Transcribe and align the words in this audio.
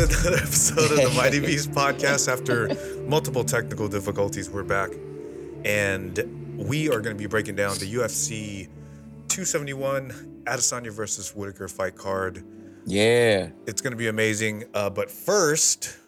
To 0.00 0.06
another 0.06 0.36
episode 0.42 0.92
of 0.92 0.96
the 0.96 1.12
Mighty 1.14 1.40
Beast 1.46 1.72
podcast. 1.72 2.26
After 2.32 2.74
multiple 3.02 3.44
technical 3.44 3.86
difficulties, 3.86 4.48
we're 4.48 4.62
back. 4.62 4.88
And 5.66 6.56
we 6.56 6.88
are 6.88 7.02
going 7.02 7.14
to 7.14 7.20
be 7.22 7.26
breaking 7.26 7.56
down 7.56 7.76
the 7.76 7.92
UFC 7.96 8.64
271 9.28 10.42
Adesanya 10.46 10.90
versus 10.90 11.34
Whittaker 11.36 11.68
fight 11.68 11.96
card. 11.96 12.42
Yeah. 12.86 13.50
It's 13.66 13.82
going 13.82 13.90
to 13.90 13.96
be 13.98 14.08
amazing. 14.08 14.64
Uh, 14.72 14.88
but 14.88 15.10
first, 15.10 15.98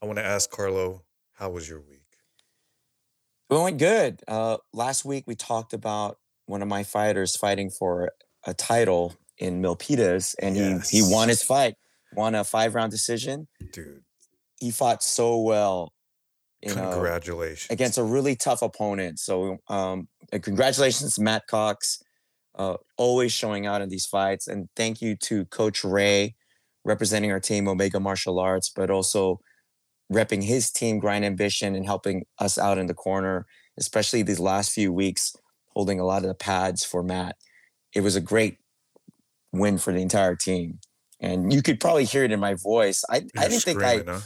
I 0.00 0.06
want 0.06 0.18
to 0.20 0.24
ask 0.24 0.48
Carlo, 0.48 1.02
how 1.32 1.50
was 1.50 1.68
your 1.68 1.80
week? 1.80 2.04
It 3.50 3.54
went 3.54 3.78
good. 3.78 4.22
Uh, 4.28 4.58
last 4.72 5.04
week 5.04 5.24
we 5.26 5.34
talked 5.34 5.72
about 5.72 6.18
one 6.46 6.62
of 6.62 6.68
my 6.68 6.84
fighters 6.84 7.34
fighting 7.36 7.68
for 7.68 8.12
a 8.46 8.54
title 8.54 9.16
in 9.38 9.60
Milpitas, 9.60 10.36
and 10.40 10.54
Yes. 10.54 10.88
he 10.88 10.98
he 10.98 11.12
won 11.12 11.28
his 11.28 11.42
fight, 11.42 11.74
won 12.14 12.34
a 12.34 12.44
five 12.44 12.74
round 12.74 12.90
decision. 12.90 13.48
Dude, 13.72 14.02
He 14.60 14.70
fought 14.70 15.02
so 15.02 15.38
well, 15.38 15.92
you 16.62 16.74
know, 16.74 16.92
congratulations. 16.92 17.68
against 17.70 17.98
a 17.98 18.02
really 18.02 18.36
tough 18.36 18.62
opponent. 18.62 19.18
So, 19.18 19.58
um, 19.68 20.08
congratulations, 20.32 21.14
to 21.14 21.22
Matt 21.22 21.46
Cox, 21.46 22.02
uh, 22.56 22.76
always 22.96 23.32
showing 23.32 23.66
out 23.66 23.82
in 23.82 23.88
these 23.88 24.06
fights, 24.06 24.48
and 24.48 24.68
thank 24.74 25.00
you 25.00 25.14
to 25.16 25.44
Coach 25.46 25.84
Ray, 25.84 26.34
representing 26.84 27.30
our 27.30 27.40
team 27.40 27.68
Omega 27.68 28.00
Martial 28.00 28.38
Arts, 28.38 28.70
but 28.74 28.90
also 28.90 29.40
repping 30.12 30.42
his 30.42 30.70
team 30.70 30.98
Grind 30.98 31.24
Ambition 31.24 31.74
and 31.74 31.84
helping 31.84 32.24
us 32.38 32.56
out 32.58 32.78
in 32.78 32.86
the 32.86 32.94
corner, 32.94 33.46
especially 33.76 34.22
these 34.22 34.40
last 34.40 34.72
few 34.72 34.92
weeks, 34.92 35.36
holding 35.74 36.00
a 36.00 36.04
lot 36.04 36.22
of 36.22 36.28
the 36.28 36.34
pads 36.34 36.82
for 36.82 37.02
Matt. 37.02 37.36
It 37.94 38.00
was 38.00 38.16
a 38.16 38.20
great 38.20 38.58
win 39.52 39.78
for 39.78 39.92
the 39.92 40.00
entire 40.00 40.34
team. 40.34 40.80
And 41.20 41.52
you 41.52 41.62
could 41.62 41.80
probably 41.80 42.04
hear 42.04 42.24
it 42.24 42.32
in 42.32 42.40
my 42.40 42.54
voice. 42.54 43.04
I, 43.10 43.26
You're 43.32 43.42
I 43.42 43.48
didn't 43.48 43.64
think 43.64 43.82
I 43.84 44.04
huh? 44.06 44.20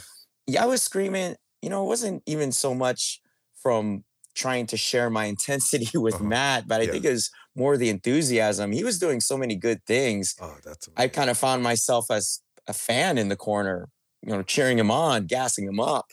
yeah, 0.47 0.63
I 0.63 0.67
was 0.67 0.83
screaming. 0.83 1.35
You 1.61 1.69
know, 1.69 1.83
it 1.85 1.87
wasn't 1.87 2.23
even 2.25 2.51
so 2.51 2.73
much 2.75 3.21
from 3.55 4.03
trying 4.35 4.67
to 4.67 4.77
share 4.77 5.09
my 5.09 5.25
intensity 5.35 5.97
with 5.97 6.19
Uh-huh. 6.19 6.21
Matt, 6.21 6.67
but 6.67 6.81
I 6.81 6.87
Yeah. 6.87 6.91
think 6.91 7.05
it 7.05 7.11
was 7.11 7.29
more 7.55 7.77
the 7.77 7.89
enthusiasm. 7.89 8.71
He 8.71 8.83
was 8.83 8.99
doing 8.99 9.19
so 9.21 9.37
many 9.37 9.55
good 9.55 9.85
things. 9.85 10.35
Oh, 10.39 10.57
that's 10.63 10.89
I 10.95 11.07
kind 11.07 11.29
of 11.29 11.37
found 11.37 11.63
myself 11.63 12.11
as 12.11 12.41
a 12.67 12.73
fan 12.73 13.17
in 13.17 13.29
the 13.29 13.35
corner, 13.35 13.89
you 14.21 14.31
know, 14.31 14.43
cheering 14.43 14.77
him 14.79 14.91
on, 14.91 15.25
gassing 15.27 15.65
him 15.67 15.79
up. 15.79 16.05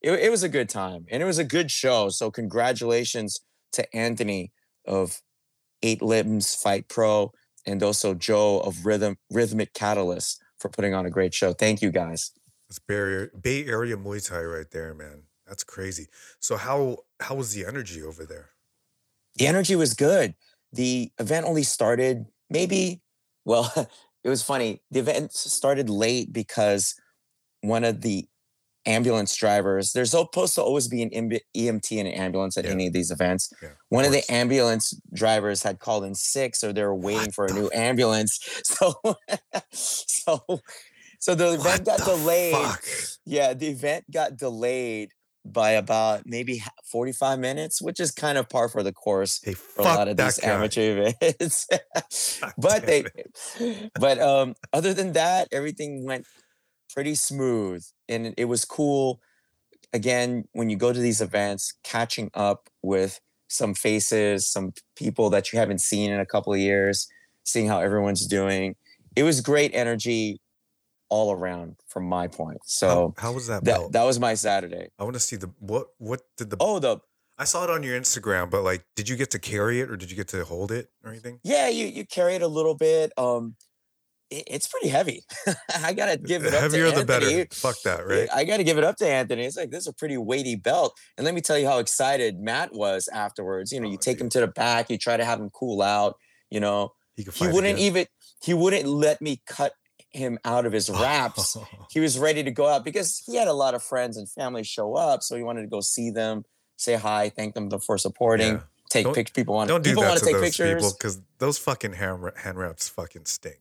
It, 0.00 0.12
it 0.12 0.30
was 0.30 0.42
a 0.42 0.48
good 0.48 0.68
time 0.68 1.06
and 1.10 1.22
it 1.22 1.26
was 1.26 1.38
a 1.38 1.44
good 1.44 1.70
show. 1.70 2.08
So, 2.08 2.30
congratulations 2.30 3.38
to 3.72 3.96
Anthony 3.96 4.52
of 4.86 5.20
Eight 5.82 6.02
Limbs 6.02 6.54
Fight 6.54 6.88
Pro 6.88 7.32
and 7.68 7.82
also 7.82 8.14
Joe 8.14 8.60
of 8.60 8.86
Rhythm 8.86 9.18
Rhythmic 9.30 9.74
Catalyst 9.74 10.42
for 10.58 10.68
putting 10.68 10.94
on 10.94 11.06
a 11.06 11.10
great 11.10 11.34
show. 11.34 11.52
Thank 11.52 11.82
you 11.82 11.90
guys. 11.90 12.32
It's 12.68 12.78
Bay 12.78 12.94
Area, 12.94 13.28
Bay 13.40 13.64
Area 13.66 13.96
Muay 13.96 14.26
Thai 14.26 14.42
right 14.42 14.70
there, 14.70 14.94
man. 14.94 15.22
That's 15.46 15.64
crazy. 15.64 16.08
So 16.40 16.56
how 16.56 16.98
how 17.20 17.36
was 17.36 17.54
the 17.54 17.64
energy 17.64 18.02
over 18.02 18.24
there? 18.24 18.50
the 19.38 19.46
energy 19.46 19.76
was 19.76 19.94
good. 19.94 20.34
The 20.72 21.10
event 21.18 21.46
only 21.46 21.62
started 21.62 22.26
maybe, 22.50 23.00
well, 23.44 23.72
it 24.24 24.28
was 24.28 24.42
funny. 24.42 24.82
The 24.90 25.00
event 25.00 25.32
started 25.32 25.88
late 25.88 26.32
because 26.32 26.94
one 27.62 27.84
of 27.84 28.02
the 28.02 28.26
ambulance 28.86 29.34
drivers, 29.36 29.92
there's 29.92 30.10
supposed 30.12 30.54
to 30.54 30.62
always 30.62 30.88
be 30.88 31.02
an 31.02 31.10
EMT 31.10 31.92
in 31.98 32.06
an 32.06 32.12
ambulance 32.12 32.56
at 32.56 32.64
Yeah. 32.64 32.70
any 32.72 32.86
of 32.86 32.92
these 32.92 33.10
events. 33.10 33.52
Yeah, 33.62 33.70
One 33.90 34.04
of 34.04 34.12
the 34.12 34.22
ambulance 34.30 34.94
drivers 35.12 35.62
had 35.62 35.78
called 35.78 36.04
in 36.04 36.14
sick, 36.14 36.56
so 36.56 36.72
they 36.72 36.82
were 36.82 36.94
waiting 36.94 37.26
What 37.26 37.34
for 37.34 37.46
a 37.46 37.52
new 37.52 37.70
ambulance. 37.74 38.38
So, 38.64 38.94
so, 39.72 40.40
so 41.20 41.34
the 41.34 41.54
event 41.54 41.84
got 41.86 41.98
the 41.98 42.04
delayed. 42.16 42.54
fuck? 42.54 42.84
Yeah, 43.26 43.54
the 43.54 43.68
event 43.68 44.04
got 44.10 44.36
delayed 44.36 45.10
by 45.44 45.70
about 45.70 46.22
maybe 46.26 46.62
45 46.90 47.38
minutes, 47.38 47.80
which 47.80 48.00
is 48.00 48.10
kind 48.10 48.36
of 48.38 48.48
par 48.48 48.68
for 48.68 48.82
the 48.82 48.92
course 48.92 49.40
Hey, 49.42 49.54
for 49.54 49.80
a 49.82 49.84
lot 49.84 50.08
of 50.08 50.16
these 50.16 50.38
guy. 50.38 50.48
amateur 50.48 51.12
events. 51.22 51.66
But 52.58 52.86
they 52.86 53.04
but 53.98 54.18
um 54.18 54.54
other 54.72 54.92
than 54.94 55.12
that, 55.14 55.48
everything 55.52 56.04
went 56.04 56.26
pretty 56.92 57.14
smooth 57.14 57.84
and 58.08 58.34
it 58.36 58.46
was 58.46 58.64
cool. 58.64 59.20
Again, 59.92 60.44
when 60.52 60.68
you 60.68 60.76
go 60.76 60.92
to 60.92 60.98
these 60.98 61.20
events, 61.20 61.74
catching 61.82 62.30
up 62.34 62.68
with 62.82 63.20
some 63.48 63.74
faces, 63.74 64.46
some 64.46 64.72
people 64.96 65.30
that 65.30 65.52
you 65.52 65.58
haven't 65.58 65.80
seen 65.80 66.10
in 66.12 66.20
a 66.20 66.26
couple 66.26 66.52
of 66.52 66.58
years, 66.58 67.08
seeing 67.44 67.66
how 67.66 67.80
everyone's 67.80 68.26
doing. 68.26 68.76
It 69.16 69.22
was 69.22 69.40
great 69.40 69.70
energy 69.74 70.40
all 71.08 71.32
around 71.32 71.76
from 71.88 72.04
my 72.04 72.28
point. 72.28 72.58
So 72.64 73.14
how, 73.16 73.28
how 73.28 73.32
was 73.32 73.46
that 73.46 73.64
that 73.64 73.76
belt? 73.78 73.92
that 73.92 74.04
was 74.04 74.20
my 74.20 74.34
Saturday. 74.34 74.88
I 74.98 75.04
want 75.04 75.14
to 75.14 75.20
see 75.20 75.36
the 75.36 75.50
what 75.58 75.88
what 75.98 76.20
did 76.36 76.50
the 76.50 76.58
Oh, 76.60 76.78
the 76.78 76.98
I 77.38 77.44
saw 77.44 77.64
it 77.64 77.70
on 77.70 77.82
your 77.82 77.98
Instagram, 77.98 78.50
but 78.50 78.62
like 78.62 78.84
did 78.94 79.08
you 79.08 79.16
get 79.16 79.30
to 79.30 79.38
carry 79.38 79.80
it 79.80 79.90
or 79.90 79.96
did 79.96 80.10
you 80.10 80.16
get 80.16 80.28
to 80.28 80.44
hold 80.44 80.70
it 80.70 80.90
or 81.02 81.10
anything? 81.10 81.40
yeah, 81.42 81.68
you 81.68 81.86
you 81.86 82.04
carry 82.04 82.34
it 82.34 82.42
a 82.42 82.48
little 82.48 82.74
bit. 82.74 83.12
Um, 83.16 83.56
it's 84.30 84.66
pretty 84.68 84.88
heavy. 84.88 85.24
I 85.82 85.92
gotta 85.92 86.16
give 86.16 86.44
it 86.44 86.52
up 86.54 86.60
heavier 86.60 86.90
to 86.90 86.98
the 87.00 87.04
better. 87.04 87.46
Fuck 87.52 87.76
that, 87.84 88.06
right? 88.06 88.28
I 88.34 88.44
got 88.44 88.58
to 88.58 88.64
give 88.64 88.78
it 88.78 88.84
up 88.84 88.96
to 88.96 89.08
Anthony. 89.08 89.44
It's 89.44 89.56
like 89.56 89.70
this 89.70 89.80
is 89.82 89.86
a 89.88 89.92
pretty 89.92 90.16
weighty 90.18 90.54
belt, 90.56 90.98
and 91.16 91.24
let 91.24 91.34
me 91.34 91.40
tell 91.40 91.58
you 91.58 91.66
how 91.66 91.78
excited 91.78 92.38
Matt 92.38 92.72
was 92.74 93.08
afterwards. 93.08 93.72
You 93.72 93.80
know, 93.80 93.88
Oh, 93.88 93.90
you 93.92 93.98
take 93.98 94.20
him 94.20 94.28
to 94.30 94.40
the 94.40 94.46
back, 94.48 94.90
you 94.90 94.98
try 94.98 95.16
to 95.16 95.24
have 95.24 95.40
him 95.40 95.50
cool 95.50 95.80
out. 95.82 96.16
You 96.50 96.60
know, 96.60 96.92
He 97.16 97.24
he 97.32 97.46
wouldn't 97.46 97.64
again. 97.64 97.78
even 97.78 98.06
he 98.42 98.54
wouldn't 98.54 98.86
let 98.86 99.20
me 99.22 99.40
cut 99.46 99.72
him 100.10 100.38
out 100.44 100.64
of 100.66 100.72
his 100.72 100.88
oh. 100.92 101.00
wraps. 101.02 101.56
he 101.90 102.00
was 102.00 102.18
ready 102.18 102.42
to 102.42 102.50
go 102.50 102.66
out 102.66 102.84
because 102.84 103.22
he 103.26 103.36
had 103.36 103.48
a 103.48 103.52
lot 103.52 103.74
of 103.74 103.82
friends 103.82 104.16
and 104.16 104.28
family 104.30 104.64
show 104.64 104.94
up, 104.94 105.22
so 105.22 105.36
he 105.36 105.42
wanted 105.42 105.62
to 105.62 105.68
go 105.68 105.80
see 105.80 106.10
them, 106.10 106.44
say 106.76 106.94
hi, 106.94 107.28
thank 107.30 107.54
them 107.54 107.70
for 107.80 107.98
supporting, 107.98 108.54
Yeah. 108.54 108.60
take 108.90 109.06
pictures. 109.14 109.32
People 109.34 109.54
want 109.54 109.68
Don't 109.68 109.82
do 109.82 109.90
people 109.90 110.02
that 110.04 110.08
want 110.10 110.20
to 110.20 110.24
to 110.26 110.32
take 110.32 110.40
those 110.40 110.44
pictures. 110.50 110.74
people 110.82 110.96
because 110.98 111.20
those 111.38 111.58
fucking 111.58 111.92
hand, 111.94 112.22
hand 112.36 112.58
wraps 112.58 112.88
fucking 112.88 113.26
stink. 113.26 113.58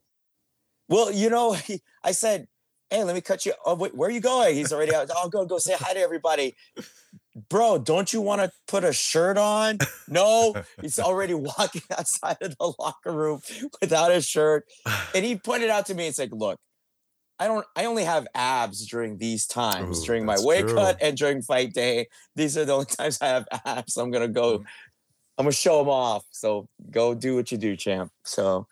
Well, 0.90 1.12
you 1.12 1.30
know, 1.30 1.54
he, 1.68 1.82
I 2.04 2.12
said, 2.12 2.48
"Hey, 2.90 3.04
let 3.04 3.16
me 3.16 3.22
cut 3.22 3.46
you. 3.46 3.54
Oh, 3.66 3.76
wait, 3.76 3.96
where 3.96 4.10
are 4.10 4.12
you 4.12 4.22
going?" 4.22 4.56
He's 4.56 4.74
already 4.74 4.94
out. 4.94 5.10
I'll 5.16 5.30
go 5.30 5.46
go 5.46 5.58
say 5.58 5.76
hi 5.78 5.94
to 5.94 6.00
everybody. 6.00 6.56
Bro, 7.50 7.80
don't 7.80 8.12
you 8.12 8.20
want 8.20 8.42
to 8.42 8.52
put 8.68 8.84
a 8.84 8.92
shirt 8.92 9.38
on? 9.38 9.78
No, 10.08 10.56
he's 10.82 11.00
already 11.00 11.36
walking 11.36 11.84
outside 11.98 12.38
of 12.42 12.58
the 12.58 12.74
locker 12.80 13.12
room 13.12 13.42
without 13.80 14.12
a 14.12 14.22
shirt. 14.22 14.66
And 15.14 15.24
he 15.24 15.36
pointed 15.36 15.70
out 15.70 15.86
to 15.88 15.94
me, 15.94 16.08
it's 16.08 16.18
like, 16.18 16.32
look, 16.32 16.60
I 17.40 17.48
don't 17.48 17.66
I 17.76 17.86
only 17.86 18.04
have 18.04 18.28
abs 18.34 18.88
during 18.88 19.18
these 19.18 19.46
times, 19.46 20.02
Ooh, 20.02 20.06
during 20.06 20.26
my 20.26 20.38
weight 20.40 20.62
true. 20.62 20.74
cut 20.74 20.98
and 21.02 21.16
during 21.16 21.42
fight 21.42 21.74
day. 21.74 22.08
These 22.36 22.58
are 22.58 22.66
the 22.66 22.74
only 22.74 22.86
times 22.86 23.20
I 23.22 23.28
have 23.28 23.48
abs. 23.66 23.98
I'm 23.98 24.10
gonna 24.10 24.28
go, 24.28 24.60
mm-hmm. 24.60 24.68
I'm 25.38 25.46
gonna 25.46 25.52
show 25.52 25.78
them 25.78 25.90
off. 25.90 26.26
So 26.32 26.68
go 26.90 27.14
do 27.14 27.36
what 27.36 27.52
you 27.52 27.60
do, 27.60 27.76
champ. 27.76 28.12
So 28.24 28.68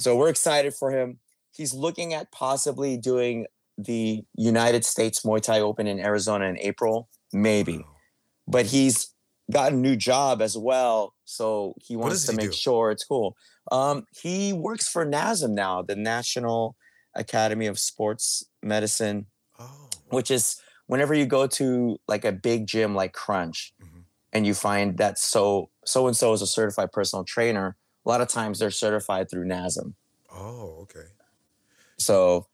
so 0.00 0.16
we're 0.16 0.28
excited 0.28 0.74
for 0.74 0.90
him. 0.90 1.18
He's 1.52 1.74
looking 1.74 2.14
at 2.14 2.30
possibly 2.32 2.96
doing 2.96 3.46
the 3.76 4.24
United 4.36 4.84
States 4.84 5.20
Muay 5.24 5.40
Thai 5.40 5.60
Open 5.60 5.86
in 5.86 5.98
Arizona 6.00 6.46
in 6.46 6.58
April, 6.58 7.08
maybe. 7.32 7.78
Wow. 7.78 7.96
But 8.46 8.66
he's 8.66 9.14
got 9.52 9.72
a 9.72 9.76
new 9.76 9.96
job 9.96 10.42
as 10.42 10.56
well, 10.56 11.14
so 11.24 11.74
he 11.82 11.96
wants 11.96 12.26
to 12.26 12.32
he 12.32 12.36
make 12.36 12.50
do? 12.50 12.56
sure 12.56 12.90
it's 12.90 13.04
cool. 13.04 13.36
Um, 13.72 14.04
he 14.20 14.52
works 14.52 14.88
for 14.88 15.04
NASM 15.06 15.50
now, 15.50 15.82
the 15.82 15.96
National 15.96 16.76
Academy 17.14 17.66
of 17.66 17.78
Sports 17.78 18.44
Medicine, 18.62 19.26
Oh, 19.58 19.88
which 20.10 20.30
is 20.30 20.60
whenever 20.86 21.14
you 21.14 21.26
go 21.26 21.46
to 21.48 21.98
like 22.06 22.24
a 22.24 22.32
big 22.32 22.66
gym 22.66 22.94
like 22.94 23.12
Crunch, 23.12 23.72
Mhm. 23.82 24.04
and 24.32 24.46
you 24.46 24.54
find 24.54 24.98
that 24.98 25.18
so 25.18 25.70
so 25.84 26.06
and 26.06 26.16
so 26.16 26.32
is 26.32 26.42
a 26.42 26.46
certified 26.46 26.92
personal 26.92 27.24
trainer. 27.24 27.76
A 28.08 28.10
lot 28.10 28.20
of 28.22 28.28
times 28.28 28.58
they're 28.58 28.70
certified 28.70 29.30
through 29.30 29.44
NASM. 29.44 29.92
oh, 30.34 30.78
okay. 30.82 31.08
So 31.98 32.46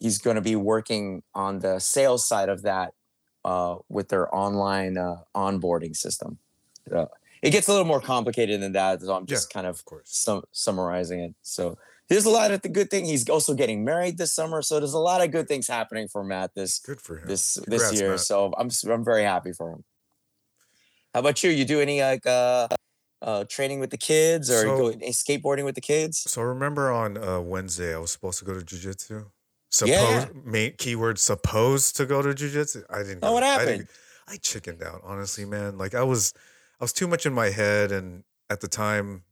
he's 0.00 0.18
going 0.18 0.34
to 0.36 0.42
be 0.42 0.54
working 0.54 1.22
on 1.34 1.60
the 1.60 1.78
sales 1.78 2.28
side 2.28 2.50
of 2.50 2.60
that 2.62 2.92
uh, 3.42 3.76
with 3.88 4.10
their 4.10 4.32
online 4.34 4.98
uh, 4.98 5.22
onboarding 5.34 5.96
system. 5.96 6.36
Uh, 6.94 7.06
it 7.40 7.50
gets 7.50 7.68
a 7.68 7.70
little 7.70 7.86
more 7.86 8.00
complicated 8.02 8.60
than 8.60 8.72
that, 8.72 9.00
so 9.00 9.14
I'm 9.14 9.22
Yeah, 9.22 9.26
just 9.36 9.50
kind 9.50 9.66
of 9.66 9.76
Of 9.76 9.84
course. 9.86 10.08
sum- 10.10 10.44
summarizing 10.52 11.20
it. 11.20 11.34
So 11.42 11.78
there's 12.10 12.26
a 12.26 12.30
lot 12.30 12.50
of 12.50 12.60
the 12.60 12.68
good 12.68 12.90
thing. 12.90 13.06
He's 13.06 13.28
also 13.30 13.54
getting 13.54 13.84
married 13.84 14.18
this 14.18 14.34
summer, 14.34 14.60
so 14.60 14.78
there's 14.78 14.92
a 14.92 14.98
lot 14.98 15.22
of 15.24 15.30
good 15.30 15.48
things 15.48 15.68
happening 15.68 16.08
for 16.08 16.22
Matt 16.22 16.54
this 16.54 16.80
Good 16.80 17.00
for 17.00 17.16
him. 17.18 17.28
this 17.28 17.54
Congrats, 17.54 17.90
this 17.90 18.00
year. 18.00 18.10
Matt. 18.10 18.20
So 18.20 18.52
I'm 18.58 18.68
I'm 18.90 19.04
very 19.04 19.22
happy 19.22 19.52
for 19.52 19.70
him. 19.72 19.84
How 21.14 21.20
about 21.20 21.42
you? 21.42 21.50
You 21.50 21.64
do 21.64 21.80
any 21.80 22.02
like 22.02 22.26
uh, 22.26 22.68
uh, 23.22 23.44
training 23.48 23.80
with 23.80 23.90
the 23.90 23.98
kids 23.98 24.50
or 24.50 24.60
So- 24.62 24.76
go 24.92 24.98
skateboarding 25.08 25.64
with 25.64 25.74
the 25.74 25.80
kids? 25.80 26.18
So 26.30 26.42
remember 26.42 26.90
on 26.92 27.16
uh, 27.18 27.40
Wednesday 27.40 27.94
I 27.94 27.98
was 27.98 28.10
supposed 28.12 28.38
to 28.40 28.44
go 28.44 28.54
to 28.58 28.64
jujitsu. 28.64 29.26
Suppose 29.70 29.90
Yeah. 29.92 30.26
main 30.44 30.74
keyword 30.78 31.18
supposed 31.18 31.96
to 31.96 32.06
go 32.06 32.22
to 32.22 32.30
jujitsu. 32.30 32.84
I 32.88 32.98
didn't. 33.02 33.18
Oh, 33.22 33.32
what 33.32 33.42
I, 33.42 33.46
happened? 33.48 33.68
didn't- 33.68 33.90
I 34.28 34.36
chickened 34.36 34.82
out, 34.82 35.00
honestly, 35.04 35.44
man. 35.44 35.78
Like 35.78 35.94
I 35.94 36.02
was, 36.02 36.32
I 36.80 36.84
was 36.84 36.92
too 36.92 37.06
much 37.08 37.24
in 37.26 37.32
my 37.32 37.48
head, 37.50 37.90
and 37.92 38.24
at 38.50 38.60
the 38.60 38.68
time, 38.68 39.24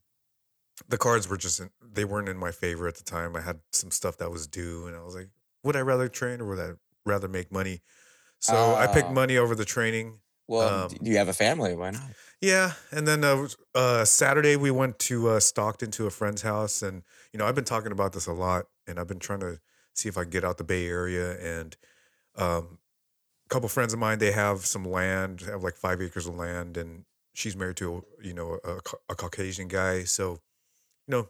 the 0.89 0.97
cards 0.97 1.27
were 1.29 1.37
just 1.37 1.59
in, 1.59 1.69
they 1.81 2.03
weren't 2.03 2.29
in 2.29 2.37
my 2.37 2.51
favor 2.51 2.87
at 2.87 2.95
the 2.95 3.03
time. 3.03 3.35
I 3.35 3.41
had 3.41 3.59
some 3.71 3.91
stuff 3.91 4.17
that 4.17 4.31
was 4.31 4.47
due, 4.47 4.87
and 4.87 4.95
I 4.95 5.01
was 5.03 5.15
like, 5.15 5.29
would 5.63 5.75
I 5.75 5.81
rather 5.81 6.07
train 6.07 6.41
or 6.41 6.45
would 6.47 6.59
I 6.59 6.71
rather 7.05 7.27
make 7.27 7.51
money? 7.51 7.81
So 8.39 8.75
I 8.75 8.85
picked 8.87 9.07
Ah. 9.09 9.13
money 9.13 9.37
over 9.37 9.55
the 9.55 9.65
training. 9.65 10.19
Well, 10.47 10.85
Um, 10.85 10.97
you 11.01 11.17
have 11.17 11.27
a 11.27 11.33
family. 11.33 11.75
Why 11.75 11.91
not? 11.91 12.03
Yeah, 12.39 12.73
and 12.91 13.07
then 13.07 13.23
uh, 13.23 13.47
uh, 13.73 14.05
Saturday 14.05 14.55
we 14.55 14.71
went 14.71 14.99
to 14.99 15.29
uh, 15.29 15.39
Stockton 15.39 15.91
to 15.91 16.05
a 16.05 16.09
friend's 16.11 16.43
house, 16.43 16.81
and 16.81 17.03
you 17.33 17.39
know 17.39 17.45
I've 17.45 17.55
been 17.55 17.63
talking 17.63 17.91
about 17.91 18.13
this 18.13 18.27
a 18.27 18.33
lot, 18.33 18.67
and 18.85 18.99
I've 18.99 19.07
been 19.07 19.19
trying 19.19 19.39
to 19.41 19.59
see 19.93 20.07
if 20.07 20.17
I 20.17 20.21
can 20.21 20.29
get 20.29 20.43
out 20.45 20.57
the 20.57 20.63
Bay 20.63 20.87
Area, 20.87 21.37
and 21.39 21.75
um, 22.35 22.77
a 23.45 23.49
couple 23.49 23.67
friends 23.69 23.93
of 23.93 23.99
mine 23.99 24.19
they 24.19 24.31
have 24.31 24.65
some 24.65 24.85
land, 24.85 25.41
have 25.41 25.63
like 25.63 25.75
five 25.75 26.01
acres 26.01 26.27
of 26.27 26.35
land, 26.35 26.77
and 26.77 27.05
she's 27.33 27.55
married 27.55 27.77
to 27.77 28.05
you 28.21 28.33
know 28.33 28.59
a, 28.63 28.77
a 29.09 29.15
Caucasian 29.15 29.67
guy, 29.67 30.03
so 30.03 30.39
you 31.07 31.11
know 31.11 31.29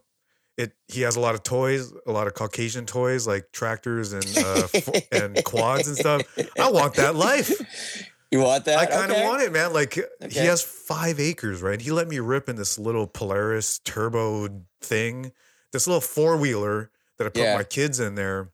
it 0.58 0.72
he 0.88 1.00
has 1.02 1.16
a 1.16 1.20
lot 1.20 1.34
of 1.34 1.42
toys, 1.42 1.92
a 2.06 2.12
lot 2.12 2.26
of 2.26 2.34
Caucasian 2.34 2.84
toys 2.84 3.26
like 3.26 3.50
tractors 3.52 4.12
and 4.12 4.26
uh, 4.36 4.68
and 5.10 5.42
quads 5.44 5.88
and 5.88 5.96
stuff. 5.96 6.22
I 6.60 6.70
want 6.70 6.94
that 6.94 7.14
life. 7.14 8.04
You 8.30 8.40
want 8.40 8.66
that? 8.66 8.78
I 8.78 8.86
kind 8.86 9.10
of 9.10 9.16
Okay. 9.16 9.24
want 9.26 9.42
it, 9.42 9.52
man. 9.52 9.72
Like 9.72 9.94
he 9.94 10.38
has 10.44 10.62
five 10.62 11.18
acres, 11.18 11.62
right? 11.62 11.80
He 11.80 11.90
let 11.90 12.08
me 12.08 12.18
rip 12.18 12.48
in 12.48 12.56
this 12.56 12.78
little 12.78 13.06
Polaris 13.06 13.78
turbo 13.80 14.48
thing, 14.82 15.32
this 15.72 15.86
little 15.86 16.00
four 16.02 16.36
wheeler 16.36 16.90
that 17.16 17.26
I 17.26 17.30
put 17.30 17.42
Yeah. 17.42 17.54
my 17.54 17.64
kids 17.64 18.00
in 18.00 18.14
there. 18.16 18.50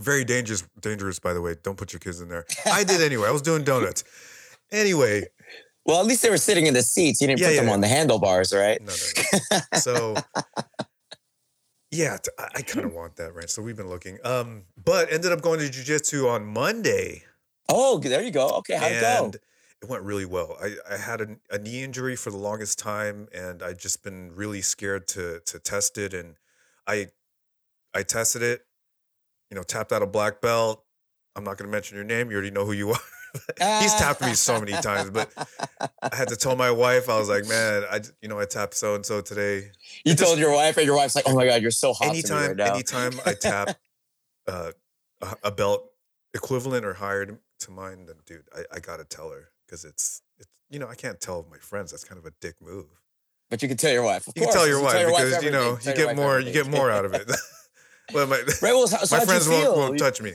Very 0.00 0.24
dangerous, 0.24 0.64
dangerous, 0.80 1.20
by 1.20 1.32
the 1.32 1.40
way. 1.40 1.54
Don't 1.62 1.76
put 1.76 1.92
your 1.92 2.00
kids 2.00 2.20
in 2.20 2.28
there. 2.28 2.44
I 2.66 2.82
did 2.82 3.00
anyway. 3.08 3.28
I 3.28 3.30
was 3.30 3.42
doing 3.42 3.62
donuts. 3.62 4.02
Anyway, 4.72 5.26
Well, 5.86 6.00
at 6.00 6.06
least 6.06 6.22
they 6.22 6.30
were 6.30 6.38
sitting 6.38 6.66
in 6.66 6.74
the 6.74 6.82
seats. 6.82 7.20
You 7.20 7.28
didn't 7.28 7.40
Yeah, 7.40 7.48
put 7.48 7.54
yeah, 7.54 7.60
them 7.60 7.70
on 7.70 7.80
the 7.82 7.88
handlebars, 7.88 8.52
right? 8.52 8.80
no, 8.80 8.92
no, 8.92 9.22
no. 9.52 9.58
So, 9.78 10.16
yeah, 11.90 12.16
I 12.56 12.62
kind 12.62 12.84
of 12.86 12.92
want 12.92 13.16
that, 13.16 13.34
right? 13.34 13.48
So 13.48 13.62
we've 13.62 13.76
been 13.76 13.88
looking, 13.88 14.18
um, 14.24 14.64
but 14.82 15.12
ended 15.12 15.30
up 15.30 15.42
going 15.42 15.60
to 15.60 15.66
jujitsu 15.66 16.28
on 16.28 16.44
Monday. 16.46 17.22
Oh, 17.68 17.98
there 17.98 18.22
you 18.22 18.30
go. 18.30 18.48
Okay, 18.58 18.76
how'd 18.76 18.92
it 18.92 19.00
go? 19.00 19.32
it 19.82 19.88
went 19.88 20.02
really 20.02 20.24
well. 20.24 20.56
I, 20.62 20.76
I 20.90 20.96
had 20.96 21.20
a, 21.20 21.36
a 21.50 21.58
knee 21.58 21.82
injury 21.82 22.16
for 22.16 22.30
the 22.30 22.36
longest 22.38 22.78
time, 22.78 23.28
and 23.34 23.62
I 23.62 23.72
just 23.74 24.02
been 24.02 24.32
really 24.34 24.62
scared 24.62 25.06
to 25.08 25.40
to 25.46 25.58
test 25.58 25.98
it. 25.98 26.14
And 26.14 26.36
I 26.86 27.08
I 27.94 28.02
tested 28.02 28.42
it, 28.42 28.66
you 29.50 29.56
know, 29.56 29.62
tapped 29.62 29.92
out 29.92 30.02
a 30.02 30.06
black 30.06 30.40
belt. 30.40 30.84
I'm 31.36 31.44
not 31.44 31.58
going 31.58 31.68
to 31.68 31.72
mention 31.72 31.96
your 31.96 32.04
name. 32.04 32.30
You 32.30 32.36
already 32.36 32.50
know 32.52 32.64
who 32.64 32.72
you 32.72 32.90
are. 32.92 32.98
He's 33.80 33.92
tapped 33.94 34.20
me 34.20 34.32
so 34.34 34.60
many 34.60 34.72
times, 34.72 35.10
but 35.10 35.28
I 36.02 36.14
had 36.14 36.28
to 36.28 36.36
tell 36.36 36.54
my 36.54 36.70
wife. 36.70 37.08
I 37.08 37.18
was 37.18 37.28
like, 37.28 37.46
man, 37.48 37.82
I 37.90 38.00
you 38.22 38.28
know 38.28 38.38
I 38.38 38.44
tapped 38.44 38.74
so 38.74 38.94
and 38.94 39.04
so 39.04 39.20
today. 39.20 39.56
You 40.04 40.12
it 40.12 40.18
just- 40.18 40.22
told 40.22 40.38
your 40.38 40.52
wife, 40.52 40.76
and 40.76 40.86
your 40.86 40.96
wife's 40.96 41.16
like, 41.16 41.24
"Oh 41.26 41.34
my 41.34 41.46
god, 41.46 41.60
you're 41.60 41.70
so 41.72 41.92
hot 41.92 42.08
anytime 42.08 42.48
right 42.48 42.56
now." 42.56 42.74
anytime 42.74 43.12
I 43.26 43.34
tap 43.34 43.76
uh, 44.46 44.70
a, 45.20 45.36
a 45.44 45.50
belt 45.50 45.90
equivalent 46.32 46.84
or 46.84 46.94
higher 46.94 47.38
to, 47.60 47.70
mine, 47.70 48.06
then 48.06 48.16
dude, 48.26 48.48
I, 48.54 48.76
I 48.76 48.80
gotta 48.80 49.04
tell 49.04 49.30
her 49.30 49.48
because 49.66 49.84
it's 49.84 50.22
it's 50.38 50.48
you 50.70 50.78
know 50.78 50.88
I 50.88 50.94
can't 50.94 51.20
tell 51.20 51.46
my 51.50 51.58
friends. 51.58 51.90
That's 51.90 52.04
kind 52.04 52.18
of 52.18 52.26
a 52.26 52.32
dick 52.40 52.56
move. 52.60 52.86
But 53.50 53.62
you 53.62 53.68
can 53.68 53.76
tell 53.76 53.92
your 53.92 54.02
wife. 54.02 54.26
Of 54.26 54.34
You 54.36 54.42
can 54.42 54.44
course, 54.44 54.54
tell 54.54 54.68
your 54.68 54.82
wife 54.82 55.06
because 55.06 55.42
you 55.42 55.50
know 55.50 55.78
you 55.82 55.94
get 55.94 56.06
wife 56.08 56.16
more 56.16 56.40
you 56.40 56.52
get 56.52 56.68
more 56.68 56.90
out 56.90 57.04
of 57.04 57.14
it. 57.14 57.30
well, 58.12 58.26
my 58.26 58.36
right. 58.36 58.60
Well, 58.62 58.86
so, 58.86 58.96
so 59.04 59.16
my 59.16 59.24
friends 59.24 59.48
won't, 59.48 59.76
won't 59.76 59.98
touch 59.98 60.20
me. 60.20 60.32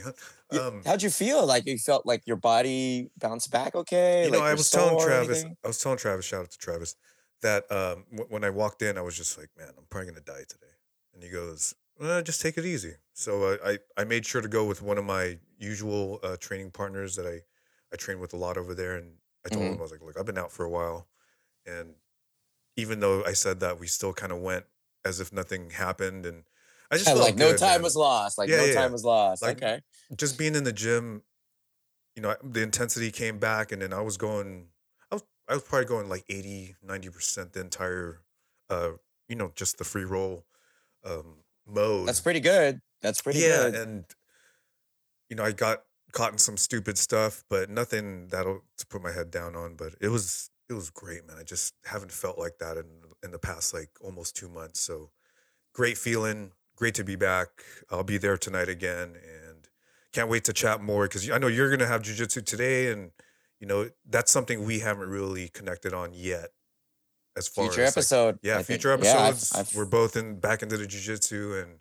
Um, 0.50 0.82
how'd 0.84 1.02
you 1.02 1.10
feel? 1.10 1.46
Like 1.46 1.66
you 1.66 1.78
felt 1.78 2.04
like 2.04 2.26
your 2.26 2.36
body 2.36 3.10
bounced 3.18 3.50
back 3.52 3.74
okay? 3.76 4.24
you 4.24 4.30
know, 4.32 4.38
Like 4.38 4.48
I 4.48 4.54
was 4.54 4.70
telling 4.70 4.98
Travis. 4.98 5.44
I 5.64 5.68
was 5.68 5.78
telling 5.78 5.98
Travis, 5.98 6.24
shout 6.24 6.42
out 6.42 6.50
to 6.50 6.58
Travis, 6.58 6.96
that 7.42 7.70
um, 7.70 8.04
w- 8.10 8.26
when 8.28 8.42
I 8.42 8.50
walked 8.50 8.82
in, 8.82 8.98
I 8.98 9.02
was 9.02 9.16
just 9.16 9.38
like, 9.38 9.50
man, 9.56 9.68
I'm 9.78 9.84
probably 9.88 10.10
gonna 10.10 10.20
die 10.22 10.44
today. 10.48 10.72
And 11.14 11.22
he 11.22 11.28
goes, 11.28 11.74
uh, 12.00 12.22
just 12.22 12.40
take 12.40 12.58
it 12.58 12.64
easy. 12.64 12.94
So 13.12 13.44
uh, 13.44 13.56
I 13.64 13.78
I 13.96 14.04
made 14.04 14.26
sure 14.26 14.40
to 14.40 14.48
go 14.48 14.64
with 14.64 14.82
one 14.82 14.98
of 14.98 15.04
my 15.04 15.38
usual 15.60 16.20
uh, 16.24 16.38
training 16.38 16.72
partners 16.72 17.16
that 17.16 17.26
I 17.28 17.42
I 17.92 17.96
train 17.98 18.20
with 18.20 18.34
a 18.34 18.38
lot 18.38 18.58
over 18.58 18.74
there, 18.74 18.96
and 18.96 19.18
I 19.46 19.50
told 19.50 19.68
Mhm. 19.68 19.74
him 19.74 19.80
I 19.80 19.82
was 19.82 19.92
like, 19.92 20.02
look, 20.02 20.18
I've 20.18 20.26
been 20.26 20.38
out 20.38 20.52
for 20.52 20.64
a 20.66 20.70
while, 20.70 21.08
and 21.66 21.96
even 22.76 23.00
though 23.00 23.24
I 23.24 23.32
said 23.34 23.60
that, 23.60 23.78
we 23.80 23.86
still 23.86 24.12
kind 24.14 24.32
of 24.32 24.40
went 24.40 24.66
as 25.04 25.20
if 25.20 25.32
nothing 25.32 25.70
happened, 25.70 26.26
and 26.26 26.44
I 26.90 26.98
just 26.98 27.12
Yeah, 27.12 27.14
felt 27.14 27.24
like 27.24 27.36
no 27.36 27.52
time 27.52 27.82
man. 27.82 27.82
was 27.82 27.96
lost. 27.96 28.38
Like 28.38 28.50
Yeah, 28.50 28.54
no 28.54 28.66
yeah, 28.66 28.68
time 28.68 28.92
was 28.92 29.04
lost. 29.04 29.46
Like, 29.46 29.62
okay. 29.62 29.80
just 30.16 30.38
being 30.38 30.54
in 30.54 30.64
the 30.64 30.72
gym, 30.72 31.22
you 32.16 32.22
know, 32.22 32.36
the 32.42 32.62
intensity 32.62 33.10
came 33.10 33.38
back 33.38 33.72
and 33.72 33.82
then 33.82 33.92
I 33.92 34.00
was 34.00 34.16
going 34.16 34.70
I 35.10 35.16
was 35.16 35.24
I 35.48 35.54
was 35.54 35.62
probably 35.64 35.86
going 35.86 36.08
like 36.08 36.24
80, 36.28 36.76
90% 36.82 37.52
the 37.52 37.60
entire 37.60 38.24
uh, 38.68 38.92
you 39.28 39.36
know, 39.36 39.52
just 39.54 39.78
the 39.78 39.84
free 39.84 40.04
roll 40.04 40.46
um 41.04 41.44
mode. 41.66 42.06
That's 42.06 42.20
pretty 42.20 42.40
good. 42.40 42.80
That's 43.02 43.22
pretty 43.22 43.42
yeah, 43.42 43.68
good. 43.70 43.80
and 43.82 44.04
you 45.30 45.36
know, 45.36 45.44
I 45.44 45.52
got 45.52 45.84
caught 46.12 46.32
in 46.32 46.38
some 46.38 46.56
stupid 46.58 46.98
stuff, 46.98 47.44
but 47.48 47.70
nothing 47.70 48.28
that'll 48.28 48.64
to 48.78 48.86
put 48.88 49.00
my 49.02 49.12
head 49.12 49.30
down 49.30 49.56
on, 49.56 49.76
but 49.76 49.94
it 50.00 50.08
was 50.08 50.50
it 50.68 50.74
was 50.74 50.90
great, 50.90 51.26
man. 51.26 51.36
I 51.38 51.42
just 51.44 51.74
haven't 51.84 52.12
felt 52.12 52.38
like 52.38 52.58
that 52.58 52.76
in 52.76 52.86
in 53.22 53.30
the 53.30 53.38
past 53.38 53.72
like 53.72 53.90
almost 54.02 54.36
2 54.36 54.48
months. 54.48 54.80
So 54.80 55.10
great 55.72 55.96
feeling, 55.98 56.52
great 56.76 56.94
to 56.96 57.04
be 57.04 57.16
back. 57.16 57.48
I'll 57.90 58.04
be 58.04 58.18
there 58.18 58.36
tonight 58.36 58.68
again 58.68 59.14
and 59.16 59.68
can't 60.12 60.28
wait 60.28 60.44
to 60.44 60.52
chat 60.52 60.82
more 60.82 61.06
cuz 61.08 61.30
I 61.30 61.38
know 61.38 61.46
you're 61.46 61.68
going 61.68 61.80
to 61.80 61.86
have 61.86 62.02
jujitsu 62.02 62.44
today 62.44 62.90
and 62.92 63.12
you 63.60 63.66
know, 63.66 63.90
that's 64.08 64.32
something 64.32 64.64
we 64.64 64.80
haven't 64.80 65.08
really 65.10 65.48
connected 65.48 65.92
on 65.92 66.12
yet 66.14 66.48
as 67.36 67.46
far 67.46 67.66
Future 67.66 67.82
as 67.82 67.90
like, 67.90 67.98
episode. 67.98 68.38
yeah, 68.42 68.54
I 68.54 68.56
think. 68.62 68.66
future 68.80 68.88
Yeah, 68.88 68.94
I've- 68.94 69.28
episodes. 69.36 69.52
I've- 69.54 69.76
we're 69.76 69.84
both 69.84 70.16
in 70.16 70.40
back 70.40 70.62
into 70.62 70.76
the 70.78 70.86
jujitsu, 70.86 71.62
and 71.62 71.80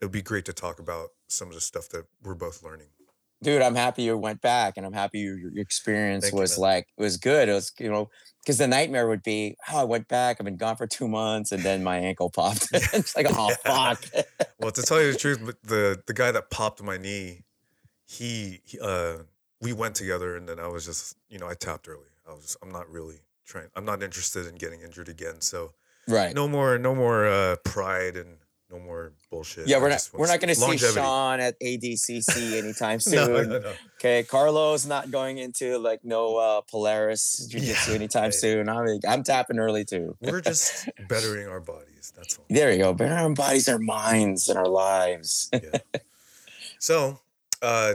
it'll 0.00 0.10
be 0.10 0.22
great 0.22 0.44
to 0.46 0.52
talk 0.54 0.78
about 0.80 1.10
some 1.28 1.48
of 1.48 1.54
the 1.54 1.60
stuff 1.60 1.88
that 1.90 2.04
we're 2.22 2.34
both 2.34 2.62
learning. 2.62 2.88
dude 3.42 3.62
i'm 3.62 3.74
happy 3.74 4.02
you 4.02 4.16
went 4.16 4.40
back 4.40 4.74
and 4.76 4.84
i'm 4.84 4.92
happy 4.92 5.20
your, 5.20 5.38
your 5.38 5.52
experience 5.58 6.24
Thank 6.24 6.34
was 6.34 6.58
man. 6.58 6.62
like 6.62 6.86
it 6.96 7.02
was 7.02 7.16
good 7.16 7.48
it 7.48 7.52
was 7.52 7.72
you 7.78 7.90
know 7.90 8.08
because 8.42 8.58
the 8.58 8.66
nightmare 8.66 9.08
would 9.08 9.22
be 9.22 9.56
oh 9.70 9.78
i 9.78 9.84
went 9.84 10.08
back 10.08 10.38
i've 10.40 10.44
been 10.44 10.56
gone 10.56 10.76
for 10.76 10.86
two 10.86 11.06
months 11.06 11.52
and 11.52 11.62
then 11.62 11.84
my 11.84 11.98
ankle 11.98 12.30
popped 12.30 12.68
it's 12.72 13.14
like 13.16 13.26
oh 13.28 13.54
fuck 13.64 14.02
Well, 14.60 14.72
to 14.72 14.82
tell 14.82 15.00
you 15.00 15.12
the 15.12 15.18
truth, 15.18 15.38
the 15.62 16.02
the 16.06 16.12
guy 16.12 16.32
that 16.32 16.50
popped 16.50 16.82
my 16.82 16.96
knee, 16.96 17.44
he, 18.04 18.60
he 18.64 18.78
uh, 18.80 19.18
we 19.60 19.72
went 19.72 19.94
together, 19.94 20.36
and 20.36 20.48
then 20.48 20.58
I 20.58 20.66
was 20.66 20.84
just, 20.84 21.16
you 21.28 21.38
know, 21.38 21.48
I 21.48 21.54
tapped 21.54 21.88
early. 21.88 22.10
I 22.28 22.32
was, 22.32 22.56
I'm 22.60 22.70
not 22.70 22.90
really 22.90 23.20
trying. 23.46 23.68
I'm 23.76 23.84
not 23.84 24.02
interested 24.02 24.46
in 24.46 24.56
getting 24.56 24.80
injured 24.82 25.08
again. 25.08 25.40
So 25.40 25.72
right 26.08 26.34
no 26.34 26.48
more, 26.48 26.76
no 26.78 26.94
more 26.94 27.26
uh, 27.26 27.56
pride 27.64 28.16
and 28.16 28.38
no 28.70 28.78
more 28.78 29.12
bullshit. 29.30 29.66
yeah 29.66 29.78
we're 29.78 29.88
not 29.88 30.08
we're 30.12 30.26
not 30.26 30.40
going 30.40 30.48
to 30.48 30.54
see 30.54 30.76
sean 30.76 31.40
at 31.40 31.58
adcc 31.60 32.52
anytime 32.62 33.00
soon 33.00 33.14
No, 33.32 33.42
no, 33.42 33.58
no. 33.60 33.72
okay 33.96 34.22
carlos 34.24 34.84
not 34.86 35.10
going 35.10 35.38
into 35.38 35.78
like 35.78 36.04
no 36.04 36.36
uh 36.36 36.60
polaris 36.70 37.46
jiu-jitsu 37.50 37.90
Yeah, 37.90 37.96
anytime 37.96 38.30
soon 38.32 38.68
i'm 38.68 38.86
i'm 39.08 39.22
tapping 39.22 39.58
early 39.58 39.84
too 39.84 40.16
We're 40.20 40.40
just 40.40 40.88
bettering 41.08 41.48
our 41.48 41.60
bodies. 41.60 42.12
That's 42.16 42.38
all. 42.38 42.44
there 42.50 42.72
you 42.72 42.78
go 42.78 42.92
Bettering 42.94 43.18
our 43.18 43.30
bodies 43.34 43.68
our 43.68 43.78
minds 43.78 44.48
and 44.48 44.58
our 44.58 44.68
lives 44.68 45.48
yeah. 45.52 45.78
So, 46.80 47.18
uh, 47.60 47.94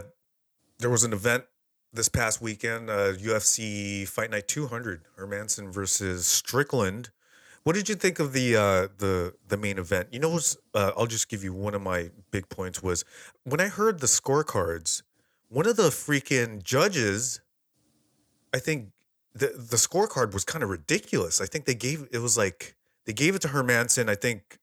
there 0.79 0.89
was 0.89 1.05
an 1.05 1.13
event 1.13 1.45
this 1.93 2.09
past 2.09 2.41
weekend, 2.41 2.89
uh, 2.89 3.13
UFC 3.13 4.05
Fight 4.05 4.29
Night 4.29 4.47
200, 4.49 5.03
Hermansson 5.17 5.71
versus 5.71 6.27
Strickland. 6.27 7.11
What 7.63 7.75
did 7.75 7.87
you 7.87 7.95
think 7.95 8.19
of 8.19 8.33
the 8.33 8.55
uh, 8.55 8.87
the 8.97 9.33
the 9.47 9.57
main 9.57 9.77
event? 9.77 10.09
You 10.11 10.19
know, 10.19 10.39
uh, 10.73 10.91
I'll 10.97 11.05
just 11.05 11.29
give 11.29 11.43
you 11.43 11.53
one 11.53 11.73
of 11.73 11.81
my 11.81 12.11
big 12.31 12.49
points 12.49 12.83
was 12.83 13.05
when 13.43 13.61
I 13.61 13.67
heard 13.67 13.99
the 13.99 14.07
scorecards. 14.07 15.01
One 15.49 15.67
of 15.67 15.75
the 15.75 15.89
freaking 15.89 16.63
judges, 16.63 17.39
I 18.53 18.59
think 18.59 18.89
the 19.33 19.47
the 19.47 19.77
scorecard 19.77 20.33
was 20.33 20.43
kind 20.43 20.63
of 20.63 20.69
ridiculous. 20.69 21.39
I 21.41 21.45
think 21.45 21.65
they 21.65 21.75
gave 21.75 22.07
it 22.11 22.19
was 22.19 22.37
like 22.37 22.75
they 23.05 23.13
gave 23.13 23.35
it 23.35 23.41
to 23.43 23.49
Hermansson. 23.49 24.09
I 24.09 24.15
think 24.15 24.59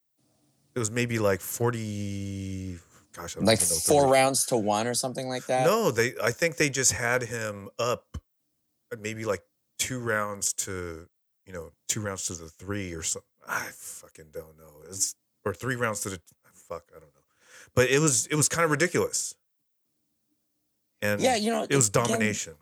it 0.75 0.78
was 0.78 0.90
maybe 0.90 1.19
like 1.19 1.40
forty. 1.40 2.78
Gosh, 3.12 3.37
I 3.37 3.40
don't 3.40 3.47
like 3.47 3.61
four 3.61 4.09
rounds 4.09 4.47
to 4.47 4.57
one 4.57 4.87
or 4.87 4.95
something 4.95 5.28
like 5.28 5.47
that 5.47 5.66
no, 5.66 5.90
they. 5.90 6.12
I 6.23 6.30
think 6.30 6.57
they 6.57 6.71
just 6.71 6.92
had 6.92 7.23
him 7.23 7.69
up, 7.78 8.19
uh, 8.92 8.97
maybe 9.00 9.25
like 9.25 9.42
two 9.78 9.99
rounds 9.99 10.52
to, 10.52 11.09
you 11.50 11.57
know, 11.57 11.73
two 11.88 12.00
rounds 12.00 12.26
to 12.26 12.35
the 12.35 12.49
three 12.49 12.92
or 12.92 13.02
something. 13.02 13.26
I 13.49 13.71
fucking 13.73 14.26
don't 14.33 14.57
know. 14.57 14.85
It's 14.88 15.16
or 15.45 15.52
three 15.52 15.75
rounds 15.75 16.00
to 16.02 16.11
the 16.11 16.21
fuck. 16.54 16.85
I 16.90 17.00
don't 17.00 17.12
know, 17.12 17.23
but 17.75 17.90
it 17.90 17.99
was 17.99 18.26
it 18.26 18.37
was 18.37 18.49
kind 18.49 18.64
of 18.64 18.71
ridiculous. 18.71 19.35
And 21.02 21.21
yeah 21.21 21.35
you 21.35 21.50
know 21.50 21.66
it 21.69 21.75
was 21.75 21.88
again, 21.88 22.04
domination. 22.04 22.54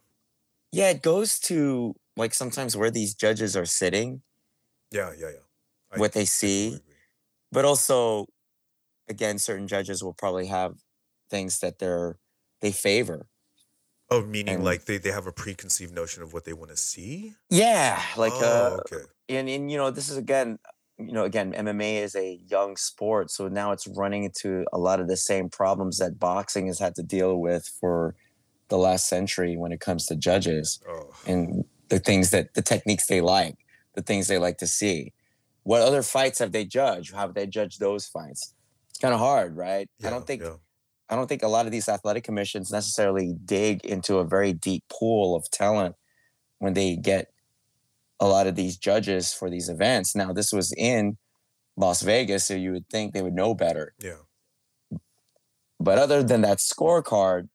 Yeah, 0.73 0.89
it 0.89 1.03
goes 1.03 1.39
to 1.41 1.95
like 2.17 2.33
sometimes 2.33 2.79
where 2.79 2.91
these 2.91 3.15
judges 3.15 3.57
are 3.57 3.67
sitting, 3.67 4.23
Yeah, 4.91 5.13
yeah, 5.19 5.29
yeah. 5.29 5.45
I 5.93 5.99
what 5.99 6.15
they 6.15 6.25
see, 6.25 6.79
but 7.53 7.67
also, 7.67 8.27
again, 9.07 9.39
certain 9.39 9.69
judges 9.69 10.03
will 10.03 10.15
probably 10.15 10.47
have 10.47 10.77
things 11.29 11.61
that 11.61 11.79
they're 11.79 12.19
they 12.63 12.73
favor. 12.73 13.27
Oh, 14.11 14.23
meaning 14.23 14.57
And- 14.57 14.65
like 14.65 14.87
they, 14.87 14.99
they 14.99 15.11
have 15.11 15.27
a 15.27 15.33
preconceived 15.33 15.95
notion 15.95 16.23
of 16.23 16.33
what 16.33 16.45
they 16.45 16.53
want 16.53 16.71
to 16.71 16.77
see. 16.77 17.35
Yeah, 17.51 18.01
like 18.17 18.33
oh, 18.35 18.79
uh, 18.91 18.95
okay. 18.95 19.05
and 19.29 19.49
and 19.49 19.71
you 19.71 19.77
know 19.77 19.91
this 19.91 20.09
is 20.09 20.17
again 20.17 20.59
you 20.99 21.13
know, 21.13 21.25
again, 21.25 21.53
MMA 21.53 22.03
is 22.03 22.17
a 22.17 22.41
young 22.49 22.77
sport, 22.77 23.31
so 23.31 23.47
now 23.47 23.71
it's 23.71 23.87
running 23.87 24.25
into 24.25 24.65
a 24.73 24.79
lot 24.79 24.99
of 25.01 25.07
the 25.07 25.17
same 25.17 25.49
problems 25.49 25.99
that 25.99 26.19
boxing 26.19 26.67
has 26.67 26.81
had 26.81 26.97
to 26.97 27.03
deal 27.03 27.39
with 27.39 27.69
for 27.81 28.17
the 28.69 28.77
last 28.77 29.09
century 29.09 29.57
when 29.57 29.73
it 29.73 29.81
comes 29.81 30.07
to 30.07 30.17
judges 30.17 30.81
Oh, 30.89 31.15
and 31.27 31.65
the 31.89 31.99
things 31.99 32.31
that 32.31 32.55
the 32.55 32.63
techniques 32.63 33.07
they 33.07 33.21
like, 33.21 33.57
the 33.95 34.03
things 34.03 34.27
they 34.27 34.39
like 34.39 34.59
to 34.59 34.67
see. 34.67 35.13
What 35.63 35.83
other 35.83 36.03
fights 36.03 36.39
have 36.41 36.53
they 36.53 36.65
judged? 36.65 37.15
How 37.15 37.21
have 37.21 37.35
they 37.35 37.47
judged 37.47 37.79
those 37.79 38.07
fights? 38.07 38.55
It's 38.91 38.99
kind 38.99 39.15
of 39.15 39.21
hard, 39.21 39.57
right? 39.57 39.89
I 40.05 40.11
don't 40.11 40.27
think 40.27 40.43
yeah. 40.43 40.55
I 41.11 41.17
don't 41.17 41.27
think 41.27 41.43
a 41.43 41.49
lot 41.49 41.67
of 41.67 41.73
these 41.73 41.89
athletic 41.89 42.25
commissions 42.25 42.71
necessarily 42.71 43.35
dig 43.45 43.85
into 43.85 44.19
a 44.19 44.25
very 44.25 44.53
deep 44.53 44.85
pool 44.91 45.35
of 45.35 45.51
talent 45.51 45.97
when 46.59 46.75
they 46.75 46.97
get 46.97 47.29
a 48.21 48.27
lot 48.27 48.47
of 48.47 48.57
these 48.57 48.77
judges 48.77 49.33
for 49.33 49.49
these 49.49 49.69
events. 49.69 50.15
Now, 50.15 50.33
this 50.33 50.53
was 50.53 50.73
in 50.77 51.17
Las 51.77 52.03
Vegas, 52.03 52.47
so 52.47 52.55
you 52.55 52.73
would 52.73 52.89
think 52.89 53.15
they 53.15 53.23
would 53.23 53.35
know 53.35 53.55
better. 53.55 53.95
Yeah. 54.01 54.99
But 55.81 55.99
other 55.99 56.23
than 56.23 56.41
that 56.43 56.59
scorecard, 56.59 57.49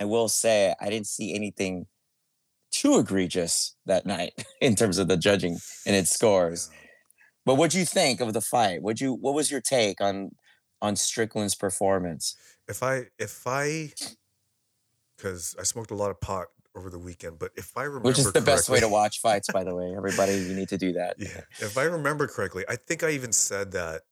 I 0.00 0.06
will 0.06 0.28
say 0.28 0.74
I 0.80 0.88
didn't 0.88 1.06
see 1.06 1.34
anything 1.34 1.86
too 2.70 2.98
egregious 2.98 3.76
that 3.86 4.06
night 4.06 4.32
in 4.60 4.74
terms 4.74 4.98
of 4.98 5.08
the 5.08 5.16
judging 5.16 5.58
and 5.86 5.94
its 5.94 6.10
scores. 6.10 6.70
But 7.44 7.56
what'd 7.56 7.78
you 7.78 7.84
think 7.84 8.20
of 8.20 8.32
the 8.32 8.40
fight? 8.40 8.82
Would 8.82 9.00
you 9.00 9.12
what 9.12 9.34
was 9.34 9.50
your 9.50 9.60
take 9.60 10.00
on 10.00 10.30
on 10.82 10.96
Strickland's 10.96 11.54
performance? 11.54 12.36
If 12.68 12.82
I 12.82 13.06
if 13.18 13.46
I 13.46 13.92
because 15.16 15.54
I 15.58 15.64
smoked 15.64 15.90
a 15.90 15.94
lot 15.94 16.10
of 16.10 16.20
pot 16.20 16.46
over 16.76 16.88
the 16.88 16.98
weekend, 16.98 17.38
but 17.38 17.50
if 17.56 17.76
I 17.76 17.82
remember 17.82 18.08
Which 18.08 18.18
is 18.18 18.32
the 18.32 18.40
best 18.40 18.68
way 18.70 18.80
to 18.80 18.88
watch 18.88 19.20
fights, 19.20 19.48
by 19.52 19.64
the 19.64 19.74
way. 19.76 19.92
Everybody, 19.96 20.34
you 20.34 20.54
need 20.54 20.68
to 20.68 20.78
do 20.78 20.92
that. 20.92 21.16
Yeah. 21.18 21.40
If 21.58 21.76
I 21.76 21.82
remember 21.84 22.26
correctly, 22.26 22.64
I 22.68 22.76
think 22.76 23.02
I 23.02 23.10
even 23.10 23.32
said 23.32 23.72
that 23.72 24.02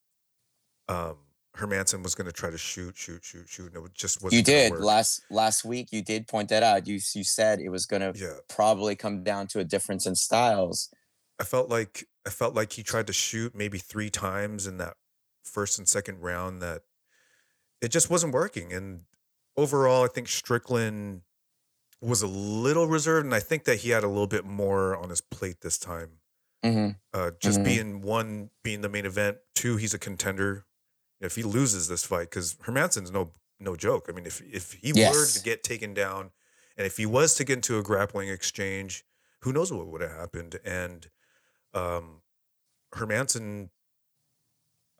um 0.88 1.16
Hermansson 1.56 2.02
was 2.04 2.14
gonna 2.14 2.30
try 2.32 2.50
to 2.50 2.58
shoot, 2.58 2.96
shoot, 2.96 3.24
shoot, 3.24 3.48
shoot, 3.48 3.74
and 3.74 3.84
it 3.86 3.94
just 3.94 4.22
wasn't 4.22 4.38
You 4.38 4.42
did 4.44 4.72
work. 4.72 4.80
last 4.80 5.22
last 5.30 5.64
week. 5.64 5.88
You 5.92 6.02
did 6.02 6.28
point 6.28 6.48
that 6.50 6.62
out. 6.62 6.86
You 6.86 6.94
you 7.14 7.24
said 7.24 7.60
it 7.60 7.68
was 7.70 7.86
going 7.86 8.02
to 8.02 8.12
Yeah. 8.18 8.34
probably 8.48 8.94
come 8.96 9.24
down 9.24 9.46
to 9.48 9.60
a 9.60 9.64
difference 9.64 10.06
in 10.06 10.14
styles. 10.14 10.88
I 11.40 11.44
felt 11.44 11.68
like 11.68 12.06
I 12.26 12.30
felt 12.30 12.54
like 12.54 12.72
he 12.74 12.82
tried 12.82 13.06
to 13.08 13.12
shoot 13.12 13.54
maybe 13.56 13.78
three 13.78 14.10
times 14.10 14.66
in 14.66 14.76
that 14.78 14.94
first 15.48 15.78
and 15.78 15.88
second 15.88 16.20
round 16.20 16.62
that 16.62 16.82
it 17.80 17.88
just 17.88 18.10
wasn't 18.10 18.32
working. 18.34 18.72
And 18.72 19.04
overall, 19.56 20.04
I 20.04 20.08
think 20.08 20.28
Strickland 20.28 21.22
was 22.00 22.22
a 22.22 22.26
little 22.28 22.86
reserved, 22.86 23.26
and 23.26 23.34
I 23.34 23.40
think 23.40 23.64
that 23.64 23.78
he 23.78 23.90
had 23.90 24.04
a 24.04 24.08
little 24.08 24.26
bit 24.28 24.44
more 24.44 24.96
on 24.96 25.10
his 25.10 25.20
plate 25.20 25.60
this 25.62 25.78
time. 25.78 26.20
hmm 26.64 26.90
Uh, 27.12 27.30
just 27.40 27.60
Mhm. 27.60 27.64
being 27.64 28.00
one, 28.02 28.50
being 28.62 28.82
the 28.82 28.88
main 28.88 29.06
event. 29.06 29.38
Two, 29.54 29.76
he's 29.76 29.94
a 29.94 29.98
contender. 29.98 30.66
If 31.20 31.36
he 31.36 31.42
loses 31.42 31.88
this 31.88 32.04
fight, 32.04 32.30
because 32.30 32.56
Hermansson's 32.62 33.10
no 33.10 33.34
no 33.60 33.76
joke. 33.76 34.06
I 34.08 34.12
mean, 34.12 34.26
if 34.26 34.40
if 34.42 34.72
he 34.74 34.92
were 34.92 35.26
to 35.26 35.40
get 35.40 35.64
taken 35.64 35.94
down, 35.94 36.32
and 36.76 36.86
if 36.86 36.96
he 36.98 37.06
was 37.06 37.34
to 37.36 37.44
get 37.44 37.54
into 37.56 37.78
a 37.78 37.82
grappling 37.82 38.28
exchange, 38.28 39.04
who 39.42 39.52
knows 39.52 39.72
what 39.72 39.86
would 39.88 40.00
have 40.02 40.12
happened? 40.12 40.60
And 40.64 41.10
um, 41.74 42.22
Hermansson, 42.94 43.70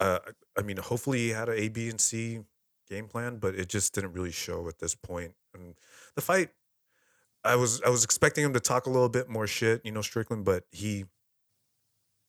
uh, 0.01 0.19
I 0.57 0.63
mean, 0.63 0.77
hopefully 0.77 1.19
he 1.19 1.29
had 1.31 1.49
a 1.49 1.53
A, 1.61 1.69
B, 1.69 1.89
and 1.89 2.01
C 2.01 2.41
game 2.89 3.07
plan, 3.09 3.39
but 3.39 3.55
it 3.55 3.69
just 3.69 3.95
didn't 3.95 4.13
really 4.13 4.33
show 4.33 4.69
at 4.69 4.79
this 4.79 4.95
point. 4.95 5.33
And 5.55 5.75
the 6.15 6.23
fight, 6.23 6.51
I 7.45 7.57
was 7.57 7.83
I 7.83 7.89
was 7.91 8.05
expecting 8.05 8.45
him 8.45 8.53
to 8.55 8.61
talk 8.61 8.87
a 8.87 8.91
little 8.91 9.09
bit 9.09 9.29
more 9.29 9.47
shit, 9.47 9.81
you 9.85 9.93
know, 9.93 10.03
Strickland, 10.03 10.45
but 10.45 10.65
he 10.71 11.05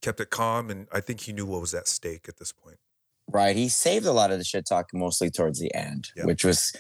kept 0.02 0.20
it 0.20 0.30
calm, 0.30 0.70
and 0.70 0.88
I 0.92 1.02
think 1.02 1.22
he 1.22 1.34
knew 1.34 1.46
what 1.46 1.62
was 1.62 1.74
at 1.74 1.88
stake 1.88 2.28
at 2.30 2.38
this 2.38 2.52
point. 2.52 2.78
Right. 3.28 3.56
He 3.56 3.70
saved 3.70 4.06
a 4.06 4.12
lot 4.12 4.32
of 4.32 4.38
the 4.40 4.44
shit 4.44 4.66
talk 4.66 4.90
mostly 4.94 5.30
towards 5.30 5.60
the 5.60 5.74
end, 5.76 6.10
Yeah. 6.16 6.26
which 6.26 6.44
was 6.44 6.74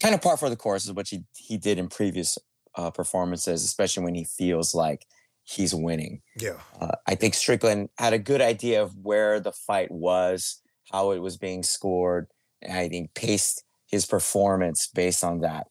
kind 0.00 0.14
of 0.14 0.20
par 0.20 0.36
for 0.36 0.50
the 0.50 0.56
course 0.56 0.88
of 0.88 0.96
what 0.96 1.08
he 1.08 1.24
he 1.36 1.56
did 1.56 1.78
in 1.78 1.88
previous 1.88 2.36
uh, 2.74 2.90
performances, 2.90 3.64
especially 3.64 4.04
when 4.04 4.14
he 4.14 4.24
feels 4.24 4.74
like 4.74 5.06
he's 5.52 5.74
winning. 5.74 6.22
Yeah, 6.36 6.58
Uh, 6.80 6.96
I 7.06 7.14
think 7.14 7.34
Strickland 7.34 7.90
had 7.98 8.12
a 8.12 8.18
good 8.18 8.40
idea 8.40 8.82
of 8.82 8.96
where 8.96 9.38
the 9.40 9.52
fight 9.52 9.90
was, 9.90 10.60
how 10.90 11.12
it 11.12 11.18
was 11.18 11.36
being 11.36 11.62
scored, 11.62 12.26
and 12.60 12.72
I 12.72 12.88
think 12.88 13.14
paced 13.14 13.64
his 13.86 14.06
performance 14.06 14.88
based 14.94 15.22
on 15.22 15.40
that. 15.40 15.66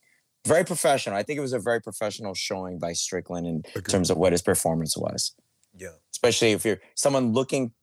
Very 0.45 0.63
professional. 0.63 1.15
I 1.15 1.23
think 1.23 1.38
it 1.38 1.41
was 1.41 1.53
a 1.53 1.59
very 1.59 1.81
professional 1.81 2.33
showing 2.33 2.79
by 2.79 2.93
Strickland 2.93 3.45
in 3.47 3.61
Agreed. 3.75 3.88
terms 3.91 4.09
of 4.09 4.17
what 4.17 4.31
his 4.31 4.41
performance 4.41 4.95
was, 4.97 5.35
yeah, 5.75 5.95
especially 6.11 6.51
if 6.51 6.65
you're 6.65 6.81
someone 6.95 7.31
looking 7.33 7.73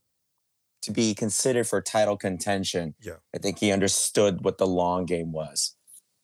to 0.82 0.92
be 0.92 1.14
considered 1.14 1.66
for 1.66 1.80
title 1.82 2.16
contention. 2.16 2.94
Yeah. 3.00 3.16
I 3.34 3.38
think 3.38 3.58
he 3.58 3.72
understood 3.72 4.44
what 4.44 4.58
the 4.58 4.66
long 4.66 5.06
game 5.06 5.32
was. 5.32 5.74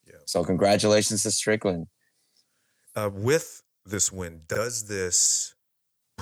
Yeah. 0.07 0.15
So 0.27 0.45
congratulations 0.45 1.23
to 1.25 1.31
Strickland. 1.31 1.87
uh, 2.97 3.11
with 3.13 3.63
this 3.85 4.11
win, 4.13 4.43
does 4.49 4.87
this 4.89 5.54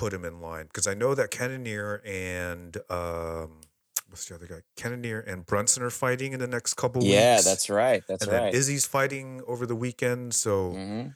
put 0.03 0.13
him 0.13 0.25
in 0.25 0.41
line? 0.41 0.65
Because 0.65 0.87
I 0.87 0.93
know 0.93 1.15
that 1.15 1.31
Cannonier 1.31 2.01
and 2.05 2.77
um, 2.91 3.61
what's 4.09 4.27
the 4.27 4.35
other 4.35 4.47
guy? 4.47 4.61
Cannonier 4.75 5.21
and 5.21 5.45
Brunson 5.45 5.83
are 5.83 5.89
fighting 5.89 6.33
in 6.33 6.39
the 6.39 6.47
next 6.47 6.75
couple 6.75 7.01
Yeah, 7.01 7.09
weeks. 7.35 7.37
Yeah, 7.37 7.41
that's 7.41 7.69
right. 7.69 8.03
That's 8.07 8.27
and 8.27 8.27
right. 8.27 8.53
then 8.53 8.59
Izzy's 8.59 8.85
fighting 8.85 9.41
over 9.47 9.65
the 9.65 9.75
weekend. 9.75 10.35
So 10.35 10.77
Mhm. 10.77 11.15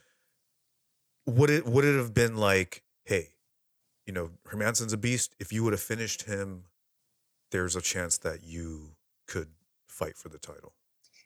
would 1.26 1.50
it 1.50 1.66
would 1.66 1.84
it 1.84 1.96
have 1.96 2.14
been 2.14 2.36
like, 2.36 2.84
hey, 3.04 3.34
you 4.06 4.12
know, 4.12 4.32
Hermansson's 4.46 4.92
a 4.92 4.98
beast. 4.98 5.36
If 5.40 5.52
you 5.52 5.64
would 5.64 5.72
have 5.72 5.82
finished 5.82 6.24
him, 6.24 6.66
there's 7.52 7.76
a 7.76 7.82
chance 7.82 8.18
that 8.18 8.44
you 8.44 8.96
could 9.28 9.54
fight 9.88 10.16
for 10.16 10.28
the 10.28 10.38
title. 10.38 10.74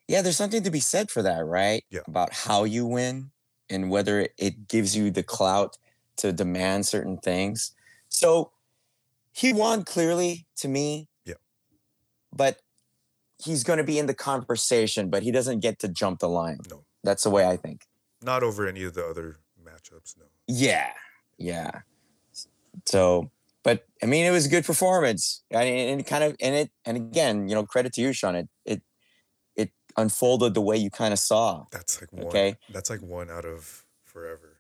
Yeah, 0.09 0.23
there's 0.23 0.37
something 0.37 0.63
to 0.63 0.71
be 0.71 0.81
said 0.81 1.11
for 1.11 1.23
that, 1.23 1.45
right? 1.45 1.85
Yeah. 1.91 2.03
About 2.07 2.33
how 2.33 2.65
you 2.65 2.87
win 2.87 3.31
and 3.69 3.91
whether 3.91 4.29
it 4.39 4.69
gives 4.69 4.97
you 4.97 5.11
the 5.11 5.23
clout 5.23 5.77
to 6.17 6.33
demand 6.33 6.87
certain 6.87 7.19
things. 7.19 7.73
So 8.09 8.53
he 9.33 9.53
won 9.53 9.85
clearly 9.85 10.47
to 10.57 10.69
me. 10.69 11.09
Yeah. 11.25 11.35
But 12.35 12.61
he's 13.43 13.65
going 13.65 13.79
to 13.79 13.85
be 13.85 13.99
in 13.99 14.07
the 14.07 14.15
conversation, 14.15 15.11
but 15.11 15.23
he 15.23 15.31
doesn't 15.31 15.61
get 15.61 15.79
to 15.81 15.89
jump 15.89 16.21
the 16.21 16.29
line. 16.29 16.61
No. 16.71 16.85
That's 17.03 17.25
the 17.25 17.31
way 17.31 17.47
I 17.47 17.57
think. 17.57 17.87
Not 18.23 18.43
over 18.43 18.69
any 18.69 18.85
of 18.85 18.95
the 18.95 19.05
other 19.05 19.39
matchups. 19.65 20.17
No. 20.19 20.27
Yeah. 20.47 20.91
Yeah. 21.39 21.81
So, 22.87 23.31
but 23.65 23.87
I 24.03 24.07
mean, 24.07 24.25
it 24.25 24.31
was 24.31 24.47
a 24.47 24.49
good 24.49 24.65
performance. 24.65 25.43
I 25.53 25.65
mean, 25.65 25.89
and 25.89 26.01
it 26.01 26.05
kind 26.05 26.25
of, 26.25 26.37
and 26.41 26.55
it, 26.55 26.71
and 26.85 26.97
again, 26.97 27.49
you 27.49 27.55
know, 27.55 27.65
credit 27.65 27.93
to 27.95 28.01
you, 28.01 28.13
Sean. 28.13 28.37
It, 28.37 28.49
it, 28.65 28.83
it 29.57 29.71
unfolded 29.97 30.55
the 30.55 30.61
way 30.61 30.77
you 30.77 30.91
kind 30.91 31.13
of 31.13 31.19
saw. 31.19 31.65
That's 31.73 32.01
like 32.01 32.13
one. 32.13 32.27
Okay. 32.27 32.57
That's 32.73 32.91
like 32.91 33.01
one 33.01 33.31
out 33.31 33.45
of 33.45 33.85
forever. 34.05 34.52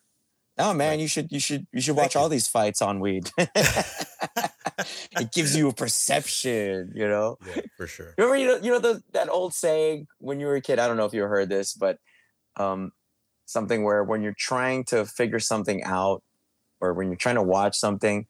Oh 0.59 0.75
man, 0.75 1.00
you 1.00 1.09
should 1.09 1.32
you 1.32 1.40
should 1.40 1.66
you 1.73 1.80
should 1.80 1.97
watch 1.97 2.14
all 2.14 2.28
these 2.28 2.47
fights 2.47 2.82
on 2.82 3.00
weed. 3.00 3.30
it 3.38 5.32
gives 5.32 5.56
you 5.56 5.68
a 5.68 5.73
perception, 5.73 6.92
you 6.94 7.09
know. 7.09 7.38
Yeah, 7.47 7.62
for 7.76 7.87
sure. 7.87 8.14
Remember, 8.18 8.37
you 8.37 8.47
know, 8.47 8.56
you 8.56 8.71
know 8.71 8.78
the, 8.78 9.02
that 9.12 9.30
old 9.30 9.54
saying 9.54 10.09
when 10.18 10.40
you 10.40 10.47
were 10.47 10.56
a 10.56 10.61
kid. 10.61 10.78
I 10.78 10.87
don't 10.88 10.97
know 10.99 11.06
if 11.06 11.14
you 11.14 11.23
heard 11.23 11.49
this, 11.49 11.73
but 11.73 11.99
um, 12.56 12.92
something 13.47 13.82
where 13.82 14.04
when 14.04 14.23
you're 14.23 14.35
trying 14.38 14.85
to 14.85 15.06
figure 15.06 15.40
something 15.40 15.82
out, 15.85 16.23
or 16.80 16.92
when 16.92 17.09
you're 17.09 17.16
trying 17.16 17.37
to 17.37 17.42
watch 17.42 17.76
something, 17.76 18.26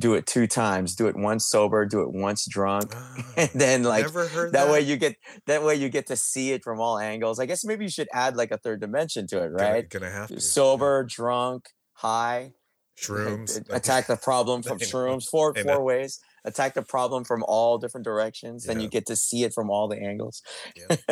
do 0.00 0.14
it 0.14 0.26
two 0.26 0.46
times. 0.46 0.94
Do 0.94 1.06
it 1.06 1.16
once 1.16 1.46
sober. 1.46 1.86
Do 1.86 2.02
it 2.02 2.12
once 2.12 2.46
drunk, 2.46 2.94
and 3.36 3.50
ah, 3.54 3.58
then 3.58 3.82
like 3.82 4.12
that 4.12 4.50
that. 4.52 4.70
way 4.70 4.80
you 4.80 4.96
get 4.96 5.16
that 5.46 5.62
way 5.62 5.74
you 5.74 5.88
get 5.88 6.06
to 6.08 6.16
see 6.16 6.52
it 6.52 6.64
from 6.64 6.80
all 6.80 6.98
angles. 6.98 7.38
I 7.38 7.46
guess 7.46 7.64
maybe 7.64 7.84
you 7.84 7.90
should 7.90 8.08
add 8.12 8.36
like 8.36 8.50
a 8.50 8.58
third 8.58 8.80
dimension 8.80 9.26
to 9.28 9.38
it, 9.38 9.56
Gonna- 9.56 9.72
right? 9.72 9.88
Gonna, 9.88 10.10
have 10.10 10.28
to 10.28 10.34
yeah. 10.34 10.40
sober, 10.40 11.04
drunk, 11.04 11.68
high. 11.92 12.52
Uh, 12.98 13.02
shrooms. 13.02 13.70
Attack 13.70 14.08
the 14.08 14.16
problem 14.16 14.62
from 14.64 14.78
shrooms. 14.78 15.24
Four 15.24 15.54
know. 15.56 15.62
four 15.62 15.82
ways. 15.82 16.20
Attack 16.44 16.74
the 16.74 16.82
problem 16.82 17.24
from 17.24 17.44
all 17.48 17.78
different 17.78 18.04
directions. 18.04 18.64
Then 18.64 18.80
you 18.80 18.88
get 18.88 19.06
to 19.06 19.16
see 19.16 19.44
it 19.44 19.54
from 19.54 19.70
all 19.70 19.88
the 19.88 19.96
angles. 19.96 20.42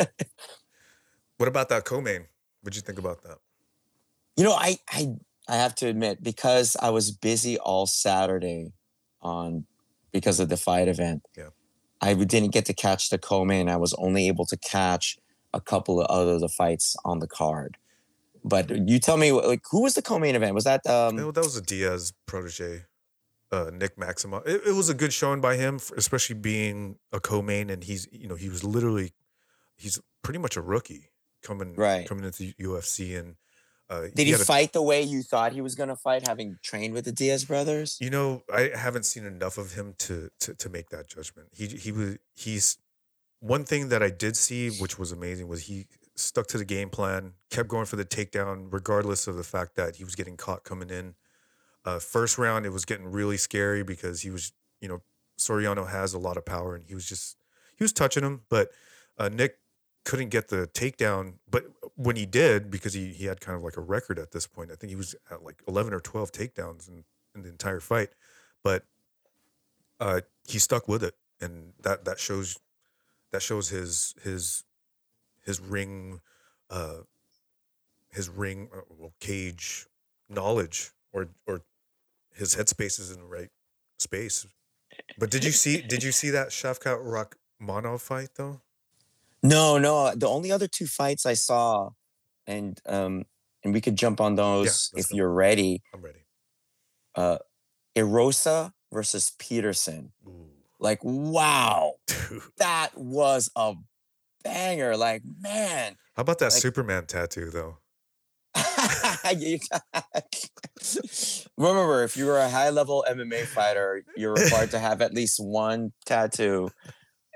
What 1.39 1.47
about 1.47 1.69
that 1.69 1.85
co-main? 1.85 2.25
What'd 2.61 2.75
you 2.75 2.81
think 2.81 2.99
about 2.99 3.23
that? 3.23 3.37
You 4.35 4.43
know, 4.43 4.51
I 4.51 4.77
I 4.89 5.15
I 5.47 5.55
have 5.55 5.73
to 5.75 5.87
admit 5.87 6.21
because 6.21 6.75
I 6.81 6.89
was 6.89 7.11
busy 7.11 7.57
all 7.57 7.87
Saturday 7.87 8.73
on 9.21 9.65
because 10.11 10.39
of 10.39 10.49
the 10.49 10.57
fight 10.57 10.87
event. 10.87 11.23
Yeah. 11.37 11.49
I 12.01 12.13
didn't 12.13 12.51
get 12.53 12.65
to 12.65 12.73
catch 12.73 13.09
the 13.09 13.17
co-main. 13.17 13.67
I 13.69 13.75
was 13.77 13.93
only 13.95 14.27
able 14.27 14.45
to 14.45 14.57
catch 14.57 15.17
a 15.53 15.59
couple 15.59 15.99
of 15.99 16.07
other 16.07 16.39
the 16.39 16.47
fights 16.47 16.95
on 17.03 17.19
the 17.19 17.27
card. 17.27 17.77
But 18.43 18.69
you 18.87 18.99
tell 18.99 19.17
me, 19.17 19.31
like, 19.33 19.63
who 19.69 19.81
was 19.83 19.95
the 19.95 20.01
co-main 20.01 20.35
event? 20.35 20.55
Was 20.55 20.63
that 20.63 20.87
um? 20.87 21.17
No, 21.17 21.31
that 21.31 21.43
was 21.43 21.57
a 21.57 21.61
Diaz 21.61 22.13
protege, 22.25 22.85
uh, 23.51 23.69
Nick 23.73 23.97
Maximov. 23.97 24.47
It, 24.47 24.61
it 24.65 24.75
was 24.75 24.87
a 24.89 24.93
good 24.93 25.11
showing 25.11 25.41
by 25.41 25.57
him, 25.57 25.77
for, 25.77 25.95
especially 25.95 26.35
being 26.37 26.95
a 27.11 27.19
co-main, 27.19 27.69
and 27.69 27.83
he's 27.83 28.07
you 28.13 28.29
know 28.29 28.35
he 28.35 28.47
was 28.47 28.63
literally 28.63 29.11
he's 29.75 29.99
pretty 30.23 30.39
much 30.39 30.55
a 30.55 30.61
rookie 30.61 31.09
coming 31.43 31.73
Right. 31.75 32.07
coming 32.07 32.23
into 32.23 32.43
the 32.43 32.53
UFC, 32.61 33.19
and 33.19 33.35
Uh, 33.89 34.07
Did 34.13 34.27
he 34.27 34.33
a- 34.33 34.37
fight 34.37 34.73
the 34.73 34.81
way 34.83 35.01
you 35.01 35.23
thought 35.23 35.51
he 35.53 35.61
was 35.61 35.73
going 35.75 35.89
to 35.89 35.95
fight, 35.95 36.27
having 36.27 36.59
trained 36.61 36.93
with 36.93 37.05
the 37.05 37.11
Diaz 37.11 37.45
brothers? 37.45 37.97
You 37.99 38.11
know, 38.11 38.43
I 38.53 38.71
haven't 38.75 39.03
seen 39.03 39.25
enough 39.25 39.57
of 39.57 39.73
him 39.73 39.95
to 39.99 40.29
to, 40.41 40.53
to 40.53 40.69
make 40.69 40.89
that 40.89 41.07
judgment. 41.07 41.49
He 41.53 41.67
he 41.67 41.91
was 41.91 42.17
he's 42.35 42.77
one 43.39 43.63
thing 43.63 43.89
that 43.89 44.03
I 44.03 44.09
did 44.09 44.35
see, 44.35 44.69
which 44.69 44.99
was 44.99 45.11
amazing, 45.11 45.47
was 45.47 45.63
he 45.63 45.87
stuck 46.15 46.47
to 46.47 46.57
the 46.57 46.65
game 46.65 46.89
plan, 46.89 47.33
kept 47.49 47.69
going 47.69 47.85
for 47.85 47.95
the 47.95 48.05
takedown, 48.05 48.67
regardless 48.71 49.27
of 49.27 49.37
the 49.37 49.43
fact 49.43 49.75
that 49.75 49.95
he 49.95 50.03
was 50.03 50.15
getting 50.15 50.37
caught 50.37 50.63
coming 50.63 50.89
in. 50.89 51.15
Uh, 51.85 51.97
first 51.97 52.37
round, 52.37 52.65
it 52.65 52.69
was 52.71 52.85
getting 52.85 53.07
really 53.07 53.37
scary 53.37 53.83
because 53.83 54.21
he 54.21 54.29
was, 54.29 54.51
you 54.81 54.89
know, 54.89 55.01
Soriano 55.39 55.89
has 55.89 56.13
a 56.13 56.19
lot 56.19 56.35
of 56.37 56.45
power, 56.45 56.75
and 56.75 56.83
he 56.85 56.93
was 56.93 57.07
just 57.07 57.37
he 57.75 57.83
was 57.83 57.93
touching 57.93 58.23
him, 58.23 58.41
but 58.49 58.69
uh, 59.17 59.29
Nick 59.29 59.57
couldn't 60.09 60.29
get 60.29 60.47
the 60.47 60.67
takedown. 60.73 61.33
But 61.49 61.65
when 61.95 62.15
he 62.15 62.25
did, 62.25 62.71
because 62.71 62.93
he 62.93 63.13
he 63.13 63.25
had 63.25 63.39
kind 63.39 63.55
of 63.55 63.63
like 63.63 63.77
a 63.77 63.81
record 63.81 64.17
at 64.17 64.31
this 64.31 64.47
point, 64.47 64.71
I 64.71 64.75
think 64.75 64.89
he 64.89 64.95
was 64.95 65.15
at 65.29 65.43
like 65.43 65.61
eleven 65.67 65.93
or 65.93 65.99
twelve 65.99 66.31
takedowns 66.31 66.89
in, 66.89 67.03
in 67.35 67.43
the 67.43 67.49
entire 67.49 67.79
fight. 67.79 68.09
But 68.63 68.85
uh, 69.99 70.21
he 70.47 70.57
stuck 70.57 70.87
with 70.87 71.03
it, 71.03 71.13
and 71.39 71.73
that 71.83 72.05
that 72.05 72.19
shows 72.19 72.57
that 73.31 73.43
shows 73.43 73.69
his 73.69 74.15
his 74.23 74.63
his 75.45 75.59
ring, 75.59 76.21
uh, 76.71 77.01
his 78.11 78.29
ring 78.29 78.69
uh, 78.75 78.81
well, 78.89 79.13
cage 79.19 79.85
knowledge, 80.27 80.89
or 81.13 81.29
or 81.45 81.61
his 82.33 82.55
headspace 82.55 82.99
is 82.99 83.11
in 83.11 83.19
the 83.19 83.27
right 83.27 83.49
space. 83.99 84.47
But 85.19 85.29
did 85.29 85.45
you 85.45 85.51
see 85.51 85.81
did 85.81 86.01
you 86.01 86.11
see 86.11 86.31
that 86.31 86.49
Shavkat 86.49 86.97
Rakhmonov 87.61 88.01
fight 88.01 88.29
though? 88.37 88.61
No, 89.43 89.77
no. 89.77 90.13
The 90.15 90.27
only 90.27 90.51
other 90.51 90.67
two 90.67 90.85
fights 90.87 91.25
I 91.25 91.33
saw, 91.33 91.91
and 92.47 92.79
um, 92.85 93.23
and 93.63 93.73
we 93.73 93.81
could 93.81 93.95
jump 93.95 94.19
on 94.21 94.35
those 94.35 94.91
let's 94.93 95.05
if 95.05 95.09
go. 95.11 95.15
you're 95.17 95.31
ready. 95.33 95.81
I'm 95.93 96.01
ready. 96.01 96.25
Uh, 97.15 97.37
Erosa 97.97 98.71
versus 98.91 99.33
Peterson. 99.39 100.11
Ooh, 100.27 100.49
Like, 100.79 100.99
wow, 101.03 101.93
dude. 102.07 102.41
that 102.57 102.89
was 102.97 103.49
a 103.55 103.75
banger. 104.43 104.95
Like, 104.97 105.23
man. 105.41 105.95
How 106.15 106.21
about 106.21 106.39
that 106.39 106.51
Like- 106.51 106.61
Superman 106.61 107.05
tattoo 107.05 107.49
though? 107.49 107.77
Remember, 111.57 112.03
if 112.03 112.15
you 112.17 112.25
were 112.25 112.37
a 112.39 112.49
high 112.49 112.69
level 112.69 113.05
MMA 113.09 113.45
fighter, 113.45 114.03
you're 114.15 114.33
required 114.33 114.71
to 114.71 114.79
have 114.79 115.01
at 115.01 115.13
least 115.13 115.39
one 115.43 115.91
tattoo 116.05 116.69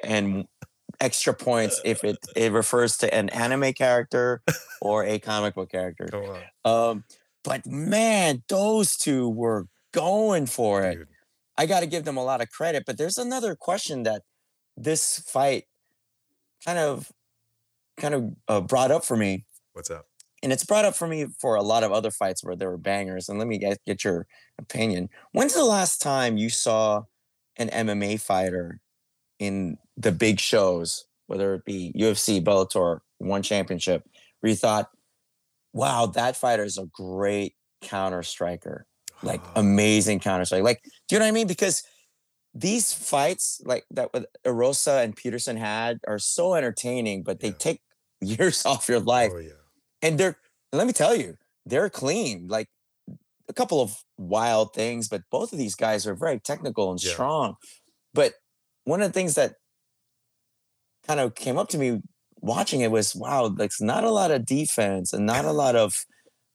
and 0.04 0.46
extra 1.04 1.34
points 1.34 1.82
if 1.84 2.04
it, 2.04 2.18
it 2.36 2.52
refers 2.54 2.98
to 2.98 3.14
an 3.14 3.30
anime 3.30 3.74
character 3.74 4.42
or 4.82 5.04
a 5.04 5.20
comic 5.20 5.54
book 5.54 5.70
character. 5.70 6.10
Um, 6.64 7.04
but 7.44 7.66
man, 7.68 8.42
those 8.48 8.96
two 8.96 9.28
were 9.30 9.68
going 9.92 10.46
for 10.46 10.82
it. 10.84 10.96
dude. 10.96 11.08
I 11.58 11.66
got 11.66 11.82
to 11.82 11.86
give 11.88 12.06
them 12.06 12.18
a 12.18 12.24
lot 12.24 12.42
of 12.42 12.50
credit. 12.50 12.84
But 12.88 12.98
there's 12.98 13.18
another 13.18 13.54
question 13.56 14.04
that 14.04 14.24
this 14.78 15.20
fight 15.28 15.66
kind 16.66 16.80
of 16.80 17.12
kind 18.00 18.16
of 18.16 18.32
uh, 18.48 18.62
brought 18.62 18.90
up 18.90 19.06
for 19.06 19.16
me 19.16 19.46
What's 19.74 19.92
up? 19.92 20.08
and 20.42 20.52
it's 20.52 20.66
brought 20.66 20.86
up 20.86 20.96
for 20.96 21.08
me 21.08 21.28
for 21.40 21.56
a 21.56 21.62
lot 21.62 21.84
of 21.84 21.92
other 21.92 22.10
fights 22.10 22.44
where 22.44 22.56
there 22.56 22.70
were 22.72 22.78
bangers. 22.78 23.30
And 23.30 23.38
let 23.38 23.48
me 23.48 23.58
get, 23.58 23.78
get 23.86 24.04
your 24.04 24.26
opinion. 24.58 25.10
When's 25.34 25.54
the 25.54 25.66
last 25.66 26.02
time 26.02 26.38
you 26.38 26.50
saw 26.50 27.04
an 27.58 27.70
MMA 27.70 28.20
fighter 28.20 28.80
in 29.38 29.78
the 29.98 30.12
big 30.12 30.40
shows, 30.40 31.06
whether 31.28 31.54
it 31.56 31.66
be 31.66 31.94
UFC, 31.98 32.44
Bellator, 32.44 33.00
one 33.20 33.42
championship, 33.44 34.04
where 34.40 34.50
you 34.50 34.56
thought, 34.56 34.90
wow, 35.74 36.06
that 36.08 36.36
fighter 36.36 36.64
is 36.64 36.78
a 36.78 36.86
great 36.94 37.56
counter 37.82 38.24
striker, 38.24 38.86
like 39.22 39.42
amazing 39.56 40.20
counter 40.20 40.46
striker. 40.46 40.64
Like, 40.64 40.82
do 41.08 41.16
you 41.16 41.20
know 41.20 41.26
what 41.26 41.30
I 41.30 41.34
mean? 41.34 41.48
Because 41.48 41.84
these 42.56 42.94
fights, 42.94 43.62
like 43.66 43.86
that 43.92 44.14
with 44.14 44.26
Erosa 44.46 45.04
and 45.04 45.16
Peterson 45.16 45.58
had, 45.58 46.00
are 46.08 46.20
so 46.20 46.54
entertaining, 46.56 47.24
but 47.24 47.40
they 47.40 47.48
Yeah. 47.50 47.54
take 47.60 47.82
years 48.22 48.66
off 48.66 48.88
your 48.88 49.02
life 49.02 49.32
oh 49.36 49.40
yeah. 49.40 49.50
and 50.02 50.18
they're 50.18 50.38
let 50.72 50.88
me 50.88 50.94
tell 50.94 51.14
you 51.14 51.36
they're 51.66 51.90
clean 51.90 52.48
like 52.48 52.70
a 53.50 53.54
couple 53.54 53.82
of 53.82 53.98
wild 54.18 54.74
things 54.74 55.10
but 55.10 55.24
both 55.30 55.52
of 55.52 55.60
these 55.60 55.76
guys 55.76 56.08
are 56.08 56.16
very 56.16 56.40
technical 56.40 56.90
and 56.90 57.04
Yeah. 57.04 57.12
strong 57.12 57.56
but 58.14 58.36
one 58.86 59.02
of 59.02 59.10
the 59.10 59.14
things 59.14 59.36
that 59.36 59.56
kind 61.06 61.20
of 61.20 61.36
came 61.36 61.58
up 61.58 61.70
to 61.70 61.78
me 61.78 62.02
watching 62.42 62.82
it 62.82 62.92
was 62.92 63.16
wow 63.16 63.48
like 63.58 63.72
not 63.80 64.04
a 64.04 64.10
lot 64.10 64.32
of 64.32 64.46
defense 64.46 65.14
and 65.14 65.26
not 65.26 65.46
a 65.46 65.52
lot 65.52 65.76
of 65.76 66.06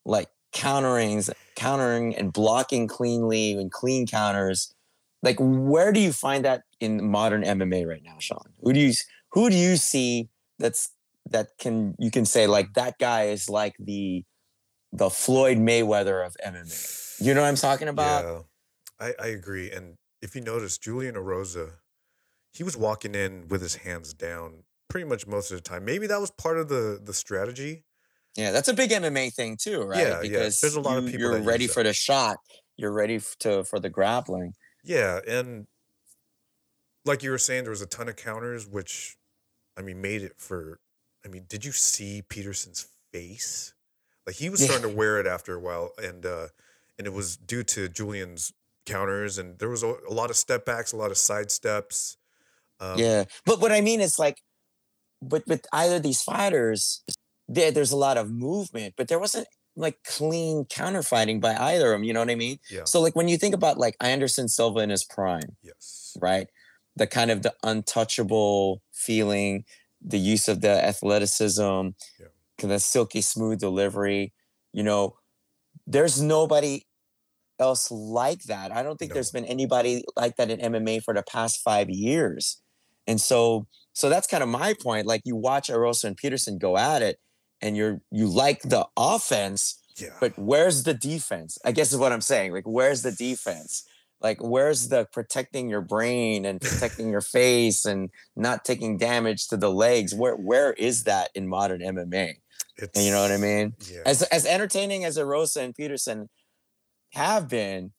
like 0.04 0.28
counterings 0.52 1.30
countering 1.56 2.14
and 2.14 2.32
blocking 2.32 2.86
cleanly 2.86 3.52
and 3.52 3.70
clean 3.72 4.06
counters 4.06 4.74
like 5.22 5.36
where 5.40 5.92
do 5.92 6.00
you 6.00 6.12
find 6.12 6.44
that 6.44 6.62
in 6.80 7.10
modern 7.10 7.42
mma 7.42 7.86
right 7.86 8.02
now 8.04 8.16
sean 8.18 8.52
who 8.62 8.72
do 8.72 8.80
you 8.80 8.92
who 9.32 9.48
do 9.48 9.56
you 9.56 9.76
see 9.76 10.28
that's 10.58 10.90
that 11.30 11.48
can 11.58 11.94
you 11.98 12.10
can 12.10 12.24
say 12.24 12.46
like 12.46 12.74
that 12.74 12.98
guy 12.98 13.24
is 13.24 13.48
like 13.48 13.74
the 13.78 14.24
the 14.92 15.10
Floyd 15.10 15.58
Mayweather 15.58 16.24
of 16.24 16.36
MMA. 16.44 17.20
You 17.20 17.34
know 17.34 17.42
what 17.42 17.48
I'm 17.48 17.56
talking 17.56 17.88
about? 17.88 18.24
Yeah, 19.00 19.06
I, 19.06 19.24
I 19.24 19.26
agree. 19.28 19.70
And 19.70 19.96
if 20.22 20.34
you 20.34 20.40
notice, 20.40 20.78
Julian 20.78 21.14
Erosa, 21.14 21.72
he 22.58 22.64
was 22.64 22.76
walking 22.76 23.14
in 23.14 23.46
with 23.46 23.62
his 23.62 23.76
hands 23.76 24.12
down 24.12 24.64
pretty 24.88 25.06
much 25.06 25.28
most 25.28 25.52
of 25.52 25.56
the 25.58 25.62
time. 25.62 25.84
Maybe 25.84 26.08
that 26.08 26.20
was 26.20 26.32
part 26.32 26.58
of 26.58 26.68
the 26.68 27.00
the 27.02 27.14
strategy. 27.14 27.84
Yeah, 28.36 28.50
that's 28.50 28.66
a 28.68 28.74
big 28.74 28.90
MMA 28.90 29.32
thing 29.32 29.56
too, 29.56 29.82
right? 29.82 30.00
Yeah, 30.00 30.08
yeah. 30.08 30.20
Because 30.20 30.60
There's 30.60 30.74
a 30.74 30.80
lot 30.80 30.98
of 30.98 31.04
you- 31.04 31.12
people 31.12 31.30
You're 31.30 31.40
ready 31.42 31.68
for 31.68 31.84
the 31.84 31.92
shot. 31.92 32.36
You're 32.76 32.92
ready 32.92 33.20
to 33.40 33.62
for 33.62 33.78
the 33.78 33.88
grappling. 33.88 34.54
Yeah, 34.82 35.20
and 35.26 35.68
like 37.04 37.22
you 37.22 37.30
were 37.30 37.38
saying, 37.38 37.62
there 37.62 37.70
was 37.70 37.80
a 37.82 37.86
ton 37.86 38.08
of 38.08 38.16
counters, 38.16 38.66
which 38.66 39.16
I 39.76 39.82
mean 39.82 40.00
made 40.00 40.22
it 40.22 40.34
for. 40.36 40.80
I 41.24 41.28
mean, 41.28 41.44
did 41.48 41.64
you 41.64 41.72
see 41.72 42.22
Peterson's 42.28 42.88
face? 43.12 43.72
Like 44.26 44.36
he 44.36 44.50
was 44.50 44.62
starting 44.64 44.88
to 44.90 44.94
wear 44.96 45.20
it 45.20 45.26
after 45.26 45.54
a 45.54 45.60
while, 45.60 45.92
and 46.02 46.26
uh 46.26 46.48
and 46.98 47.06
it 47.06 47.12
was 47.12 47.36
due 47.36 47.62
to 47.62 47.88
Julian's 47.88 48.52
counters, 48.84 49.38
and 49.38 49.58
there 49.60 49.68
was 49.68 49.82
a, 49.84 49.94
a 50.08 50.12
lot 50.12 50.30
of 50.30 50.36
step 50.36 50.64
backs, 50.64 50.92
a 50.92 50.96
lot 50.96 51.10
of 51.12 51.18
side 51.18 51.50
steps. 51.52 52.16
Um, 52.80 52.98
yeah, 52.98 53.24
but 53.44 53.60
what 53.60 53.72
I 53.72 53.80
mean 53.80 54.00
is 54.00 54.18
like, 54.18 54.40
but 55.22 55.42
with 55.46 55.66
either 55.72 55.96
of 55.96 56.02
these 56.02 56.22
fighters, 56.22 57.02
there 57.48 57.70
there's 57.72 57.92
a 57.92 57.96
lot 57.96 58.16
of 58.16 58.30
movement, 58.30 58.94
but 58.96 59.08
there 59.08 59.18
wasn't 59.18 59.48
like 59.76 60.02
clean 60.04 60.64
counter 60.66 61.02
fighting 61.02 61.40
by 61.40 61.56
either 61.56 61.92
of 61.92 61.98
them. 61.98 62.04
You 62.04 62.12
know 62.12 62.20
what 62.20 62.30
I 62.30 62.34
mean? 62.34 62.58
yeah, 62.70 62.84
So 62.84 63.00
like 63.00 63.14
when 63.16 63.28
you 63.28 63.36
think 63.38 63.54
about 63.54 63.78
like 63.78 63.96
Anderson 64.00 64.48
Silva 64.48 64.80
in 64.80 64.90
his 64.90 65.04
prime, 65.04 65.56
yes, 65.62 66.16
right? 66.20 66.48
The 66.96 67.06
kind 67.06 67.30
of 67.30 67.42
the 67.42 67.54
untouchable 67.62 68.82
feeling, 68.92 69.64
the 70.02 70.18
use 70.18 70.48
of 70.48 70.60
the 70.62 70.84
athleticism, 70.84 71.62
Yeah. 72.20 72.26
the 72.58 72.78
silky 72.80 73.20
smooth 73.20 73.60
delivery. 73.60 74.32
You 74.72 74.82
know, 74.82 75.16
there's 75.86 76.20
nobody 76.20 76.84
else 77.60 77.90
like 77.90 78.42
that. 78.44 78.72
I 78.72 78.82
don't 78.82 78.98
think 78.98 79.10
No. 79.10 79.14
there's 79.14 79.30
been 79.30 79.44
anybody 79.44 80.04
like 80.16 80.36
that 80.36 80.50
in 80.50 80.60
MMA 80.60 81.00
for 81.00 81.14
the 81.14 81.22
past 81.22 81.60
five 81.62 81.88
years. 81.90 82.60
And 83.08 83.20
so, 83.20 83.66
so 83.94 84.08
that's 84.08 84.28
kind 84.28 84.42
of 84.44 84.48
my 84.48 84.74
point. 84.80 85.06
Like 85.06 85.22
you 85.24 85.34
watch 85.34 85.68
Erosa 85.68 86.04
and 86.04 86.16
Peterson 86.16 86.58
go 86.58 86.76
at 86.76 87.02
it, 87.02 87.18
and 87.60 87.76
you're 87.76 88.00
you 88.12 88.28
like 88.28 88.62
the 88.62 88.86
offense, 88.96 89.82
yeah. 89.96 90.10
but 90.20 90.38
where's 90.38 90.84
the 90.84 90.94
defense? 90.94 91.58
I 91.64 91.72
guess 91.72 91.92
is 91.92 91.98
what 91.98 92.12
I'm 92.12 92.20
saying. 92.20 92.52
Like, 92.52 92.66
where's 92.66 93.02
the 93.02 93.10
defense? 93.10 93.84
Like, 94.20 94.42
where's 94.42 94.88
the 94.88 95.06
protecting 95.12 95.68
your 95.68 95.80
brain 95.80 96.44
and 96.44 96.60
protecting 96.60 97.10
your 97.10 97.20
face 97.20 97.84
and 97.84 98.10
not 98.36 98.64
taking 98.64 98.98
damage 98.98 99.48
to 99.48 99.56
the 99.56 99.70
legs? 99.70 100.14
Where 100.14 100.36
where 100.36 100.74
is 100.74 101.04
that 101.04 101.30
in 101.34 101.48
modern 101.48 101.80
MMA? 101.80 102.34
it's, 102.76 102.96
And 102.96 103.06
you 103.06 103.10
know 103.10 103.22
what 103.22 103.32
I 103.32 103.38
mean? 103.38 103.74
Yeah, 103.90 104.02
As 104.06 104.22
as 104.22 104.44
entertaining 104.44 105.04
as 105.04 105.16
Erosa 105.16 105.62
and 105.62 105.74
Peterson 105.74 106.28
have 107.14 107.48
been, 107.48 107.92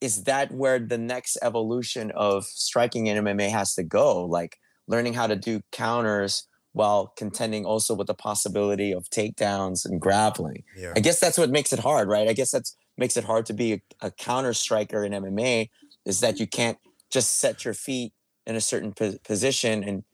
is 0.00 0.24
that 0.24 0.52
where 0.52 0.78
the 0.78 0.98
next 0.98 1.38
evolution 1.42 2.10
of 2.14 2.44
striking 2.44 3.06
in 3.06 3.24
MMA 3.24 3.50
has 3.50 3.74
to 3.74 3.82
go? 3.82 4.24
Like 4.24 4.58
learning 4.86 5.14
how 5.14 5.26
to 5.26 5.36
do 5.36 5.60
counters 5.72 6.46
while 6.72 7.06
contending 7.16 7.64
also 7.64 7.94
with 7.94 8.06
the 8.06 8.14
possibility 8.14 8.92
of 8.92 9.04
takedowns 9.08 9.84
and 9.86 9.98
grappling. 10.00 10.62
yeah. 10.76 10.92
I 10.94 11.00
guess 11.00 11.18
that's 11.18 11.38
what 11.38 11.50
makes 11.50 11.72
it 11.72 11.78
hard, 11.78 12.08
right? 12.08 12.28
I 12.28 12.34
guess 12.34 12.50
that's 12.50 12.76
makes 12.98 13.16
it 13.16 13.24
hard 13.24 13.46
to 13.46 13.52
be 13.54 13.72
a, 13.74 13.82
a 14.02 14.10
counter 14.10 14.52
striker 14.52 15.04
in 15.04 15.12
MMA 15.12 15.70
is 16.04 16.20
that 16.20 16.38
you 16.38 16.46
can't 16.46 16.78
just 17.10 17.38
set 17.38 17.64
your 17.64 17.74
feet 17.74 18.12
in 18.46 18.56
a 18.56 18.60
certain 18.60 18.92
po- 18.92 19.16
position 19.24 19.82
and 19.82 20.04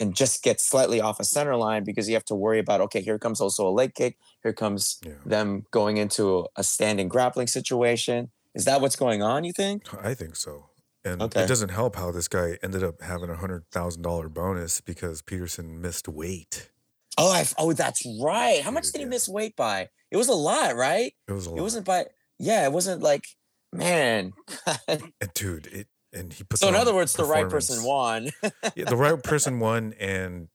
and 0.00 0.16
just 0.16 0.42
get 0.42 0.60
slightly 0.60 1.00
off 1.00 1.20
a 1.20 1.24
center 1.24 1.54
line 1.56 1.84
because 1.84 2.08
you 2.08 2.14
have 2.14 2.24
to 2.24 2.34
worry 2.34 2.58
about 2.58 2.80
okay, 2.80 3.00
here 3.00 3.18
comes 3.18 3.40
also 3.40 3.66
a 3.68 3.70
leg 3.70 3.94
kick, 3.94 4.16
here 4.42 4.52
comes 4.52 4.98
Yeah. 5.04 5.12
them 5.26 5.66
going 5.70 5.96
into 5.96 6.46
a 6.56 6.64
standing 6.64 7.08
grappling 7.08 7.46
situation. 7.48 8.30
Is 8.54 8.64
that 8.66 8.80
what's 8.80 8.96
going 8.96 9.22
on? 9.22 9.44
You 9.44 9.52
think? 9.52 9.82
I 10.02 10.14
think 10.14 10.36
so. 10.36 10.66
And 11.04 11.20
Okay. 11.20 11.42
it 11.42 11.48
doesn't 11.48 11.70
help 11.70 11.96
how 11.96 12.10
this 12.10 12.28
guy 12.28 12.58
ended 12.62 12.82
up 12.82 13.02
having 13.02 13.28
a 13.28 13.36
hundred 13.36 13.64
thousand 13.70 14.02
dollar 14.02 14.28
bonus 14.28 14.80
because 14.80 15.20
Peterson 15.22 15.80
missed 15.80 16.08
weight. 16.08 16.70
Oh, 17.18 17.30
I, 17.32 17.46
oh, 17.58 17.72
that's 17.72 18.02
right. 18.20 18.62
How 18.62 18.70
much 18.70 18.86
did 18.86 18.98
he 18.98 19.00
yeah. 19.02 19.08
miss 19.08 19.28
weight 19.28 19.54
by? 19.54 19.88
It 20.10 20.16
was 20.16 20.28
a 20.28 20.34
lot, 20.34 20.74
right? 20.74 21.12
It 21.28 21.32
was 21.32 21.46
a 21.46 21.50
lot. 21.50 21.58
It 21.58 21.62
wasn't 21.62 21.86
by. 21.86 22.06
Yeah, 22.38 22.64
it 22.64 22.72
wasn't 22.72 23.02
like, 23.02 23.26
man. 23.72 24.32
and 24.88 25.12
dude, 25.34 25.66
it 25.68 25.88
and 26.12 26.32
he 26.32 26.44
put 26.44 26.58
so 26.58 26.68
in 26.68 26.74
other 26.74 26.94
words, 26.94 27.12
the 27.12 27.24
right 27.24 27.48
person 27.48 27.84
won. 27.84 28.30
yeah, 28.74 28.84
the 28.88 28.96
right 28.96 29.22
person 29.22 29.60
won, 29.60 29.94
and 30.00 30.48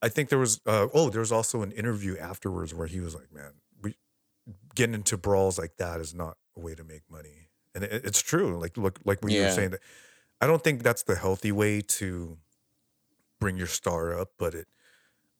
I 0.00 0.08
think 0.08 0.28
there 0.28 0.38
was 0.38 0.60
uh, 0.66 0.88
oh, 0.94 1.10
there 1.10 1.20
was 1.20 1.32
also 1.32 1.62
an 1.62 1.72
interview 1.72 2.16
afterwards 2.16 2.72
where 2.74 2.86
he 2.86 3.00
was 3.00 3.14
like, 3.14 3.32
"Man, 3.32 3.52
we 3.82 3.96
getting 4.74 4.94
into 4.94 5.16
brawls 5.16 5.58
like 5.58 5.76
that 5.78 6.00
is 6.00 6.14
not 6.14 6.36
a 6.56 6.60
way 6.60 6.74
to 6.74 6.84
make 6.84 7.02
money," 7.10 7.48
and 7.74 7.84
it, 7.84 8.04
it's 8.04 8.20
true. 8.20 8.58
Like 8.58 8.76
look, 8.76 8.98
like 9.04 9.22
when 9.22 9.32
you 9.32 9.42
were 9.42 9.50
saying 9.50 9.70
that, 9.70 9.80
I 10.40 10.46
don't 10.46 10.62
think 10.62 10.82
that's 10.82 11.02
the 11.02 11.16
healthy 11.16 11.52
way 11.52 11.80
to 11.80 12.38
bring 13.40 13.56
your 13.56 13.66
star 13.66 14.18
up, 14.18 14.30
but 14.38 14.54
it, 14.54 14.66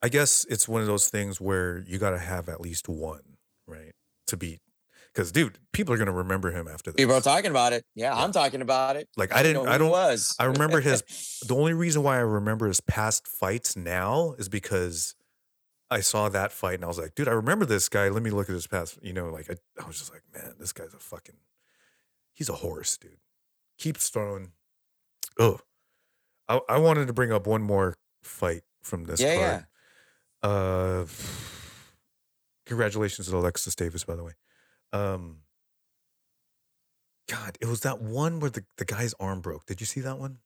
I 0.03 0.09
guess 0.09 0.45
it's 0.49 0.69
one 0.69 0.81
of 0.81 0.87
those 0.87 1.09
things 1.09 1.41
where 1.41 1.79
you 1.87 1.99
got 1.99 2.11
to 2.11 2.19
have 2.19 2.49
at 2.49 2.61
least 2.61 2.89
one, 2.89 3.37
right, 3.67 3.93
to 4.27 4.37
beat. 4.37 4.61
Because 5.13 5.33
dude, 5.33 5.59
people 5.73 5.95
are 5.95 5.97
gonna 5.97 6.13
remember 6.13 6.51
him 6.51 6.69
after 6.69 6.91
this. 6.91 6.97
People 6.97 7.15
are 7.15 7.23
talking 7.23 7.51
about 7.51 7.73
it. 7.73 7.87
Yeah, 7.95 8.15
Yeah. 8.15 8.23
I'm 8.23 8.33
talking 8.33 8.61
about 8.61 8.97
it. 8.97 9.09
Like 9.17 9.35
I 9.35 9.43
didn't, 9.43 9.65
who 9.65 9.71
I 9.71 9.79
don't, 9.79 9.89
was. 9.89 10.37
I 10.39 10.45
remember 10.45 10.79
his 10.83 11.41
the 11.47 11.57
only 11.57 11.73
reason 11.73 12.03
why 12.03 12.17
I 12.17 12.21
remember 12.21 12.67
his 12.67 12.83
past 12.83 13.27
fights 13.27 13.77
now 13.77 14.35
is 14.39 14.51
because 14.51 15.15
I 15.91 16.01
saw 16.01 16.29
that 16.29 16.53
fight 16.53 16.75
and 16.75 16.85
I 16.85 16.89
was 16.89 16.99
like, 16.99 17.15
dude, 17.15 17.29
I 17.29 17.33
remember 17.33 17.65
this 17.65 17.89
guy. 17.89 18.09
Let 18.09 18.23
me 18.23 18.31
look 18.31 18.49
at 18.49 18.55
his 18.55 18.67
past. 18.67 18.99
You 19.03 19.13
know, 19.13 19.29
like 19.29 19.51
I, 19.51 19.55
I 19.83 19.87
was 19.87 19.99
just 19.99 20.13
like, 20.13 20.23
man, 20.35 20.55
this 20.59 20.73
guy's 20.73 20.95
a 20.95 20.99
fucking, 20.99 21.37
he's 22.35 22.49
a 22.49 22.55
horse, 22.55 22.97
dude. 22.97 23.19
Keeps 23.79 24.09
throwing. 24.09 24.53
Oh, 25.39 25.61
I, 26.49 26.61
I 26.69 26.79
wanted 26.79 27.07
to 27.07 27.13
bring 27.13 27.33
up 27.33 27.47
one 27.47 27.63
more 27.63 27.97
fight 28.23 28.63
from 28.83 29.05
this 29.05 29.21
Yeah, 29.21 29.63
card. 30.43 31.03
Uh, 31.03 31.07
congratulations 32.67 33.29
to 33.29 33.37
Alexis 33.37 33.75
Davis, 33.75 34.05
by 34.05 34.17
the 34.17 34.25
way. 34.25 34.33
Um, 34.93 35.39
God, 37.29 37.59
it 37.61 37.67
was 37.67 37.81
that 37.81 38.01
one 38.01 38.41
where 38.41 38.51
the, 38.51 38.65
the 38.77 38.85
guy's 38.85 39.15
arm 39.19 39.41
broke. 39.41 39.67
Did 39.67 39.81
you 39.81 39.87
see 39.87 40.01
that 40.01 40.19
one? 40.19 40.39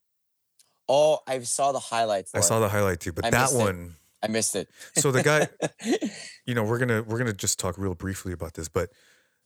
Oh, 0.88 1.20
I 1.26 1.38
saw 1.40 1.72
the 1.72 1.79
highlights. 1.79 2.35
I 2.35 2.40
saw 2.40 2.59
the 2.59 2.68
highlight 2.68 3.00
too, 3.00 3.12
but 3.12 3.24
I 3.24 3.31
that 3.31 3.53
one. 3.53 3.94
I 4.22 4.28
missed 4.28 4.54
it. 4.54 4.68
So 4.96 5.11
the 5.11 5.22
guy, 5.22 5.48
you 6.46 6.54
know, 6.54 6.64
we're 6.64 6.78
gonna 6.78 7.02
we're 7.02 7.18
gonna 7.18 7.33
just 7.33 7.59
talk 7.59 7.78
real 7.78 7.94
briefly 7.94 8.33
about 8.33 8.54
this, 8.54 8.68
but 8.68 8.90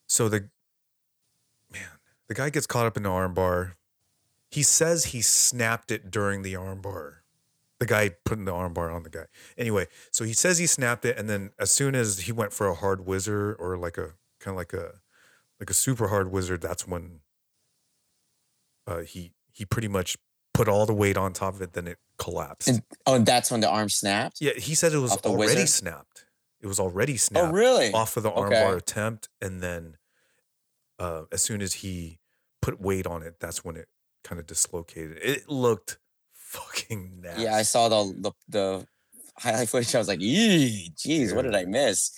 so 0.06 0.28
the 0.28 0.48
man, 1.72 1.88
the 2.28 2.34
guy 2.34 2.50
gets 2.50 2.66
caught 2.66 2.87
up 2.87 2.96
in 2.96 3.04
the 3.04 3.08
armbar. 3.08 3.74
He 4.50 4.62
says 4.62 5.06
he 5.06 5.20
snapped 5.20 5.90
it 5.90 6.10
during 6.10 6.42
the 6.42 6.54
armbar. 6.54 7.16
The 7.80 7.87
guy 7.87 8.10
putting 8.24 8.44
the 8.44 8.52
armbar 8.52 8.94
on 8.94 9.02
the 9.02 9.10
guy. 9.10 9.26
Anyway, 9.58 9.87
so 10.10 10.24
he 10.24 10.32
says 10.32 10.58
he 10.58 10.66
snapped 10.66 11.04
it, 11.04 11.18
and 11.18 11.28
then 11.28 11.50
as 11.58 11.70
soon 11.70 11.94
as 11.94 12.20
he 12.20 12.32
went 12.32 12.52
for 12.52 12.66
a 12.66 12.74
hard 12.74 13.06
wizard 13.06 13.56
or 13.58 13.76
like 13.76 13.98
a 13.98 14.14
kind 14.40 14.54
of 14.54 14.56
like 14.56 14.72
a 14.72 15.00
like 15.60 15.70
a 15.70 15.74
super 15.74 16.08
hard 16.08 16.30
wizard, 16.30 16.60
that's 16.60 16.87
when 16.87 17.20
uh, 18.87 19.00
he 19.00 19.32
he 19.52 19.64
pretty 19.64 19.88
much 19.88 20.16
put 20.54 20.68
all 20.68 20.86
the 20.86 20.94
weight 20.94 21.16
on 21.18 21.32
top 21.34 21.54
of 21.54 21.60
it. 21.62 21.74
Then 21.74 21.86
it 21.86 21.98
collapsed. 22.16 22.68
And, 22.68 22.82
oh, 23.06 23.14
and 23.16 23.26
that's 23.26 23.50
when 23.50 23.60
the 23.60 23.68
arm 23.68 23.90
snapped. 23.90 24.40
Yeah, 24.40 24.52
he 24.56 24.74
said 24.74 24.92
it 24.94 24.98
was 24.98 25.16
already 25.18 25.54
wizard? 25.54 25.68
snapped. 25.68 26.24
It 26.62 26.66
was 26.66 26.80
already 26.80 27.18
snapped 27.18 27.48
Oh, 27.48 27.52
really? 27.52 27.92
off 27.92 28.16
of 28.16 28.22
the 28.22 28.30
Okay. 28.30 28.54
armbar 28.54 28.76
attempt, 28.78 29.28
and 29.42 29.62
then 29.62 29.98
uh, 30.98 31.24
as 31.30 31.42
soon 31.42 31.60
as 31.60 31.74
he 31.74 32.20
put 32.62 32.80
weight 32.80 33.06
on 33.06 33.22
it, 33.22 33.34
that's 33.40 33.64
when 33.64 33.76
it 33.76 33.88
kind 34.22 34.40
of 34.40 34.46
dislocated. 34.46 35.18
It 35.22 35.48
looked 35.48 35.98
fucking 36.32 37.20
nasty. 37.20 37.42
Yeah, 37.42 37.54
I 37.56 37.62
saw 37.62 37.88
the 37.90 38.14
the, 38.18 38.32
the 38.48 38.86
highlight 39.36 39.68
footage. 39.68 39.94
I 39.94 39.98
was 39.98 40.08
like, 40.08 40.20
"Eee, 40.22 40.92
jeez, 40.96 41.34
what 41.34 41.42
did 41.42 41.54
I 41.54 41.64
miss?" 41.66 42.12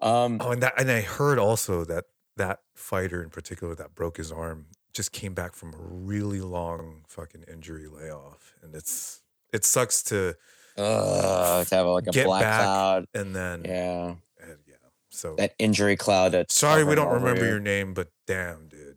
Um, 0.00 0.38
Oh, 0.40 0.52
and 0.52 0.62
that, 0.62 0.74
and 0.78 0.90
I 0.90 1.00
heard 1.00 1.38
also 1.38 1.84
that 1.86 2.04
that 2.36 2.60
fighter 2.76 3.22
in 3.22 3.30
particular 3.30 3.74
that 3.74 3.94
broke 3.94 4.18
his 4.18 4.30
arm 4.30 4.66
just 4.92 5.12
came 5.12 5.34
back 5.34 5.54
from 5.54 5.72
a 5.74 5.78
really 5.78 6.40
long 6.40 7.04
fucking 7.08 7.44
injury 7.52 7.86
layoff, 7.86 8.54
and 8.62 8.74
it's 8.74 9.22
it 9.52 9.64
sucks 9.64 10.02
to 10.04 10.36
ugh, 10.76 11.66
to 11.66 11.74
have 11.74 11.86
like 11.86 12.06
a 12.06 12.10
Get 12.10 12.26
black 12.26 12.42
back. 12.42 12.60
cloud. 12.62 13.06
and 13.14 13.34
then 13.34 13.62
Yeah, 13.64 14.14
uh, 14.42 14.46
yeah. 14.66 14.74
So 15.10 15.34
that 15.36 15.54
injury 15.58 15.96
cloud. 15.96 16.32
That's 16.32 16.54
sorry 16.54 16.84
we 16.84 16.94
don't 16.94 17.12
remember 17.12 17.42
you. 17.44 17.50
your 17.50 17.60
name, 17.60 17.94
but 17.94 18.08
damn, 18.26 18.68
dude. 18.68 18.96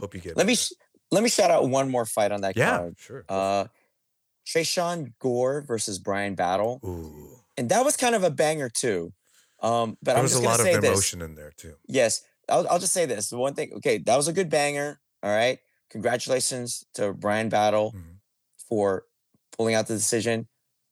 Hope 0.00 0.14
you 0.14 0.20
get. 0.20 0.36
Let 0.36 0.46
me 0.46 0.56
let 1.10 1.22
me 1.22 1.28
shout 1.28 1.50
out 1.50 1.68
one 1.68 1.90
more 1.90 2.06
fight 2.06 2.32
on 2.32 2.40
that 2.42 2.56
yeah, 2.56 2.78
card. 2.78 2.94
sure. 2.98 3.24
Uh, 3.28 3.66
Tresean 4.46 5.12
Gore 5.18 5.60
versus 5.62 5.98
Bryan 5.98 6.34
Battle, 6.34 6.80
Ooh, 6.84 7.38
and 7.56 7.68
that 7.68 7.84
was 7.84 7.96
kind 7.96 8.14
of 8.14 8.24
a 8.24 8.30
banger 8.30 8.68
too. 8.68 9.12
Um, 9.60 9.96
but 10.02 10.12
there 10.12 10.16
I'm 10.16 10.22
was 10.24 10.32
just 10.32 10.42
a 10.42 10.46
lot 10.46 10.58
of 10.60 10.66
say 10.66 10.76
this. 10.78 10.90
emotion 10.90 11.22
in 11.22 11.34
there 11.36 11.52
too. 11.56 11.74
Yes, 11.86 12.22
I'll, 12.48 12.66
I'll 12.68 12.78
just 12.80 12.92
say 12.92 13.06
this. 13.06 13.28
The 13.28 13.36
one 13.38 13.54
thing, 13.54 13.72
okay, 13.74 13.98
that 13.98 14.16
was 14.16 14.26
a 14.26 14.32
good 14.32 14.48
banger. 14.50 14.98
All 15.22 15.30
right, 15.30 15.58
congratulations 15.90 16.84
to 16.94 17.12
Bryan 17.12 17.48
Battle 17.48 17.92
Mhm. 17.92 18.16
for 18.68 19.04
pulling 19.56 19.74
out 19.74 19.86
the 19.86 19.94
decision. 19.94 20.48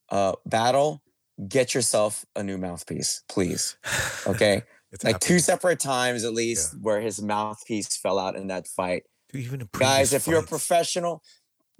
Uh, 0.09 0.35
Battle, 0.47 1.03
get 1.49 1.75
yourself 1.75 2.25
a 2.37 2.43
new 2.43 2.59
mouthpiece, 2.59 3.23
please. 3.29 3.77
Okay, 4.27 4.63
like 5.05 5.21
two 5.21 5.39
separate 5.39 5.81
times 5.81 6.25
at 6.25 6.33
least 6.33 6.75
where 6.81 7.01
his 7.01 7.21
mouthpiece 7.21 7.97
fell 7.97 8.19
out 8.19 8.37
in 8.37 8.47
that 8.49 8.67
fight. 8.69 9.05
Even 9.33 9.69
Guys, 9.73 10.13
if 10.13 10.27
you're 10.27 10.41
a 10.41 10.47
professional, 10.47 11.23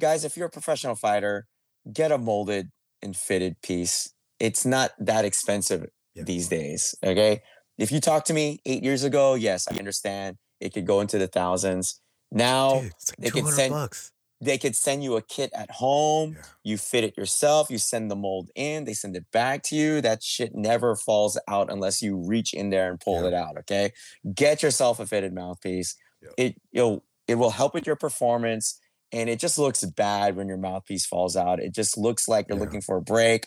guys, 0.01 0.25
if 0.25 0.37
you're 0.37 0.47
a 0.47 0.51
professional 0.51 0.95
fighter, 0.95 1.47
get 1.93 2.13
a 2.13 2.19
molded 2.19 2.71
and 3.03 3.17
fitted 3.17 3.61
piece. 3.63 4.13
It's 4.39 4.65
not 4.65 4.93
that 4.99 5.25
expensive 5.25 5.87
Yeah. 6.15 6.23
these 6.25 6.49
days. 6.49 6.95
Okay. 7.05 7.43
If 7.79 7.91
you 7.91 8.01
talk 8.01 8.25
to 8.27 8.33
me 8.35 8.61
eight 8.67 8.83
years 8.85 9.03
ago, 9.05 9.35
yes, 9.35 9.67
I 9.69 9.77
understand. 9.79 10.37
It 10.61 10.73
could 10.75 10.87
go 10.87 11.01
into 11.01 11.19
the 11.19 11.27
thousands. 11.29 12.01
Now 12.33 12.81
Dude, 12.81 12.93
they 13.19 13.25
like 13.27 13.33
could 13.33 13.39
two 13.39 13.45
hundred 13.45 13.57
send- 13.57 13.73
bucks. 13.73 14.13
they 14.41 14.59
could 14.59 14.77
send 14.77 15.03
you 15.05 15.17
a 15.17 15.23
kit 15.23 15.51
at 15.55 15.71
home. 15.71 16.35
Yeah. 16.37 16.43
You 16.65 16.79
fit 16.79 17.05
it 17.05 17.17
yourself. 17.17 17.71
You 17.71 17.79
send 17.79 18.11
the 18.11 18.17
mold 18.17 18.51
in. 18.55 18.85
They 18.85 18.95
send 18.95 19.17
it 19.17 19.27
back 19.33 19.63
to 19.65 19.77
you. 19.77 20.01
That 20.01 20.23
shit 20.23 20.55
never 20.55 20.95
falls 20.97 21.39
out 21.49 21.71
unless 21.71 22.01
you 22.03 22.17
reach 22.17 22.55
in 22.55 22.71
there 22.71 22.91
and 22.91 23.01
pull 23.01 23.23
Yeah. 23.23 23.29
it 23.29 23.35
out. 23.35 23.59
Okay. 23.59 23.93
Get 24.35 24.63
yourself 24.63 25.01
a 25.01 25.07
fitted 25.07 25.35
mouthpiece. 25.35 25.95
Yep. 26.23 26.33
It 26.39 26.55
you'll 26.73 27.05
it 27.27 27.35
will 27.37 27.51
help 27.51 27.75
with 27.75 27.87
your 27.87 27.97
performance. 27.97 28.79
And 29.13 29.29
it 29.29 29.41
just 29.41 29.59
looks 29.59 29.85
bad 29.85 30.37
when 30.37 30.47
your 30.47 30.57
mouthpiece 30.57 31.05
falls 31.05 31.37
out. 31.37 31.59
It 31.61 31.75
just 31.75 31.99
looks 31.99 32.29
like 32.29 32.47
you're 32.49 32.57
Yeah. 32.59 32.65
looking 32.65 32.81
for 32.81 32.97
a 32.97 33.03
break, 33.03 33.47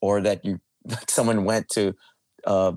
or 0.00 0.22
that 0.22 0.44
you 0.46 0.60
someone 1.08 1.44
went 1.44 1.68
to. 1.74 1.94
Uh, 2.46 2.72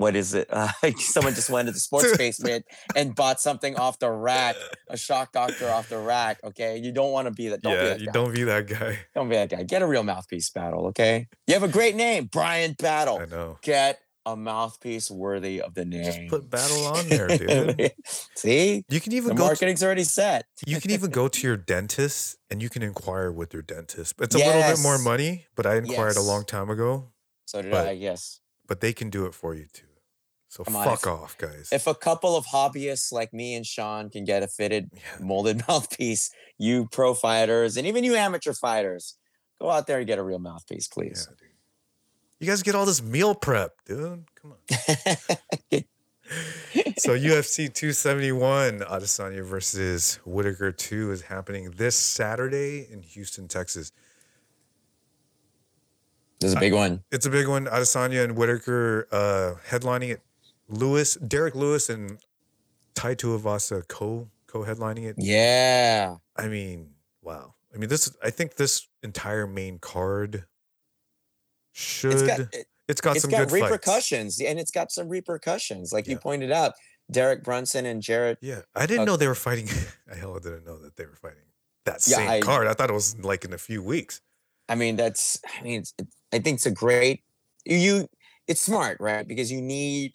what 0.00 0.16
is 0.16 0.34
it? 0.34 0.48
Uh, 0.50 0.68
someone 0.98 1.34
just 1.34 1.50
went 1.50 1.66
to 1.68 1.72
the 1.72 1.78
sports 1.78 2.16
basement 2.18 2.64
and 2.96 3.14
bought 3.14 3.40
something 3.40 3.76
off 3.76 3.98
the 3.98 4.10
rack, 4.10 4.56
a 4.88 4.96
shock 4.96 5.32
doctor 5.32 5.68
off 5.68 5.88
the 5.88 5.98
rack. 5.98 6.38
Okay, 6.42 6.78
you 6.78 6.90
don't 6.92 7.12
want 7.12 7.26
to 7.26 7.30
be 7.32 7.48
that. 7.48 7.62
Don't 7.62 7.72
be 7.72 7.76
yeah, 7.76 7.84
that 7.90 8.00
you 8.00 8.06
guy. 8.06 8.12
don't 8.12 8.34
be 8.34 8.42
that 8.44 8.66
guy. 8.66 8.98
Don't 9.14 9.28
be 9.28 9.36
that 9.36 9.50
guy. 9.50 9.62
Get 9.62 9.82
a 9.82 9.86
real 9.86 10.02
mouthpiece 10.02 10.50
battle, 10.50 10.86
okay? 10.86 11.28
You 11.46 11.54
have 11.54 11.62
a 11.62 11.68
great 11.68 11.94
name, 11.94 12.24
Bryan 12.26 12.74
Battle. 12.78 13.18
I 13.20 13.26
know. 13.26 13.58
Get 13.62 14.00
a 14.26 14.36
mouthpiece 14.36 15.10
worthy 15.10 15.60
of 15.60 15.74
the 15.74 15.84
name. 15.84 16.04
Just 16.04 16.20
put 16.28 16.48
battle 16.50 16.84
on 16.86 17.08
there, 17.08 17.28
dude. 17.28 17.92
See, 18.36 18.84
You 18.88 19.00
can 19.00 19.10
the 19.10 19.16
even 19.16 19.30
go. 19.34 19.42
To, 19.44 19.48
marketing's 19.48 19.82
already 19.82 20.04
set. 20.04 20.44
you 20.66 20.80
can 20.80 20.90
even 20.90 21.10
go 21.10 21.28
to 21.28 21.46
your 21.46 21.56
dentist 21.56 22.36
and 22.50 22.62
you 22.62 22.68
can 22.70 22.82
inquire 22.82 23.30
with 23.32 23.52
your 23.52 23.62
dentist. 23.62 24.14
It's 24.20 24.34
a 24.34 24.38
little 24.38 24.62
bit 24.62 24.78
more 24.82 24.98
money, 24.98 25.46
but 25.56 25.66
I 25.66 25.76
inquired 25.76 26.16
a 26.16 26.22
long 26.22 26.44
time 26.44 26.70
ago. 26.70 27.10
So 27.46 27.62
did 27.62 27.70
But- 27.70 27.88
I. 27.88 27.90
Yes. 27.92 28.40
But 28.66 28.80
they 28.80 28.92
can 28.92 29.10
do 29.10 29.26
it 29.26 29.34
for 29.34 29.54
you 29.54 29.66
too. 29.72 29.86
So 30.50 30.64
Come 30.64 30.74
fuck 30.74 31.02
if- 31.02 31.06
off, 31.06 31.38
guys. 31.38 31.68
If 31.72 31.86
a 31.86 31.94
couple 31.94 32.36
of 32.36 32.44
hobbyists 32.44 33.12
like 33.12 33.32
me 33.32 33.54
and 33.54 33.64
Sean 33.64 34.10
can 34.10 34.24
get 34.24 34.42
a 34.42 34.48
fitted 34.48 34.90
yeah. 34.92 35.00
molded 35.24 35.62
mouthpiece, 35.68 36.30
you 36.58 36.88
pro 36.90 37.14
fighters 37.14 37.76
and 37.76 37.86
even 37.86 38.02
you 38.02 38.16
amateur 38.16 38.52
fighters, 38.52 39.16
go 39.60 39.70
out 39.70 39.86
there 39.86 39.98
and 39.98 40.08
get 40.08 40.18
a 40.18 40.22
real 40.24 40.40
mouthpiece, 40.40 40.88
yeah, 40.90 41.02
please. 41.02 41.26
dude. 41.26 41.36
You 42.40 42.48
guys 42.48 42.62
get 42.64 42.74
all 42.74 42.84
this 42.84 43.00
meal 43.00 43.34
prep, 43.34 43.72
dude. 43.86 44.24
Come 44.34 44.52
on. 44.52 45.84
So 46.98 47.16
UFC 47.18 47.72
271, 47.72 48.80
Adesanya 48.80 49.44
versus 49.44 50.20
Whittaker 50.24 50.70
2 50.70 51.10
is 51.10 51.22
happening 51.22 51.72
this 51.72 51.96
Saturday 51.96 52.86
in 52.88 53.02
Houston, 53.02 53.48
Texas. 53.48 53.90
this 56.38 56.50
is 56.50 56.56
a 56.56 56.60
big 56.60 56.72
one. 56.72 57.02
It's 57.10 57.26
a 57.26 57.30
big 57.30 57.48
one. 57.48 57.66
Adesanya 57.66 58.22
and 58.22 58.36
Whittaker 58.36 59.08
uh, 59.10 59.54
headlining 59.68 60.10
it. 60.10 60.20
Lewis, 60.70 61.14
Derrick 61.16 61.54
Lewis, 61.54 61.88
and 61.90 62.18
Tai 62.94 63.14
Tuivasa 63.16 63.86
co 63.88 64.28
co 64.46 64.60
headlining 64.64 65.04
it. 65.04 65.16
Yeah. 65.18 66.16
I 66.36 66.48
mean, 66.48 66.90
wow. 67.22 67.54
I 67.74 67.78
mean, 67.78 67.88
this. 67.88 68.14
I 68.22 68.30
think 68.30 68.56
this 68.56 68.88
entire 69.02 69.46
main 69.46 69.78
card 69.78 70.44
should. 71.72 72.12
It's 72.14 72.22
got 72.22 72.40
it- 72.40 72.66
it's 72.88 73.00
got 73.00 73.14
it's 73.16 73.22
some 73.22 73.30
got 73.30 73.38
good 73.48 73.50
fights. 73.50 73.62
repercussions 73.70 74.40
and 74.40 74.58
it's 74.58 74.72
got 74.72 74.90
some 74.90 75.08
repercussions 75.08 75.92
like 75.92 76.08
you 76.08 76.18
pointed 76.18 76.50
out 76.50 76.72
derek 77.08 77.44
brunson 77.44 77.86
and 77.86 78.02
jared 78.02 78.36
Yeah, 78.40 78.62
I 78.74 78.86
didn't 78.86 79.02
Uh, 79.02 79.04
know 79.04 79.16
they 79.16 79.28
were 79.28 79.36
fighting. 79.36 79.68
I 80.10 80.16
hell 80.16 80.34
didn't 80.40 80.66
know 80.66 80.76
that 80.82 80.96
they 80.96 81.06
were 81.06 81.14
fighting 81.14 81.44
that 81.84 82.04
Yeah, 82.08 82.16
same 82.16 82.28
I- 82.28 82.40
card. 82.40 82.66
I 82.66 82.74
thought 82.74 82.90
it 82.90 82.92
was 82.92 83.16
like 83.20 83.44
in 83.44 83.52
a 83.52 83.58
few 83.58 83.80
weeks. 83.82 84.20
i 84.68 84.74
mean 84.74 84.96
that's 84.96 85.38
i 85.56 85.62
mean 85.62 85.84
it, 85.98 86.08
i 86.32 86.40
think 86.40 86.56
it's 86.56 86.66
a 86.66 86.70
great 86.72 87.22
you 87.64 88.08
it's 88.48 88.60
smart, 88.60 88.96
right? 88.98 89.28
Because 89.28 89.52
you 89.52 89.62
need 89.62 90.14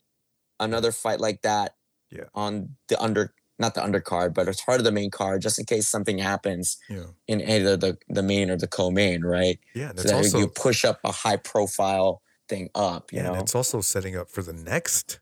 another 0.59 0.91
fight 0.91 1.19
like 1.19 1.41
that 1.41 1.75
Yeah. 2.09 2.25
on 2.33 2.75
the 2.87 3.01
under 3.01 3.33
not 3.57 3.73
the 3.73 3.79
undercard, 3.79 4.33
but 4.33 4.49
it's 4.49 4.61
part 4.61 4.79
of 4.81 4.83
the 4.83 4.91
main 4.91 5.09
card, 5.09 5.41
just 5.41 5.57
in 5.57 5.65
case 5.65 5.87
something 5.87 6.17
happens 6.17 6.77
Yeah. 6.89 7.05
in 7.27 7.39
either 7.41 7.77
the 7.77 7.97
the 8.09 8.21
main 8.23 8.49
or 8.49 8.57
the 8.57 8.67
co-main, 8.67 9.23
right? 9.23 9.59
Yeah. 9.73 9.91
And 9.91 9.99
So 9.99 10.09
that 10.09 10.15
also 10.15 10.39
you 10.39 10.47
push 10.49 10.83
up 10.83 10.99
a 11.05 11.11
high 11.11 11.37
profile 11.37 12.21
thing 12.49 12.69
up, 12.75 13.13
you 13.13 13.19
yeah, 13.19 13.31
and 13.31 13.41
it's 13.41 13.55
also 13.55 13.79
setting 13.81 14.15
up 14.17 14.29
for 14.29 14.43
the 14.43 14.51
next 14.53 15.19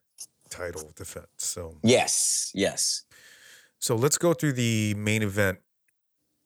title 0.50 0.92
defense. 0.96 1.28
So 1.38 1.78
Yes, 1.84 2.52
yes. 2.56 3.04
So 3.80 3.96
let's 3.96 4.18
go 4.18 4.34
through 4.34 4.54
the 4.54 4.94
main 4.96 5.22
event. 5.22 5.60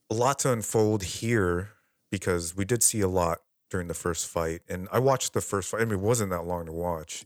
A 0.09 0.13
lot 0.13 0.39
to 0.39 0.51
unfold 0.51 1.03
here 1.03 1.69
because 2.09 2.55
we 2.55 2.65
did 2.65 2.83
see 2.83 3.01
a 3.01 3.07
lot 3.07 3.39
during 3.69 3.87
the 3.87 3.93
first 3.93 4.27
fight, 4.27 4.61
and 4.67 4.87
I 4.91 4.99
watched 4.99 5.33
the 5.33 5.41
first 5.41 5.69
fight. 5.69 5.81
I 5.81 5.85
mean, 5.85 5.95
it 5.95 5.99
wasn't 6.01 6.31
that 6.31 6.43
long 6.45 6.65
to 6.65 6.71
watch, 6.71 7.25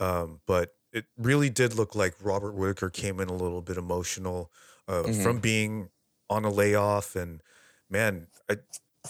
um, 0.00 0.40
but 0.46 0.74
it 0.92 1.04
really 1.18 1.50
did 1.50 1.74
look 1.74 1.94
like 1.94 2.14
Robert 2.22 2.52
Whittaker 2.54 2.90
came 2.90 3.20
in 3.20 3.28
a 3.28 3.34
little 3.34 3.62
bit 3.62 3.76
emotional 3.76 4.50
uh, 4.88 5.02
Mhm. 5.02 5.22
from 5.22 5.40
being 5.40 5.90
on 6.30 6.44
a 6.44 6.50
layoff, 6.50 7.16
and 7.16 7.42
man, 7.90 8.28
I, 8.48 8.56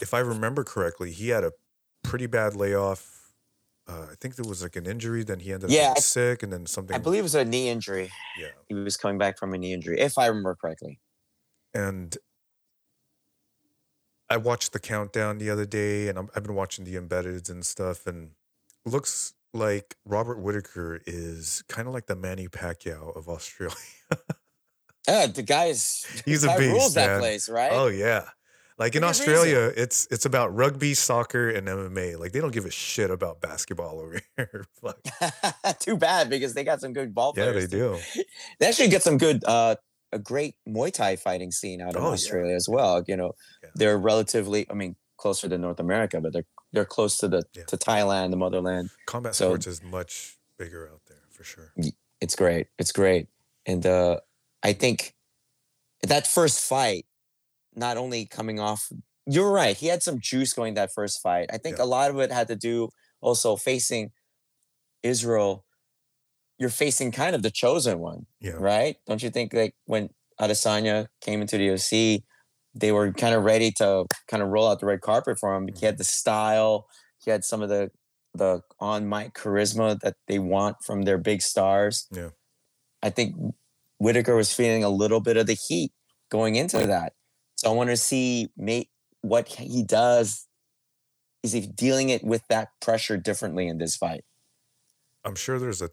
if 0.01 0.12
I 0.15 0.19
remember 0.21 0.65
correctly, 0.65 1.12
he 1.12 1.29
had 1.29 1.45
a 1.45 1.53
pretty 2.03 2.27
bad 2.27 2.55
layoff. 2.57 3.35
Uh, 3.89 4.07
I 4.11 4.15
think 4.21 4.35
there 4.37 4.49
was 4.49 4.62
like 4.62 4.75
an 4.77 4.87
injury, 4.87 5.23
then 5.23 5.39
he 5.41 5.53
ended 5.53 5.71
up 5.71 5.75
Yeah, 5.75 5.89
getting 5.91 5.97
I- 5.99 6.01
sick, 6.01 6.43
and 6.43 6.53
then 6.53 6.67
something. 6.67 6.95
I 6.97 6.99
believe 6.99 7.21
it 7.21 7.23
was 7.23 7.35
a 7.35 7.45
knee 7.45 7.69
injury. 7.69 8.11
yeah. 8.39 8.49
He 8.69 8.75
was 8.75 8.97
coming 8.97 9.17
back 9.19 9.39
from 9.39 9.55
a 9.55 9.59
knee 9.59 9.73
injury, 9.73 10.01
if 10.01 10.19
I 10.19 10.27
remember 10.27 10.55
correctly. 10.55 11.01
and 11.75 12.17
I 14.29 14.37
watched 14.39 14.73
the 14.73 14.81
countdown 14.81 15.39
the 15.39 15.51
other 15.51 15.67
day, 15.67 16.09
and 16.09 16.19
I'm, 16.19 16.29
I've 16.35 16.43
been 16.43 16.55
watching 16.55 16.85
the 16.85 16.97
embeddeds 16.97 17.49
and 17.49 17.65
stuff, 17.65 18.07
and 18.07 18.33
it 18.85 18.89
looks 18.91 19.35
like 19.57 19.97
Robert 20.05 20.40
Whittaker 20.40 21.01
is 21.07 21.62
kind 21.69 21.88
of 21.88 21.95
like 21.95 22.07
the 22.07 22.16
Manny 22.16 22.49
Pacquiao 22.49 23.16
of 23.16 23.29
Australia. 23.29 23.75
Yeah, 25.09 25.27
the 25.27 25.42
guy 25.42 25.66
is 25.66 26.05
He's 26.25 26.42
the 26.42 26.49
a 26.49 26.53
guy 26.53 26.59
beast, 26.59 26.73
rules 26.73 26.95
that 26.95 27.21
place, 27.21 27.49
right? 27.49 27.71
Oh 27.73 27.87
yeah, 27.87 28.25
like 28.77 28.97
in 28.97 29.03
reason. 29.03 29.09
Australia, 29.29 29.73
it's 29.77 30.09
it's 30.11 30.25
about 30.27 30.55
rugby, 30.55 30.95
soccer, 30.95 31.49
and 31.51 31.69
MMA. 31.69 32.19
Like 32.19 32.33
they 32.33 32.40
don't 32.40 32.53
give 32.53 32.64
a 32.66 32.71
shit 32.73 33.11
about 33.11 33.40
basketball 33.40 34.01
over 34.01 34.21
here. 34.37 34.66
Too 35.81 35.97
bad 35.97 36.29
because 36.29 36.55
they 36.55 36.64
got 36.64 36.81
some 36.81 36.92
good 36.92 37.14
ball 37.14 37.35
yeah, 37.37 37.53
they 37.53 37.66
too. 37.66 37.99
do. 38.14 38.23
They 38.59 38.66
actually 38.66 38.88
get 38.88 39.03
some 39.03 39.16
good, 39.19 39.45
uh, 39.45 39.77
a 40.12 40.19
great 40.19 40.55
Muay 40.69 40.92
Thai 40.92 41.16
fighting 41.16 41.53
scene 41.53 41.81
out 41.81 41.95
in 41.95 42.01
Oh, 42.01 42.07
yeah. 42.07 42.12
Australia 42.12 42.55
as 42.57 42.69
well. 42.69 43.03
You 43.07 43.16
know, 43.16 43.33
Yeah. 43.62 43.71
they're 43.77 43.99
relatively, 43.99 44.66
I 44.71 44.75
mean, 44.75 44.97
closer 45.19 45.49
to 45.49 45.57
North 45.59 45.79
America, 45.81 46.21
but 46.21 46.33
they're 46.33 46.47
they're 46.77 46.85
close 46.85 47.17
to 47.19 47.27
the 47.29 47.43
Yeah. 47.55 47.65
to 47.65 47.77
Thailand, 47.77 48.31
the 48.31 48.37
motherland. 48.37 48.91
Combat 49.07 49.35
So- 49.35 49.49
sports 49.51 49.67
is 49.67 49.83
much 49.83 50.37
bigger 50.59 50.89
out 50.93 51.01
there 51.09 51.23
for 51.31 51.43
sure. 51.43 51.73
It's 52.21 52.37
great. 52.37 52.69
It's 52.79 52.93
great, 52.93 53.29
and 53.65 53.85
uh, 53.85 54.21
I 54.62 54.73
think 54.75 55.15
that 56.03 56.27
first 56.27 56.61
fight, 56.61 57.07
not 57.75 57.97
only 57.97 58.27
coming 58.27 58.61
off, 58.61 58.91
you're 59.27 59.51
right. 59.51 59.77
He 59.77 59.87
had 59.89 60.03
some 60.03 60.21
juice 60.21 60.53
going 60.53 60.75
that 60.75 60.93
first 60.93 61.21
fight. 61.23 61.47
I 61.53 61.59
think 61.59 61.79
Yeah. 61.79 61.85
a 61.85 61.89
lot 61.97 62.11
of 62.11 62.19
it 62.21 62.31
had 62.31 62.49
to 62.49 62.57
do 62.57 62.91
also 63.21 63.57
facing 63.57 64.12
Israel. 65.03 65.65
You're 66.59 66.71
facing 66.85 67.11
kind 67.12 67.35
of 67.35 67.43
the 67.43 67.51
chosen 67.51 67.99
one. 67.99 68.27
Yeah, 68.41 68.53
right? 68.59 68.97
Don't 69.07 69.23
you 69.23 69.31
think 69.31 69.53
like 69.53 69.75
when 69.87 70.11
Adesanya 70.41 71.09
came 71.21 71.41
into 71.43 71.57
the 71.59 71.69
UFC, 71.69 72.25
they 72.77 72.93
were 72.93 73.12
kind 73.12 73.35
of 73.35 73.45
ready 73.45 73.71
to 73.73 74.05
kind 74.29 74.43
of 74.43 74.51
roll 74.51 74.69
out 74.69 74.81
the 74.81 74.87
red 74.87 75.01
carpet 75.01 75.39
for 75.39 75.55
him. 75.55 75.69
He 75.69 75.87
had 75.87 75.99
the 75.99 76.05
mm-hmm. 76.05 76.09
style, 76.09 76.87
he 77.25 77.31
had 77.31 77.45
some 77.45 77.62
of 77.62 77.69
the 77.69 77.91
the 78.35 78.61
on 78.81 79.09
mic 79.09 79.33
charisma 79.33 79.99
that 80.01 80.17
they 80.29 80.39
want 80.39 80.77
from 80.85 81.03
their 81.03 81.17
big 81.17 81.41
stars. 81.41 82.07
Yeah. 82.12 82.31
I 83.03 83.09
think 83.09 83.35
Whittaker 83.99 84.37
was 84.37 84.53
feeling 84.53 84.85
a 84.85 84.91
little 84.91 85.21
bit 85.21 85.39
of 85.39 85.47
the 85.47 85.55
heat 85.55 85.93
going 86.31 86.57
into 86.57 86.87
that. 86.87 87.15
So 87.57 87.71
I 87.71 87.75
want 87.75 87.89
to 87.91 87.97
see 87.97 88.51
mate 88.57 88.91
what 89.23 89.49
he 89.49 89.83
does. 89.83 90.47
Is 91.43 91.53
he 91.53 91.61
dealing 91.61 92.11
it 92.11 92.25
with 92.25 92.43
that 92.49 92.69
pressure 92.81 93.17
differently 93.17 93.69
in 93.69 93.79
this 93.79 93.97
fight? 93.97 94.25
I'm 95.25 95.35
sure 95.35 95.59
there's 95.59 95.81
a. 95.81 95.91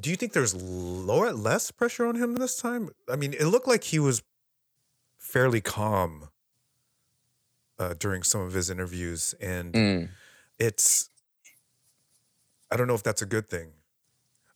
Do 0.00 0.10
you 0.10 0.16
think 0.16 0.32
there's 0.32 0.60
lower, 0.60 1.32
less 1.32 1.70
pressure 1.70 2.06
on 2.06 2.16
him 2.16 2.34
this 2.34 2.56
time? 2.56 2.90
I 3.08 3.14
mean, 3.14 3.32
it 3.32 3.44
looked 3.44 3.68
like 3.68 3.84
he 3.84 4.00
was 4.00 4.22
fairly 5.34 5.60
calm 5.60 6.28
uh, 7.80 7.92
during 7.98 8.22
some 8.22 8.40
of 8.40 8.52
his 8.52 8.70
interviews, 8.70 9.34
and 9.40 9.72
Mm. 9.74 10.08
it's. 10.60 11.10
I 12.70 12.76
don't 12.76 12.86
know 12.86 12.94
if 12.94 13.02
that's 13.02 13.20
a 13.20 13.26
good 13.26 13.48
thing. 13.48 13.72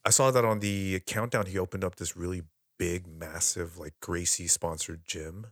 I 0.05 0.11
saw 0.11 0.31
that 0.31 0.45
on 0.45 0.61
the 0.61 1.01
countdown. 1.01 1.47
He 1.47 1.59
opened 1.59 1.83
up 1.83 1.97
this 1.97 2.17
really 2.17 2.43
big, 2.79 3.09
massive, 3.09 3.77
like 3.77 3.95
Gracie 4.01 4.47
sponsored 4.47 5.05
gym, 5.05 5.47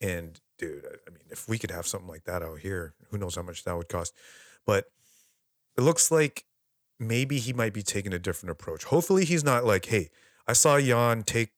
and 0.00 0.40
dude, 0.56 0.86
I- 0.86 0.96
I 1.06 1.10
mean, 1.10 1.26
if 1.30 1.46
we 1.46 1.58
could 1.58 1.70
have 1.70 1.86
something 1.86 2.08
like 2.08 2.24
that 2.24 2.42
out 2.42 2.60
here, 2.60 2.94
who 3.10 3.18
knows 3.18 3.34
how 3.36 3.42
much 3.42 3.64
that 3.64 3.76
would 3.76 3.90
cost? 3.90 4.14
But 4.64 4.90
it 5.76 5.82
looks 5.82 6.10
like 6.10 6.46
maybe 6.98 7.38
he 7.38 7.52
might 7.52 7.74
be 7.74 7.82
taking 7.82 8.14
a 8.14 8.18
different 8.18 8.52
approach. 8.52 8.84
Hopefully, 8.84 9.26
he's 9.26 9.44
not 9.44 9.66
like, 9.66 9.84
hey, 9.84 10.08
I 10.46 10.54
saw 10.54 10.80
Jan 10.80 11.24
take 11.24 11.52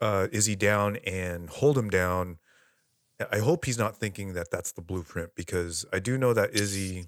uh, 0.00 0.28
Izzy 0.32 0.56
down 0.56 0.96
and 1.06 1.48
hold 1.48 1.78
him 1.78 1.88
down. 1.90 2.38
I 3.30 3.38
hope 3.38 3.64
he's 3.64 3.78
not 3.78 3.96
thinking 3.96 4.34
that 4.34 4.50
that's 4.50 4.72
the 4.72 4.82
blueprint 4.82 5.30
because 5.36 5.84
I 5.92 5.98
do 6.00 6.18
know 6.18 6.32
that 6.34 6.54
Izzy 6.54 7.06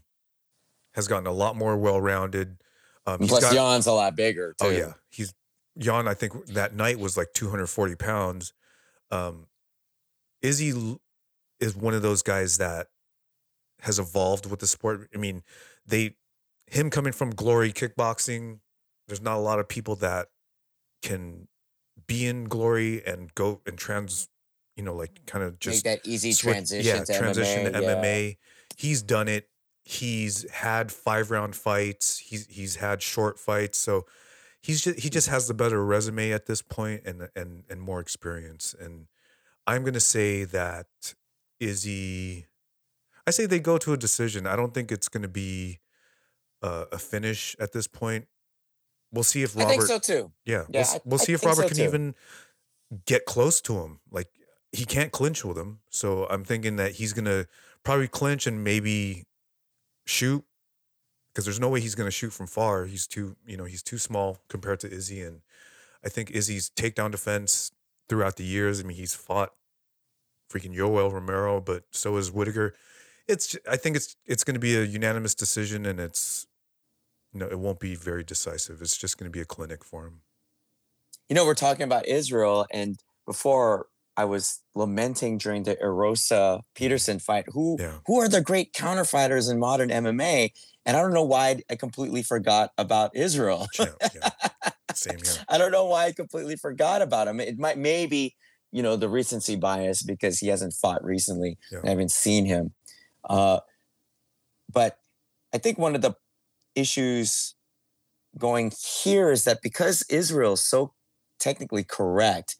has 0.94 1.08
gotten 1.08 1.26
a 1.26 1.32
lot 1.32 1.56
more 1.56 1.76
well 1.76 2.00
rounded. 2.00 2.58
Um, 3.06 3.20
he's 3.20 3.28
Plus, 3.28 3.42
got- 3.44 3.52
Jan's 3.52 3.86
a 3.86 3.92
lot 3.92 4.16
bigger 4.16 4.54
too. 4.58 4.66
Oh 4.66 4.70
yeah, 4.70 4.92
he's 5.10 5.34
Jan. 5.78 6.08
I 6.08 6.14
think 6.14 6.46
that 6.46 6.74
night 6.74 6.98
was 6.98 7.16
like 7.16 7.28
240 7.34 7.96
pounds. 7.96 8.52
Um, 9.10 9.46
Izzy 10.42 10.96
is 11.60 11.76
one 11.76 11.94
of 11.94 12.02
those 12.02 12.22
guys 12.22 12.58
that 12.58 12.88
has 13.80 13.98
evolved 13.98 14.48
with 14.48 14.60
the 14.60 14.66
sport. 14.66 15.08
I 15.14 15.18
mean, 15.18 15.42
they 15.86 16.16
him 16.66 16.90
coming 16.90 17.12
from 17.12 17.30
Glory 17.30 17.72
Kickboxing. 17.72 18.60
There's 19.06 19.20
not 19.20 19.36
a 19.36 19.40
lot 19.40 19.58
of 19.58 19.68
people 19.68 19.96
that 19.96 20.28
can 21.02 21.48
be 22.06 22.26
in 22.26 22.44
Glory 22.44 23.04
and 23.06 23.34
go 23.34 23.60
and 23.66 23.76
trans, 23.78 24.28
you 24.76 24.82
know, 24.82 24.94
like 24.94 25.26
kind 25.26 25.44
of 25.44 25.58
just 25.58 25.84
make 25.84 26.02
that 26.02 26.08
easy 26.08 26.32
switch- 26.32 26.54
transition 26.54 26.96
yeah, 26.96 27.04
to 27.04 27.18
transition 27.18 27.66
MMA. 27.66 27.72
to 27.72 27.82
yeah. 27.82 27.94
MMA. 27.94 28.36
He's 28.76 29.02
done 29.02 29.28
it. 29.28 29.48
He's 29.82 30.50
had 30.50 30.90
five 30.90 31.30
round 31.30 31.54
fights. 31.54 32.18
He's 32.18 32.46
he's 32.46 32.76
had 32.76 33.02
short 33.02 33.38
fights. 33.38 33.78
So 33.78 34.06
he's 34.60 34.82
just 34.82 34.98
he 34.98 35.08
just 35.08 35.28
has 35.28 35.46
the 35.46 35.54
better 35.54 35.84
resume 35.84 36.32
at 36.32 36.46
this 36.46 36.60
point 36.60 37.02
and 37.06 37.28
and 37.36 37.64
and 37.70 37.80
more 37.80 38.00
experience. 38.00 38.74
And 38.78 39.06
I'm 39.66 39.84
gonna 39.84 40.00
say 40.00 40.44
that 40.44 40.86
Izzy. 41.60 42.46
I 43.26 43.30
say 43.30 43.46
they 43.46 43.60
go 43.60 43.78
to 43.78 43.92
a 43.92 43.96
decision. 43.96 44.46
I 44.46 44.56
don't 44.56 44.74
think 44.74 44.90
it's 44.90 45.08
gonna 45.08 45.28
be 45.28 45.78
uh, 46.62 46.86
a 46.90 46.98
finish 46.98 47.54
at 47.60 47.72
this 47.72 47.86
point. 47.86 48.26
We'll 49.16 49.24
see 49.24 49.42
if 49.42 49.56
Robert. 49.56 49.68
I 49.68 49.70
Robert. 49.76 49.86
think 49.88 50.04
so 50.04 50.14
too. 50.14 50.32
Yeah, 50.44 50.64
Yeah, 50.68 50.84
we'll, 50.86 50.94
I- 50.94 51.00
we'll 51.04 51.20
I 51.20 51.24
see 51.24 51.32
if 51.32 51.40
think 51.40 51.54
so 51.54 51.62
Robert 51.62 51.68
can 51.68 51.76
too. 51.78 51.84
even 51.84 52.14
get 53.06 53.24
close 53.24 53.60
to 53.62 53.80
him. 53.80 53.98
Like 54.10 54.28
he 54.72 54.84
can't 54.84 55.10
clinch 55.10 55.44
with 55.44 55.58
him, 55.58 55.80
so 55.90 56.26
I'm 56.28 56.44
thinking 56.44 56.76
that 56.76 56.92
he's 56.92 57.12
gonna 57.12 57.46
probably 57.82 58.06
clinch 58.08 58.46
and 58.46 58.62
maybe 58.62 59.24
shoot 60.06 60.44
because 61.32 61.44
there's 61.44 61.58
no 61.60 61.68
way 61.68 61.80
he's 61.80 61.94
gonna 61.94 62.10
shoot 62.10 62.32
from 62.32 62.46
far. 62.46 62.84
He's 62.84 63.06
too, 63.06 63.36
you 63.46 63.56
know, 63.56 63.64
he's 63.64 63.82
too 63.82 63.98
small 63.98 64.38
compared 64.48 64.80
to 64.80 64.90
Izzy, 64.92 65.22
and 65.22 65.40
I 66.04 66.08
think 66.08 66.30
Izzy's 66.30 66.70
takedown 66.70 67.10
defense 67.10 67.72
throughout 68.08 68.36
the 68.36 68.44
years. 68.44 68.80
I 68.80 68.84
mean, 68.84 68.96
he's 68.96 69.14
fought 69.14 69.52
freaking 70.52 70.74
Yoel 70.76 71.12
Romero, 71.12 71.60
but 71.60 71.84
so 71.90 72.16
is 72.18 72.30
Whittaker. 72.30 72.74
It's, 73.26 73.56
I 73.68 73.76
think 73.76 73.96
it's 73.96 74.14
it's 74.26 74.44
gonna 74.44 74.58
be 74.60 74.76
a 74.76 74.82
unanimous 74.84 75.34
decision, 75.34 75.86
and 75.86 75.98
it's. 75.98 76.46
No, 77.36 77.46
it 77.46 77.58
won't 77.58 77.80
be 77.80 77.94
very 77.94 78.24
decisive. 78.24 78.80
It's 78.80 78.96
just 78.96 79.18
going 79.18 79.30
to 79.30 79.36
be 79.36 79.40
a 79.42 79.44
clinic 79.44 79.84
for 79.84 80.06
him. 80.06 80.20
You 81.28 81.36
know, 81.36 81.44
we're 81.44 81.54
talking 81.54 81.82
about 81.82 82.06
Israel, 82.06 82.66
and 82.72 82.98
before 83.26 83.88
I 84.16 84.24
was 84.24 84.62
lamenting 84.74 85.36
during 85.36 85.64
the 85.64 85.76
Erosa 85.76 86.62
Peterson 86.74 87.18
fight, 87.18 87.44
who 87.48 87.76
Yeah. 87.78 87.98
who 88.06 88.18
are 88.20 88.28
the 88.28 88.40
great 88.40 88.72
counterfighters 88.72 89.48
in 89.50 89.58
modern 89.58 89.90
MMA? 89.90 90.52
And 90.86 90.96
I 90.96 91.02
don't 91.02 91.12
know 91.12 91.24
why 91.24 91.60
I 91.68 91.76
completely 91.76 92.22
forgot 92.22 92.70
about 92.78 93.14
Israel. 93.14 93.66
Champ, 93.74 93.96
yeah. 94.14 94.30
Same 94.94 95.18
here. 95.22 95.34
I 95.48 95.58
don't 95.58 95.72
know 95.72 95.84
why 95.84 96.06
I 96.06 96.12
completely 96.12 96.56
forgot 96.56 97.02
about 97.02 97.28
him. 97.28 97.40
It 97.40 97.58
might 97.58 97.76
maybe 97.76 98.34
you 98.72 98.82
know 98.82 98.96
the 98.96 99.08
recency 99.08 99.56
bias 99.56 100.02
because 100.02 100.38
he 100.38 100.48
hasn't 100.48 100.72
fought 100.72 101.04
recently. 101.04 101.58
Yeah. 101.70 101.80
I 101.84 101.88
haven't 101.90 102.12
seen 102.12 102.46
him. 102.46 102.72
Uh, 103.28 103.60
but 104.72 104.98
I 105.52 105.58
think 105.58 105.76
one 105.78 105.94
of 105.94 106.00
the 106.02 106.14
issues 106.76 107.54
going 108.38 108.72
here 109.02 109.30
is 109.30 109.44
that 109.44 109.62
because 109.62 110.02
Israel's 110.10 110.62
so 110.62 110.92
technically 111.40 111.84
correct, 111.84 112.56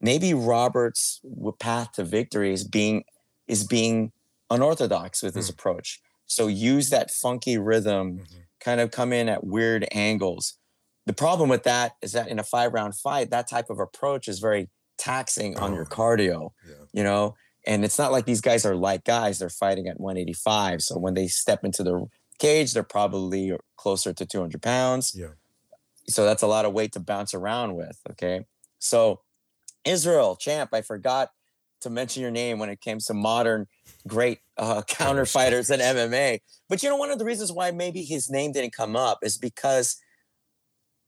maybe 0.00 0.34
Robert's 0.34 1.20
path 1.60 1.92
to 1.92 2.04
victory 2.04 2.52
is 2.52 2.64
being 2.64 3.04
is 3.48 3.64
being 3.66 4.12
unorthodox 4.50 5.22
with 5.22 5.34
his 5.34 5.48
Hmm. 5.48 5.52
approach. 5.54 6.00
So 6.26 6.46
use 6.46 6.90
that 6.90 7.10
funky 7.10 7.58
rhythm, 7.58 8.20
Mhm. 8.20 8.42
kind 8.60 8.80
of 8.80 8.90
come 8.90 9.12
in 9.12 9.28
at 9.28 9.44
weird 9.44 9.86
angles. 9.92 10.54
The 11.06 11.12
problem 11.12 11.48
with 11.50 11.64
that 11.64 11.96
is 12.00 12.12
that 12.12 12.28
in 12.28 12.38
a 12.38 12.44
five 12.44 12.72
round 12.72 12.96
fight, 12.96 13.30
that 13.30 13.48
type 13.48 13.68
of 13.68 13.80
approach 13.80 14.28
is 14.28 14.38
very 14.38 14.70
taxing 14.96 15.58
on 15.58 15.74
your 15.74 15.84
Oh. 15.90 15.94
cardio, 15.94 16.50
Yeah. 16.66 16.74
you 16.92 17.02
know? 17.02 17.34
And 17.66 17.84
it's 17.84 17.98
not 17.98 18.12
like 18.12 18.24
these 18.24 18.40
guys 18.40 18.64
are 18.64 18.76
light 18.76 19.04
guys, 19.04 19.38
they're 19.40 19.48
fighting 19.50 19.88
at 19.88 20.00
185. 20.00 20.80
So 20.82 20.96
when 20.98 21.14
they 21.14 21.26
step 21.28 21.64
into 21.64 21.82
the 21.82 22.06
cage, 22.42 22.72
they're 22.72 22.82
probably 22.98 23.52
closer 23.76 24.12
to 24.12 24.26
200 24.26 24.60
pounds. 24.60 25.14
Yeah. 25.16 25.34
So 26.08 26.24
that's 26.24 26.42
a 26.42 26.46
lot 26.46 26.64
of 26.64 26.72
weight 26.72 26.92
to 26.92 27.00
bounce 27.00 27.32
around 27.34 27.74
with. 27.76 27.96
Okay. 28.10 28.46
So 28.78 29.20
Israel, 29.84 30.36
champ, 30.36 30.70
I 30.72 30.82
forgot 30.82 31.30
to 31.82 31.90
mention 31.90 32.22
your 32.22 32.30
name 32.30 32.58
when 32.58 32.68
it 32.68 32.80
came 32.80 32.98
to 32.98 33.14
modern 33.14 33.66
great 34.06 34.38
uh, 34.56 34.82
counter 34.86 35.26
fighters 35.26 35.70
in 35.70 35.80
MMA. 35.80 36.40
But 36.68 36.82
you 36.82 36.88
know, 36.88 36.96
one 36.96 37.10
of 37.10 37.18
the 37.18 37.24
reasons 37.24 37.52
why 37.52 37.70
maybe 37.70 38.02
his 38.02 38.30
name 38.30 38.52
didn't 38.52 38.72
come 38.74 38.94
up 38.96 39.18
is 39.22 39.38
because 39.38 39.96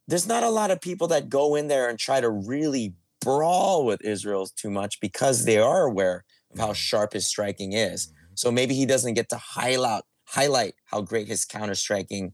there's 0.07 0.27
not 0.27 0.43
a 0.43 0.49
lot 0.49 0.71
of 0.71 0.79
people 0.81 1.07
that 1.09 1.29
go 1.29 1.55
in 1.55 1.67
there 1.67 1.89
and 1.89 1.97
try 1.97 2.21
to 2.21 2.29
really 2.29 2.93
brawl 3.21 3.85
with 3.85 4.01
Israel 4.03 4.47
too 4.55 4.69
much 4.69 4.99
because 4.99 5.45
they 5.45 5.57
are 5.57 5.83
aware 5.85 6.23
of 6.53 6.59
how 6.59 6.71
Mhm. 6.71 6.75
sharp 6.75 7.13
his 7.13 7.27
striking 7.27 7.73
is. 7.73 8.07
Mhm. 8.07 8.11
So 8.35 8.51
maybe 8.51 8.75
he 8.75 8.85
doesn't 8.85 9.15
get 9.15 9.29
to 9.29 9.37
highlight 9.37 10.03
highlight 10.35 10.75
how 10.91 11.01
great 11.01 11.27
his 11.27 11.45
counter 11.45 11.75
striking 11.75 12.33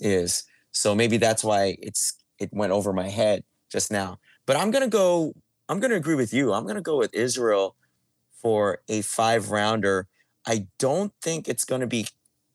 is. 0.00 0.44
So 0.70 0.94
maybe 0.94 1.16
that's 1.18 1.44
why 1.44 1.76
it's 1.80 2.14
it 2.38 2.48
went 2.52 2.72
over 2.72 2.92
my 2.92 3.08
head 3.08 3.44
just 3.70 3.90
now. 3.90 4.18
But 4.46 4.56
I'm 4.56 4.70
gonna 4.70 4.88
go. 5.02 5.34
I'm 5.68 5.78
gonna 5.80 5.94
agree 6.04 6.14
with 6.16 6.32
you. 6.32 6.52
I'm 6.52 6.66
gonna 6.66 6.80
go 6.92 6.96
with 6.98 7.12
Israel 7.14 7.76
for 8.42 8.80
a 8.88 9.02
five 9.02 9.50
rounder. 9.50 10.08
I 10.46 10.66
don't 10.78 11.12
think 11.22 11.48
it's 11.48 11.64
gonna 11.64 11.86
be 11.86 12.06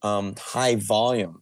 um, 0.02 0.36
high 0.38 0.76
volume. 0.76 1.42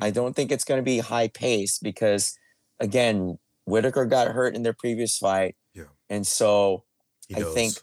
I 0.00 0.10
Mm. 0.10 0.14
don't 0.14 0.36
think 0.36 0.52
it's 0.52 0.64
gonna 0.64 0.82
be 0.94 0.98
high 0.98 1.28
pace 1.28 1.78
because 1.78 2.36
again, 2.80 3.38
Whittaker 3.64 4.04
got 4.04 4.28
hurt 4.28 4.54
in 4.54 4.62
their 4.62 4.74
previous 4.74 5.16
fight, 5.18 5.54
Yeah. 5.74 5.84
and 6.08 6.26
so 6.26 6.84
I 7.34 7.42
think 7.56 7.74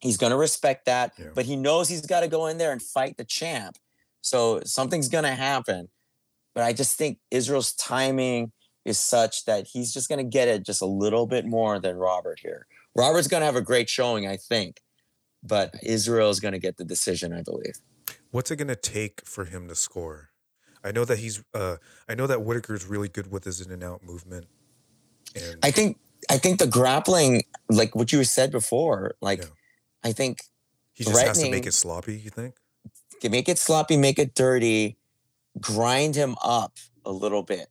he's 0.00 0.16
going 0.18 0.32
to 0.32 0.36
respect 0.36 0.84
that, 0.86 1.12
Yeah. 1.18 1.30
but 1.34 1.44
he 1.46 1.56
knows 1.56 1.88
he's 1.88 2.04
got 2.04 2.20
to 2.20 2.28
go 2.28 2.46
in 2.46 2.58
there 2.58 2.72
and 2.72 2.82
fight 2.82 3.16
the 3.16 3.24
champ. 3.24 3.78
So 4.24 4.60
something's 4.64 5.08
going 5.08 5.24
to 5.24 5.34
happen. 5.34 5.88
But 6.54 6.64
I 6.64 6.72
just 6.72 6.96
think 6.96 7.18
Israel's 7.30 7.72
timing 7.74 8.52
is 8.84 8.98
such 8.98 9.44
that 9.44 9.66
he's 9.66 9.92
just 9.92 10.08
going 10.08 10.18
to 10.18 10.28
get 10.28 10.48
it 10.48 10.64
just 10.64 10.82
a 10.82 10.86
little 10.86 11.26
bit 11.26 11.46
more 11.46 11.78
than 11.78 11.96
Robert 11.96 12.38
here. 12.40 12.66
Robert's 12.96 13.28
going 13.28 13.40
to 13.40 13.46
have 13.46 13.56
a 13.56 13.62
great 13.62 13.88
showing, 13.88 14.26
I 14.26 14.36
think, 14.36 14.80
but 15.42 15.74
Israel's 15.82 16.40
going 16.40 16.52
to 16.52 16.60
get 16.60 16.76
the 16.76 16.84
decision, 16.84 17.32
I 17.32 17.42
believe. 17.42 17.74
What's 18.34 18.50
it 18.50 18.56
gonna 18.56 18.74
take 18.74 19.24
for 19.24 19.44
him 19.44 19.68
to 19.68 19.76
score? 19.76 20.30
I 20.82 20.90
know 20.90 21.04
that 21.04 21.20
he's. 21.20 21.44
Uh, 21.54 21.76
I 22.08 22.16
know 22.16 22.26
that 22.26 22.42
Whittaker's 22.42 22.84
really 22.84 23.08
good 23.08 23.30
with 23.30 23.44
his 23.44 23.60
in 23.60 23.70
and 23.70 23.84
out 23.84 24.02
movement. 24.02 24.46
And 25.36 25.56
I 25.62 25.70
think 25.70 25.98
I 26.28 26.38
think 26.38 26.58
the 26.58 26.66
grappling, 26.66 27.44
like 27.68 27.94
what 27.94 28.12
you 28.12 28.24
said 28.24 28.50
before, 28.50 29.14
like 29.20 29.38
Yeah. 29.38 29.50
I 30.02 30.10
think 30.10 30.40
he 30.94 31.04
just 31.04 31.16
has 31.16 31.40
to 31.42 31.48
make 31.48 31.64
it 31.66 31.74
sloppy. 31.74 32.16
You 32.16 32.30
think? 32.30 32.56
Make 33.30 33.48
it 33.48 33.58
sloppy, 33.58 33.96
make 33.96 34.18
it 34.18 34.34
dirty, 34.34 34.96
grind 35.60 36.14
him 36.14 36.36
up 36.42 36.78
a 37.04 37.12
little 37.12 37.42
bit, 37.42 37.68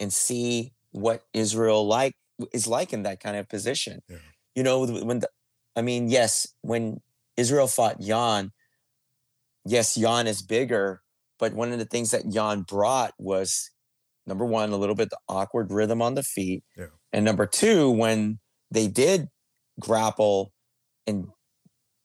and 0.00 0.12
see 0.12 0.72
what 0.92 1.24
Israel 1.32 1.86
like 1.86 2.14
is 2.52 2.66
like 2.66 2.92
in 2.92 3.02
that 3.02 3.20
kind 3.20 3.36
of 3.36 3.48
position. 3.48 4.00
Yeah. 4.08 4.16
You 4.54 4.62
know, 4.62 4.86
when 4.86 5.20
the, 5.20 5.28
I 5.76 5.82
mean, 5.82 6.08
yes, 6.08 6.46
when 6.62 7.00
Israel 7.36 7.66
fought 7.66 8.00
Jan, 8.00 8.52
yes, 9.64 9.94
Jan 9.94 10.26
is 10.26 10.42
bigger, 10.42 11.02
but 11.38 11.52
one 11.54 11.72
of 11.72 11.78
the 11.78 11.84
things 11.84 12.10
that 12.10 12.28
Jan 12.28 12.62
brought 12.62 13.12
was 13.18 13.70
number 14.26 14.44
one, 14.44 14.70
a 14.70 14.76
little 14.76 14.94
bit 14.94 15.10
the 15.10 15.18
awkward 15.28 15.70
rhythm 15.72 16.02
on 16.02 16.14
the 16.14 16.22
feet, 16.22 16.62
Yeah. 16.76 16.86
and 17.12 17.24
number 17.24 17.46
two, 17.46 17.90
when 17.90 18.38
they 18.70 18.86
did 18.88 19.28
grapple 19.80 20.52
and 21.06 21.28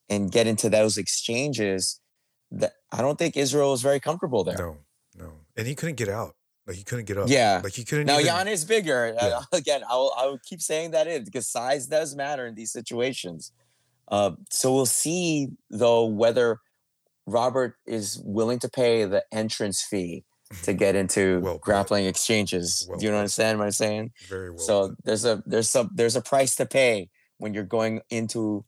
and 0.10 0.32
get 0.32 0.47
into 0.47 0.69
those 0.69 0.97
exchanges, 0.97 1.99
that 2.51 2.73
I 2.93 3.01
don't 3.01 3.17
think 3.17 3.36
Israel 3.36 3.71
was 3.71 3.82
very 3.82 3.99
comfortable 3.99 4.43
there. 4.43 4.58
No, 4.58 4.77
no, 5.17 5.32
and 5.58 5.67
he 5.67 5.75
couldn't 5.75 5.95
get 5.95 6.10
out. 6.10 6.36
Like 6.65 6.77
he 6.77 6.84
couldn't 6.84 7.06
get 7.06 7.17
up. 7.17 7.27
Yeah. 7.27 7.60
like 7.62 7.73
he 7.73 7.84
couldn't. 7.84 8.06
Now 8.06 8.19
even, 8.19 8.27
Jan 8.27 8.47
is 8.47 8.63
bigger. 8.63 9.15
Uh, 9.19 9.27
Yeah. 9.27 9.41
again, 9.58 9.82
I 9.89 9.95
will 9.95 10.13
I 10.17 10.25
will 10.27 10.39
keep 10.45 10.62
saying 10.62 10.91
that 10.91 11.08
in 11.08 11.25
because 11.25 11.47
size 11.47 11.88
does 11.88 12.15
matter 12.15 12.45
in 12.45 12.56
these 12.56 12.71
situations. 12.71 13.51
Uh, 14.08 14.32
so 14.49 14.73
we'll 14.73 14.86
see 14.86 15.49
though 15.69 16.06
whether 16.06 16.60
Robert 17.25 17.75
is 17.86 18.21
willing 18.23 18.60
to 18.60 18.69
pay 18.69 19.03
the 19.06 19.23
entrance 19.34 19.82
fee 19.82 20.23
to 20.62 20.73
get 20.84 20.95
into 20.95 21.39
Well 21.41 21.58
grappling 21.58 22.06
exchanges. 22.06 22.86
Well 22.89 22.99
Do 22.99 23.08
you 23.08 23.13
understand 23.13 23.60
what 23.60 23.65
I'm 23.65 23.71
saying? 23.71 24.12
very 24.29 24.51
well. 24.51 24.60
so 24.60 24.95
there's 25.03 25.25
a 25.25 25.43
there's 25.45 25.69
some 25.69 25.89
there's 25.93 26.15
a 26.15 26.21
price 26.21 26.56
to 26.58 26.65
pay 26.65 27.10
when 27.39 27.53
you're 27.53 27.63
going 27.65 28.01
into. 28.10 28.63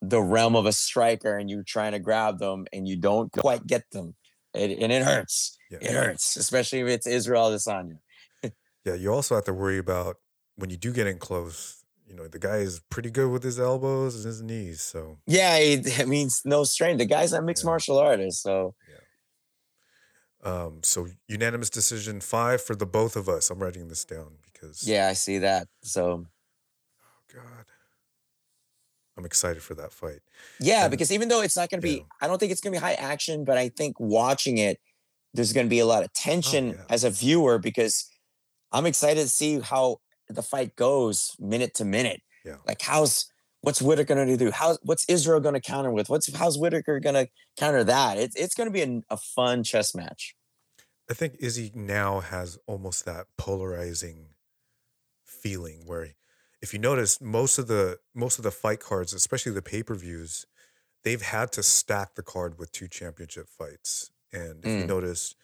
The 0.00 0.22
realm 0.22 0.54
of 0.56 0.66
a 0.66 0.72
striker 0.72 1.36
and 1.36 1.50
you're 1.50 1.64
trying 1.64 1.92
to 1.92 1.98
grab 1.98 2.38
them 2.38 2.66
and 2.72 2.86
you 2.86 2.96
don't 2.96 3.32
quite 3.32 3.66
get 3.66 3.84
them. 3.90 4.14
It, 4.54 4.78
and 4.78 4.92
it 4.92 5.02
hurts. 5.02 5.56
Yeah. 5.70 5.78
It 5.82 5.90
hurts, 5.92 6.36
especially 6.36 6.80
if 6.80 6.88
it's 6.88 7.06
Israel 7.06 7.50
Adesanya. 7.50 7.98
Yeah, 8.84 8.94
you 8.94 9.12
also 9.12 9.34
have 9.34 9.44
to 9.44 9.52
worry 9.52 9.76
about 9.76 10.16
when 10.56 10.70
you 10.70 10.78
do 10.78 10.92
get 10.92 11.06
in 11.06 11.18
close. 11.18 11.84
You 12.06 12.14
know, 12.14 12.26
the 12.26 12.38
guy 12.38 12.58
is 12.58 12.80
pretty 12.88 13.10
good 13.10 13.30
with 13.30 13.42
his 13.42 13.60
elbows 13.60 14.16
and 14.16 14.24
his 14.24 14.40
knees. 14.40 14.80
So 14.80 15.18
Yeah, 15.26 15.56
it, 15.58 16.08
means 16.08 16.40
no 16.46 16.64
strain. 16.64 16.96
The 16.96 17.04
guy's 17.04 17.34
a 17.34 17.42
mixed 17.42 17.64
Yeah. 17.64 17.70
martial 17.70 17.98
artist, 17.98 18.42
so 18.42 18.74
Um, 20.42 20.80
so 20.84 21.08
unanimous 21.26 21.68
decision 21.68 22.20
five 22.20 22.62
for 22.62 22.74
the 22.76 22.86
both 22.86 23.16
of 23.16 23.28
us. 23.28 23.50
I'm 23.50 23.58
writing 23.58 23.88
this 23.88 24.04
down 24.04 24.38
because 24.50 24.86
yeah, 24.86 25.08
I 25.08 25.12
see 25.14 25.38
that. 25.38 25.66
So 25.82 26.24
I'm 29.18 29.24
excited 29.26 29.62
for 29.62 29.74
that 29.74 29.92
fight. 29.92 30.20
yeah, 30.60 30.84
And- 30.84 30.90
because 30.90 31.10
even 31.12 31.28
though 31.28 31.42
it's 31.42 31.56
not 31.56 31.68
going 31.70 31.80
to 31.80 31.86
be, 31.86 31.96
yeah. 31.96 32.02
I 32.22 32.28
don't 32.28 32.38
think 32.38 32.52
it's 32.52 32.60
going 32.60 32.72
to 32.72 32.78
be 32.78 32.82
high 32.82 32.94
action, 32.94 33.44
but 33.44 33.58
I 33.58 33.68
think 33.68 33.98
watching 33.98 34.58
it, 34.58 34.78
there's 35.34 35.52
going 35.52 35.66
to 35.66 35.70
be 35.70 35.80
a 35.80 35.86
lot 35.86 36.04
of 36.04 36.10
oh, 36.10 36.12
tension 36.14 36.70
Oh, 36.70 36.74
yeah. 36.78 36.84
as 36.88 37.04
a 37.04 37.10
viewer 37.10 37.58
because 37.58 38.08
I'm 38.72 38.86
excited 38.86 39.20
to 39.22 39.28
see 39.28 39.60
how 39.60 39.98
the 40.28 40.42
fight 40.42 40.76
goes 40.76 41.34
minute 41.40 41.74
to 41.74 41.84
minute. 41.84 42.22
Yeah. 42.44 42.56
Like 42.66 42.80
how's 42.80 43.26
what's 43.62 43.82
Whittaker 43.82 44.14
going 44.14 44.28
to 44.28 44.36
do? 44.36 44.50
How 44.52 44.78
what's 44.82 45.04
Israel 45.08 45.40
going 45.40 45.54
to 45.54 45.60
counter 45.60 45.90
with? 45.90 46.08
What's 46.08 46.32
how's 46.34 46.56
Whittaker 46.58 47.00
going 47.00 47.14
to 47.16 47.28
counter 47.58 47.82
that? 47.84 48.18
It's 48.18 48.36
it's 48.36 48.54
going 48.54 48.68
to 48.68 48.72
be 48.72 48.82
a, 48.82 49.14
a 49.14 49.16
fun 49.16 49.64
chess 49.64 49.94
match. 49.94 50.34
I 51.10 51.14
think 51.14 51.36
Izzy 51.40 51.72
now 51.74 52.20
has 52.20 52.58
almost 52.66 53.04
that 53.06 53.26
polarizing 53.36 54.28
feeling 55.24 55.82
where 55.86 56.08
if 56.62 56.72
you 56.72 56.78
notice 56.78 57.20
most 57.20 57.58
of 57.58 57.68
the 57.68 57.98
most 58.14 58.38
of 58.38 58.44
the 58.44 58.50
fight 58.50 58.80
cards, 58.80 59.12
especially 59.14 59.52
the 59.52 59.62
pay-per-views, 59.62 60.46
they've 61.04 61.22
had 61.22 61.52
to 61.52 61.62
stack 61.62 62.14
the 62.16 62.22
card 62.22 62.58
with 62.58 62.72
two 62.72 62.88
championship 62.88 63.48
fights. 63.48 64.10
And 64.32 64.64
if 64.64 64.78
you 64.78 64.84
Mm. 64.84 64.88
notice 64.88 65.34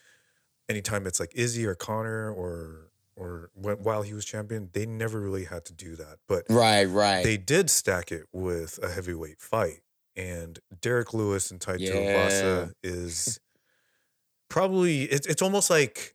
anytime 0.68 1.07
it's 1.07 1.20
like 1.20 1.33
Izzy 1.35 1.66
or 1.66 1.74
Connor 1.74 2.33
or 2.33 2.90
or 3.16 3.51
when, 3.55 3.82
while 3.82 4.03
he 4.03 4.14
was 4.14 4.24
champion, 4.24 4.70
they 4.72 4.86
never 4.86 5.20
really 5.20 5.45
had 5.45 5.64
to 5.66 5.72
do 5.74 5.97
that. 5.97 6.18
But 6.28 6.47
Right, 6.49 6.84
right. 6.86 7.24
they 7.24 7.36
did 7.36 7.70
stack 7.70 8.12
it 8.12 8.26
with 8.32 8.78
a 8.82 8.91
heavyweight 8.91 9.41
fight. 9.41 9.82
And 10.16 10.59
Derrick 10.80 11.14
Lewis 11.14 11.51
and 11.51 11.61
Taito 11.61 12.07
Yeah. 12.07 12.12
Vasa 12.12 12.72
is 12.82 13.41
probably 14.49 15.03
it's 15.05 15.26
it's 15.26 15.43
almost 15.43 15.70
like 15.70 16.13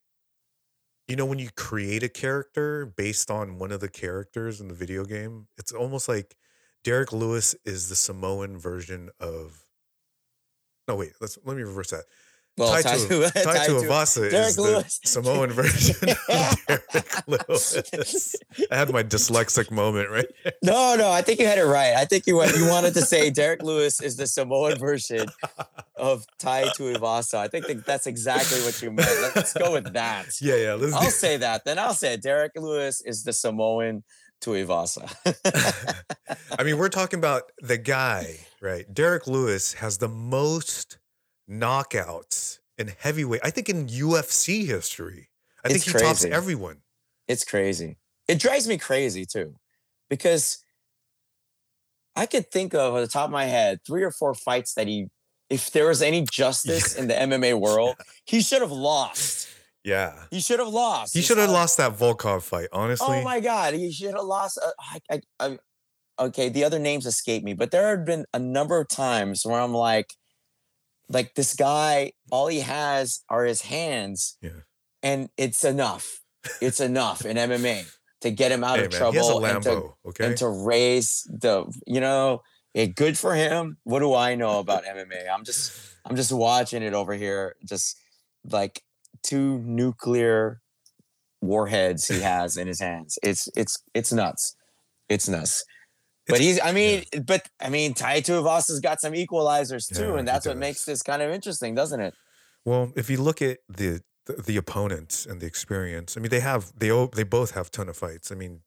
you 1.10 1.16
know 1.16 1.26
when 1.26 1.40
you 1.40 1.50
create 1.56 2.04
a 2.04 2.10
character 2.10 2.86
based 2.86 3.32
on 3.32 3.58
one 3.60 3.72
of 3.72 3.82
the 3.82 3.90
characters 3.90 4.62
in 4.62 4.68
the 4.68 4.74
video 4.76 5.06
game, 5.06 5.48
it's 5.58 5.72
almost 5.72 6.08
like 6.08 6.36
Derrick 6.84 7.12
Lewis 7.12 7.56
is 7.66 7.90
the 7.90 7.96
Samoan 7.96 8.58
version 8.58 9.10
of 9.20 9.64
No, 10.88 10.96
wait, 10.96 11.14
let's 11.22 11.38
let 11.46 11.56
me 11.56 11.64
reverse 11.64 11.92
that. 11.92 12.06
Well, 12.60 12.74
Taito, 12.84 13.08
Taito- 13.08 13.32
Taito 13.32 13.44
Taito- 13.44 13.84
Avasa 13.88 14.30
Derrick 14.30 14.48
is 14.50 14.56
the 14.58 14.86
Samoan 15.06 15.50
version 15.52 15.96
of 16.30 16.66
Derrick 16.68 17.28
Lewis. 17.28 18.36
I 18.70 18.76
had 18.76 18.92
my 18.92 19.02
dyslexic 19.04 19.72
moment, 19.72 20.10
right? 20.10 20.28
No, 20.62 20.96
no, 20.96 21.10
I 21.12 21.22
think 21.22 21.40
you 21.40 21.48
had 21.48 21.58
it 21.58 21.66
right. 21.66 21.96
I 21.96 22.06
think 22.06 22.28
you 22.28 22.36
went, 22.38 22.56
you 22.58 22.68
wanted 22.68 22.94
to 22.96 23.02
say 23.02 23.30
Derrick 23.30 23.64
Lewis 23.64 24.02
is 24.02 24.18
the 24.18 24.28
Samoan 24.28 24.78
version 24.78 25.28
of 25.96 26.26
Tai 26.38 26.66
Tuivasa. 26.78 27.36
I 27.40 27.48
think 27.48 27.68
that 27.68 27.86
that's 27.86 28.08
exactly 28.08 28.60
what 28.62 28.82
you 28.82 28.92
meant. 28.92 29.10
Let's 29.36 29.54
go 29.54 29.72
with 29.74 29.94
that. 29.94 30.26
Yeah, 30.42 30.56
yeah. 30.56 30.74
Let's 30.76 30.94
I'll 30.94 31.10
say 31.10 31.38
that. 31.38 31.66
Then 31.66 31.80
I'll 31.80 31.94
say 31.94 32.16
Derrick 32.18 32.52
Lewis 32.56 33.02
is 33.02 33.24
the 33.24 33.34
Samoan 33.34 34.04
Tuivasa. 34.42 35.10
I 36.60 36.64
mean, 36.64 36.78
we're 36.78 36.90
talking 36.90 37.20
about 37.20 37.44
the 37.60 37.78
guy, 37.78 38.38
right? 38.62 38.86
Derrick 38.94 39.28
Lewis 39.28 39.74
has 39.74 39.98
the 39.98 40.08
most 40.08 40.98
knockouts 41.50 42.60
in 42.78 42.90
heavyweight. 43.00 43.42
I 43.44 43.50
think 43.50 43.70
in 43.70 43.88
UFC 43.88 44.66
history. 44.66 45.30
I 45.64 45.68
think 45.70 45.78
It's 45.78 45.86
he 45.86 45.92
tops 45.92 46.22
crazy. 46.22 46.32
everyone. 46.32 46.78
it's 47.28 47.44
crazy. 47.44 47.98
It 48.28 48.40
drives 48.40 48.68
me 48.68 48.78
crazy 48.78 49.26
too, 49.26 49.56
because 50.10 50.64
I 52.16 52.26
could 52.26 52.52
think 52.52 52.74
of 52.74 52.96
at 52.96 53.02
the 53.02 53.08
top 53.08 53.26
of 53.26 53.32
my 53.32 53.46
head 53.46 53.80
three 53.86 54.04
or 54.04 54.12
four 54.12 54.34
fights 54.34 54.74
that 54.76 54.88
he 54.88 55.08
if 55.50 55.72
there 55.72 55.88
was 55.88 56.02
any 56.02 56.26
justice 56.32 56.96
in 56.96 57.08
the 57.08 57.14
MMA 57.16 57.60
world, 57.60 57.96
he 58.26 58.42
should 58.42 58.62
have 58.62 58.72
lost. 58.72 59.48
Yeah. 59.84 60.14
He 60.30 60.42
should 60.42 60.60
have 60.60 60.68
lost. 60.68 61.16
He 61.16 61.22
should 61.22 61.38
have 61.40 61.50
lost 61.50 61.78
that 61.78 61.94
Volkov 61.98 62.44
fight, 62.44 62.68
honestly. 62.72 63.08
Oh 63.10 63.24
my 63.24 63.40
god, 63.40 63.74
he 63.74 63.92
should 63.92 64.14
have 64.14 64.26
lost. 64.26 64.60
Uh, 64.64 64.72
I, 64.80 65.00
I, 65.10 65.22
I, 65.40 65.60
okay, 66.26 66.50
the 66.50 66.64
other 66.66 66.78
names 66.80 67.06
escape 67.06 67.44
me, 67.44 67.54
but 67.54 67.72
there 67.72 67.96
have 67.96 68.06
been 68.06 68.26
a 68.34 68.40
number 68.40 68.80
of 68.80 68.88
times 68.90 69.44
where 69.46 69.60
I'm 69.60 69.74
like, 69.74 70.14
like 71.10 71.36
this 71.36 71.56
guy, 71.56 72.14
all 72.32 72.48
he 72.48 72.60
has 72.60 73.24
are 73.30 73.44
his 73.44 73.64
hands, 73.64 74.38
Yeah. 74.42 74.62
and 75.04 75.30
it's 75.38 75.64
enough. 75.64 76.22
It's 76.62 76.80
enough 76.92 77.26
in 77.26 77.38
MMA 77.38 77.92
to 78.22 78.32
get 78.32 78.52
him 78.52 78.64
out 78.64 78.78
hey, 78.80 78.86
of 78.86 78.92
man, 78.92 79.12
he 79.12 79.18
has 79.18 79.28
a 79.28 79.32
trouble 79.32 79.46
and 79.46 79.64
to, 79.64 79.70
Lambo, 79.70 79.94
okay? 80.08 80.26
and 80.28 80.38
to 80.38 80.48
raise 80.50 81.24
the, 81.30 81.66
you 81.88 82.00
know, 82.00 82.42
it 82.74 82.96
good 82.96 83.18
for 83.18 83.34
him. 83.34 83.78
What 83.84 84.00
do 84.00 84.14
I 84.14 84.36
know 84.36 84.60
about 84.60 84.86
MMA? 84.86 85.28
I'm 85.34 85.44
just, 85.44 85.72
I'm 86.06 86.16
just 86.16 86.32
watching 86.32 86.84
it 86.84 86.94
over 86.94 87.14
here, 87.14 87.56
just 87.66 87.98
like 88.44 88.84
two 89.24 89.60
nuclear 89.60 90.62
warheads 91.42 92.08
he 92.08 92.22
has 92.22 92.58
in 92.58 92.68
his 92.68 92.80
hands. 92.80 93.18
It's 93.24 93.48
it's 93.56 93.82
it's 93.94 94.14
nuts. 94.14 94.56
It's 95.08 95.28
nuts. 95.28 95.64
But 96.30 96.40
he's 96.42 96.60
I 96.62 96.72
mean, 96.72 97.04
but 97.26 97.48
I 97.60 97.70
mean 97.70 97.94
Tai 97.94 98.22
Tuivasa's 98.22 98.80
got 98.80 99.02
some 99.02 99.14
equalizers 99.14 99.94
too, 99.94 100.10
Yeah, 100.14 100.18
and 100.20 100.28
that's 100.28 100.46
what 100.46 100.58
makes 100.58 100.86
this 100.86 101.02
kind 101.02 101.22
of 101.22 101.32
interesting, 101.32 101.76
doesn't 101.76 102.00
it? 102.00 102.14
Well, 102.66 102.92
if 102.96 103.10
you 103.10 103.18
look 103.22 103.42
at 103.42 103.60
the 103.68 104.02
the, 104.46 104.58
opponents 104.58 105.26
and 105.26 105.42
the 105.42 105.48
experience, 105.48 106.16
I 106.16 106.20
mean, 106.20 106.30
they 106.30 106.40
have 106.42 106.72
they 106.78 106.90
they 107.16 107.24
both 107.24 107.52
have 107.52 107.72
ton 107.72 107.90
of 107.90 107.98
fights. 107.98 108.32
I 108.32 108.36
mean, 108.36 108.62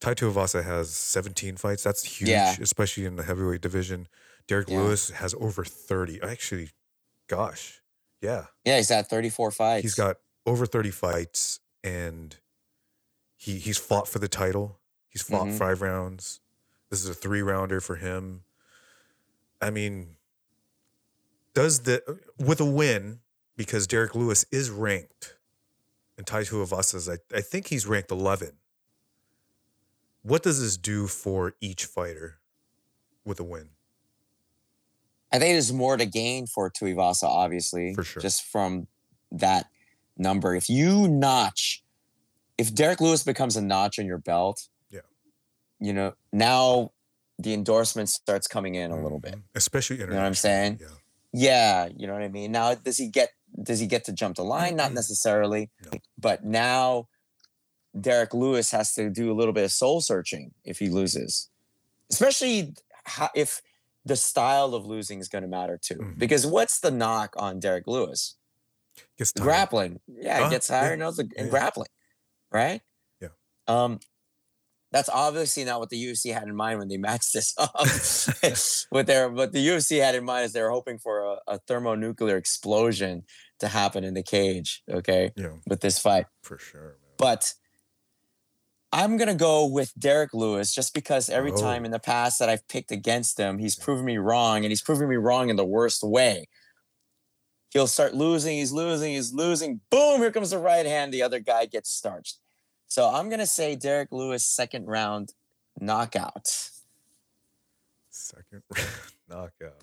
Tai 0.00 0.14
Tuivasa 0.14 0.64
has 0.64 0.90
17 0.90 1.56
fights. 1.56 1.84
That's 1.84 2.02
huge, 2.02 2.30
Yeah. 2.30 2.56
especially 2.60 3.04
in 3.04 3.14
the 3.14 3.22
heavyweight 3.22 3.60
division. 3.60 4.08
Derrick 4.48 4.68
Yeah. 4.68 4.78
Lewis 4.78 5.10
has 5.10 5.34
over 5.38 5.64
30. 5.64 6.20
Actually, 6.20 6.70
gosh, 7.28 7.80
yeah, 8.20 8.46
Yeah, 8.64 8.78
he's 8.78 8.88
had 8.88 9.06
34 9.08 9.52
fights. 9.52 9.82
he's 9.82 9.94
got 9.94 10.16
over 10.46 10.66
30 10.66 10.90
fights, 10.90 11.60
and 11.84 12.36
he 13.36 13.58
he's 13.58 13.78
fought 13.78 14.08
for 14.08 14.18
the 14.18 14.28
title. 14.28 14.80
He's 15.08 15.22
fought 15.22 15.46
Mhm. 15.46 15.58
five 15.58 15.80
rounds. 15.80 16.40
This 16.90 17.02
is 17.02 17.08
a 17.08 17.14
three 17.14 17.42
rounder 17.42 17.80
for 17.80 17.96
him. 17.96 18.42
I 19.60 19.70
mean, 19.70 20.16
does 21.54 21.80
the 21.80 22.20
with 22.38 22.60
a 22.60 22.64
win 22.64 23.20
because 23.56 23.86
Derrick 23.86 24.14
Lewis 24.14 24.44
is 24.50 24.70
ranked, 24.70 25.36
and 26.16 26.26
Tai 26.26 26.42
Tuivasa's 26.42 27.08
I, 27.08 27.18
I 27.34 27.40
think 27.40 27.66
he's 27.66 27.86
ranked 27.86 28.10
11. 28.10 28.52
What 30.22 30.42
does 30.42 30.60
this 30.60 30.76
do 30.76 31.06
for 31.06 31.54
each 31.60 31.84
fighter 31.84 32.38
with 33.24 33.40
a 33.40 33.44
win? 33.44 33.70
I 35.32 35.38
think 35.38 35.54
there's 35.54 35.72
more 35.72 35.96
to 35.96 36.06
gain 36.06 36.46
for 36.46 36.70
Tuivasa, 36.70 37.24
obviously. 37.24 37.94
For 37.94 38.02
sure. 38.02 38.22
Just 38.22 38.44
from 38.44 38.86
that 39.30 39.66
number. 40.16 40.54
If 40.54 40.68
you 40.68 41.08
notch, 41.08 41.82
if 42.56 42.74
Derrick 42.74 43.00
Lewis 43.00 43.22
becomes 43.22 43.56
a 43.56 43.62
notch 43.62 43.98
on 43.98 44.06
your 44.06 44.18
belt. 44.18 44.68
You 45.80 45.92
know, 45.92 46.14
now 46.32 46.92
the 47.38 47.54
endorsement 47.54 48.08
starts 48.08 48.46
coming 48.48 48.74
in 48.74 48.90
a 48.90 49.00
little 49.02 49.20
bit. 49.20 49.36
Especially 49.54 49.98
You 49.98 50.06
know 50.06 50.16
what 50.16 50.24
I'm 50.24 50.34
saying? 50.34 50.78
Yeah. 50.80 50.86
Yeah, 51.32 51.88
you 51.96 52.06
know 52.06 52.14
what 52.14 52.22
I 52.22 52.28
mean. 52.28 52.52
Now, 52.52 52.74
does 52.74 52.96
he 52.98 53.08
get 53.08 53.30
does 53.62 53.78
he 53.80 53.86
get 53.86 54.04
to 54.04 54.12
jump 54.12 54.36
the 54.36 54.44
line? 54.44 54.76
Not 54.76 54.92
necessarily, 54.92 55.70
No. 55.84 55.98
but 56.18 56.44
now 56.44 57.08
Derrick 57.98 58.32
Lewis 58.34 58.70
has 58.72 58.94
to 58.94 59.10
do 59.10 59.30
a 59.32 59.34
little 59.34 59.52
bit 59.52 59.64
of 59.64 59.72
soul 59.72 60.00
searching 60.00 60.52
if 60.64 60.78
he 60.78 60.88
loses, 60.88 61.48
especially 62.10 62.74
if 63.34 63.60
the 64.04 64.16
style 64.16 64.74
of 64.74 64.86
losing 64.86 65.18
is 65.20 65.28
going 65.28 65.42
to 65.42 65.48
matter 65.48 65.78
too. 65.80 65.96
Mhm. 65.96 66.18
Because 66.18 66.46
what's 66.46 66.80
the 66.80 66.90
knock 66.90 67.34
on 67.36 67.58
Derrick 67.60 67.86
Lewis? 67.86 68.36
Gets 69.16 69.32
tired. 69.32 69.44
Grappling, 69.44 70.00
yeah, 70.06 70.40
Uh, 70.40 70.44
he 70.44 70.50
gets 70.50 70.66
tired 70.68 70.86
yeah. 70.86 70.92
and 70.92 71.00
knows 71.00 71.18
Yeah, 71.18 71.24
and 71.36 71.46
yeah. 71.46 71.50
grappling, 71.50 71.88
right? 72.50 72.80
Yeah. 73.20 73.28
Um, 73.66 74.00
that's 74.90 75.08
obviously 75.10 75.64
not 75.64 75.80
what 75.80 75.90
the 75.90 76.02
UFC 76.02 76.32
had 76.32 76.44
in 76.44 76.56
mind 76.56 76.78
when 76.78 76.88
they 76.88 76.96
matched 77.08 77.32
this 77.34 77.54
up. 77.58 77.74
what 78.90 79.06
they're 79.06 79.28
what 79.28 79.52
the 79.52 79.66
UFC 79.66 80.00
had 80.02 80.14
in 80.14 80.24
mind 80.24 80.46
is 80.46 80.52
they 80.52 80.62
were 80.62 80.70
hoping 80.70 80.98
for 80.98 81.20
a, 81.20 81.36
a 81.46 81.58
thermonuclear 81.68 82.36
explosion 82.36 83.24
to 83.60 83.68
happen 83.68 84.04
in 84.04 84.14
the 84.14 84.22
cage. 84.22 84.82
Okay, 84.90 85.32
Yeah, 85.36 85.52
with 85.66 85.80
this 85.80 85.98
fight, 85.98 86.26
for 86.42 86.58
sure, 86.58 86.80
man. 87.02 87.14
but 87.18 87.52
I'm 88.90 89.18
gonna 89.18 89.34
go 89.34 89.66
with 89.66 89.92
Derrick 89.98 90.32
Lewis 90.32 90.74
just 90.74 90.94
because 90.94 91.28
every 91.28 91.52
Oh. 91.52 91.60
time 91.60 91.84
in 91.84 91.90
the 91.90 91.98
past 91.98 92.38
that 92.38 92.48
I've 92.48 92.66
picked 92.68 92.90
against 92.90 93.38
him, 93.38 93.58
he's 93.58 93.76
proven 93.76 94.04
me 94.04 94.16
wrong, 94.16 94.64
and 94.64 94.70
he's 94.70 94.80
proven 94.80 95.08
me 95.08 95.16
wrong 95.16 95.50
in 95.50 95.56
the 95.56 95.64
worst 95.66 96.02
way. 96.02 96.46
He'll 97.70 97.86
start 97.86 98.14
losing, 98.14 98.56
he's 98.56 98.72
losing, 98.72 99.12
he's 99.12 99.34
losing. 99.34 99.80
Boom! 99.90 100.20
Here 100.22 100.32
comes 100.32 100.50
the 100.50 100.58
right 100.58 100.86
hand. 100.86 101.12
The 101.12 101.20
other 101.22 101.38
guy 101.38 101.66
gets 101.66 101.90
starched. 101.90 102.38
So 102.88 103.08
I'm 103.08 103.28
gonna 103.28 103.46
say 103.46 103.76
Derrick 103.76 104.10
Lewis 104.12 104.44
second 104.44 104.86
round 104.86 105.34
knockout. 105.80 106.70
Second 108.10 108.62
round 108.74 108.88
knockout. 109.28 109.82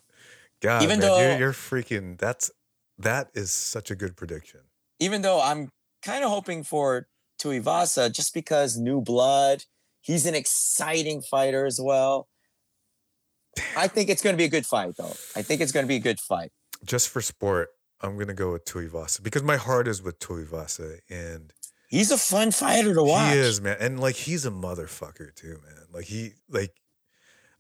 God, 0.62 0.84
Even 0.84 1.00
man, 1.00 1.08
though- 1.08 1.20
you're, 1.30 1.38
you're 1.38 1.54
freaking. 1.54 2.18
That's 2.18 2.52
that 2.98 3.30
is 3.34 3.52
such 3.52 3.92
a 3.92 3.96
good 3.96 4.16
prediction. 4.16 4.62
even 5.00 5.22
though 5.22 5.42
I'm 5.42 5.70
kind 6.02 6.24
of 6.24 6.30
hoping 6.30 6.64
for 6.64 7.08
Tuivasa 7.42 8.12
just 8.12 8.34
because 8.34 8.78
new 8.78 9.02
blood, 9.02 9.66
he's 10.02 10.26
an 10.26 10.34
exciting 10.36 11.22
fighter 11.22 11.66
as 11.66 11.80
well. 11.82 12.28
I 13.76 13.88
think 13.90 14.10
it's 14.10 14.22
going 14.22 14.34
to 14.34 14.38
be 14.38 14.46
a 14.46 14.50
good 14.50 14.66
fight, 14.66 14.96
though. 14.98 15.14
I 15.36 15.42
think 15.42 15.60
it's 15.62 15.72
going 15.72 15.86
to 15.86 15.88
be 15.88 15.96
a 15.96 16.00
good 16.00 16.20
fight. 16.20 16.52
Just 16.86 17.10
for 17.10 17.22
sport, 17.22 17.70
I'm 18.02 18.18
gonna 18.18 18.34
go 18.34 18.52
with 18.54 18.66
Tuivasa 18.66 19.24
because 19.24 19.44
my 19.44 19.56
heart 19.58 19.88
is 19.88 20.02
with 20.02 20.20
Tuivasa, 20.20 21.00
and 21.10 21.52
He's 21.88 22.12
a 22.12 22.18
fun 22.18 22.52
fighter 22.52 22.94
to 22.94 23.04
watch. 23.04 23.34
he 23.34 23.40
is 23.40 23.62
man, 23.62 23.78
and 23.80 24.00
like 24.00 24.16
he's 24.16 24.46
a 24.46 24.52
motherfucker 24.52 25.34
too, 25.36 25.60
man. 25.64 25.86
Like 25.94 26.06
he 26.06 26.32
like, 26.50 26.74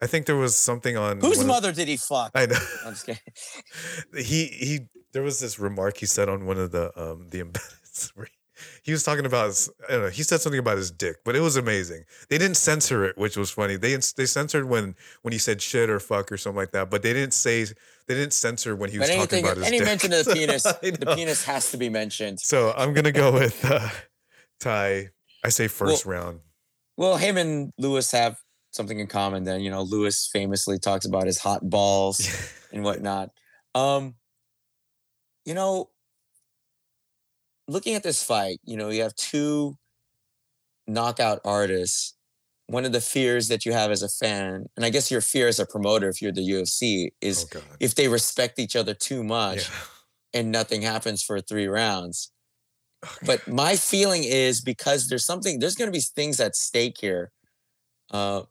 I 0.02 0.08
think 0.08 0.26
there 0.26 0.36
was 0.36 0.56
something 0.56 0.98
on 0.98 1.20
Whose 1.20 1.38
one 1.38 1.46
of- 1.46 1.48
mother 1.48 1.72
did 1.72 1.88
he 1.88 1.98
fuck? 1.98 2.32
I 2.36 2.46
know. 2.48 2.58
I'm 2.86 2.94
just 2.94 3.06
kidding. 3.06 3.22
he 4.18 4.46
he 4.48 4.80
there 5.14 5.24
was 5.24 5.40
this 5.40 5.60
remark 5.60 5.98
he 5.98 6.06
said 6.06 6.28
on 6.30 6.46
one 6.46 6.58
of 6.58 6.72
the 6.72 6.92
um 7.02 7.28
the 7.30 7.42
embeds 7.44 8.10
where 8.16 8.28
he, 8.84 8.92
was 8.94 9.04
talking 9.04 9.26
about 9.26 9.48
his, 9.48 9.70
I 9.88 9.92
don't 9.94 10.02
know 10.04 10.10
he 10.10 10.24
said 10.24 10.40
something 10.42 10.60
about 10.60 10.78
his 10.78 10.90
dick 10.92 11.18
but 11.26 11.36
it 11.36 11.40
was 11.42 11.56
amazing 11.58 12.04
they 12.30 12.38
didn't 12.38 12.56
censor 12.58 13.04
it 13.06 13.18
which 13.18 13.36
was 13.38 13.50
funny 13.52 13.76
they 13.76 13.96
they 13.96 14.26
censored 14.26 14.68
when 14.70 14.96
when 15.24 15.32
he 15.34 15.38
said 15.38 15.62
shit 15.62 15.90
or 15.90 16.00
fuck 16.00 16.32
or 16.32 16.38
something 16.38 16.58
like 16.58 16.72
that 16.72 16.90
but 16.90 17.02
they 17.02 17.12
didn't 17.14 17.34
say 17.34 17.64
they 17.64 18.14
didn't 18.16 18.34
censor 18.34 18.76
when 18.76 18.90
he 18.90 18.98
was 19.00 19.10
But 19.10 19.16
talking 19.16 19.44
about 19.44 19.58
his 19.58 19.66
any 19.68 19.80
dick. 19.80 19.86
mention 19.88 20.14
of 20.14 20.26
the 20.26 20.34
penis, 20.36 20.64
the 20.64 21.14
penis 21.16 21.44
has 21.46 21.72
to 21.72 21.78
be 21.78 21.90
mentioned. 21.90 22.40
so 22.40 22.74
I'm 22.78 22.94
gonna 22.94 23.12
go 23.12 23.32
with 23.34 23.64
uh, 23.66 23.90
Ty 24.60 25.10
I 25.44 25.50
say 25.50 25.68
first 25.68 26.06
round 26.06 26.40
Well, 26.98 27.18
him 27.18 27.38
and 27.38 27.72
Lewis 27.78 28.12
have 28.12 28.38
something 28.72 29.00
in 29.00 29.08
common. 29.08 29.44
Then 29.44 29.62
you 29.62 29.72
know, 29.72 29.84
Lewis 29.84 30.30
famously 30.32 30.80
talks 30.80 31.06
about 31.06 31.28
his 31.28 31.40
hot 31.40 31.70
balls. 31.70 32.28
and 32.76 32.84
whatnot. 32.84 33.32
Um, 33.74 34.16
you 35.46 35.56
know, 35.56 35.90
looking 37.68 37.96
at 37.96 38.04
this 38.04 38.22
fight, 38.22 38.60
you 38.64 38.78
know, 38.78 38.90
you 38.90 39.02
have 39.02 39.16
two 39.16 39.76
knockout 40.88 41.40
artists. 41.44 42.14
One 42.68 42.84
of 42.84 42.92
the 42.92 43.02
fears 43.02 43.48
that 43.50 43.66
you 43.66 43.74
have 43.74 43.92
as 43.92 44.02
a 44.02 44.10
fan, 44.10 44.66
and 44.76 44.84
I 44.84 44.90
guess 44.90 45.12
your 45.12 45.22
fear 45.22 45.48
as 45.48 45.60
a 45.60 45.68
promoter, 45.68 46.10
if 46.10 46.20
you're 46.20 46.32
the 46.32 46.42
UFC, 46.42 47.10
is 47.22 47.46
oh 47.56 47.60
if 47.80 47.94
they 47.94 48.08
respect 48.08 48.58
each 48.58 48.76
other 48.76 48.96
too 48.96 49.24
much 49.24 49.70
yeah. 49.70 49.76
and 50.40 50.52
nothing 50.52 50.82
happens 50.82 51.22
for 51.22 51.40
three 51.42 51.68
rounds. 51.68 52.32
But 53.26 53.48
my 53.48 53.76
feeling 53.76 54.24
is 54.24 54.62
because 54.62 55.08
there's 55.08 55.26
something, 55.26 55.60
there's 55.60 55.76
going 55.76 55.92
to 55.92 55.98
be 55.98 56.02
things 56.02 56.40
at 56.40 56.56
stake 56.56 56.98
here, 57.00 57.32
uh, 58.12 58.44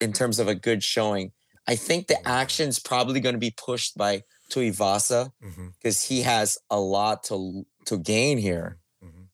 in 0.00 0.12
terms 0.12 0.38
of 0.38 0.48
a 0.48 0.54
good 0.54 0.82
showing. 0.82 1.32
I 1.66 1.76
think 1.76 2.06
the 2.06 2.26
action's 2.26 2.78
probably 2.78 3.20
going 3.20 3.34
to 3.34 3.38
be 3.38 3.54
pushed 3.56 3.96
by 3.96 4.22
Tuivasa 4.50 5.30
because 5.78 6.02
he 6.04 6.22
has 6.22 6.58
a 6.70 6.80
lot 6.80 7.22
to 7.24 7.64
to 7.86 7.98
gain 7.98 8.38
here, 8.38 8.78
mhm. 9.04 9.28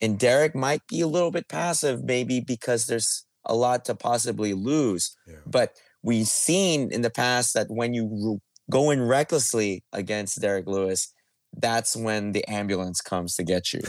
and 0.00 0.18
Derrick 0.18 0.54
might 0.54 0.86
be 0.88 1.00
a 1.00 1.06
little 1.06 1.30
bit 1.30 1.48
passive, 1.48 2.04
maybe 2.04 2.40
because 2.40 2.86
there's 2.86 3.26
a 3.44 3.54
lot 3.54 3.84
to 3.86 3.94
possibly 3.94 4.54
lose. 4.54 5.16
yeah 5.26 5.36
But 5.46 5.74
we've 6.02 6.28
seen 6.28 6.92
in 6.92 7.02
the 7.02 7.10
past 7.10 7.54
that 7.54 7.66
when 7.70 7.94
you 7.94 8.40
go 8.70 8.90
in 8.90 9.02
recklessly 9.02 9.84
against 9.92 10.40
Derrick 10.40 10.66
Lewis, 10.66 11.12
that's 11.56 11.96
when 11.96 12.32
the 12.32 12.46
ambulance 12.48 13.00
comes 13.00 13.36
to 13.36 13.44
get 13.44 13.72
you. 13.72 13.82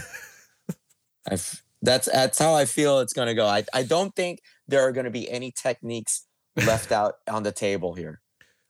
I've, 1.30 1.62
that's 1.82 2.10
that's 2.12 2.40
how 2.40 2.54
I 2.54 2.66
feel 2.66 3.00
it's 3.00 3.14
going 3.14 3.28
to 3.28 3.34
go. 3.34 3.46
I, 3.46 3.64
I 3.74 3.84
don't 3.84 4.16
think 4.16 4.42
there 4.68 4.82
are 4.82 4.92
going 4.92 5.06
to 5.06 5.12
be 5.12 5.30
any 5.30 5.52
techniques 5.52 6.26
left 6.56 6.92
out 7.00 7.16
on 7.30 7.44
the 7.44 7.52
table 7.52 7.94
here. 7.94 8.22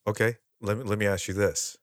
okay 0.08 0.38
let 0.62 0.78
me 0.78 0.84
let 0.84 0.98
me 0.98 1.06
ask 1.06 1.28
you 1.28 1.34
this 1.34 1.78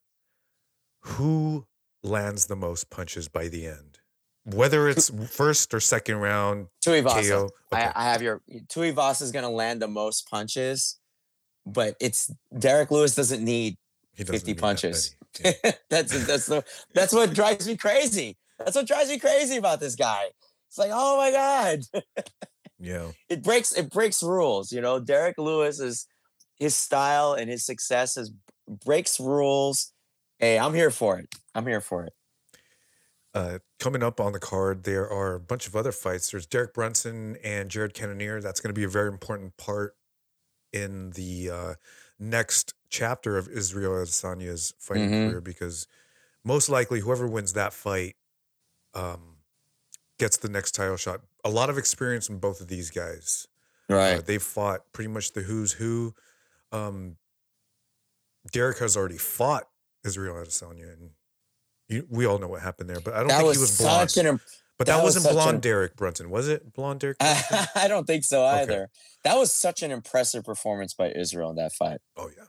who 1.02 1.66
lands 2.02 2.46
the 2.46 2.56
most 2.56 2.90
punches 2.90 3.28
by 3.28 3.48
the 3.48 3.66
end 3.66 3.98
whether 4.44 4.88
it's 4.88 5.10
first 5.28 5.74
or 5.74 5.80
second 5.80 6.16
round 6.16 6.66
Tuivasa. 6.84 7.28
KO. 7.28 7.50
Okay. 7.72 7.82
I, 7.84 7.92
I 7.94 8.04
have 8.04 8.22
your 8.22 8.40
Tuivasa 8.68 9.22
is 9.22 9.32
going 9.32 9.44
to 9.44 9.50
land 9.50 9.82
the 9.82 9.88
most 9.88 10.28
punches, 10.28 10.98
but 11.66 11.94
it's 12.00 12.32
Derrick 12.58 12.90
Lewis 12.90 13.14
doesn't 13.14 13.44
need 13.44 13.76
doesn't 14.16 14.32
50 14.32 14.52
need 14.52 14.58
punches. 14.58 15.14
that's 15.90 16.26
that's 16.26 16.46
the, 16.46 16.64
that's 16.94 17.12
what 17.12 17.32
drives 17.34 17.66
me 17.66 17.76
crazy. 17.76 18.36
That's 18.58 18.76
what 18.76 18.86
drives 18.86 19.10
me 19.10 19.18
crazy 19.18 19.56
about 19.56 19.80
this 19.80 19.94
guy. 19.94 20.24
It's 20.68 20.78
like, 20.78 20.90
oh 20.92 21.16
my 21.16 21.30
god, 21.30 21.80
yeah. 22.78 23.10
it 23.28 23.42
breaks 23.42 23.72
it 23.72 23.90
breaks 23.90 24.22
rules. 24.22 24.72
You 24.72 24.80
know, 24.80 25.00
Derrick 25.00 25.38
Lewis 25.38 25.80
is 25.80 26.06
his 26.56 26.76
style 26.76 27.32
and 27.32 27.50
his 27.50 27.64
success 27.64 28.16
is 28.16 28.32
breaks 28.84 29.18
rules. 29.20 29.92
Hey, 30.38 30.58
I'm 30.58 30.74
here 30.74 30.90
for 30.90 31.18
it. 31.18 31.28
I'm 31.54 31.66
here 31.66 31.80
for 31.80 32.04
it. 32.04 32.12
Uh, 33.32 33.58
coming 33.78 34.02
up 34.02 34.20
on 34.20 34.32
the 34.32 34.40
card, 34.40 34.82
there 34.84 35.08
are 35.08 35.34
a 35.34 35.40
bunch 35.40 35.66
of 35.66 35.76
other 35.76 35.92
fights. 35.92 36.30
There's 36.30 36.46
Derek 36.46 36.74
Brunson 36.74 37.36
and 37.44 37.70
Jared 37.70 37.94
Cannonier. 37.94 38.40
That's 38.40 38.60
going 38.60 38.74
to 38.74 38.78
be 38.78 38.84
a 38.84 38.88
very 38.88 39.08
important 39.08 39.56
part 39.56 39.94
in 40.72 41.10
the 41.10 41.50
uh, 41.50 41.74
next 42.20 42.74
chapter 42.90 43.36
of 43.38 43.48
Israel 43.48 43.92
Adesanya's 43.92 44.74
fighting 44.78 45.08
Mhm. 45.10 45.28
career 45.28 45.40
because 45.40 45.88
most 46.44 46.68
likely 46.68 47.00
whoever 47.00 47.26
wins 47.26 47.54
that 47.54 47.72
fight 47.72 48.16
um, 48.94 49.38
gets 50.18 50.36
the 50.36 50.48
next 50.48 50.72
title 50.72 50.96
shot. 50.96 51.20
A 51.44 51.48
lot 51.50 51.70
of 51.70 51.78
experience 51.78 52.28
in 52.28 52.38
both 52.38 52.60
of 52.60 52.68
these 52.68 52.90
guys. 52.90 53.46
Right. 53.88 54.18
Uh, 54.18 54.20
they've 54.20 54.42
fought 54.42 54.92
pretty 54.92 55.08
much 55.08 55.32
the 55.32 55.40
who's 55.42 55.72
who. 55.72 56.14
Um, 56.72 57.16
Derek 58.52 58.78
has 58.78 58.96
already 58.96 59.18
fought 59.18 59.68
Israel 60.04 60.34
Adesanya, 60.36 60.92
and 60.92 61.10
you, 61.88 62.06
we 62.10 62.26
all 62.26 62.38
know 62.38 62.48
what 62.48 62.62
happened 62.62 62.88
there. 62.90 63.00
But 63.00 63.14
I 63.14 63.18
don't 63.20 63.28
that 63.28 63.38
think 63.38 63.48
was, 63.48 63.56
he 63.58 63.60
was 63.62 63.72
such 63.76 64.16
an. 64.16 64.40
But 64.80 64.86
that 64.86 64.96
that, 64.96 65.04
was 65.04 65.14
wasn't 65.16 65.24
such 65.24 65.32
blonde 65.34 65.54
an- 65.56 65.60
Derek 65.60 65.94
Brunson, 65.96 66.30
was 66.30 66.48
it? 66.48 66.72
Blonde 66.72 67.00
Derek? 67.00 67.18
Brunson? 67.18 67.66
I 67.74 67.86
don't 67.86 68.06
think 68.06 68.24
so 68.24 68.46
Okay. 68.46 68.62
either. 68.62 68.88
That 69.24 69.36
was 69.36 69.52
such 69.52 69.82
an 69.82 69.90
impressive 69.90 70.42
performance 70.42 70.94
by 70.94 71.12
Israel 71.12 71.50
in 71.50 71.56
that 71.56 71.72
fight. 71.74 71.98
oh 72.16 72.30
yeah, 72.34 72.44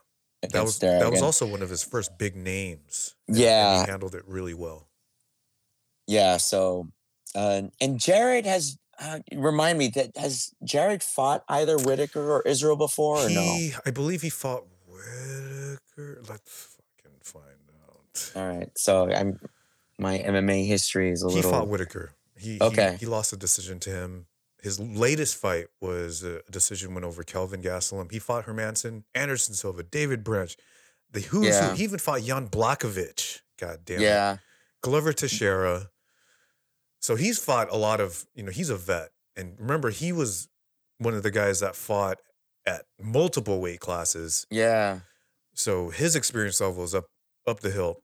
that 0.50 0.64
was 0.64 0.80
Derek. 0.80 1.02
that 1.02 1.12
was 1.12 1.22
also 1.22 1.46
one 1.46 1.62
of 1.62 1.70
his 1.70 1.84
first 1.84 2.18
big 2.18 2.38
names. 2.38 3.16
and- 3.28 3.36
and 3.36 3.44
Yeah. 3.44 3.84
he 3.86 3.92
handled 3.92 4.16
it 4.16 4.24
really 4.26 4.54
well. 4.54 4.88
Yeah. 6.08 6.38
So, 6.38 6.88
uh, 7.36 7.64
and 7.82 8.00
Jared 8.00 8.46
has 8.46 8.78
uh, 9.00 9.20
remind 9.34 9.78
me 9.80 9.88
that 9.90 10.16
has 10.16 10.54
Jared 10.64 11.02
fought 11.04 11.44
either 11.50 11.78
Whittaker 11.78 12.32
or 12.32 12.42
Israel 12.44 12.76
before 12.78 13.18
or 13.18 13.30
no? 13.30 13.70
I 13.86 13.92
believe 13.92 14.22
he 14.22 14.30
fought 14.30 14.64
Whittaker. 14.88 16.22
Let's 16.30 16.78
fucking 16.78 17.18
find 17.24 17.46
out. 17.90 18.32
All 18.36 18.48
right. 18.48 18.70
So 18.78 19.12
I'm 19.12 19.40
my 19.98 20.18
MMA 20.20 20.66
history 20.68 21.12
is 21.12 21.24
a 21.24 21.30
He 21.30 21.36
little. 21.36 21.52
He 21.52 21.58
fought 21.58 21.68
Whittaker. 21.68 22.14
He, 22.42 22.60
Okay. 22.60 22.92
he 22.94 22.98
he 22.98 23.06
lost 23.06 23.34
a 23.34 23.38
decision 23.38 23.80
to 23.82 23.90
him. 23.90 24.26
His 24.62 24.80
latest 24.80 25.38
fight 25.38 25.68
was 25.80 26.24
a 26.24 26.42
decision 26.52 26.94
win 26.94 27.04
over 27.04 27.24
Kelvin 27.24 27.62
Gastelum. 27.62 28.12
He 28.12 28.20
fought 28.20 28.46
Hermansson, 28.46 29.04
Anderson 29.16 29.56
Silva, 29.56 29.84
David 29.84 30.24
Branch. 30.24 30.56
The 31.12 31.22
who's 31.22 31.48
Yeah. 31.48 31.70
who. 31.70 31.76
He 31.76 31.84
even 31.84 32.00
fought 32.00 32.22
Jan 32.22 32.48
Blachowicz. 32.48 33.42
God 33.58 33.86
damn 33.86 34.00
it. 34.00 34.04
yeah. 34.04 34.38
Glover 34.82 35.14
mm. 35.14 35.16
Teixeira. 35.18 35.90
So 37.00 37.16
he's 37.16 37.40
fought 37.40 37.70
a 37.72 37.78
lot 37.78 38.00
of, 38.00 38.26
you 38.36 38.44
know, 38.44 38.52
he's 38.52 38.70
a 38.70 38.78
vet. 38.78 39.10
And 39.36 39.60
remember, 39.60 39.90
he 39.90 40.12
was 40.12 40.48
one 41.00 41.14
of 41.16 41.24
the 41.24 41.32
guys 41.32 41.60
that 41.62 41.76
fought 41.76 42.20
at 42.66 42.86
multiple 43.00 43.60
weight 43.60 43.80
classes. 43.80 44.46
Yeah. 44.52 45.00
So 45.56 45.90
his 45.90 46.16
experience 46.16 46.62
level 46.62 46.84
is 46.84 46.94
up 46.94 47.06
up 47.48 47.62
the 47.62 47.72
hill. 47.72 48.04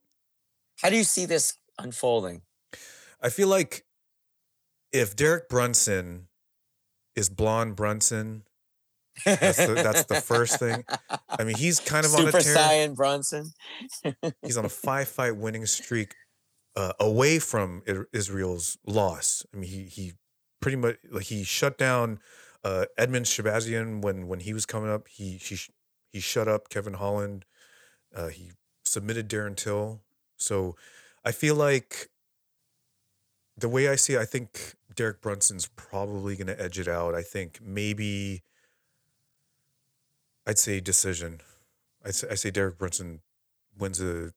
How 0.82 0.90
do 0.90 0.96
you 0.98 1.04
see 1.04 1.26
this 1.26 1.58
unfolding? 1.78 2.42
I 3.22 3.30
feel 3.30 3.48
like 3.48 3.86
if 4.92 5.16
Derek 5.16 5.50
Brunson 5.50 6.28
is 7.16 7.30
blonde 7.30 7.76
Brunson, 7.76 8.44
that's 9.26 9.58
the, 9.58 9.74
that's 9.74 10.06
the 10.06 10.22
first 10.22 10.60
thing. 10.60 10.84
I 11.30 11.44
mean, 11.44 11.56
he's 11.56 11.80
kind 11.80 12.06
of 12.06 12.14
on 12.14 12.28
a 12.28 12.32
tear. 12.32 12.56
Saiyan 12.56 12.96
Brunson. 12.96 13.52
He's 14.44 14.58
on 14.58 14.66
a 14.66 14.70
five 14.70 15.08
fight 15.08 15.36
winning 15.36 15.66
streak 15.66 16.14
uh, 16.76 16.94
away 17.00 17.40
from 17.40 17.82
Israel's 18.14 18.78
loss. 18.86 19.46
I 19.54 19.58
mean, 19.58 19.70
he 19.70 19.84
he 19.86 20.14
pretty 20.62 20.78
much 20.78 20.98
like 21.12 21.26
he 21.26 21.44
shut 21.44 21.78
down 21.78 22.20
uh, 22.64 22.86
Edmen 23.00 23.24
Shahbazyan 23.24 24.02
when 24.02 24.28
when 24.28 24.42
he 24.42 24.54
was 24.54 24.66
coming 24.66 24.90
up. 24.90 25.08
He 25.08 25.38
he 25.38 25.58
he 26.12 26.20
shut 26.20 26.48
up 26.48 26.70
Kevin 26.70 26.94
Holland. 26.94 27.46
Uh, 28.16 28.28
he 28.28 28.52
submitted 28.86 29.30
Darren 29.30 29.56
Till. 29.56 30.02
So 30.38 30.76
I 31.26 31.32
feel 31.32 31.56
like 31.56 32.10
the 33.58 33.70
way 33.70 33.90
I 33.90 33.96
see 33.96 34.14
it, 34.14 34.20
I 34.20 34.26
think 34.26 34.76
Derek 34.96 35.22
Brunson's 35.22 35.68
probably 35.76 36.36
going 36.36 36.48
to 36.48 36.62
edge 36.62 36.80
it 36.80 36.88
out. 36.88 37.16
I 37.16 37.22
think 37.22 37.60
maybe 37.62 38.44
I'd 40.46 40.60
say 40.60 40.80
decision. 40.80 41.42
I'd 42.06 42.16
say, 42.16 42.28
I 42.30 42.36
say 42.36 42.52
Derek 42.52 42.78
Brunson 42.78 43.22
wins 43.78 44.02
a 44.02 44.32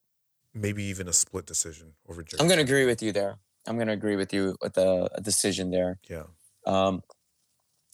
maybe 0.53 0.83
even 0.83 1.07
a 1.07 1.13
split 1.13 1.45
decision 1.45 1.93
over 2.09 2.23
Jared. 2.23 2.41
I'm 2.41 2.47
going 2.47 2.57
to 2.57 2.63
agree 2.63 2.85
with 2.85 3.01
you 3.01 3.11
there. 3.11 3.37
I'm 3.67 3.75
going 3.75 3.87
to 3.87 3.93
agree 3.93 4.15
with 4.15 4.33
you 4.33 4.55
with 4.61 4.73
the 4.73 5.09
a 5.13 5.21
decision 5.21 5.71
there. 5.71 5.99
Yeah. 6.09 6.23
Um, 6.65 7.03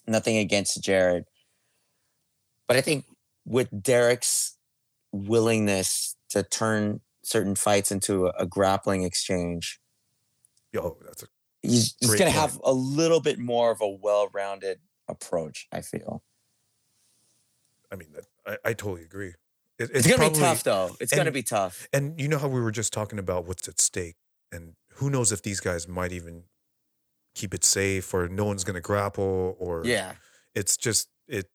nothing 0.07 0.37
against 0.37 0.81
Jared, 0.81 1.25
but 2.67 2.77
I 2.77 2.81
think 2.81 3.05
with 3.45 3.69
Derek's 3.81 4.57
willingness 5.11 6.15
to 6.29 6.43
turn 6.43 7.01
certain 7.23 7.55
fights 7.55 7.91
into 7.91 8.27
a, 8.27 8.33
a 8.39 8.45
grappling 8.45 9.03
exchange, 9.03 9.79
Yo, 10.77 10.97
that's 11.05 11.23
a 11.23 11.27
he's, 11.63 11.93
Great 12.05 12.19
going 12.19 12.31
to 12.31 12.39
have 12.39 12.59
a 12.63 12.71
little 12.71 13.19
bit 13.19 13.39
more 13.39 13.71
of 13.71 13.81
a 13.81 13.87
well-rounded 13.87 14.79
approach. 15.07 15.67
I 15.71 15.81
feel 15.81 16.21
I 17.91 17.95
mean, 17.95 18.09
I, 18.45 18.57
I 18.65 18.73
totally 18.73 19.03
agree. 19.03 19.33
It, 19.79 19.91
it's, 19.93 20.07
going 20.07 20.19
to 20.19 20.39
be 20.39 20.43
tough, 20.43 20.63
though. 20.63 20.95
It's 20.99 21.13
going 21.13 21.25
to 21.25 21.31
be 21.31 21.43
tough. 21.43 21.87
And 21.93 22.19
you 22.19 22.27
know 22.27 22.37
how 22.37 22.47
we 22.47 22.59
were 22.59 22.71
just 22.71 22.91
talking 22.91 23.19
about 23.19 23.45
what's 23.45 23.67
at 23.67 23.79
stake, 23.79 24.15
and 24.51 24.73
who 24.95 25.09
knows 25.09 25.31
if 25.31 25.41
these 25.41 25.59
guys 25.59 25.87
might 25.87 26.11
even 26.11 26.43
keep 27.35 27.53
it 27.53 27.63
safe, 27.63 28.13
or 28.13 28.27
no 28.27 28.45
one's 28.45 28.63
going 28.63 28.75
to 28.75 28.81
grapple, 28.81 29.55
or 29.59 29.83
Yeah, 29.85 30.13
it's 30.55 30.77
just 30.77 31.09
it. 31.27 31.49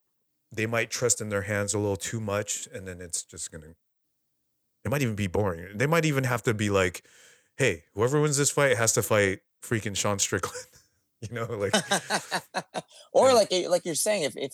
They 0.53 0.67
might 0.67 0.91
trust 0.91 1.21
in 1.21 1.31
their 1.31 1.43
hands 1.43 1.75
a 1.75 1.79
little 1.79 1.97
too 1.97 2.21
much, 2.21 2.69
and 2.73 2.87
then 2.87 3.01
it's 3.01 3.23
just 3.25 3.51
going 3.51 3.63
to. 3.63 3.75
It 4.85 4.91
might 4.91 5.03
even 5.03 5.15
be 5.15 5.27
boring. 5.29 5.77
They 5.77 5.87
might 5.87 6.05
even 6.05 6.25
have 6.25 6.43
to 6.45 6.55
be 6.55 6.71
like, 6.71 7.05
"Hey, 7.57 7.85
whoever 7.95 8.21
wins 8.21 8.37
this 8.37 8.51
fight 8.51 8.77
has 8.77 8.93
to 8.95 9.03
fight 9.03 9.41
freaking 9.63 9.97
Sean 9.97 10.19
Strickland." 10.19 10.67
you 11.21 11.35
know, 11.35 11.45
like 11.47 11.75
or 13.13 13.29
Yeah. 13.29 13.33
like 13.35 13.49
eh, 13.53 13.69
like 13.69 13.85
you're 13.85 13.95
saying, 13.95 14.23
if 14.25 14.37
if 14.37 14.53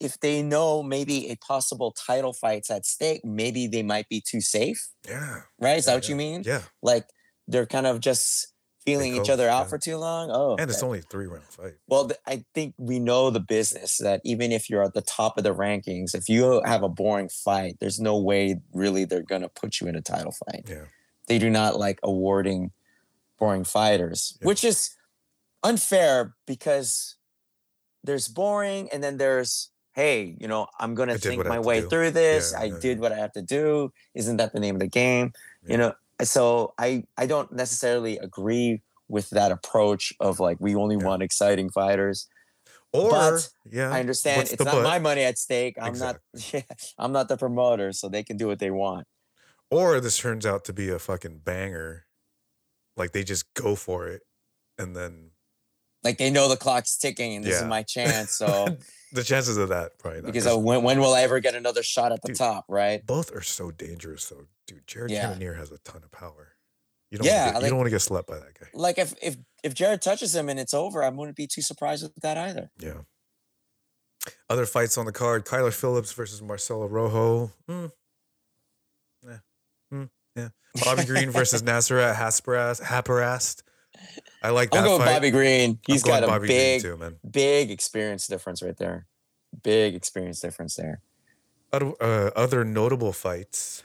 if 0.00 0.20
they 0.20 0.42
know 0.42 0.82
maybe 0.82 1.30
a 1.30 1.36
possible 1.36 1.92
title 1.92 2.32
fight's 2.32 2.70
at 2.70 2.84
stake, 2.84 3.24
maybe 3.24 3.66
they 3.66 3.82
might 3.82 4.08
be 4.08 4.20
too 4.20 4.40
safe. 4.40 4.88
yeah, 5.08 5.42
Right? 5.60 5.78
Is 5.78 5.86
Yeah, 5.86 5.92
that 5.92 5.96
what 5.96 6.04
yeah. 6.04 6.10
you 6.10 6.16
mean? 6.16 6.42
yeah. 6.44 6.62
Like 6.82 7.06
they're 7.46 7.66
kind 7.66 7.86
of 7.86 8.00
just 8.00 8.52
feeling 8.84 9.16
each 9.16 9.30
other 9.30 9.48
out 9.48 9.68
for 9.68 9.78
too 9.78 9.96
long. 9.96 10.30
Oh, 10.30 10.56
And 10.58 10.70
it's 10.70 10.78
okay. 10.80 10.86
only 10.86 10.98
a 11.00 11.02
three 11.02 11.26
round 11.26 11.44
fight. 11.44 11.74
well, 11.88 12.08
th- 12.08 12.20
I 12.26 12.44
think 12.54 12.74
we 12.78 12.98
know 13.00 13.30
the 13.30 13.40
business 13.40 13.98
that 13.98 14.20
even 14.24 14.52
if 14.52 14.68
you're 14.70 14.82
at 14.84 14.94
the 14.94 15.02
top 15.02 15.38
of 15.38 15.44
the 15.44 15.54
rankings, 15.54 16.14
if 16.14 16.28
you 16.28 16.60
have 16.64 16.82
a 16.84 16.88
boring 16.88 17.28
fight, 17.28 17.78
there's 17.80 17.98
no 17.98 18.16
way 18.18 18.60
really 18.72 19.04
they're 19.04 19.22
gonna 19.22 19.48
put 19.48 19.80
you 19.80 19.86
in 19.88 19.96
a 19.96 20.02
title 20.02 20.32
fight. 20.32 20.66
Yeah. 20.68 20.84
They 21.26 21.38
do 21.38 21.50
not 21.50 21.78
like 21.78 21.98
awarding 22.02 22.70
boring 23.38 23.64
fighters, 23.64 24.36
Yeah. 24.40 24.46
which 24.46 24.64
is 24.64 24.90
unfair 25.62 26.34
because 26.46 27.16
there's 28.04 28.28
boring 28.28 28.88
and 28.92 29.02
then 29.02 29.16
there's 29.18 29.70
hey, 29.92 30.36
you 30.38 30.46
know, 30.46 30.66
I'm 30.78 30.94
gonna 30.94 31.14
I 31.14 31.16
think 31.16 31.46
my 31.46 31.58
way 31.58 31.80
through 31.80 32.10
this. 32.10 32.52
Yeah, 32.52 32.60
I 32.60 32.64
yeah, 32.64 32.78
did 32.80 32.98
yeah. 32.98 33.02
what 33.02 33.12
I 33.12 33.16
have 33.16 33.32
to 33.32 33.42
do. 33.42 33.92
Isn't 34.14 34.36
that 34.36 34.52
the 34.52 34.60
name 34.60 34.76
of 34.76 34.80
the 34.80 34.86
game? 34.88 35.32
Yeah. 35.64 35.72
You 35.72 35.78
know, 35.78 35.92
so 36.22 36.74
I 36.78 37.04
I 37.16 37.26
don't 37.26 37.50
necessarily 37.52 38.18
agree 38.18 38.82
with 39.08 39.30
that 39.30 39.52
approach 39.52 40.12
of 40.20 40.38
like 40.38 40.58
we 40.60 40.74
only 40.74 40.96
Yeah. 40.96 41.04
want 41.04 41.22
exciting 41.22 41.70
fighters. 41.70 42.28
Or 42.92 43.10
But 43.10 43.48
yeah, 43.70 43.90
I 43.90 44.00
understand 44.00 44.48
it's 44.52 44.62
not 44.62 44.74
but? 44.74 44.82
my 44.82 44.98
money 44.98 45.22
at 45.22 45.38
stake. 45.38 45.76
I'm 45.80 45.98
not 45.98 46.18
I'm 46.98 47.12
not 47.12 47.28
the 47.28 47.36
promoter, 47.36 47.92
so 47.92 48.08
they 48.08 48.22
can 48.22 48.36
do 48.36 48.46
what 48.46 48.58
they 48.58 48.70
want. 48.70 49.06
Or 49.70 50.00
this 50.00 50.18
turns 50.18 50.46
out 50.46 50.64
to 50.66 50.72
be 50.72 50.88
a 50.90 50.98
fucking 50.98 51.38
banger. 51.38 52.06
Like 52.96 53.12
they 53.12 53.24
just 53.24 53.52
go 53.54 53.74
for 53.74 54.06
it. 54.08 54.22
And 54.78 54.94
then 54.94 55.30
Like 56.04 56.18
they 56.18 56.30
know 56.30 56.48
the 56.48 56.56
clock's 56.56 56.96
ticking 56.96 57.34
and 57.36 57.44
this 57.44 57.54
Yeah. 57.56 57.62
is 57.62 57.68
my 57.68 57.82
chance. 57.82 58.30
So 58.32 58.76
the 59.12 59.24
chances 59.24 59.56
of 59.56 59.68
that 59.70 59.98
probably 59.98 60.20
not. 60.20 60.26
because 60.26 60.44
'cause 60.44 60.56
when 60.58 60.82
when 60.82 61.00
will 61.00 61.14
I 61.14 61.22
ever 61.22 61.40
get 61.40 61.54
another 61.54 61.82
shot 61.82 62.12
at 62.12 62.22
the 62.22 62.28
Dude, 62.28 62.36
top, 62.36 62.64
right? 62.68 63.04
both 63.04 63.34
are 63.34 63.42
so 63.42 63.70
dangerous 63.70 64.28
though. 64.28 64.46
Dude, 64.66 64.86
Jared 64.86 65.10
Yeah. 65.10 65.22
Cannonier 65.28 65.54
has 65.54 65.70
a 65.72 65.78
ton 65.78 66.02
of 66.04 66.10
power. 66.10 66.52
You 67.10 67.18
don't 67.18 67.26
Yeah, 67.26 67.46
get, 67.46 67.54
like- 67.54 67.62
you 67.64 67.68
don't 67.70 67.78
want 67.78 67.86
to 67.86 67.90
get 67.90 68.00
slept 68.02 68.28
by 68.28 68.38
that 68.38 68.58
guy. 68.58 68.66
Like 68.74 68.98
if 68.98 69.14
if 69.22 69.36
if 69.62 69.74
Jared 69.74 70.00
touches 70.02 70.34
him 70.34 70.48
and 70.48 70.58
it's 70.60 70.74
over, 70.74 71.02
I 71.02 71.08
wouldn't 71.08 71.36
be 71.36 71.46
too 71.46 71.62
surprised 71.62 72.02
with 72.02 72.14
that 72.22 72.36
either. 72.36 72.70
Yeah. 72.78 73.02
Other 74.48 74.66
fights 74.66 74.96
on 74.98 75.06
the 75.06 75.12
card: 75.12 75.44
Kyler 75.44 75.72
Phillips 75.72 76.12
versus 76.12 76.40
Marcelo 76.42 76.86
Rojo. 76.86 77.52
Hmm. 77.68 77.86
Yeah. 80.36 80.48
Bobby 80.84 81.04
Green 81.04 81.30
versus 81.30 81.62
Hasparast. 81.64 82.82
Haqparast. 82.82 83.62
I 84.42 84.50
like 84.50 84.70
that 84.70 84.78
I'm 84.80 84.84
going 84.84 85.00
fight. 85.00 85.14
Bobby 85.14 85.30
Green. 85.30 85.78
He's 85.86 86.02
got 86.02 86.22
a 86.22 86.26
Bobby 86.26 86.48
big, 86.48 86.82
too, 86.82 86.96
man. 86.96 87.16
big 87.28 87.70
experience 87.70 88.26
difference 88.26 88.62
right 88.62 88.76
there. 88.76 89.06
Big 89.62 89.94
experience 89.94 90.40
difference 90.40 90.76
there. 90.76 91.00
Other, 91.72 91.92
uh, 92.00 92.30
other 92.36 92.64
notable 92.64 93.12
fights. 93.12 93.82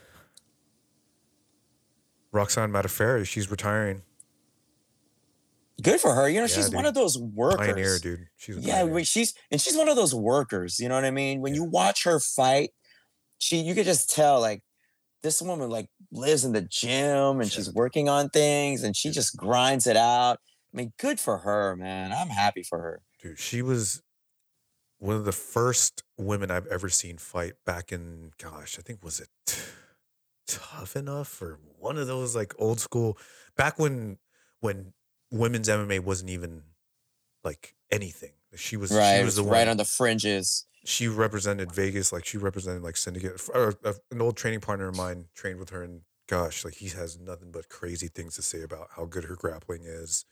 Roxanne 2.31 2.71
Modafferi, 2.71 3.25
she's 3.25 3.49
retiring. 3.51 4.03
Good 5.81 5.99
for 5.99 6.13
her. 6.13 6.29
You 6.29 6.35
know, 6.35 6.41
Yeah, 6.41 6.47
she's 6.47 6.69
one 6.69 6.85
of 6.85 6.93
those 6.93 7.17
workers. 7.17 7.57
Pioneer, 7.67 7.97
dude. 7.99 8.27
She's 8.37 8.57
Yeah, 8.57 8.83
pioneer. 8.83 9.03
she's 9.03 9.33
and 9.49 9.59
she's 9.59 9.75
one 9.75 9.89
of 9.89 9.95
those 9.95 10.13
workers. 10.13 10.79
You 10.79 10.89
know 10.89 10.95
what 10.95 11.05
I 11.05 11.11
mean? 11.11 11.41
When 11.41 11.55
you 11.55 11.63
watch 11.63 12.03
her 12.03 12.19
fight, 12.19 12.71
she 13.39 13.57
you 13.61 13.73
could 13.73 13.85
just 13.85 14.09
tell 14.13 14.39
like 14.39 14.61
this 15.23 15.41
woman 15.41 15.69
like 15.69 15.87
lives 16.11 16.45
in 16.45 16.51
the 16.51 16.61
gym 16.61 17.41
and 17.41 17.51
she's 17.51 17.73
working 17.73 18.09
on 18.09 18.29
things 18.29 18.83
and 18.83 18.95
she 18.95 19.11
just 19.11 19.37
grinds 19.37 19.87
it 19.87 19.97
out. 19.97 20.39
I 20.73 20.77
mean, 20.77 20.93
good 20.99 21.19
for 21.19 21.39
her, 21.39 21.75
man. 21.75 22.11
I'm 22.11 22.29
happy 22.29 22.63
for 22.63 22.79
her. 22.79 23.01
Dude, 23.21 23.39
she 23.39 23.61
was 23.61 24.01
one 24.97 25.15
of 25.15 25.25
the 25.25 25.31
first 25.31 26.03
women 26.17 26.51
I've 26.51 26.67
ever 26.67 26.89
seen 26.89 27.17
fight 27.17 27.53
back 27.65 27.91
in, 27.91 28.31
gosh, 28.37 28.77
I 28.79 28.81
think 28.81 29.03
was 29.03 29.19
it 29.19 29.29
tough 30.47 30.95
enough 30.95 31.41
or 31.41 31.59
one 31.77 31.97
of 31.97 32.07
those 32.07 32.35
like 32.35 32.53
old 32.59 32.79
school 32.79 33.17
back 33.55 33.79
when 33.79 34.17
when 34.59 34.93
women's 35.31 35.69
MMA 35.69 36.01
wasn't 36.01 36.29
even 36.29 36.63
like 37.43 37.75
anything. 37.89 38.33
She 38.55 38.75
was 38.75 38.91
right, 38.91 39.19
she 39.19 39.23
was 39.23 39.37
the 39.37 39.43
one 39.43 39.53
right 39.53 39.67
on 39.67 39.77
the 39.77 39.85
fringes. 39.85 40.65
She 40.85 41.07
represented 41.07 41.71
Vegas 41.71 42.11
like 42.11 42.25
she 42.25 42.37
represented 42.37 42.81
like 42.83 42.97
Syndicate. 42.97 43.41
Or, 43.53 43.75
uh, 43.85 43.93
an 44.11 44.21
old 44.21 44.37
training 44.37 44.61
partner 44.61 44.87
of 44.87 44.95
mine 44.97 45.25
trained 45.35 45.59
with 45.59 45.69
her, 45.69 45.83
and 45.83 46.01
gosh, 46.27 46.63
like 46.65 46.75
he 46.75 46.89
has 46.89 47.19
nothing 47.19 47.51
but 47.51 47.69
crazy 47.69 48.07
things 48.07 48.35
to 48.35 48.41
say 48.41 48.61
about 48.61 48.87
how 48.95 49.05
good 49.05 49.25
her 49.25 49.35
grappling 49.35 49.83
is. 49.85 50.25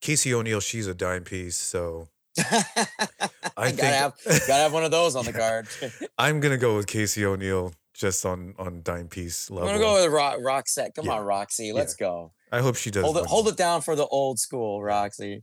Casey 0.00 0.32
O'Neill, 0.32 0.60
she's 0.60 0.86
a 0.86 0.94
dime 0.94 1.24
piece, 1.24 1.56
so 1.56 2.08
I 2.38 2.64
I 3.56 3.72
gotta 3.72 3.76
think 3.76 3.80
have 3.80 4.14
gotta 4.24 4.52
have 4.62 4.72
one 4.72 4.84
of 4.84 4.90
those 4.90 5.16
on 5.16 5.24
the 5.24 5.32
Yeah. 5.32 5.38
card. 5.38 5.68
I'm 6.18 6.40
gonna 6.40 6.56
go 6.58 6.76
with 6.76 6.86
Casey 6.86 7.24
O'Neill 7.24 7.72
just 7.94 8.24
on 8.24 8.54
on 8.58 8.82
dime 8.84 9.08
piece 9.08 9.50
I'm 9.50 9.56
gonna 9.56 9.78
go 9.78 9.94
with 10.02 10.12
Ro- 10.12 10.38
Roxette. 10.40 10.94
Come 10.94 11.06
Yeah. 11.06 11.14
on, 11.14 11.24
Roxy. 11.24 11.72
Let's 11.72 11.94
go. 11.94 12.32
I 12.52 12.60
hope 12.60 12.76
she 12.76 12.90
does. 12.92 13.02
Hold 13.02 13.16
it, 13.18 13.26
hold 13.26 13.48
it 13.48 13.56
down 13.56 13.80
for 13.82 13.96
the 13.96 14.06
old 14.06 14.38
school, 14.38 14.82
Roxy. 14.82 15.42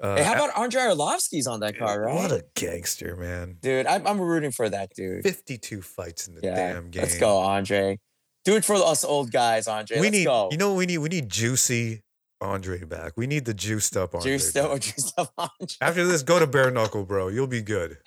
Uh, 0.00 0.16
hey, 0.16 0.22
how 0.22 0.34
about 0.34 0.54
Andre 0.56 0.82
Arlovski's 0.82 1.46
on 1.46 1.60
that 1.60 1.76
card, 1.76 2.02
right? 2.02 2.14
What 2.14 2.30
a 2.30 2.44
gangster, 2.54 3.16
man! 3.16 3.56
Dude, 3.60 3.86
I'm, 3.86 4.06
I'm 4.06 4.20
rooting 4.20 4.52
for 4.52 4.68
that 4.68 4.90
dude. 4.94 5.24
52 5.24 5.82
fights 5.82 6.28
in 6.28 6.34
the 6.34 6.40
Yeah, 6.42 6.54
damn 6.74 6.90
game. 6.90 7.02
let's 7.02 7.18
go, 7.18 7.38
Andre. 7.38 7.98
Do 8.44 8.54
it 8.56 8.64
for 8.64 8.76
us 8.76 9.04
old 9.04 9.32
guys, 9.32 9.66
Andre. 9.66 9.96
We 9.98 10.02
let's 10.04 10.12
need, 10.12 10.24
go. 10.24 10.48
you 10.52 10.56
know, 10.56 10.70
what 10.70 10.78
we 10.78 10.86
need 10.86 10.98
we 10.98 11.08
need 11.08 11.28
juicy 11.28 12.02
Andre 12.40 12.84
back. 12.84 13.14
We 13.16 13.26
need 13.26 13.44
the 13.44 13.54
juiced 13.54 13.96
up 13.96 14.14
Andre. 14.14 14.32
juiced 14.32 14.54
back. 14.54 14.64
up, 14.64 14.80
juiced 14.80 15.18
up 15.18 15.32
Andre. 15.38 15.66
After 15.80 16.06
this, 16.06 16.22
go 16.22 16.38
to 16.38 16.46
bare 16.46 16.70
knuckle, 16.70 17.04
bro. 17.04 17.28
You'll 17.28 17.46
be 17.48 17.62
good. 17.62 17.98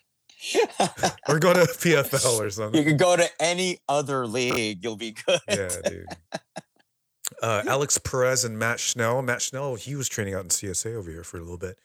Or 1.29 1.37
go 1.37 1.53
to 1.53 1.59
PFL 1.65 2.39
or 2.41 2.49
something. 2.49 2.79
you 2.81 2.87
can 2.87 2.97
go 2.97 3.15
to 3.15 3.29
any 3.39 3.77
other 3.87 4.25
league, 4.25 4.79
you'll 4.83 4.95
be 4.97 5.11
good. 5.11 5.39
Yeah, 5.47 5.69
dude. 5.85 6.05
Uh, 7.41 7.63
Alex 7.67 7.97
Perez 7.97 8.43
and 8.45 8.57
Matt 8.59 8.79
Schnell. 8.79 9.21
Matt 9.21 9.41
Schnell, 9.41 9.75
he 9.75 9.95
was 9.95 10.07
training 10.07 10.33
out 10.35 10.43
in 10.43 10.49
CSA 10.49 10.93
over 10.95 11.09
here 11.09 11.23
for 11.23 11.37
a 11.37 11.41
little 11.41 11.57
bit. 11.57 11.79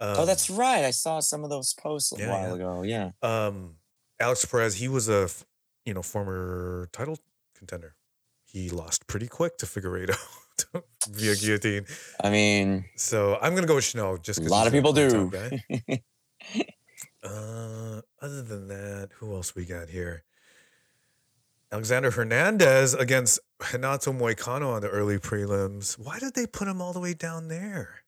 Um, 0.00 0.16
oh, 0.18 0.26
that's 0.26 0.48
right. 0.50 0.84
I 0.84 0.90
saw 0.90 1.20
some 1.20 1.44
of 1.44 1.50
those 1.50 1.74
posts 1.74 2.12
a 2.12 2.18
Yeah, 2.18 2.30
while 2.30 2.48
yeah. 2.48 2.54
ago. 2.54 2.82
Yeah. 2.82 3.10
um, 3.22 3.74
Alex 4.20 4.44
Perez. 4.44 4.74
He 4.76 4.88
was 4.88 5.08
a 5.08 5.28
you 5.84 5.94
know 5.94 6.02
former 6.02 6.88
title 6.92 7.18
contender. 7.56 7.94
He 8.44 8.70
lost 8.70 9.06
pretty 9.06 9.26
quick 9.28 9.58
to 9.58 9.66
Figueiredo 9.66 10.16
via 11.10 11.34
guillotine. 11.36 11.84
I 12.22 12.30
mean, 12.30 12.84
So 12.96 13.38
I'm 13.40 13.54
gonna 13.54 13.66
go 13.66 13.74
with 13.76 13.84
Schnell 13.84 14.16
just 14.16 14.38
because 14.38 14.50
a 14.50 14.54
lot 14.54 14.66
of 14.66 14.72
people 14.72 14.92
do. 14.92 15.30
Uh, 17.22 18.00
other 18.22 18.42
than 18.42 18.68
that, 18.68 19.08
who 19.18 19.34
else 19.34 19.54
we 19.56 19.64
got 19.64 19.88
here? 19.88 20.22
Alexander 21.72 22.10
Hernandez 22.10 22.94
against 22.94 23.40
Renato 23.72 24.12
Moicano 24.12 24.74
on 24.74 24.82
the 24.82 24.88
early 24.88 25.18
prelims. 25.18 25.98
Why 25.98 26.18
did 26.18 26.34
they 26.34 26.46
put 26.46 26.68
him 26.68 26.80
all 26.80 26.92
the 26.92 27.00
way 27.00 27.12
down 27.14 27.48
there? 27.48 28.02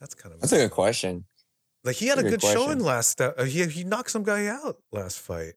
That's 0.00 0.14
kind 0.14 0.34
of 0.34 0.40
That's 0.40 0.52
a 0.52 0.56
good 0.56 0.70
question. 0.70 1.24
like 1.84 1.96
he 1.96 2.08
had 2.08 2.18
a 2.18 2.22
Good 2.22 2.40
good 2.40 2.42
showing 2.42 2.80
last. 2.80 3.20
Uh, 3.20 3.44
he 3.44 3.64
he 3.66 3.84
knocked 3.84 4.10
some 4.10 4.22
guy 4.24 4.46
out 4.46 4.76
last 4.92 5.18
fight. 5.20 5.54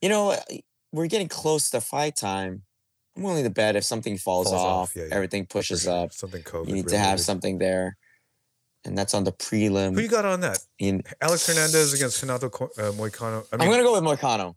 You 0.00 0.08
know, 0.08 0.36
we're 0.92 1.06
getting 1.06 1.28
close 1.28 1.70
to 1.70 1.80
fight 1.80 2.16
time. 2.16 2.62
I'm 3.16 3.22
willing 3.22 3.44
to 3.44 3.50
bet 3.50 3.76
if 3.76 3.84
something 3.84 4.16
falls, 4.18 4.48
Falls 4.48 4.60
off, 4.62 4.88
off, 4.90 4.96
yeah, 4.96 5.04
yeah, 5.04 5.14
everything 5.14 5.46
pushes 5.46 5.82
sure. 5.82 6.04
up. 6.04 6.12
Something 6.12 6.42
COVID. 6.42 6.68
You 6.68 6.74
need 6.74 6.88
to 6.88 6.98
have 6.98 7.20
something 7.20 7.58
there. 7.58 7.96
And 8.84 8.98
that's 8.98 9.14
on 9.14 9.22
the 9.24 9.32
prelim. 9.32 9.94
Who 9.94 10.00
you 10.00 10.08
got 10.08 10.24
on 10.24 10.40
that? 10.40 10.58
in, 10.78 11.04
Alex 11.20 11.46
Hernandez 11.46 11.92
against 11.94 12.20
Renato 12.20 12.48
Co- 12.48 12.70
uh, 12.78 12.90
Moicano. 12.92 13.44
I 13.52 13.54
I'm 13.54 13.60
mean, 13.60 13.70
gonna 13.70 13.82
go 13.84 13.92
with 13.92 14.02
Moicano. 14.02 14.56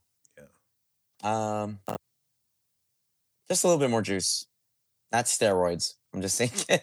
Um, 1.26 1.80
just 3.47 3.63
a 3.63 3.67
little 3.67 3.80
bit 3.80 3.89
more 3.89 4.03
juice, 4.03 4.45
not 5.11 5.26
steroids. 5.26 5.95
I'm 6.13 6.21
just 6.21 6.36
saying. 6.36 6.51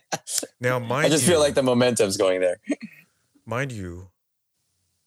now 0.60 0.78
mind 0.78 1.06
I 1.06 1.08
just 1.08 1.24
you, 1.24 1.30
feel 1.30 1.40
like 1.40 1.54
the 1.54 1.62
momentum's 1.62 2.16
going 2.16 2.40
there. 2.40 2.58
mind 3.46 3.70
you, 3.70 4.08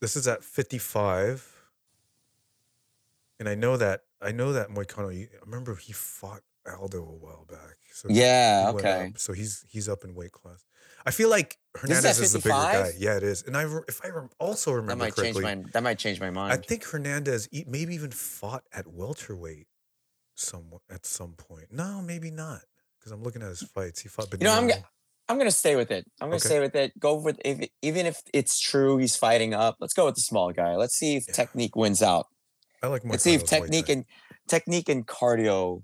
this 0.00 0.16
is 0.16 0.26
at 0.26 0.42
55. 0.42 1.52
And 3.38 3.48
I 3.48 3.54
know 3.54 3.76
that 3.76 4.02
I 4.22 4.32
know 4.32 4.54
that 4.54 4.70
Moicano, 4.70 5.12
I 5.12 5.28
remember 5.44 5.76
he 5.76 5.92
fought 5.92 6.40
Aldo 6.66 6.98
a 6.98 7.02
while 7.02 7.44
back. 7.46 7.76
So 7.92 8.08
Yeah. 8.10 8.70
Okay. 8.74 9.08
up, 9.08 9.18
so 9.18 9.34
he's 9.34 9.64
he's 9.68 9.88
up 9.88 10.02
in 10.04 10.14
weight 10.14 10.32
class. 10.32 10.64
I 11.06 11.12
feel 11.12 11.30
like 11.30 11.56
Hernandez 11.76 12.18
is 12.18 12.32
the 12.32 12.38
bigger 12.40 12.48
guy. 12.50 12.92
Yeah, 12.98 13.16
it 13.16 13.22
is. 13.22 13.42
And 13.44 13.56
I 13.56 13.64
if 13.88 14.00
I 14.04 14.08
also 14.40 14.72
That 14.72 14.76
remember 14.78 15.04
might 15.04 15.16
change 15.16 15.38
my. 15.38 15.62
That 15.72 15.82
might 15.82 15.98
change 15.98 16.20
my 16.20 16.30
mind. 16.30 16.52
I 16.52 16.56
think 16.56 16.84
Hernandez 16.84 17.48
maybe 17.66 17.94
even 17.94 18.10
fought 18.10 18.64
at 18.72 18.86
welterweight 18.86 19.68
some 20.34 20.64
at 20.90 21.06
some 21.06 21.32
point. 21.34 21.66
No, 21.70 22.02
maybe 22.02 22.30
not. 22.30 22.62
Because 22.98 23.12
I'm 23.12 23.22
looking 23.22 23.42
at 23.42 23.48
his 23.48 23.62
fights. 23.62 24.00
He 24.02 24.08
fought 24.08 24.28
You 24.32 24.44
know, 24.44 24.54
I'm 24.56 24.68
g- 24.68 24.74
I'm 25.28 25.38
gonna 25.38 25.50
stay 25.50 25.76
with 25.76 25.90
it. 25.90 26.06
I'm 26.20 26.28
gonna 26.28 26.36
Okay. 26.36 26.48
stay 26.48 26.60
with 26.60 26.74
it. 26.74 26.98
Go 26.98 27.14
with 27.14 27.40
if 27.44 27.68
even 27.82 28.06
if 28.06 28.20
it's 28.34 28.58
true 28.58 28.96
he's 28.98 29.16
fighting 29.16 29.54
up. 29.54 29.76
Let's 29.80 29.94
go 29.94 30.06
with 30.06 30.16
the 30.16 30.20
small 30.22 30.52
guy. 30.52 30.74
Let's 30.76 30.94
see 30.96 31.16
if 31.16 31.26
Yeah. 31.28 31.34
technique 31.34 31.76
wins 31.76 32.02
out. 32.02 32.26
I 32.82 32.88
like 32.88 33.02
Let's 33.04 33.22
see 33.22 33.34
if 33.34 33.44
technique 33.44 33.88
and 33.88 34.04
technique 34.48 34.88
and 34.88 35.06
cardio 35.06 35.82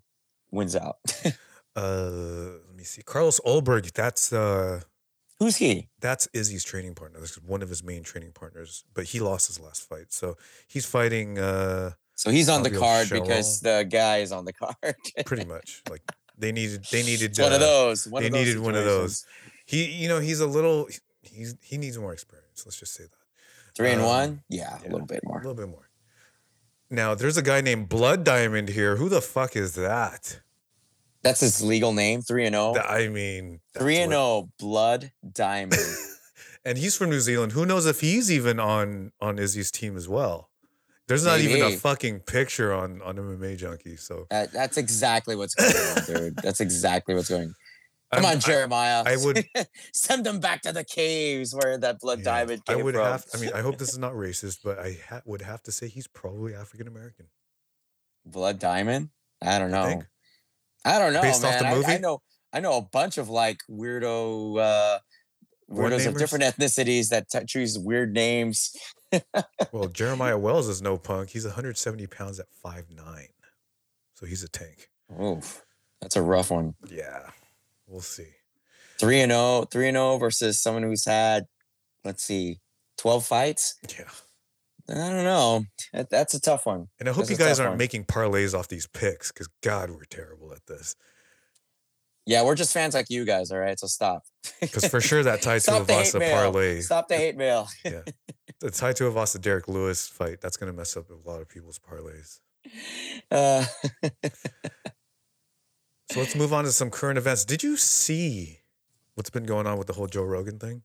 wins 0.51 0.75
out. 0.75 0.97
Uh, 1.75 2.59
let 2.67 2.77
me 2.77 2.85
see. 2.85 3.01
Carlos 3.01 3.41
Ulberg. 3.47 3.91
That's 3.93 4.31
uh, 4.31 4.83
Who's 5.43 5.57
he? 5.57 5.89
that's 6.01 6.29
Izzy's 6.33 6.65
training 6.65 6.95
partner. 6.95 7.19
This 7.21 7.33
is 7.33 7.43
one 7.43 7.63
of 7.63 7.69
his 7.69 7.83
main 7.83 8.03
training 8.03 8.33
partners, 8.33 8.85
but 8.95 9.05
he 9.07 9.19
lost 9.21 9.49
his 9.49 9.59
last 9.59 9.89
fight. 9.89 10.13
So 10.13 10.37
he's 10.69 10.87
fighting 10.87 11.39
uh, 11.39 11.93
So 12.15 12.31
he's 12.31 12.49
on 12.49 12.63
the 12.63 12.71
card 12.71 13.09
because 13.11 13.61
the 13.61 13.87
guy 13.91 14.19
is 14.19 14.31
on 14.31 14.45
the 14.45 14.53
card. 14.53 14.95
pretty 15.27 15.45
much 15.45 15.83
like 15.91 16.03
they 16.39 16.53
needed. 16.53 16.85
They 16.91 17.03
needed 17.03 17.37
one 17.39 17.53
of 17.53 17.61
uh, 17.61 17.65
those. 17.65 18.07
One 18.07 18.23
they 18.23 18.29
of 18.29 18.33
those 18.35 18.47
needed 18.47 18.61
one 18.61 18.75
of 18.75 18.85
those. 18.85 19.27
He, 19.67 19.85
you 19.87 20.09
know, 20.09 20.21
he's 20.21 20.41
a 20.41 20.47
little. 20.47 20.89
He's 21.23 21.57
he 21.61 21.77
needs 21.77 21.99
more 21.99 22.13
experience. 22.13 22.65
Let's 22.65 22.79
just 22.79 22.95
say 22.95 23.05
that. 23.05 23.75
Three 23.75 23.91
and 23.91 24.01
Um, 24.03 24.07
one. 24.07 24.43
Yeah, 24.49 24.79
yeah. 24.83 24.89
a 24.89 24.91
little 24.91 25.07
bit 25.07 25.21
more. 25.25 25.39
A 25.39 25.41
little 25.41 25.55
bit 25.55 25.69
more. 25.69 25.89
Now, 26.91 27.15
there's 27.15 27.37
a 27.39 27.43
guy 27.43 27.63
named 27.63 27.89
Blood 27.89 28.23
Diamond 28.23 28.69
here. 28.69 28.97
Who 28.97 29.09
the 29.09 29.23
fuck 29.23 29.57
is 29.57 29.75
that? 29.77 30.41
That's 31.23 31.41
his 31.41 31.63
legal 31.63 31.93
name. 31.93 32.23
Three 32.23 32.47
and 32.47 32.57
oh? 32.57 32.75
zero. 32.75 32.85
I 32.87 33.09
mean, 33.09 33.61
3 33.79 33.97
and 33.99 34.13
0 34.13 34.49
Blood 34.59 35.13
Diamond. 35.33 35.81
and 36.65 36.77
he's 36.77 36.97
from 36.97 37.11
New 37.11 37.21
Zealand. 37.21 37.53
Who 37.53 37.65
knows 37.65 37.87
if 37.87 38.01
he's 38.01 38.31
even 38.31 38.59
on 38.59 39.13
on 39.21 39.39
Izzy's 39.39 39.71
team 39.71 39.97
as 39.97 40.09
well? 40.09 40.51
There's 41.09 41.25
not 41.25 41.41
even 41.41 41.63
a 41.63 41.77
fucking 41.77 42.21
picture 42.21 42.73
on 42.73 43.03
on 43.03 43.17
MMA 43.17 43.57
Junkie. 43.57 43.97
So 43.97 44.27
That, 44.31 44.53
that's 44.53 44.77
exactly 44.79 45.37
what's 45.37 45.55
going 45.55 45.73
on, 45.75 46.05
dude. 46.07 46.37
That's 46.37 46.61
exactly 46.61 47.15
what's 47.15 47.29
going. 47.29 47.49
On. 47.49 47.55
Come 48.15 48.25
I'm- 48.27 48.35
on, 48.37 48.41
Jeremiah. 48.41 49.03
I 49.07 49.17
would- 49.17 49.45
send 49.95 50.25
them 50.27 50.41
back 50.41 50.63
to 50.63 50.73
the 50.73 50.85
caves 50.85 51.55
where 51.55 51.79
that 51.79 51.99
blood 52.01 52.19
yeah, 52.21 52.25
diamond 52.25 52.63
I 52.69 52.75
came 52.75 52.85
would 52.85 52.95
from. 52.95 53.05
have. 53.05 53.25
I 53.35 53.39
mean, 53.39 53.51
I 53.55 53.61
hope 53.61 53.79
this 53.79 53.91
is 53.91 53.99
not 53.99 54.13
racist, 54.27 54.59
but 54.65 54.79
I 54.79 54.99
ha- 55.09 55.23
would 55.25 55.43
have 55.43 55.63
to 55.65 55.73
say 55.73 55.89
he's 55.89 56.07
probably 56.09 56.55
African 56.55 56.89
American. 56.89 57.27
blood 58.25 58.59
diamond. 58.59 59.11
I 59.43 59.59
don't 59.59 59.71
know. 59.71 60.03
I 60.85 60.99
don't 60.99 61.13
know, 61.13 61.23
Based 61.23 61.45
off 61.45 61.61
man. 61.63 61.81
the 61.81 61.87
I- 61.87 61.95
I, 61.95 61.99
know. 61.99 62.21
I 62.53 62.61
know 62.61 62.77
a 62.77 62.83
bunch 62.83 63.19
of 63.19 63.29
like 63.29 63.61
weirdo 63.71 64.59
uh, 64.59 64.99
weirdos 65.71 66.07
of 66.07 66.19
different 66.19 66.45
ethnicities 66.45 67.09
that 67.09 67.29
t- 67.31 67.45
choose 67.47 67.79
weird 67.79 68.13
names. 68.13 68.75
Well, 69.73 69.89
Jeremiah 69.89 70.37
Wells 70.47 70.69
is 70.69 70.83
no 70.83 70.97
punk. 70.99 71.31
He's 71.31 71.45
170 71.45 72.07
pounds 72.09 72.41
at 72.41 72.47
5'9. 72.65 73.27
So 74.15 74.27
he's 74.27 74.43
a 74.43 74.49
tank. 74.49 74.89
Oof, 75.23 75.65
that's 76.01 76.17
a 76.17 76.23
rough 76.23 76.51
one. 76.51 76.75
Yeah, 76.89 77.29
we'll 77.87 78.01
see. 78.01 78.29
Three 78.99 79.21
and 79.21 79.33
0, 79.33 79.65
3 79.71 79.89
and 79.89 79.97
0 79.97 80.19
versus 80.19 80.61
someone 80.61 80.83
who's 80.85 81.05
had, 81.05 81.47
let's 82.05 82.23
see, 82.23 82.61
12 82.99 83.27
fights. 83.27 83.75
Yeah. 83.99 84.05
I 84.89 84.95
don't 84.95 85.25
know. 85.25 85.65
That, 85.93 86.11
that's 86.11 86.35
a 86.35 86.41
tough 86.41 86.67
one. 86.67 86.89
And 86.99 87.09
I 87.09 87.13
hope 87.13 87.27
That's 87.27 87.31
you 87.31 87.37
guys 87.37 87.61
aren't 87.61 87.73
one. 87.73 87.79
making 87.79 88.05
parlays 88.05 88.57
off 88.59 88.69
these 88.69 88.87
picks 88.87 89.31
because, 89.33 89.49
God, 89.63 89.91
we're 89.91 90.05
terrible 90.05 90.53
at 90.53 90.67
this. 90.67 90.97
Yeah, 92.27 92.45
we're 92.45 92.55
just 92.55 92.73
fans 92.73 92.95
like 92.95 93.11
you 93.11 93.25
guys, 93.25 93.51
all 93.51 93.59
right? 93.59 93.79
So 93.79 93.87
stop. 93.87 94.25
Because 94.61 94.87
for 94.87 95.01
sure, 95.01 95.23
that 95.25 95.43
Tai 95.43 95.59
to 95.61 95.67
the 95.67 95.73
hate 95.73 95.87
Tuivasa 95.87 96.19
mail. 96.19 96.37
parlay, 96.37 96.81
Stop 96.81 97.09
the 97.09 97.17
hate 97.17 97.37
mail. 97.37 97.69
Yeah, 97.85 98.03
the 98.61 98.71
Tai 98.71 98.93
Tuivasa 98.93 99.41
Derrick 99.41 99.67
Lewis 99.69 100.07
fight, 100.09 100.41
that's 100.41 100.57
going 100.57 100.71
to 100.71 100.77
mess 100.77 100.97
up 100.97 101.07
a 101.11 101.29
lot 101.29 101.41
of 101.41 101.49
people's 101.49 101.79
parlays. 101.79 102.41
Uh, 103.31 103.65
So 106.11 106.21
let's 106.21 106.37
move 106.37 106.53
on 106.53 106.65
to 106.65 106.73
some 106.73 106.91
current 106.91 107.17
events. 107.17 107.45
Did 107.45 107.63
you 107.63 107.77
see 107.79 108.59
what's 109.15 109.31
been 109.31 109.45
going 109.45 109.67
on 109.67 109.79
with 109.79 109.87
the 109.87 109.95
whole 109.95 110.07
Joe 110.07 110.25
Rogan 110.25 110.59
thing? 110.59 110.83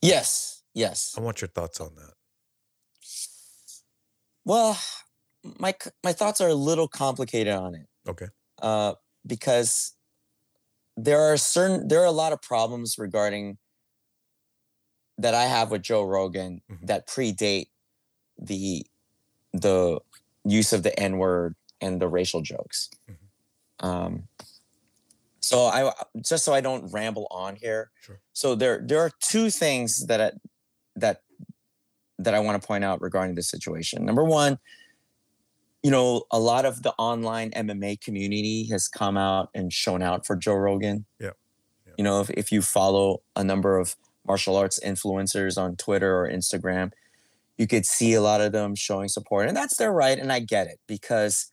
Yes, 0.00 0.62
yes. 0.72 1.14
I 1.18 1.20
want 1.20 1.42
your 1.42 1.48
thoughts 1.48 1.80
on 1.80 1.94
that. 1.96 2.14
Well, 4.44 4.78
my 5.58 5.74
my 6.04 6.12
thoughts 6.12 6.40
are 6.40 6.48
a 6.48 6.54
little 6.54 6.88
complicated 6.88 7.52
on 7.54 7.74
it 7.74 7.86
Okay. 8.08 8.26
uh, 8.60 8.94
because 9.26 9.94
there 10.96 11.20
are 11.20 11.36
certain 11.36 11.88
there 11.88 12.00
are 12.00 12.06
a 12.06 12.10
lot 12.12 12.32
of 12.32 12.42
problems 12.42 12.96
regarding 12.98 13.58
that 15.18 15.34
I 15.34 15.44
have 15.44 15.70
with 15.70 15.82
Joe 15.82 16.02
Rogan 16.02 16.62
Mhm. 16.70 16.86
that 16.86 17.06
predate 17.06 17.68
the 18.38 18.86
the 19.52 20.00
use 20.44 20.72
of 20.72 20.82
the 20.82 20.98
N 20.98 21.18
word 21.18 21.56
and 21.80 22.00
the 22.00 22.08
racial 22.08 22.40
jokes. 22.42 22.90
Mhm. 23.08 23.16
Um, 23.80 24.28
so 25.40 25.66
I 25.66 25.92
just 26.20 26.44
so 26.44 26.52
I 26.54 26.60
don't 26.60 26.90
ramble 26.92 27.26
on 27.30 27.56
here. 27.56 27.90
Sure. 28.00 28.20
So 28.32 28.54
there 28.54 28.80
there 28.84 29.00
are 29.00 29.10
two 29.20 29.50
things 29.50 30.06
that 30.06 30.20
I, 30.20 30.32
that 30.96 31.22
that 32.24 32.34
I 32.34 32.40
want 32.40 32.60
to 32.60 32.66
point 32.66 32.84
out 32.84 33.00
regarding 33.00 33.34
this 33.34 33.48
situation. 33.48 34.04
Number 34.04 34.24
one, 34.24 34.58
you 35.82 35.90
know, 35.90 36.24
a 36.30 36.38
lot 36.38 36.64
of 36.64 36.82
the 36.82 36.92
online 36.98 37.50
MMA 37.52 38.00
community 38.00 38.66
has 38.70 38.88
come 38.88 39.16
out 39.16 39.48
and 39.54 39.72
shown 39.72 40.02
out 40.02 40.26
for 40.26 40.36
Joe 40.36 40.54
Rogan. 40.54 41.06
Yeah. 41.18 41.30
Yeah. 41.86 41.92
You 41.96 42.04
know, 42.04 42.20
if, 42.20 42.30
if 42.30 42.52
you 42.52 42.62
follow 42.62 43.22
a 43.34 43.42
number 43.42 43.78
of 43.78 43.96
martial 44.26 44.56
arts 44.56 44.78
influencers 44.84 45.56
on 45.56 45.76
Twitter 45.76 46.18
or 46.18 46.28
Instagram, 46.28 46.92
you 47.56 47.66
could 47.66 47.86
see 47.86 48.14
a 48.14 48.20
lot 48.20 48.40
of 48.40 48.52
them 48.52 48.74
showing 48.74 49.08
support. 49.08 49.48
And 49.48 49.56
that's 49.56 49.76
their 49.76 49.92
right. 49.92 50.18
And 50.18 50.32
I 50.32 50.40
get 50.40 50.66
it 50.66 50.78
because 50.86 51.50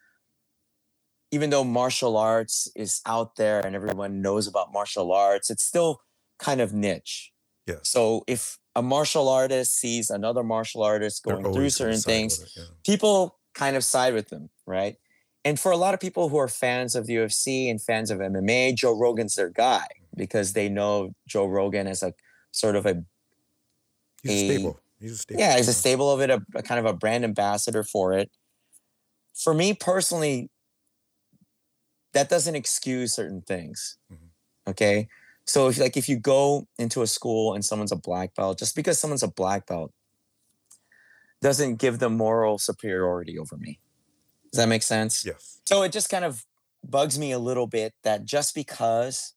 even 1.31 1.49
though 1.49 1.63
martial 1.63 2.17
arts 2.17 2.69
is 2.75 3.01
out 3.05 3.35
there 3.35 3.65
and 3.65 3.75
everyone 3.75 4.21
knows 4.21 4.47
about 4.47 4.71
martial 4.71 5.11
arts, 5.11 5.49
it's 5.49 5.63
still 5.63 6.01
kind 6.39 6.61
of 6.61 6.73
niche. 6.73 7.31
Yeah. 7.65 7.79
So 7.83 8.23
if 8.27 8.57
a 8.77 8.81
martial 8.83 9.27
artist 9.27 9.79
sees 9.79 10.11
another 10.11 10.43
martial 10.43 10.83
artist 10.83 11.23
going 11.23 11.43
through 11.51 11.71
certain 11.71 11.99
things, 11.99 12.39
it, 12.39 12.49
yeah. 12.55 12.63
people 12.85 13.39
kind 13.55 13.75
of 13.75 13.83
side 13.83 14.13
with 14.13 14.29
them, 14.29 14.49
right? 14.67 14.95
And 15.43 15.59
for 15.59 15.71
a 15.71 15.77
lot 15.77 15.95
of 15.95 15.99
people 15.99 16.29
who 16.29 16.37
are 16.37 16.47
fans 16.47 16.95
of 16.95 17.07
the 17.07 17.15
UFC 17.15 17.71
and 17.71 17.81
fans 17.81 18.11
of 18.11 18.19
MMA, 18.19 18.75
Joe 18.75 18.95
Rogan's 18.95 19.33
their 19.33 19.49
guy 19.49 19.87
because 20.15 20.53
they 20.53 20.69
know 20.69 21.15
Joe 21.27 21.47
Rogan 21.47 21.87
as 21.87 22.03
a 22.03 22.13
sort 22.51 22.75
of 22.75 22.85
a 22.85 23.03
He's 24.21 24.31
a 24.31 24.35
a- 24.35 24.47
stable. 24.55 24.79
He's 24.99 25.11
a 25.11 25.17
stable. 25.17 25.41
yeah, 25.41 25.57
he's 25.57 25.67
a 25.67 25.73
stable 25.73 26.11
of 26.11 26.21
it, 26.21 26.29
a, 26.29 26.41
a 26.55 26.61
kind 26.61 26.79
of 26.79 26.85
a 26.85 26.93
brand 26.93 27.23
ambassador 27.23 27.83
for 27.83 28.13
it. 28.13 28.29
For 29.35 29.53
me 29.53 29.73
personally, 29.73 30.49
that 32.13 32.29
doesn't 32.29 32.55
excuse 32.55 33.13
certain 33.13 33.41
things. 33.41 33.97
Mhm. 34.11 34.29
Okay. 34.69 35.07
So 35.47 35.69
if 35.69 35.79
like 35.79 35.97
if 35.97 36.09
you 36.09 36.19
go 36.19 36.67
into 36.77 37.01
a 37.01 37.07
school 37.07 37.53
and 37.53 37.63
someone's 37.63 37.91
a 37.91 37.97
black 37.97 38.35
belt, 38.35 38.59
just 38.59 38.75
because 38.75 38.99
someone's 38.99 39.23
a 39.23 39.31
black 39.31 39.65
belt 39.65 39.91
doesn't 41.41 41.75
give 41.75 41.99
them 41.99 42.17
moral 42.17 42.57
superiority 42.57 43.37
over 43.37 43.57
me. 43.57 43.79
Does 44.51 44.57
that 44.57 44.67
make 44.67 44.83
sense? 44.83 45.25
Yes. 45.25 45.61
So 45.65 45.83
it 45.83 45.91
just 45.91 46.09
kind 46.09 46.25
of 46.25 46.45
bugs 46.83 47.17
me 47.19 47.31
a 47.31 47.39
little 47.39 47.67
bit 47.67 47.93
that 48.03 48.25
just 48.25 48.55
because 48.55 49.33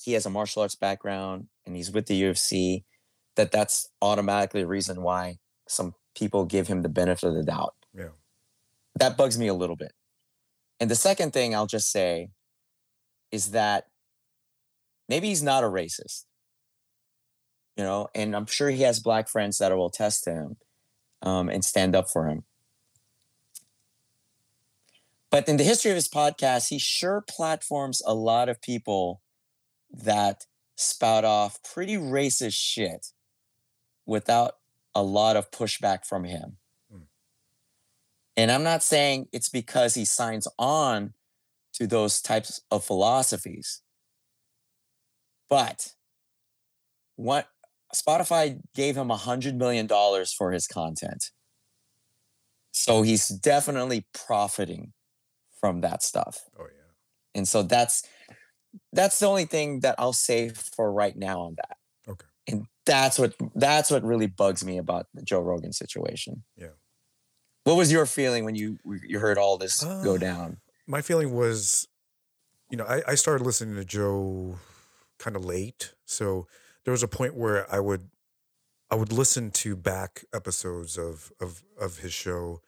he 0.00 0.12
has 0.12 0.24
a 0.24 0.30
martial 0.30 0.62
arts 0.62 0.74
background 0.74 1.48
and 1.66 1.74
he's 1.74 1.90
with 1.90 2.06
the 2.06 2.22
UFC, 2.22 2.84
that 3.36 3.50
that's 3.50 3.88
automatically 4.00 4.62
a 4.62 4.66
reason 4.66 5.02
why 5.02 5.38
some 5.68 5.94
people 6.14 6.44
give 6.44 6.68
him 6.68 6.82
the 6.82 6.88
benefit 6.88 7.28
of 7.28 7.34
the 7.34 7.42
doubt. 7.42 7.74
Yeah. 7.94 8.10
That 8.98 9.16
bugs 9.16 9.38
me 9.38 9.48
a 9.48 9.54
little 9.54 9.76
bit. 9.76 9.92
And 10.80 10.90
the 10.90 10.96
second 10.96 11.32
thing 11.32 11.54
I'll 11.54 11.66
just 11.66 11.90
say 11.90 12.30
is 13.32 13.50
that 13.50 13.86
maybe 15.08 15.28
he's 15.28 15.42
not 15.42 15.64
a 15.64 15.68
racist. 15.68 16.24
You 17.76 17.84
know, 17.84 18.08
and 18.14 18.34
I'm 18.34 18.46
sure 18.46 18.70
he 18.70 18.82
has 18.82 18.98
black 18.98 19.28
friends 19.28 19.58
that 19.58 19.76
will 19.76 19.86
attest 19.86 20.24
to 20.24 20.32
him 20.32 20.56
um, 21.22 21.48
and 21.48 21.64
stand 21.64 21.94
up 21.94 22.08
for 22.10 22.26
him. 22.26 22.44
But 25.30 25.48
in 25.48 25.58
the 25.58 25.64
history 25.64 25.90
of 25.90 25.94
his 25.94 26.08
podcast, 26.08 26.70
he 26.70 26.78
sure 26.78 27.22
platforms 27.28 28.02
a 28.04 28.14
lot 28.14 28.48
of 28.48 28.60
people 28.62 29.20
that 29.92 30.46
spout 30.76 31.24
off 31.24 31.62
pretty 31.62 31.96
racist 31.96 32.54
shit 32.54 33.08
without 34.06 34.54
a 34.94 35.02
lot 35.02 35.36
of 35.36 35.50
pushback 35.50 36.06
from 36.06 36.24
him. 36.24 36.56
Hmm. 36.90 37.02
And 38.36 38.50
I'm 38.50 38.62
not 38.62 38.82
saying 38.82 39.28
it's 39.32 39.48
because 39.48 39.94
he 39.94 40.04
signs 40.04 40.48
on 40.58 41.12
to 41.74 41.86
those 41.86 42.22
types 42.22 42.62
of 42.70 42.84
philosophies. 42.84 43.82
But 45.48 45.88
what 47.16 47.48
Spotify 47.94 48.60
gave 48.74 48.96
him 48.96 49.10
a 49.10 49.16
hundred 49.16 49.56
million 49.56 49.86
dollars 49.86 50.32
for 50.32 50.52
his 50.52 50.66
content. 50.66 51.30
So 52.72 53.02
he's 53.02 53.28
definitely 53.28 54.06
profiting 54.12 54.92
from 55.60 55.80
that 55.80 56.02
stuff. 56.02 56.38
Oh 56.58 56.64
yeah. 56.64 56.92
And 57.34 57.48
so 57.48 57.62
that's 57.62 58.02
that's 58.92 59.18
the 59.18 59.26
only 59.26 59.46
thing 59.46 59.80
that 59.80 59.94
I'll 59.98 60.12
say 60.12 60.50
for 60.50 60.92
right 60.92 61.16
now 61.16 61.40
on 61.40 61.56
that. 61.56 61.76
Okay. 62.08 62.26
And 62.46 62.66
that's 62.84 63.18
what 63.18 63.34
that's 63.54 63.90
what 63.90 64.04
really 64.04 64.26
bugs 64.26 64.64
me 64.64 64.78
about 64.78 65.06
the 65.14 65.22
Joe 65.22 65.40
Rogan 65.40 65.72
situation. 65.72 66.44
Yeah. 66.56 66.68
What 67.64 67.76
was 67.76 67.90
your 67.90 68.06
feeling 68.06 68.44
when 68.44 68.54
you 68.54 68.78
you 69.06 69.18
heard 69.18 69.38
all 69.38 69.58
this 69.58 69.82
go 69.82 70.14
Uh, 70.14 70.18
down? 70.18 70.58
My 70.86 71.02
feeling 71.02 71.34
was, 71.34 71.86
you 72.70 72.76
know, 72.76 72.84
I, 72.84 73.02
I 73.08 73.14
started 73.14 73.44
listening 73.44 73.76
to 73.76 73.84
Joe 73.84 74.58
kind 75.18 75.36
of 75.36 75.44
late. 75.44 75.94
So 76.04 76.46
there 76.84 76.92
was 76.92 77.02
a 77.02 77.08
point 77.08 77.34
where 77.34 77.72
I 77.72 77.80
would 77.80 78.08
I 78.90 78.94
would 78.94 79.12
listen 79.12 79.50
to 79.52 79.76
back 79.76 80.24
episodes 80.32 80.96
of 80.96 81.32
of 81.40 81.62
of 81.80 81.98
his 81.98 82.12
show 82.12 82.60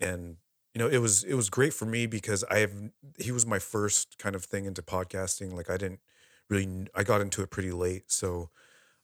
and 0.00 0.36
you 0.74 0.78
know 0.78 0.88
it 0.88 0.98
was 0.98 1.24
it 1.24 1.34
was 1.34 1.50
great 1.50 1.72
for 1.72 1.86
me 1.86 2.06
because 2.06 2.44
I 2.50 2.58
have 2.58 2.72
he 3.18 3.32
was 3.32 3.46
my 3.46 3.58
first 3.58 4.18
kind 4.18 4.34
of 4.34 4.44
thing 4.44 4.66
into 4.66 4.82
podcasting 4.82 5.52
like 5.52 5.70
I 5.70 5.76
didn't 5.76 6.00
really 6.50 6.86
I 6.94 7.04
got 7.04 7.20
into 7.20 7.42
it 7.42 7.50
pretty 7.50 7.72
late 7.72 8.10
so 8.10 8.50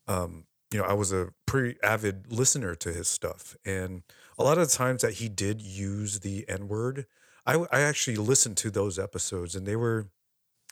um 0.07 0.47
you 0.73 0.79
know 0.79 0.85
I 0.85 0.93
was 0.95 1.13
a 1.13 1.31
pretty 1.47 1.79
avid 1.83 2.33
listener 2.33 2.75
to 2.77 2.93
his 2.93 3.09
stuff 3.09 3.57
and 3.65 4.03
a 4.39 4.45
lot 4.45 4.59
of 4.59 4.69
the 4.69 4.75
times 4.75 5.03
that 5.03 5.15
he 5.15 5.29
did 5.29 5.63
use 5.63 6.21
the 6.21 6.45
n 6.49 6.69
word 6.69 7.07
I 7.47 7.57
I 7.73 7.81
actually 7.81 8.17
listened 8.17 8.57
to 8.59 8.71
those 8.71 8.99
episodes 8.99 9.55
and 9.55 9.67
they 9.67 9.77
were 9.77 10.09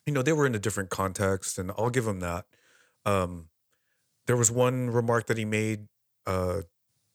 you 0.07 0.13
know 0.13 0.23
they 0.23 0.33
were 0.33 0.47
in 0.47 0.55
a 0.55 0.59
different 0.59 0.91
context 0.91 1.59
and 1.59 1.71
I'll 1.73 1.91
give 1.91 2.07
him 2.07 2.21
that 2.21 2.47
um 3.05 3.49
there 4.27 4.37
was 4.37 4.51
one 4.51 4.91
remark 4.91 5.27
that 5.27 5.39
he 5.39 5.45
made 5.45 5.87
uh 6.27 6.63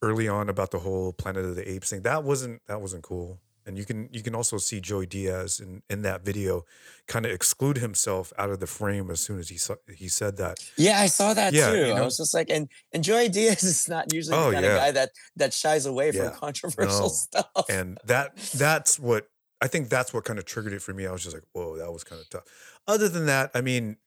early 0.01 0.27
on 0.27 0.49
about 0.49 0.71
the 0.71 0.79
whole 0.79 1.13
Planet 1.13 1.45
of 1.45 1.55
the 1.55 1.69
Apes 1.69 1.89
thing. 1.91 2.01
That 2.01 2.23
wasn't 2.23 2.61
that 2.67 2.81
wasn't 2.81 3.03
cool. 3.03 3.39
And 3.67 3.77
you 3.77 3.85
can 3.85 4.09
you 4.11 4.23
can 4.23 4.33
also 4.33 4.57
see 4.57 4.81
Joey 4.81 5.05
Diaz 5.05 5.59
in, 5.59 5.83
in 5.89 6.01
that 6.01 6.25
video 6.25 6.63
kind 7.07 7.25
of 7.27 7.31
exclude 7.31 7.77
himself 7.77 8.33
out 8.39 8.49
of 8.49 8.59
the 8.59 8.65
frame 8.65 9.11
as 9.11 9.19
soon 9.21 9.37
as 9.37 9.49
he 9.49 9.57
saw, 9.57 9.75
he 9.95 10.07
said 10.07 10.37
that. 10.37 10.57
Yeah, 10.77 10.99
I 10.99 11.05
saw 11.05 11.35
that 11.35 11.53
Yeah, 11.53 11.69
too. 11.71 11.85
you 11.85 11.93
I 11.93 12.01
was 12.01 12.17
just 12.17 12.33
like, 12.33 12.49
and 12.49 12.67
and 12.91 13.03
Joey 13.03 13.29
Diaz 13.29 13.61
is 13.73 13.87
not 13.87 14.11
usually 14.11 14.35
Oh, 14.37 14.47
the 14.47 14.53
kind 14.53 14.65
yeah. 14.65 14.71
of 14.71 14.77
guy 14.79 14.91
that 14.91 15.11
that 15.35 15.53
shies 15.53 15.85
away 15.85 16.11
from 16.11 16.25
Yeah. 16.25 16.31
controversial 16.31 17.01
No. 17.01 17.07
stuff. 17.09 17.69
And 17.69 17.99
that 18.05 18.35
that's 18.55 18.97
what 18.97 19.27
I 19.61 19.67
think 19.67 19.89
that's 19.89 20.13
what 20.13 20.23
kind 20.25 20.39
of 20.39 20.45
triggered 20.45 20.73
it 20.73 20.81
for 20.81 20.93
me. 20.93 21.05
I 21.05 21.11
was 21.11 21.23
just 21.23 21.35
like, 21.35 21.43
whoa, 21.53 21.77
that 21.77 21.91
was 21.91 22.03
kind 22.03 22.21
of 22.21 22.29
tough. 22.29 22.43
Other 22.87 23.07
than 23.07 23.25
that, 23.27 23.51
I 23.53 23.61
mean, 23.61 23.97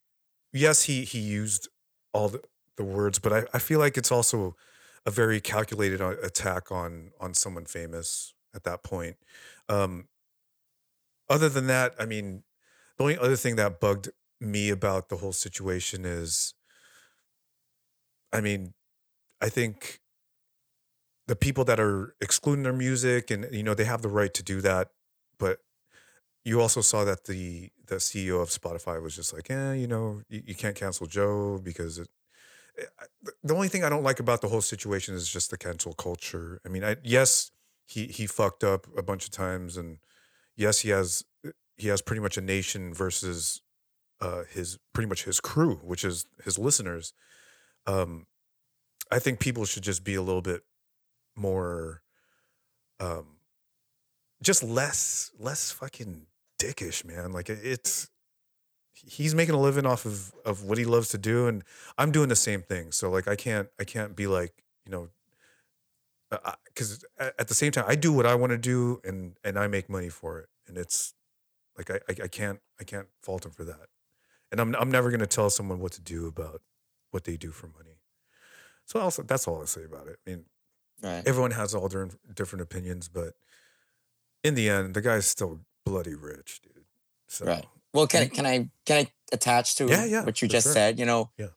yes, 0.52 0.84
he 0.84 1.04
he 1.04 1.20
used 1.20 1.68
all 2.14 2.30
the, 2.30 2.42
the 2.76 2.84
words, 2.84 3.18
but 3.18 3.32
I, 3.32 3.44
I 3.54 3.58
feel 3.60 3.78
like 3.80 3.96
it's 3.98 4.12
also 4.12 4.56
a 5.06 5.10
very 5.10 5.40
calculated 5.40 6.00
uh, 6.00 6.16
attack 6.22 6.72
on 6.72 7.12
on 7.20 7.34
someone 7.34 7.66
famous 7.66 8.34
at 8.54 8.64
that 8.64 8.82
point. 8.84 9.16
Um, 9.68 10.08
other 11.28 11.48
than 11.48 11.66
that, 11.66 11.94
I 11.98 12.06
mean, 12.06 12.44
the 12.96 13.04
only 13.04 13.18
other 13.18 13.36
thing 13.36 13.56
that 13.56 13.80
bugged 13.80 14.10
me 14.40 14.70
about 14.70 15.08
the 15.08 15.16
whole 15.16 15.32
situation 15.32 16.04
is, 16.04 16.54
I 18.32 18.40
mean, 18.40 18.74
I 19.40 19.50
think 19.50 20.00
the 21.26 21.36
people 21.36 21.64
that 21.64 21.80
are 21.80 22.14
excluding 22.20 22.62
their 22.64 22.72
music 22.72 23.30
and 23.30 23.46
you 23.52 23.62
know 23.62 23.74
they 23.74 23.84
have 23.84 24.02
the 24.02 24.08
right 24.08 24.32
to 24.34 24.42
do 24.42 24.60
that, 24.60 24.88
but 25.44 25.58
you 26.44 26.60
also 26.60 26.80
saw 26.82 27.04
that 27.04 27.24
the 27.26 27.70
the 27.86 28.00
CEO 28.00 28.42
of 28.42 28.48
Spotify 28.50 28.96
was 29.02 29.14
just 29.16 29.32
like, 29.34 29.48
yeah, 29.48 29.72
you 29.82 29.86
know, 29.86 30.22
you, 30.28 30.42
you 30.50 30.54
can't 30.62 30.76
cancel 30.76 31.06
Joe 31.06 31.60
because 31.70 31.98
it. 32.02 32.08
I- 33.00 33.06
The 33.42 33.54
only 33.54 33.68
thing 33.68 33.84
I 33.84 33.88
don't 33.90 34.02
like 34.10 34.20
about 34.20 34.40
the 34.40 34.48
whole 34.48 34.62
situation 34.62 35.14
is 35.14 35.28
just 35.36 35.50
the 35.50 35.58
cancel 35.58 35.94
culture. 35.94 36.60
I 36.66 36.68
mean, 36.68 36.84
I 36.84 36.96
yes, 37.04 37.50
he 37.86 38.06
he 38.18 38.26
fucked 38.26 38.64
up 38.64 38.86
a 38.96 39.02
bunch 39.02 39.24
of 39.26 39.32
times, 39.32 39.76
and 39.76 39.98
yes, 40.56 40.80
he 40.80 40.90
has 40.90 41.24
he 41.76 41.88
has 41.88 42.02
pretty 42.02 42.22
much 42.22 42.36
a 42.38 42.42
nation 42.56 42.94
versus 42.94 43.62
uh, 44.20 44.44
his 44.50 44.78
pretty 44.94 45.08
much 45.08 45.24
his 45.24 45.40
crew, 45.40 45.76
which 45.84 46.04
is 46.04 46.26
his 46.44 46.58
listeners. 46.58 47.14
Um, 47.86 48.26
I 49.10 49.18
think 49.20 49.40
people 49.40 49.64
should 49.66 49.84
just 49.84 50.04
be 50.04 50.14
a 50.16 50.22
little 50.22 50.42
bit 50.42 50.62
more, 51.36 52.02
um, 53.00 53.36
just 54.42 54.62
less 54.62 55.30
less 55.38 55.70
fucking 55.70 56.26
dickish, 56.58 57.04
man. 57.04 57.32
Like 57.32 57.48
it's 57.48 58.08
he's 58.92 59.34
making 59.34 59.54
a 59.54 59.60
living 59.60 59.86
off 59.86 60.04
of 60.04 60.32
of 60.44 60.64
what 60.64 60.78
he 60.78 60.84
loves 60.84 61.08
to 61.10 61.18
do, 61.18 61.46
and 61.46 61.64
I'm 61.98 62.12
doing 62.12 62.28
the 62.28 62.36
same 62.36 62.62
thing. 62.62 62.92
So 62.92 63.10
like 63.10 63.28
I 63.28 63.36
can't 63.36 63.68
I 63.78 63.84
can't 63.84 64.14
be 64.16 64.26
like 64.26 64.52
you 64.86 64.92
know 64.92 65.08
because 66.66 67.04
at, 67.18 67.34
at 67.38 67.48
the 67.48 67.54
same 67.54 67.70
time 67.72 67.84
I 67.86 67.94
do 67.94 68.12
what 68.12 68.26
I 68.26 68.34
want 68.34 68.50
to 68.50 68.58
do, 68.58 69.00
and 69.04 69.36
and 69.44 69.58
I 69.58 69.66
make 69.66 69.88
money 69.88 70.08
for 70.08 70.38
it, 70.40 70.48
and 70.66 70.76
it's 70.76 71.14
like 71.76 71.90
I 71.90 72.00
I, 72.08 72.24
I 72.24 72.28
can't 72.28 72.60
I 72.80 72.84
can't 72.84 73.08
fault 73.22 73.44
him 73.44 73.52
for 73.52 73.64
that, 73.64 73.88
and 74.50 74.60
I'm 74.60 74.74
I'm 74.76 74.90
never 74.90 75.10
gonna 75.10 75.26
tell 75.26 75.50
someone 75.50 75.80
what 75.80 75.92
to 75.92 76.00
do 76.00 76.26
about 76.26 76.60
what 77.10 77.24
they 77.24 77.36
do 77.36 77.50
for 77.50 77.68
money. 77.68 77.98
So 78.86 79.00
also 79.00 79.22
that's 79.22 79.46
all 79.46 79.62
I 79.62 79.66
say 79.66 79.84
about 79.84 80.08
it. 80.08 80.18
I 80.26 80.30
mean, 80.30 80.44
Right. 81.02 81.26
everyone 81.26 81.50
has 81.50 81.74
all 81.74 81.88
their 81.88 82.08
different 82.34 82.62
opinions, 82.62 83.08
but 83.08 83.34
in 84.44 84.54
the 84.54 84.68
end, 84.68 84.94
the 84.94 85.00
guy's 85.00 85.26
still 85.26 85.60
bloody 85.84 86.14
rich, 86.14 86.60
dude. 86.62 86.84
So 87.28 87.46
Right. 87.46 87.66
Well, 87.92 88.06
can 88.06 88.22
I 88.22 88.28
can 88.28 88.46
I 88.46 88.68
can 88.84 89.06
I 89.06 89.12
attach 89.32 89.74
to 89.76 89.86
Yeah, 89.88 90.04
yeah, 90.04 90.24
what 90.24 90.40
you 90.42 90.48
just 90.48 90.66
sure. 90.66 90.72
said? 90.72 90.98
You 90.98 91.06
know, 91.06 91.30
Yeah. 91.36 91.50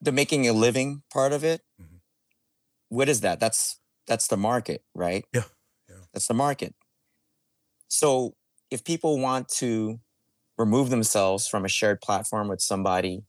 the 0.00 0.12
making 0.12 0.48
a 0.48 0.52
living 0.52 1.02
part 1.12 1.32
of 1.32 1.44
it. 1.44 1.62
Mhm. 1.80 2.00
What 2.88 3.08
is 3.08 3.20
that? 3.20 3.40
That's 3.40 3.80
that's 4.06 4.28
the 4.28 4.36
market, 4.36 4.84
right? 4.94 5.24
Yeah, 5.32 5.44
yeah. 5.88 6.04
That's 6.12 6.26
the 6.26 6.34
market. 6.34 6.74
So 7.88 8.34
if 8.70 8.84
people 8.84 9.18
want 9.18 9.48
to 9.60 10.00
remove 10.58 10.90
themselves 10.90 11.48
from 11.48 11.64
a 11.64 11.68
shared 11.68 12.00
platform 12.00 12.48
with 12.48 12.60
somebody 12.60 13.24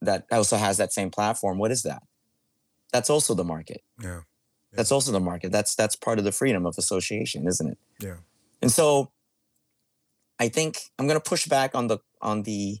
that 0.00 0.26
also 0.30 0.56
has 0.56 0.76
that 0.78 0.92
same 0.92 1.10
platform, 1.10 1.58
what 1.58 1.70
is 1.70 1.82
that? 1.82 2.02
That's 2.92 3.10
also 3.10 3.34
the 3.34 3.44
market. 3.44 3.82
yeah, 4.00 4.22
That's 4.76 4.92
also 4.92 5.12
the 5.12 5.20
market. 5.20 5.52
That's 5.52 5.74
that's 5.74 5.96
part 5.96 6.18
of 6.18 6.24
the 6.24 6.32
freedom 6.32 6.66
of 6.66 6.76
association, 6.78 7.46
isn't 7.46 7.72
it? 7.72 7.78
yeah, 8.00 8.16
And 8.62 8.70
so 8.72 9.12
I 10.38 10.48
think 10.48 10.78
I'm 10.98 11.06
going 11.06 11.20
to 11.20 11.28
push 11.28 11.46
back 11.46 11.74
on 11.74 11.88
the 11.88 11.98
on 12.20 12.42
the 12.42 12.78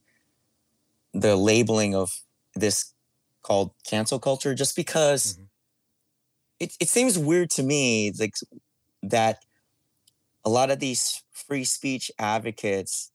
the 1.12 1.36
labeling 1.36 1.94
of 1.94 2.10
this 2.54 2.92
called 3.42 3.72
cancel 3.86 4.18
culture 4.18 4.54
just 4.54 4.74
because 4.74 5.36
Mhm. 5.36 5.48
it, 6.60 6.76
it 6.80 6.88
seems 6.88 7.18
weird 7.18 7.50
to 7.50 7.62
me 7.62 8.12
like 8.18 8.34
that 9.02 9.44
a 10.44 10.50
lot 10.50 10.70
of 10.70 10.80
these 10.80 11.22
free 11.32 11.64
speech 11.64 12.10
advocates 12.18 13.12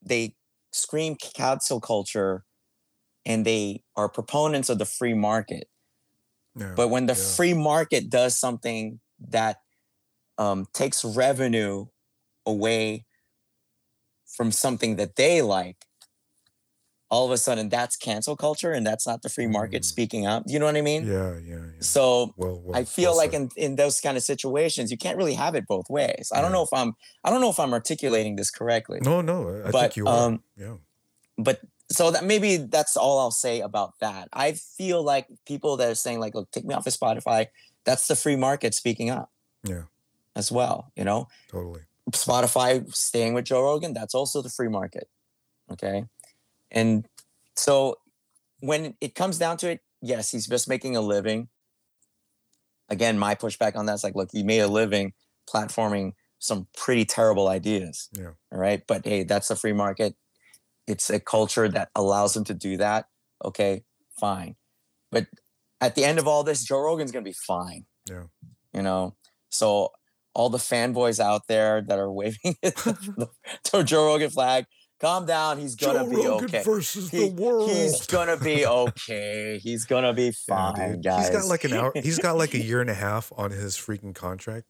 they 0.00 0.34
scream 0.72 1.16
cancel 1.16 1.80
culture 1.80 2.44
and 3.24 3.44
they 3.44 3.82
are 3.96 4.08
proponents 4.08 4.68
of 4.68 4.78
the 4.78 4.86
free 4.86 5.14
market 5.14 5.68
yeah. 6.56 6.72
but 6.76 6.88
when 6.88 7.06
the 7.06 7.14
yeah. 7.14 7.34
free 7.36 7.54
market 7.54 8.10
does 8.10 8.38
something 8.38 9.00
that 9.28 9.60
um, 10.38 10.66
takes 10.72 11.04
revenue 11.04 11.86
away 12.44 13.04
from 14.26 14.52
something 14.52 14.96
that 14.96 15.16
they 15.16 15.42
like, 15.42 15.76
all 17.08 17.24
of 17.24 17.30
a 17.30 17.38
sudden 17.38 17.68
that's 17.68 17.96
cancel 17.96 18.34
culture 18.36 18.72
and 18.72 18.84
that's 18.84 19.06
not 19.06 19.22
the 19.22 19.28
free 19.28 19.46
market 19.46 19.82
Mm. 19.82 19.84
speaking 19.84 20.26
up. 20.26 20.42
You 20.46 20.58
know 20.58 20.66
what 20.66 20.76
I 20.76 20.80
mean? 20.82 21.06
yeah, 21.06 21.38
yeah, 21.38 21.54
yeah. 21.54 21.80
So 21.80 22.34
well, 22.36 22.60
well, 22.64 22.76
I 22.76 22.84
feel 22.84 23.10
well 23.10 23.18
like 23.18 23.30
said. 23.30 23.42
in, 23.42 23.50
in 23.56 23.76
those 23.76 24.00
kind 24.00 24.16
of 24.16 24.24
situations, 24.24 24.90
you 24.90 24.96
can't 24.98 25.16
really 25.16 25.34
have 25.34 25.54
it 25.54 25.66
both 25.68 25.88
ways. 25.88 26.32
I 26.34 26.40
don't 26.40 26.50
know 26.52 26.62
if 26.62 26.68
I'm 26.72 26.94
I 27.22 27.30
don't 27.30 27.40
know 27.40 27.50
if 27.50 27.60
I'm 27.60 27.72
articulating 27.72 28.34
this 28.34 28.50
correctly. 28.50 28.98
no, 29.02 29.20
no, 29.20 29.62
I 29.64 29.70
but, 29.70 29.80
think 29.82 29.96
you 29.96 30.06
are. 30.08 30.26
um, 30.26 30.42
yeah, 30.56 30.74
but 31.38 31.60
so 31.90 32.10
that 32.10 32.24
maybe 32.24 32.56
that's 32.56 32.96
all 32.96 33.18
I'll 33.18 33.30
say 33.30 33.60
about 33.60 33.98
that. 34.00 34.28
I 34.32 34.52
feel 34.52 35.02
like 35.02 35.26
people 35.46 35.76
that 35.76 35.88
are 35.88 35.94
saying 35.94 36.20
like, 36.20 36.34
look, 36.34 36.50
take 36.50 36.64
me 36.64 36.74
off 36.74 36.86
of 36.86 36.92
Spotify, 36.92 37.46
that's 37.84 38.08
the 38.08 38.16
free 38.16 38.36
market 38.36 38.74
speaking 38.74 39.10
up. 39.10 39.30
Yeah. 39.62 39.82
As 40.34 40.52
well, 40.52 40.92
you 40.96 41.04
know, 41.04 41.28
totally. 41.48 41.80
Spotify 42.10 42.92
staying 42.94 43.34
with 43.34 43.46
Joe 43.46 43.62
Rogan, 43.62 43.94
that's 43.94 44.14
also 44.14 44.42
the 44.42 44.50
free 44.50 44.68
market. 44.68 45.08
Okay. 45.72 46.04
And 46.70 47.06
so 47.54 47.96
when 48.60 48.94
it 49.00 49.14
comes 49.14 49.38
down 49.38 49.56
to 49.58 49.70
it, 49.70 49.80
yes, 50.02 50.30
he's 50.30 50.46
just 50.46 50.68
making 50.68 50.96
a 50.96 51.00
living. 51.00 51.48
Again, 52.88 53.18
my 53.18 53.34
pushback 53.34 53.76
on 53.76 53.86
that's 53.86 54.04
like, 54.04 54.14
look, 54.14 54.30
he 54.32 54.42
made 54.42 54.60
a 54.60 54.68
living 54.68 55.14
platforming 55.50 56.12
some 56.38 56.66
pretty 56.76 57.04
terrible 57.04 57.48
ideas. 57.48 58.08
Yeah. 58.12 58.32
All 58.52 58.58
right. 58.58 58.82
But 58.86 59.06
hey, 59.06 59.24
that's 59.24 59.48
the 59.48 59.56
free 59.56 59.72
market. 59.72 60.14
It's 60.86 61.10
a 61.10 61.18
culture 61.20 61.68
that 61.68 61.88
allows 61.94 62.36
him 62.36 62.44
to 62.44 62.54
do 62.54 62.76
that. 62.78 63.06
Okay, 63.44 63.82
fine. 64.20 64.56
But 65.10 65.26
at 65.80 65.94
the 65.94 66.04
end 66.04 66.18
of 66.18 66.26
all 66.28 66.42
this, 66.44 66.64
Joe 66.64 66.80
Rogan's 66.80 67.12
gonna 67.12 67.24
be 67.24 67.32
fine. 67.46 67.86
Yeah. 68.08 68.24
You 68.72 68.82
know, 68.82 69.16
so 69.50 69.90
all 70.34 70.50
the 70.50 70.58
fanboys 70.58 71.18
out 71.18 71.42
there 71.48 71.82
that 71.88 71.98
are 71.98 72.10
waving 72.20 72.56
the, 72.62 73.28
the 73.72 73.82
Joe 73.82 74.06
Rogan 74.06 74.30
flag, 74.30 74.66
calm 75.00 75.26
down. 75.26 75.58
He's 75.58 75.74
gonna 75.74 76.00
Joe 76.04 76.10
be 76.10 76.16
Rogan 76.16 76.44
okay. 76.46 76.62
versus 76.62 77.10
He- 77.10 77.28
the 77.28 77.42
world. 77.42 77.70
He's 77.70 78.06
gonna 78.06 78.36
be 78.36 78.64
okay. 78.66 79.58
He's 79.62 79.84
gonna 79.86 80.12
be 80.12 80.30
fine, 80.32 80.92
dude. 80.92 81.04
guys. 81.04 81.28
He's 81.28 81.36
got 81.36 81.46
like 81.46 81.64
an 81.64 81.72
hour. 81.72 81.92
He's 81.94 82.18
got 82.18 82.36
like 82.36 82.54
a 82.54 82.62
year 82.62 82.80
and 82.80 82.90
a 82.90 82.94
half 82.94 83.32
on 83.36 83.50
his 83.50 83.76
freaking 83.76 84.14
contract. 84.14 84.66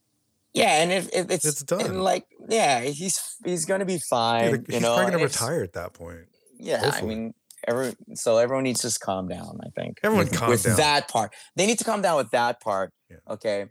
Yeah, 0.57 0.83
and 0.83 0.91
if, 0.93 1.09
if 1.13 1.31
it's 1.31 1.45
It's 1.45 1.63
done. 1.63 2.01
like 2.01 2.27
yeah, 2.49 2.81
he's 2.81 3.21
he's 3.45 3.65
gonna 3.67 3.85
be 3.85 3.99
fine. 3.99 4.51
Dude, 4.53 4.67
he's 4.69 4.81
know, 4.83 4.95
probably 4.97 5.13
gonna 5.13 5.25
retire 5.25 5.63
at 5.63 5.75
that 5.75 5.93
point. 5.93 6.27
Yeah, 6.59 6.79
Hopefully. 6.81 7.13
I 7.13 7.15
mean, 7.15 7.35
every 7.69 7.95
so 8.15 8.39
everyone 8.39 8.65
needs 8.65 8.81
to 8.81 8.87
just 8.87 9.01
calm 9.01 9.29
down. 9.29 9.59
I 9.63 9.69
think 9.79 9.99
Everyone 10.03 10.27
with, 10.27 10.35
calm 10.39 10.49
with 10.49 10.63
down. 10.65 10.77
that 10.77 11.09
part. 11.09 11.35
They 11.57 11.67
need 11.67 11.79
to 11.79 11.85
calm 11.85 12.01
down 12.03 12.17
with 12.17 12.31
that 12.31 12.61
part. 12.61 12.93
Yeah. 13.11 13.17
Okay. 13.29 13.67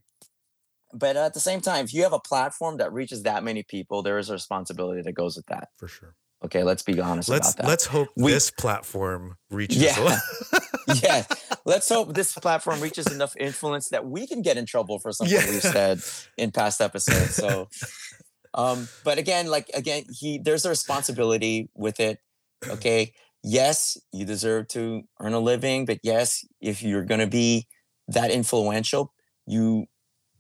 But 0.94 1.18
at 1.18 1.34
the 1.34 1.40
same 1.42 1.60
time, 1.60 1.84
if 1.86 1.94
you 1.94 2.04
have 2.04 2.14
a 2.14 2.20
platform 2.20 2.78
that 2.78 2.94
reaches 2.94 3.24
that 3.24 3.44
many 3.44 3.64
people, 3.64 4.02
there 4.02 4.18
is 4.18 4.30
a 4.30 4.34
responsibility 4.34 5.02
that 5.02 5.12
goes 5.14 5.36
with 5.36 5.46
that. 5.48 5.68
For 5.78 5.88
sure. 5.90 6.16
Okay, 6.46 6.64
let's 6.64 6.84
be 6.84 7.00
honest 7.00 7.30
Let's 7.30 7.54
about 7.54 7.64
that. 7.64 7.68
let's 7.70 7.86
hope 7.86 8.10
We- 8.16 8.32
this 8.32 8.52
platform 8.52 9.36
reaches. 9.50 9.78
Yeah. 9.82 10.20
yeah, 11.04 11.24
let's 11.66 11.90
hope 11.90 12.14
this 12.14 12.34
platform 12.34 12.80
reaches 12.82 13.08
enough 13.12 13.36
influence 13.38 13.90
that 13.90 14.06
we 14.06 14.28
can 14.28 14.42
get 14.42 14.58
in 14.58 14.66
trouble 14.66 15.00
for 15.00 15.12
something 15.12 15.36
Yeah. 15.36 15.50
we've 15.50 15.62
said 15.62 16.00
in 16.38 16.52
past 16.52 16.82
episodes. 16.82 17.36
So, 17.36 17.68
um, 18.54 18.88
but 19.04 19.18
again, 19.18 19.48
like 19.48 19.70
again, 19.74 20.04
he 20.20 20.38
there's 20.38 20.66
a 20.66 20.70
responsibility 20.70 21.70
with 21.76 22.00
it. 22.00 22.20
Okay, 22.68 23.14
yes, 23.44 23.98
you 24.14 24.26
deserve 24.26 24.68
to 24.70 25.04
earn 25.20 25.34
a 25.34 25.40
living, 25.40 25.86
but 25.86 26.00
yes, 26.04 26.46
if 26.62 26.82
you're 26.84 27.04
going 27.06 27.20
to 27.22 27.28
be 27.28 27.68
that 28.08 28.30
influential, 28.32 29.14
you 29.48 29.86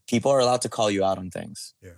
people 0.08 0.30
are 0.32 0.40
allowed 0.40 0.62
to 0.62 0.70
call 0.70 0.92
you 0.92 1.04
out 1.04 1.18
on 1.18 1.30
things. 1.32 1.74
Yeah. 1.82 1.98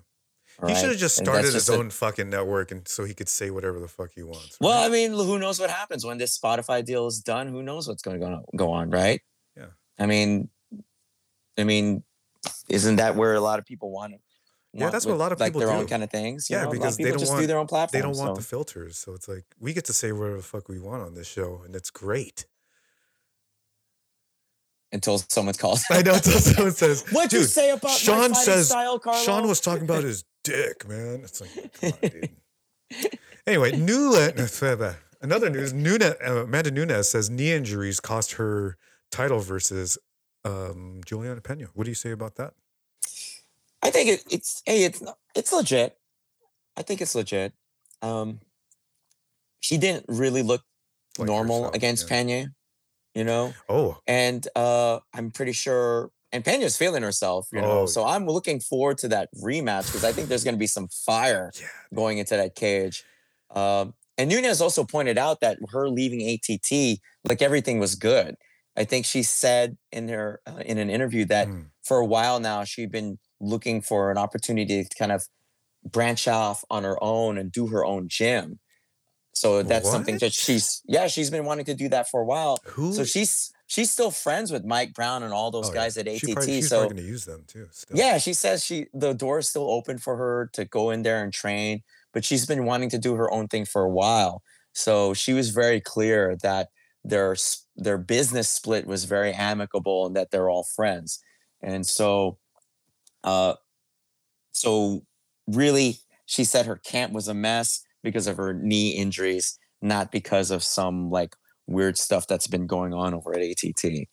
All 0.62 0.70
he 0.70 0.76
should 0.76 0.90
have 0.90 0.98
just 0.98 1.16
started 1.18 1.44
that's 1.44 1.54
his 1.54 1.66
just 1.66 1.70
a- 1.70 1.80
own 1.80 1.90
fucking 1.92 2.30
network, 2.30 2.72
and 2.72 2.88
so 2.88 3.04
he 3.04 3.14
could 3.14 3.30
say 3.30 3.52
whatever 3.52 3.80
the 3.80 3.88
fuck 3.88 4.10
he 4.16 4.24
wants. 4.24 4.58
Well. 4.60 4.84
I 4.84 4.90
mean, 4.90 5.12
who 5.12 5.38
knows 5.38 5.60
what 5.60 5.70
happens 5.70 6.04
when 6.06 6.18
this 6.18 6.38
Spotify 6.38 6.84
deal 6.84 7.06
is 7.06 7.20
done? 7.20 7.48
Who 7.48 7.62
knows 7.62 7.88
what's 7.88 8.02
going 8.02 8.20
to 8.22 8.42
go 8.56 8.72
on, 8.72 8.90
right? 8.90 9.22
Yeah. 9.56 9.68
I 10.00 10.08
mean, 10.08 10.50
I 11.60 11.64
mean, 11.64 12.04
isn't 12.70 12.96
that 12.96 13.16
where 13.16 13.36
a 13.36 13.40
lot 13.40 13.60
of 13.60 13.66
people 13.66 13.92
want? 13.92 14.16
Yeah, 14.74 14.90
that's 14.90 15.06
what 15.06 15.14
a 15.14 15.16
lot 15.16 15.32
of 15.32 15.38
people 15.40 15.40
want. 15.40 15.40
like 15.40 15.54
people 15.54 15.68
their 15.68 15.78
own 15.78 15.88
kind 15.88 16.04
of 16.04 16.10
things. 16.12 16.50
you 16.50 16.56
Yeah, 16.56 16.64
know? 16.64 16.70
A 16.70 16.70
lot 16.70 16.76
of 16.76 16.82
because 16.82 16.98
they 16.98 17.04
don't 17.10 17.20
just 17.20 17.32
want- 17.32 17.42
do 17.44 17.48
their 17.48 17.58
own 17.58 17.68
platform. 17.68 18.00
they 18.02 18.08
don't 18.08 18.18
want 18.18 18.36
the 18.36 18.44
filters, 18.44 18.98
so 18.98 19.14
it's 19.14 19.28
like 19.28 19.46
we 19.60 19.74
get 19.74 19.86
to 19.86 19.94
say 19.94 20.12
whatever 20.12 20.38
the 20.38 20.44
fuck 20.44 20.68
we 20.70 20.80
want 20.80 21.02
on 21.04 21.14
this 21.14 21.28
show, 21.28 21.62
and 21.66 21.76
it's 21.76 21.90
great. 21.92 22.46
until 24.94 25.18
someone 25.30 25.54
calls. 25.54 25.84
I 25.92 26.02
know 26.02 26.14
until 26.16 26.40
someone 26.40 26.72
says, 26.74 27.04
What'd 27.12 27.34
you 27.34 27.44
say 27.44 27.72
about 27.72 27.84
my 27.84 27.90
Sean 27.90 28.18
fighting 28.30 28.36
says- 28.36 28.68
style, 28.70 28.98
Carlo? 29.00 29.20
Sean 29.22 29.48
was 29.48 29.60
talking 29.60 29.84
about 29.84 30.04
his 30.04 30.24
dick, 30.48 30.88
man. 30.88 31.22
It's 31.24 31.42
like, 31.42 31.52
on, 31.84 32.10
dude. 32.10 33.20
Anyway, 33.46 33.78
Newland, 33.78 34.40
another 35.22 35.50
news. 35.50 35.74
Nunes, 35.74 36.04
uh, 36.04 36.44
Amanda 36.44 36.72
Nunes 36.72 37.10
says 37.10 37.30
knee 37.30 37.52
injuries 37.52 38.00
cost 38.00 38.34
her 38.34 38.78
title 39.12 39.40
versus 39.40 39.98
um, 40.46 41.02
Julianna 41.06 41.42
Pena. 41.42 41.68
What 41.74 41.84
do 41.84 41.92
you 41.92 41.96
say 41.96 42.12
about 42.12 42.36
that? 42.36 42.54
I 43.84 43.90
think 43.92 44.10
it, 44.10 44.24
it's 44.30 44.62
hey, 44.66 44.84
it's 44.86 45.04
it's 45.36 45.54
legit. 45.54 45.98
I 46.76 46.82
think 46.82 47.02
it's 47.02 47.16
legit. 47.16 47.54
Um, 48.02 48.40
she 49.60 49.78
didn't 49.78 50.06
really 50.08 50.44
look 50.44 50.62
Like 51.18 51.28
normal 51.28 51.60
herself, 51.60 51.76
against 51.76 52.10
yeah. 52.10 52.24
Pena, 52.24 52.56
you 53.14 53.24
know. 53.24 53.54
Oh, 53.70 53.98
and 54.08 54.48
uh, 54.56 55.00
I'm 55.14 55.32
pretty 55.32 55.54
sure. 55.54 56.12
And 56.38 56.46
Pena's 56.46 56.78
feeling 56.78 57.02
herself, 57.02 57.48
you 57.52 57.60
know. 57.60 57.80
Oh, 57.80 57.86
so 57.88 58.06
I'm 58.06 58.28
looking 58.28 58.60
forward 58.60 59.00
to 59.00 59.08
that 59.08 59.30
rematch 59.44 59.88
because 59.88 60.04
I 60.04 60.12
think 60.12 60.30
there's 60.30 60.44
going 60.44 60.54
to 60.54 60.60
be 60.60 60.68
some 60.68 60.88
fire 60.88 61.52
yeah. 61.60 61.68
going 61.96 62.20
into 62.20 62.36
that 62.38 62.54
cage. 62.54 63.04
Um, 63.50 63.96
and 64.20 64.30
Nunes 64.30 64.62
also 64.62 64.84
pointed 64.84 65.18
out 65.18 65.40
that 65.40 65.58
her 65.72 65.90
leaving 65.90 66.22
ATT, 66.22 67.00
like 67.28 67.42
everything 67.42 67.80
was 67.80 67.96
good. 67.96 68.36
I 68.78 68.84
think 68.84 69.08
she 69.08 69.24
said 69.24 69.78
in 69.92 70.10
her 70.10 70.40
uh, 70.46 70.62
in 70.64 70.78
an 70.78 70.92
interview 70.92 71.26
that 71.26 71.48
Mm. 71.48 71.72
for 71.84 71.98
a 71.98 72.06
while 72.06 72.40
now 72.40 72.64
she'd 72.64 72.92
been 72.92 73.18
looking 73.40 73.82
for 73.82 74.12
an 74.12 74.20
opportunity 74.20 74.84
to 74.84 74.96
kind 74.96 75.12
of 75.12 75.24
branch 75.84 76.28
off 76.28 76.64
on 76.70 76.84
her 76.84 77.04
own 77.04 77.40
and 77.40 77.52
do 77.52 77.66
her 77.68 77.84
own 77.84 78.10
gym. 78.10 78.60
So 79.34 79.64
that's 79.64 79.90
something 79.90 80.20
that 80.20 80.34
she's 80.34 80.84
yeah 80.86 81.08
she's 81.08 81.32
been 81.32 81.46
wanting 81.46 81.66
to 81.66 81.74
do 81.74 81.90
that 81.90 82.08
for 82.10 82.22
a 82.22 82.26
while. 82.26 82.60
Who? 82.66 82.94
So 82.94 83.04
she's 83.04 83.52
she's 83.68 83.92
still 83.92 84.12
friends 84.12 84.52
with 84.52 84.66
Mike 84.66 84.94
Brown 84.94 85.24
and 85.24 85.34
all 85.34 85.52
those 85.52 85.70
Oh, 85.70 85.74
guys 85.74 85.96
yeah. 85.98 86.02
at 86.02 86.08
ATT. 86.08 86.20
She 86.20 86.34
probably, 86.34 86.54
she's 86.56 86.70
so 86.70 86.80
probably 86.80 86.96
gonna 86.98 87.08
use 87.08 87.26
them 87.26 87.44
too. 87.48 87.68
Still. 87.72 87.98
yeah, 87.98 88.18
she 88.18 88.34
says 88.34 88.64
she 88.66 88.88
the 88.94 89.14
door 89.14 89.40
is 89.40 89.48
still 89.50 89.70
open 89.70 89.98
for 90.00 90.16
her 90.18 90.50
to 90.54 90.66
go 90.66 90.90
in 90.90 91.04
there 91.04 91.24
and 91.24 91.32
train, 91.34 91.84
but 92.14 92.26
she's 92.26 92.46
been 92.46 92.66
wanting 92.66 92.90
to 92.90 92.98
do 92.98 93.16
her 93.16 93.30
own 93.32 93.48
thing 93.48 93.66
for 93.66 93.84
a 93.84 93.90
while. 93.90 94.42
So 94.74 95.14
she 95.14 95.34
was 95.34 95.50
very 95.52 95.82
clear 95.82 96.36
that 96.44 96.70
their 97.04 97.36
their 97.76 97.98
business 97.98 98.50
split 98.50 98.86
was 98.88 99.06
very 99.06 99.32
amicable 99.34 100.06
and 100.08 100.16
that 100.16 100.32
they're 100.32 100.50
all 100.50 100.64
friends. 100.64 101.20
And 101.62 101.86
so 101.86 102.38
uh 103.24 103.56
so 104.52 105.04
really 105.48 105.98
she 106.26 106.44
said 106.44 106.66
her 106.66 106.76
camp 106.78 107.14
was 107.14 107.28
a 107.28 107.34
mess 107.34 107.84
because 108.04 108.28
of 108.28 108.38
her 108.38 108.54
knee 108.54 108.92
injuries, 108.92 109.58
not 109.82 110.12
because 110.12 110.52
of 110.52 110.64
some 110.64 111.10
like 111.10 111.36
weird 111.68 111.98
stuff 111.98 112.28
that's 112.28 112.48
been 112.48 112.66
going 112.68 112.94
on 112.94 113.14
over 113.14 113.34
at 113.36 113.42
ATT. 113.42 114.08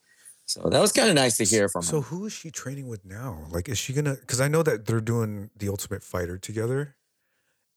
So 0.45 0.61
that 0.69 0.79
was 0.79 0.91
kind 0.91 1.09
of 1.09 1.15
nice 1.15 1.37
to 1.37 1.43
hear 1.45 1.67
from 1.69 1.81
So 1.81 2.01
her. 2.01 2.07
who 2.07 2.25
is 2.27 2.33
she 2.33 2.51
training 2.51 2.87
with 2.87 3.03
now? 3.03 3.45
Like, 3.49 3.67
is 3.67 3.77
she 3.79 3.93
gonna? 3.93 4.13
Because 4.15 4.39
I 4.39 4.47
know 4.47 4.61
that 4.63 4.85
they're 4.85 5.01
doing 5.01 5.49
the 5.57 5.69
Ultimate 5.69 6.03
Fighter 6.03 6.37
together, 6.37 6.95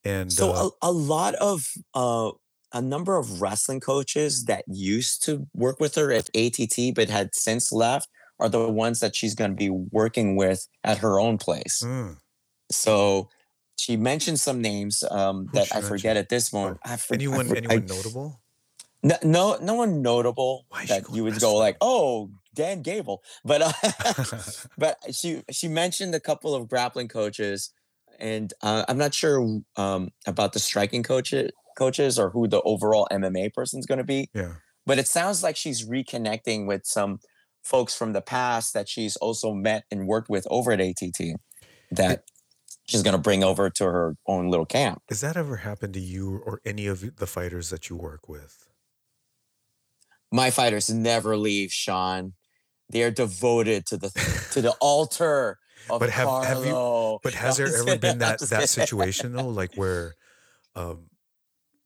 and 0.05 0.31
So 0.33 0.51
uh, 0.53 0.69
a, 0.83 0.91
a 0.91 0.93
lot 0.93 1.35
of 1.37 1.67
uh, 1.95 2.33
a 2.75 2.83
number 2.83 3.17
of 3.17 3.41
wrestling 3.41 3.81
coaches 3.81 4.45
that 4.45 4.65
used 4.69 5.23
to 5.25 5.47
work 5.55 5.81
with 5.81 5.95
her 5.95 6.13
at 6.13 6.29
ATT 6.37 6.95
but 6.95 7.09
had 7.09 7.35
since 7.35 7.73
left 7.73 8.09
are 8.39 8.51
the 8.51 8.69
ones 8.69 9.01
that 9.01 9.17
she's 9.17 9.35
going 9.35 9.51
to 9.51 9.57
be 9.57 9.71
working 9.71 10.37
with 10.37 10.69
at 10.85 10.99
her 10.99 11.19
own 11.19 11.39
place. 11.39 11.83
mm, 11.83 12.17
So 12.71 13.31
she 13.77 13.97
mentioned 13.97 14.39
some 14.41 14.61
names 14.61 15.03
um, 15.11 15.49
that 15.55 15.75
I 15.75 15.81
forget 15.81 16.15
mention? 16.15 16.17
at 16.19 16.29
this 16.29 16.53
moment. 16.53 16.79
I 16.85 16.97
for- 16.97 17.15
I 17.15 17.17
anyone, 17.17 17.47
I- 17.51 17.57
anyone 17.57 17.87
notable? 17.87 18.41
No, 19.03 19.17
no, 19.23 19.59
no 19.61 19.75
one 19.75 20.03
notable 20.03 20.67
is 20.83 20.89
that 20.89 21.05
you 21.13 21.25
would 21.25 21.41
go 21.41 21.57
like, 21.57 21.77
oh, 21.81 22.31
Dan 22.55 22.83
Gable. 22.83 23.23
But 23.45 23.63
uh, 23.63 24.33
but 24.79 24.99
she 25.13 25.43
she 25.51 25.69
mentioned 25.69 26.15
a 26.15 26.21
couple 26.21 26.55
of 26.55 26.69
grappling 26.69 27.09
coaches, 27.09 27.73
and 28.19 28.53
uh, 28.63 28.85
I'm 28.89 28.99
not 28.99 29.15
sure 29.15 29.61
um, 29.77 30.11
about 30.27 30.53
the 30.53 30.59
striking 30.59 31.03
coach 31.03 31.33
coaches 31.77 32.19
or 32.19 32.31
who 32.31 32.49
the 32.49 32.61
overall 32.63 33.07
MMA 33.13 33.55
person's 33.55 33.87
going 33.87 33.99
to 33.99 34.05
be. 34.05 34.29
yeah. 34.35 34.55
But 34.85 34.99
it 34.99 35.07
sounds 35.07 35.43
like 35.43 35.57
she's 35.57 35.87
reconnecting 35.87 36.67
with 36.67 36.87
some 36.87 37.21
folks 37.63 37.95
from 37.95 38.15
the 38.15 38.23
past 38.23 38.73
that 38.73 38.89
she's 38.89 39.17
also 39.17 39.53
met 39.53 39.85
and 39.91 40.07
worked 40.07 40.31
with 40.31 40.47
over 40.51 40.73
at 40.73 40.81
ATT 40.81 41.37
that 41.91 42.25
she's 42.87 43.03
going 43.03 43.13
to 43.13 43.21
bring 43.21 43.45
over 43.45 43.69
to 43.69 43.85
her 43.85 44.17
own 44.27 44.49
little 44.49 44.67
camp. 44.67 45.03
Has 45.11 45.21
that 45.21 45.37
ever 45.37 45.57
happened 45.57 45.95
to 45.95 46.01
you 46.01 46.43
or 46.45 46.61
any 46.65 46.87
of 46.87 47.17
the 47.17 47.27
fighters 47.27 47.71
that 47.71 47.91
you 47.91 47.97
work 47.97 48.29
with? 48.29 48.68
My 50.33 50.51
fighters 50.51 50.91
never 50.91 51.37
leave, 51.37 51.73
Sean. 51.73 52.35
They 52.91 53.03
are 53.03 53.11
devoted 53.11 53.87
to 53.87 53.97
the 53.97 54.11
to 54.53 54.61
the 54.63 54.73
altar 54.81 55.59
of 55.91 56.01
But 56.01 56.11
have- 56.11 56.45
have 56.45 56.65
you- 56.67 57.19
But 57.23 57.35
has 57.35 57.57
there 57.57 57.67
ever 57.75 57.97
been 57.99 58.19
that 58.19 58.41
that 58.41 58.69
situation 58.69 59.33
though, 59.33 59.49
like 59.49 59.75
where, 59.81 60.15
um, 60.75 61.11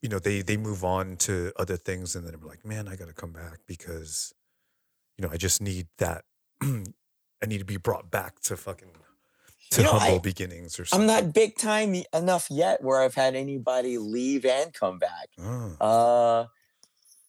you 0.01 0.09
know, 0.09 0.19
they 0.19 0.41
they 0.41 0.57
move 0.57 0.83
on 0.83 1.15
to 1.17 1.51
other 1.57 1.77
things, 1.77 2.15
and 2.15 2.25
then 2.25 2.35
they're 2.37 2.47
like, 2.49 2.65
"Man, 2.65 2.87
I 2.87 2.95
got 2.95 3.07
to 3.07 3.13
come 3.13 3.31
back 3.31 3.59
because, 3.67 4.33
you 5.17 5.25
know, 5.25 5.31
I 5.31 5.37
just 5.37 5.61
need 5.61 5.87
that. 5.97 6.25
I 6.61 7.45
need 7.45 7.59
to 7.59 7.65
be 7.65 7.77
brought 7.77 8.09
back 8.11 8.39
to 8.41 8.55
fucking 8.57 8.91
to 9.71 9.81
You 9.81 9.83
know, 9.85 9.93
humble 9.93 10.15
I- 10.15 10.19
beginnings 10.19 10.79
or 10.79 10.85
something. 10.85 11.09
I'm 11.09 11.23
not 11.25 11.33
big 11.33 11.57
time 11.57 11.95
enough 12.13 12.47
yet 12.49 12.81
where 12.83 13.01
I've 13.01 13.15
had 13.15 13.35
anybody 13.35 13.97
leave 13.97 14.45
and 14.45 14.73
come 14.73 14.99
back. 14.99 15.29
Oh, 15.39 15.75
Uh, 15.81 16.45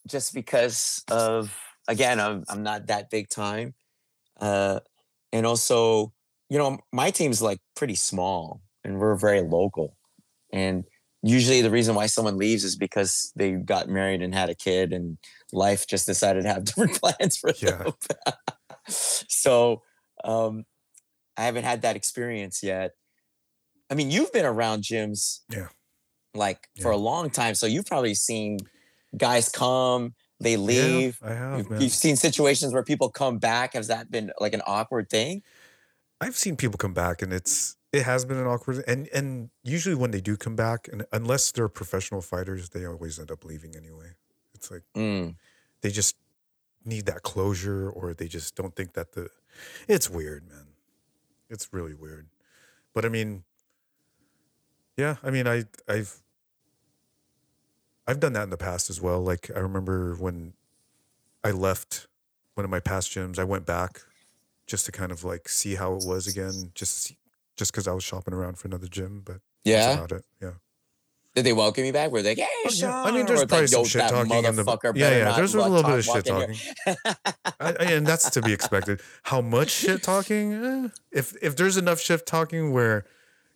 just 0.08 0.34
because 0.34 1.02
of 1.10 1.56
again, 1.88 2.20
I'm 2.20 2.44
I'm 2.48 2.62
not 2.62 2.86
that 2.88 3.10
big 3.10 3.28
time, 3.28 3.74
uh, 4.40 4.80
and 5.32 5.46
also, 5.46 6.12
you 6.50 6.58
know, 6.58 6.78
my 6.92 7.10
team's 7.10 7.42
like 7.42 7.60
pretty 7.76 7.94
small 7.96 8.62
and 8.84 8.98
we're 9.00 9.16
very 9.16 9.42
local, 9.42 9.96
and 10.52 10.84
usually 11.22 11.62
the 11.62 11.70
reason 11.70 11.94
why 11.94 12.06
someone 12.06 12.36
leaves 12.38 12.64
is 12.64 12.76
because 12.76 13.32
they 13.36 13.52
got 13.52 13.88
married 13.88 14.22
and 14.22 14.34
had 14.34 14.50
a 14.50 14.54
kid, 14.54 14.92
and 14.92 15.18
life 15.52 15.86
just 15.86 16.06
decided 16.06 16.42
to 16.44 16.48
have 16.48 16.64
different 16.66 17.00
plans 17.00 17.36
for 17.38 17.52
Yeah. 17.60 17.84
them. 17.84 17.94
so, 18.88 19.82
um, 20.24 20.64
I 21.36 21.44
haven't 21.44 21.64
had 21.64 21.82
that 21.82 21.96
experience 21.96 22.62
yet. 22.62 22.92
I 23.90 23.94
mean, 23.94 24.10
you've 24.10 24.32
been 24.32 24.44
around 24.46 24.82
gyms, 24.82 25.40
Yeah. 25.50 25.68
like 26.34 26.68
for 26.82 26.90
a 26.90 26.96
long 26.96 27.30
time, 27.30 27.54
so 27.54 27.66
you've 27.66 27.86
probably 27.86 28.14
seen 28.14 28.58
guys 29.16 29.48
come, 29.48 30.14
they 30.40 30.52
Yeah, 30.52 30.62
leave. 30.62 31.18
I 31.22 31.32
have, 31.34 31.58
You've, 31.58 31.80
you've 31.80 31.92
seen 31.92 32.16
situations 32.16 32.72
where 32.72 32.82
people 32.82 33.08
come 33.10 33.38
back. 33.38 33.74
Has 33.74 33.88
that 33.88 34.10
been 34.10 34.30
like 34.40 34.54
an 34.54 34.62
awkward 34.66 35.08
thing? 35.08 35.42
I've 36.20 36.36
seen 36.36 36.56
people 36.56 36.78
come 36.78 36.94
back, 36.94 37.22
and 37.22 37.32
it's 37.32 37.76
it 37.92 38.02
has 38.02 38.24
been 38.24 38.38
an 38.38 38.46
awkward 38.46 38.82
and 38.88 39.08
and 39.14 39.50
usually 39.62 39.94
when 39.94 40.10
they 40.10 40.20
do 40.20 40.36
come 40.36 40.56
back, 40.56 40.88
and 40.90 41.04
unless 41.12 41.52
they're 41.52 41.68
professional 41.68 42.20
fighters, 42.20 42.70
they 42.70 42.84
always 42.86 43.18
end 43.18 43.30
up 43.30 43.44
leaving 43.44 43.76
anyway. 43.76 44.12
It's 44.54 44.70
like 44.70 44.82
Mm. 44.96 45.36
they 45.82 45.90
just 45.90 46.16
need 46.84 47.06
that 47.06 47.22
closure, 47.22 47.90
or 47.90 48.14
they 48.14 48.28
just 48.28 48.54
don't 48.56 48.74
think 48.74 48.94
that 48.94 49.12
the. 49.12 49.28
It's 49.88 50.10
weird, 50.10 50.48
man. 50.48 50.68
It's 51.50 51.72
really 51.72 51.94
weird, 51.94 52.28
but 52.94 53.04
I 53.04 53.08
mean, 53.08 53.44
yeah, 54.96 55.16
I 55.22 55.30
mean, 55.30 55.46
I 55.46 55.64
I've 55.88 56.22
I've 58.06 58.20
done 58.20 58.32
that 58.34 58.42
in 58.44 58.50
the 58.50 58.56
past 58.56 58.90
as 58.90 59.00
well. 59.00 59.20
Like 59.22 59.50
I 59.54 59.58
remember 59.60 60.14
when 60.14 60.52
I 61.42 61.50
left 61.50 62.06
one 62.54 62.64
of 62.64 62.70
my 62.70 62.80
past 62.80 63.10
gyms, 63.10 63.38
I 63.38 63.44
went 63.44 63.66
back 63.66 64.00
just 64.66 64.86
to 64.86 64.92
kind 64.92 65.12
of 65.12 65.24
like 65.24 65.48
see 65.48 65.74
how 65.74 65.94
it 65.94 66.04
was 66.06 66.26
again, 66.26 66.70
just 66.74 67.02
see, 67.02 67.16
just 67.56 67.72
because 67.72 67.86
I 67.88 67.92
was 67.92 68.04
shopping 68.04 68.34
around 68.34 68.58
for 68.58 68.68
another 68.68 68.86
gym. 68.86 69.22
But 69.24 69.34
that's 69.34 69.42
Yeah. 69.64 69.92
about 69.94 70.12
it. 70.12 70.24
Yeah. 70.40 70.50
Did 71.34 71.44
they 71.46 71.52
welcome 71.52 71.84
you 71.84 71.92
back? 71.92 72.12
Were 72.12 72.22
they 72.22 72.30
like, 72.30 72.38
hey, 72.38 72.46
Oh, 72.46 72.62
yeah. 72.64 72.70
Sean? 72.70 73.06
I 73.06 73.10
mean, 73.10 73.26
there's 73.26 73.40
like, 73.40 73.48
probably 73.48 73.66
some 73.66 73.80
"Yo, 73.80 73.84
shit 73.86 74.02
talking 74.08 74.44
in 74.44 74.54
the 74.54 74.92
yeah, 74.94 75.10
yeah. 75.10 75.32
There's 75.36 75.54
a 75.54 75.60
little 75.66 75.82
bit 75.82 75.98
of 75.98 76.04
shit 76.04 76.24
talking. 76.26 76.54
here." 76.54 76.96
I, 77.58 77.72
I- 77.80 77.84
and 77.94 78.06
that's 78.06 78.30
to 78.30 78.40
be 78.42 78.52
expected. 78.52 79.00
How 79.24 79.40
much 79.40 79.70
shit 79.70 80.02
talking? 80.04 80.52
Eh, 80.52 80.88
if 81.10 81.34
if 81.42 81.56
there's 81.56 81.76
enough 81.76 81.98
shit 82.00 82.24
talking 82.24 82.72
where 82.72 83.04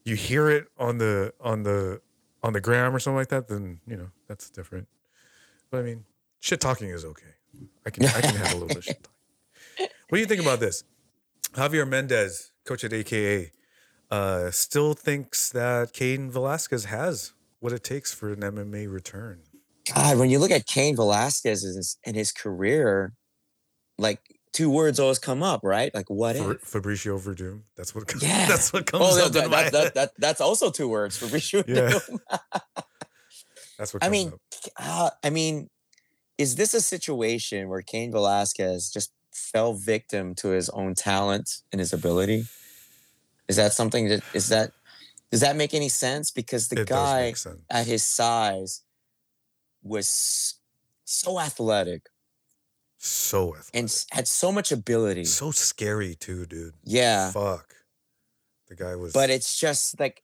you 0.05 0.17
hear 0.17 0.49
it 0.51 0.67
on 0.77 0.99
the 0.99 1.33
on 1.41 1.63
the 1.63 2.01
on 2.43 2.53
the 2.53 2.61
gram 2.61 2.95
or 2.95 2.99
something 2.99 3.17
like 3.17 3.29
that, 3.29 3.49
then 3.49 3.81
you 3.87 3.97
know 3.97 4.11
that's 4.27 4.51
different. 4.51 4.89
But 5.71 5.81
I 5.81 5.83
mean, 5.83 6.05
shit 6.41 6.61
talking 6.61 6.89
is 6.91 7.05
okay. 7.05 7.35
I 7.87 7.91
can 7.91 8.07
I 8.07 8.21
can 8.21 8.35
have 8.35 8.53
a 8.53 8.55
little 8.55 8.69
bit 8.69 8.79
of 8.79 8.85
shit 8.85 9.03
talking. 9.03 9.89
What 10.09 10.17
do 10.17 10.21
you 10.21 10.27
think 10.27 10.41
about 10.41 10.61
this? 10.61 10.85
Javier 11.53 11.89
Mendez, 11.89 12.51
coach 12.65 12.85
at 12.85 12.93
AKA, 12.93 13.53
uh, 14.11 14.51
still 14.51 14.95
thinks 14.95 15.51
that 15.51 15.93
Cain 15.93 16.31
Velasquez 16.31 16.87
has 16.87 17.33
what 17.61 17.73
it 17.73 17.85
takes 17.85 18.13
for 18.13 18.33
an 18.33 18.41
MMA 18.41 18.91
return. 18.91 19.41
God, 19.95 20.19
when 20.19 20.31
you 20.31 20.39
look 20.39 20.51
at 20.51 20.67
Cain 20.67 20.97
Velasquez 20.97 21.65
and 21.65 21.77
his, 21.77 21.99
and 22.05 22.17
his 22.17 22.33
career, 22.33 23.15
like 23.99 24.38
two 24.59 24.71
words 24.71 24.99
always 24.99 25.21
come 25.21 25.41
up, 25.41 25.61
right? 25.63 25.95
Like 25.95 26.11
what 26.11 26.35
Fa- 26.37 26.51
if? 26.51 26.63
Fabricio 26.65 27.17
Werdum. 27.21 27.61
That's 27.77 27.95
what. 27.95 28.09
comes- 28.09 28.23
Yeah. 28.29 28.47
That's 28.49 28.73
what 28.73 28.87
comes 28.87 29.05
Oh, 29.07 29.27
up 29.27 29.33
that, 29.33 29.51
that, 29.51 29.73
that, 29.73 29.95
that, 29.95 30.11
that's 30.19 30.41
also 30.41 30.71
two 30.73 30.89
words 30.89 31.21
Rishu. 31.21 31.63
Yeah. 31.69 31.99
That's 33.79 33.95
what. 33.95 34.03
I 34.05 34.09
mean, 34.09 34.33
up. 34.33 34.41
uh, 34.77 35.11
I 35.23 35.31
mean, 35.31 35.71
is 36.37 36.57
this 36.57 36.75
a 36.75 36.81
situation 36.81 37.69
where 37.69 37.81
Cain 37.83 38.11
Velasquez 38.11 38.91
just 38.91 39.13
fell 39.33 39.75
victim 39.75 40.35
to 40.35 40.49
his 40.49 40.69
own 40.71 40.95
talent 40.97 41.49
and 41.71 41.79
his 41.79 41.93
ability? 41.93 42.47
Is 43.47 43.55
that 43.55 43.73
something 43.73 44.09
that 44.09 44.23
is 44.35 44.49
that 44.49 44.73
does 45.31 45.43
that 45.43 45.55
make 45.55 45.75
any 45.75 45.89
sense? 45.89 46.33
Because 46.33 46.67
the 46.67 46.81
it 46.81 46.89
guy 46.89 47.33
at 47.71 47.87
his 47.87 48.03
size 48.03 48.83
was 49.85 50.57
so 51.05 51.39
athletic 51.39 52.03
So 52.99 53.51
athletic. 53.57 53.71
and 53.75 54.05
had 54.11 54.27
so 54.29 54.51
much 54.53 54.73
ability. 54.73 55.25
so 55.25 55.51
scary 55.53 56.15
too, 56.15 56.47
dude. 56.47 56.75
yeah. 56.85 57.31
Fuck. 57.31 57.75
The 58.69 58.75
guy 58.75 58.97
was. 58.97 59.13
But 59.13 59.31
it's 59.31 59.59
just 59.59 59.99
like 60.01 60.23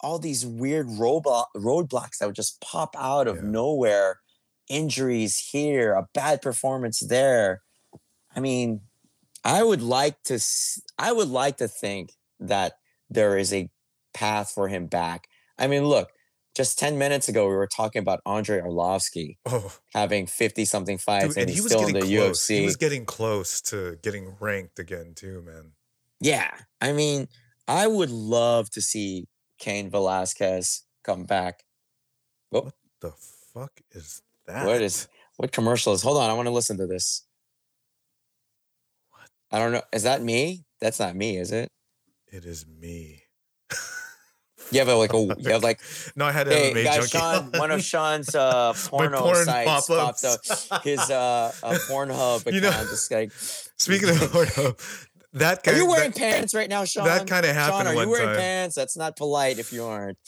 all 0.00 0.18
these 0.18 0.44
weird 0.44 0.88
roadblock 0.88 1.46
roadblocks 1.56 2.18
that 2.18 2.26
would 2.26 2.34
just 2.34 2.60
pop 2.60 2.96
out 2.98 3.28
of 3.28 3.36
Yeah. 3.36 3.42
nowhere. 3.44 4.20
Injuries 4.68 5.38
here, 5.38 5.92
a 5.92 6.08
bad 6.14 6.40
performance 6.40 7.00
there. 7.00 7.62
I 8.34 8.40
mean, 8.40 8.80
I 9.44 9.62
would 9.62 9.82
like 9.82 10.22
to 10.24 10.40
I 10.98 11.12
would 11.12 11.28
like 11.28 11.58
to 11.58 11.68
think 11.68 12.12
that 12.40 12.74
there 13.10 13.36
is 13.36 13.52
a 13.52 13.68
path 14.14 14.50
for 14.50 14.68
him 14.68 14.86
back. 14.86 15.28
I 15.58 15.66
mean, 15.66 15.84
look, 15.84 16.10
just 16.54 16.78
10 16.78 16.98
minutes 16.98 17.28
ago 17.28 17.48
we 17.48 17.54
were 17.54 17.66
talking 17.66 18.00
about 18.00 18.20
Andrei 18.26 18.60
Arlovski 18.60 19.38
oh, 19.46 19.72
having 19.94 20.26
50 20.26 20.64
something 20.64 20.98
fights 20.98 21.28
dude, 21.28 21.36
and, 21.36 21.42
and 21.42 21.50
he's 21.50 21.58
he 21.58 21.62
was 21.62 21.72
still 21.72 21.86
in 21.86 21.94
the 21.94 22.00
close. 22.00 22.40
UFC. 22.40 22.58
He 22.58 22.64
was 22.64 22.76
getting 22.76 23.04
close 23.04 23.60
to 23.62 23.98
getting 24.02 24.34
ranked 24.40 24.78
again 24.78 25.12
too, 25.14 25.42
man. 25.42 25.72
Yeah. 26.20 26.50
I 26.80 26.92
mean, 26.92 27.28
I 27.66 27.86
would 27.86 28.10
love 28.10 28.70
to 28.70 28.82
see 28.82 29.26
Cain 29.58 29.90
Velasquez 29.90 30.84
come 31.04 31.24
back. 31.24 31.64
Oh. 32.52 32.62
What 32.62 32.74
the 33.00 33.12
fuck 33.52 33.72
is 33.90 34.22
that? 34.46 34.66
What 34.66 34.82
is 34.82 35.08
what 35.36 35.52
commercial 35.52 35.92
is 35.92 36.02
hold 36.02 36.18
on, 36.18 36.28
I 36.28 36.34
want 36.34 36.46
to 36.46 36.52
listen 36.52 36.76
to 36.78 36.86
this. 36.86 37.24
I 39.50 39.58
don't 39.58 39.72
know. 39.72 39.82
Is 39.92 40.04
that 40.04 40.22
me? 40.22 40.64
That's 40.80 40.98
not 40.98 41.14
me, 41.14 41.36
is 41.36 41.52
it? 41.52 41.68
It 42.26 42.44
is 42.44 42.66
me. 42.66 43.21
You 44.72 44.78
have 44.80 44.88
a, 44.88 44.94
like 44.94 45.12
a 45.12 45.18
you 45.18 45.50
have 45.50 45.62
like 45.62 45.80
No, 46.16 46.24
I 46.24 46.32
had 46.32 46.48
hey 46.48 46.72
MMA 46.72 46.84
guys, 46.84 47.10
junkie. 47.10 47.50
Sean. 47.52 47.60
One 47.60 47.70
of 47.70 47.82
Sean's 47.92 48.34
uh, 48.34 48.74
porno 48.88 49.20
porn 49.20 49.44
sites 49.44 49.86
popped 49.86 50.24
up. 50.24 50.40
His 50.82 50.98
uh, 51.10 51.52
uh 51.62 51.78
Pornhub 51.88 52.40
account 52.40 52.54
You 52.54 52.60
know- 52.60 52.70
just 52.90 53.10
like. 53.10 53.32
Speaking 53.32 54.10
of 54.10 54.18
porno, 54.32 54.76
that 55.34 55.62
kind, 55.62 55.68
Are 55.68 55.70
kind 55.72 55.76
you 55.78 55.84
of 55.84 55.88
wearing 55.90 56.12
pants 56.12 56.54
right 56.54 56.68
now, 56.68 56.84
Sean? 56.84 57.06
that 57.06 57.26
kinda 57.26 57.52
happened 57.54 57.86
Sean, 57.88 57.96
are 57.96 58.02
you 58.04 58.10
wearing 58.10 58.26
time. 58.26 58.36
pants? 58.36 58.74
That's 58.76 58.96
not 58.98 59.16
polite 59.16 59.58
if 59.58 59.72
you 59.72 59.84
aren't. 59.84 60.18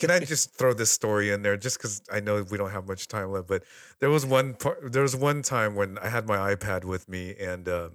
Can 0.00 0.10
I 0.10 0.18
just 0.18 0.56
throw 0.58 0.72
this 0.74 0.90
story 0.90 1.30
in 1.30 1.42
there, 1.42 1.56
just 1.56 1.78
because 1.78 2.02
I 2.12 2.18
know 2.20 2.42
we 2.50 2.58
don't 2.58 2.70
have 2.70 2.88
much 2.88 3.06
time 3.06 3.30
left? 3.30 3.46
But 3.46 3.62
there 4.00 4.10
was 4.10 4.26
one 4.26 4.54
part. 4.54 4.92
There 4.92 5.02
was 5.02 5.14
one 5.14 5.42
time 5.42 5.76
when 5.76 5.98
I 5.98 6.08
had 6.08 6.26
my 6.26 6.54
iPad 6.54 6.84
with 6.84 7.08
me, 7.08 7.36
and 7.38 7.68
um, 7.68 7.90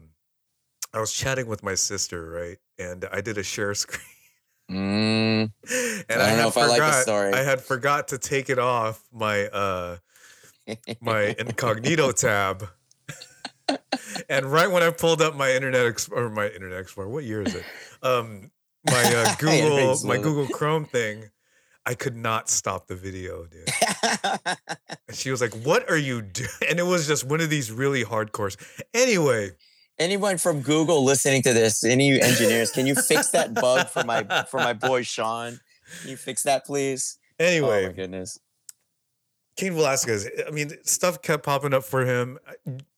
I 0.93 1.01
was 1.01 1.11
chatting 1.13 1.45
with 1.47 1.61
my 1.61 1.75
sister, 1.75 2.29
right? 2.31 2.57
And 2.79 3.05
I 3.11 3.19
did 3.19 3.37
a 3.37 3.43
share 3.43 3.73
screen, 3.75 3.99
Mm, 4.69 5.51
and 6.09 6.21
I 6.21 6.27
don't 6.29 6.37
know 6.37 6.43
had 6.43 6.47
if 6.47 6.57
I 6.57 6.65
like 6.67 6.79
the 6.79 6.85
forgot- 6.85 7.01
story. 7.03 7.33
I 7.33 7.43
had 7.43 7.61
forgot 7.61 8.07
to 8.09 8.17
take 8.17 8.49
it 8.49 8.59
off 8.59 9.01
my 9.11 9.47
uh, 9.47 9.97
my 11.01 11.35
incognito 11.39 12.11
tab. 12.11 12.67
and 14.29 14.45
right 14.45 14.69
when 14.69 14.83
I 14.83 14.89
pulled 14.91 15.21
up 15.21 15.35
my 15.35 15.51
internet 15.51 15.85
Ex- 15.85 16.09
or 16.09 16.29
my 16.29 16.47
internet 16.47 16.79
explorer, 16.79 17.09
what 17.09 17.23
year 17.23 17.41
is 17.43 17.55
it? 17.55 17.63
Um, 18.03 18.51
my 18.85 19.03
uh, 19.03 19.35
Google 19.39 19.97
my 20.05 20.17
Google 20.17 20.47
Chrome 20.47 20.85
thing, 20.85 21.29
I 21.85 21.93
could 21.95 22.15
not 22.15 22.49
stop 22.49 22.87
the 22.87 22.95
video, 22.95 23.45
dude. 23.45 23.67
And 25.07 25.17
she 25.17 25.31
was 25.31 25.41
like, 25.41 25.53
"What 25.65 25.89
are 25.89 25.97
you 25.97 26.21
doing?" 26.21 26.49
And 26.69 26.77
it 26.79 26.83
was 26.85 27.07
just 27.07 27.23
one 27.23 27.41
of 27.41 27.49
these 27.49 27.71
really 27.71 28.03
hardcore. 28.03 28.55
Anyway, 28.93 29.51
Anyone 29.99 30.37
from 30.37 30.61
Google 30.61 31.03
listening 31.03 31.41
to 31.43 31.53
this, 31.53 31.83
any 31.83 32.21
engineers, 32.21 32.71
can 32.71 32.87
you 32.87 32.95
fix 32.95 33.29
that 33.31 33.53
bug 33.53 33.87
for 33.89 34.03
my 34.05 34.23
for 34.49 34.57
my 34.57 34.73
boy 34.73 35.03
Sean? 35.03 35.59
Can 36.01 36.11
you 36.11 36.17
fix 36.17 36.43
that, 36.43 36.65
please? 36.65 37.17
Oh 37.39 37.45
anyway, 37.45 37.87
my 37.87 37.91
goodness. 37.91 38.39
Cain 39.57 39.73
Velasquez. 39.73 40.29
I 40.47 40.51
mean, 40.51 40.71
stuff 40.83 41.21
kept 41.21 41.43
popping 41.43 41.73
up 41.73 41.83
for 41.83 42.05
him. 42.05 42.39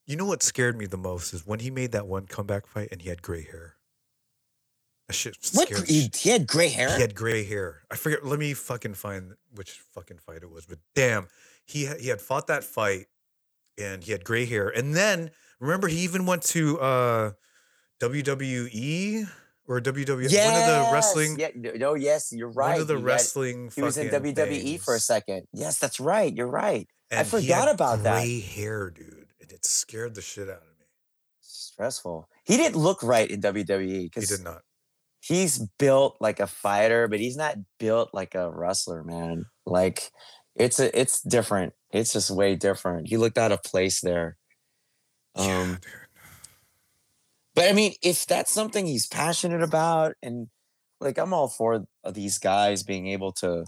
You 0.05 0.15
know 0.15 0.25
what 0.25 0.43
scared 0.43 0.77
me 0.77 0.85
the 0.85 0.97
most 0.97 1.33
is 1.33 1.45
when 1.45 1.59
he 1.59 1.71
made 1.71 1.91
that 1.93 2.05
one 2.05 2.27
comeback 2.27 2.67
fight 2.67 2.89
and 2.91 3.01
he 3.01 3.09
had 3.09 3.23
gray 3.23 3.43
hair. 3.43 3.77
That 5.07 5.13
shit 5.13 5.37
What? 5.53 5.69
He, 5.87 6.11
he 6.13 6.29
had 6.29 6.45
gray 6.45 6.69
hair. 6.69 6.95
He 6.95 7.01
had 7.01 7.15
gray 7.15 7.43
hair. 7.43 7.81
I 7.89 7.95
forget. 7.95 8.23
Let 8.23 8.37
me 8.37 8.53
fucking 8.53 8.93
find 8.93 9.33
which 9.55 9.71
fucking 9.93 10.19
fight 10.19 10.43
it 10.43 10.51
was. 10.51 10.67
But 10.67 10.77
damn, 10.95 11.27
he 11.65 11.87
he 11.99 12.09
had 12.09 12.21
fought 12.21 12.47
that 12.47 12.63
fight, 12.63 13.07
and 13.77 14.03
he 14.03 14.11
had 14.11 14.23
gray 14.23 14.45
hair. 14.45 14.69
And 14.69 14.95
then 14.95 15.31
remember, 15.61 15.87
he 15.87 15.99
even 15.99 16.25
went 16.25 16.41
to 16.43 16.79
uh, 16.79 17.31
WWE 18.01 19.27
or 19.67 19.79
WWE. 19.79 20.07
One 20.09 20.19
of 20.19 20.67
the 20.67 20.89
wrestling. 20.91 21.37
Yeah, 21.39 21.49
no, 21.55 21.93
yes, 21.93 22.31
you're 22.33 22.51
right. 22.51 22.73
One 22.73 22.81
of 22.81 22.87
the 22.87 22.97
He 22.97 23.01
had- 23.01 23.73
he 23.73 23.81
was 23.81 23.97
in 23.97 24.09
WWE 24.09 24.79
for 24.81 24.95
a 24.95 24.99
second. 24.99 25.47
Yes, 25.53 25.79
that's 25.79 25.99
right. 25.99 26.35
You're 26.35 26.47
right. 26.47 26.87
I 27.11 27.15
And 27.15 27.27
he 27.27 27.31
forgot 27.31 27.69
about 27.69 28.03
that. 28.03 28.21
Gray 28.21 28.39
hair, 28.39 28.89
dude, 28.89 29.27
and 29.41 29.51
it 29.51 29.65
scared 29.65 30.15
the 30.15 30.21
shit 30.21 30.49
out 30.49 30.57
of 30.57 30.63
me. 30.79 30.85
Stressful. 31.41 32.27
He 32.45 32.57
didn't 32.57 32.77
look 32.81 33.03
right 33.03 33.29
in 33.29 33.41
WWE 33.41 34.09
He 34.13 34.21
did 34.25 34.43
not. 34.43 34.61
he's 35.19 35.59
built 35.77 36.17
like 36.19 36.39
a 36.39 36.47
fighter, 36.47 37.07
but 37.07 37.19
he's 37.19 37.37
not 37.37 37.55
built 37.79 38.09
like 38.13 38.35
a 38.35 38.49
wrestler, 38.51 39.03
man. 39.03 39.45
Like 39.65 40.11
it's 40.55 40.79
a 40.79 40.97
it's 40.99 41.21
different. 41.21 41.73
It's 41.91 42.13
just 42.13 42.31
way 42.31 42.55
different. 42.55 43.07
He 43.07 43.17
looked 43.17 43.37
out 43.37 43.51
of 43.51 43.63
place 43.63 44.01
there. 44.01 44.37
Yeah, 45.35 45.61
Um, 45.61 45.67
dude. 45.81 45.91
but 47.55 47.69
I 47.69 47.73
mean, 47.73 47.93
if 48.01 48.25
that's 48.25 48.51
something 48.51 48.85
he's 48.85 49.07
passionate 49.07 49.61
about, 49.63 50.15
and 50.21 50.47
like 50.99 51.17
I'm 51.17 51.33
all 51.33 51.47
for 51.47 51.85
these 52.11 52.37
guys 52.37 52.83
being 52.83 53.07
able 53.07 53.31
to 53.33 53.65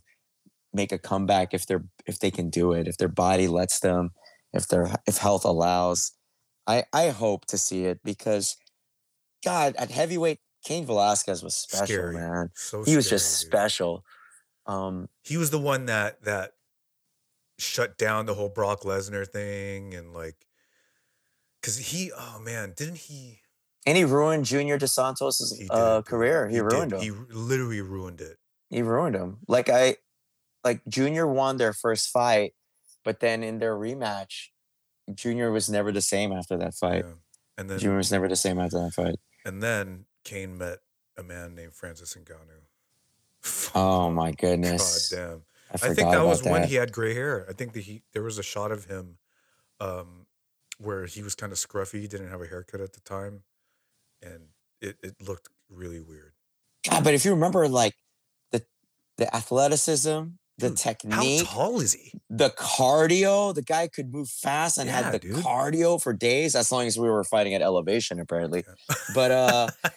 make 0.73 0.91
a 0.91 0.97
comeback 0.97 1.53
if 1.53 1.65
they're 1.65 1.83
if 2.05 2.19
they 2.19 2.31
can 2.31 2.49
do 2.49 2.73
it, 2.73 2.87
if 2.87 2.97
their 2.97 3.07
body 3.07 3.47
lets 3.47 3.79
them, 3.79 4.11
if 4.53 4.67
their 4.67 4.89
if 5.07 5.17
health 5.17 5.45
allows. 5.45 6.11
I 6.67 6.85
I 6.93 7.09
hope 7.09 7.45
to 7.47 7.57
see 7.57 7.85
it 7.85 7.99
because, 8.03 8.55
God, 9.43 9.75
at 9.77 9.91
heavyweight, 9.91 10.39
Cain 10.63 10.85
Velasquez 10.85 11.43
was 11.43 11.55
special, 11.55 11.85
Scary. 11.85 12.15
man. 12.15 12.49
So 12.55 12.83
He 12.83 12.95
was 12.95 13.09
just 13.09 13.41
dude. 13.41 13.51
special. 13.51 14.03
Um, 14.65 15.09
he 15.23 15.35
was 15.35 15.51
the 15.51 15.59
one 15.59 15.85
that 15.87 16.23
that 16.23 16.53
shut 17.59 17.97
down 17.97 18.25
the 18.25 18.33
whole 18.33 18.49
Brock 18.49 18.81
Lesnar 18.81 19.27
thing 19.27 19.93
and 19.93 20.13
like 20.13 20.35
because 21.63 21.77
he 21.77 22.11
oh 22.11 22.41
man 22.43 22.73
didn't 22.75 22.97
he 22.97 23.39
and 23.85 23.97
he 23.97 24.03
ruined 24.03 24.45
Junior 24.45 24.77
Dos 24.77 24.93
Santos' 24.93 25.57
he 25.57 25.67
uh, 25.69 26.01
career. 26.03 26.47
He, 26.47 26.55
did. 26.55 26.63
ruined 26.63 26.93
him. 26.93 27.01
he 27.01 27.11
literally 27.11 27.81
ruined 27.81 28.21
it 28.21 28.37
he 28.73 28.81
ruined 28.81 29.15
him. 29.15 29.37
Like 29.47 29.69
I, 29.69 29.97
like 30.63 30.81
Junior 30.87 31.27
won 31.27 31.57
their 31.57 31.73
first 31.73 32.09
fight, 32.09 32.53
but 33.03 33.19
then 33.19 33.43
in 33.43 33.59
their 33.59 33.75
rematch, 33.75 34.47
Junior 35.13 35.51
was 35.51 35.69
never 35.69 35.91
the 35.91 36.01
same 36.01 36.31
after 36.31 36.57
that 36.57 36.73
fight. 36.73 37.05
yeah. 37.05 37.13
and 37.57 37.69
then 37.69 37.77
Junior 37.77 37.97
was 37.97 38.11
never 38.11 38.27
the 38.27 38.35
same 38.35 38.59
after 38.59 38.79
that 38.79 38.93
fight. 38.93 39.15
and 39.45 39.61
then 39.61 40.05
Cain 40.23 40.57
met 40.57 40.79
a 41.17 41.23
man 41.23 41.53
named 41.53 41.73
Francis 41.73 42.15
Ngannou 42.15 43.71
Oh 43.75 44.09
my 44.09 44.31
goodness! 44.31 45.09
god 45.09 45.15
damn 45.15 45.41
I, 45.71 45.91
I 45.91 45.93
think 45.93 46.11
that 46.11 46.25
was 46.25 46.41
that. 46.41 46.51
when 46.51 46.67
he 46.67 46.75
had 46.75 46.91
gray 46.91 47.13
hair 47.13 47.45
I 47.47 47.53
think 47.53 47.73
that 47.73 47.81
he 47.81 48.01
there 48.13 48.23
was 48.23 48.39
a 48.39 48.43
shot 48.43 48.71
of 48.71 48.85
him 48.85 49.17
um 49.79 50.22
where 50.83 51.05
he 51.05 51.21
was 51.23 51.35
kind 51.35 51.51
of 51.51 51.57
scruffy 51.57 52.01
he 52.01 52.07
didn't 52.07 52.29
have 52.29 52.41
a 52.41 52.47
haircut 52.47 52.81
at 52.81 52.93
the 52.93 52.99
time 53.01 53.43
and 54.21 54.49
it, 54.81 54.97
it 55.03 55.15
looked 55.21 55.49
really 55.69 55.99
weird 56.01 56.33
God, 56.89 57.03
but 57.03 57.13
if 57.13 57.23
you 57.23 57.31
remember, 57.31 57.67
like 57.69 57.93
the 58.51 58.61
the 59.17 59.33
athleticism, 59.33 60.23
the 60.57 60.67
Dude, 60.69 60.77
technique, 60.77 61.45
how 61.47 61.53
tall 61.55 61.79
is 61.79 61.93
he 61.93 62.11
the 62.29 62.49
cardio, 62.49 63.55
the 63.55 63.61
guy 63.61 63.87
could 63.87 64.11
move 64.11 64.27
fast 64.29 64.77
and 64.77 64.87
Yeah, 64.87 65.01
had 65.03 65.13
the 65.13 65.19
dude. 65.19 65.35
cardio 65.37 66.01
for 66.01 66.11
days, 66.13 66.55
as 66.55 66.71
long 66.71 66.85
as 66.85 66.97
we 66.99 67.09
were 67.09 67.23
fighting 67.23 67.53
at 67.53 67.61
elevation, 67.61 68.19
apparently. 68.19 68.65
Yeah. 68.67 68.95
But 69.15 69.31
uh 69.31 69.67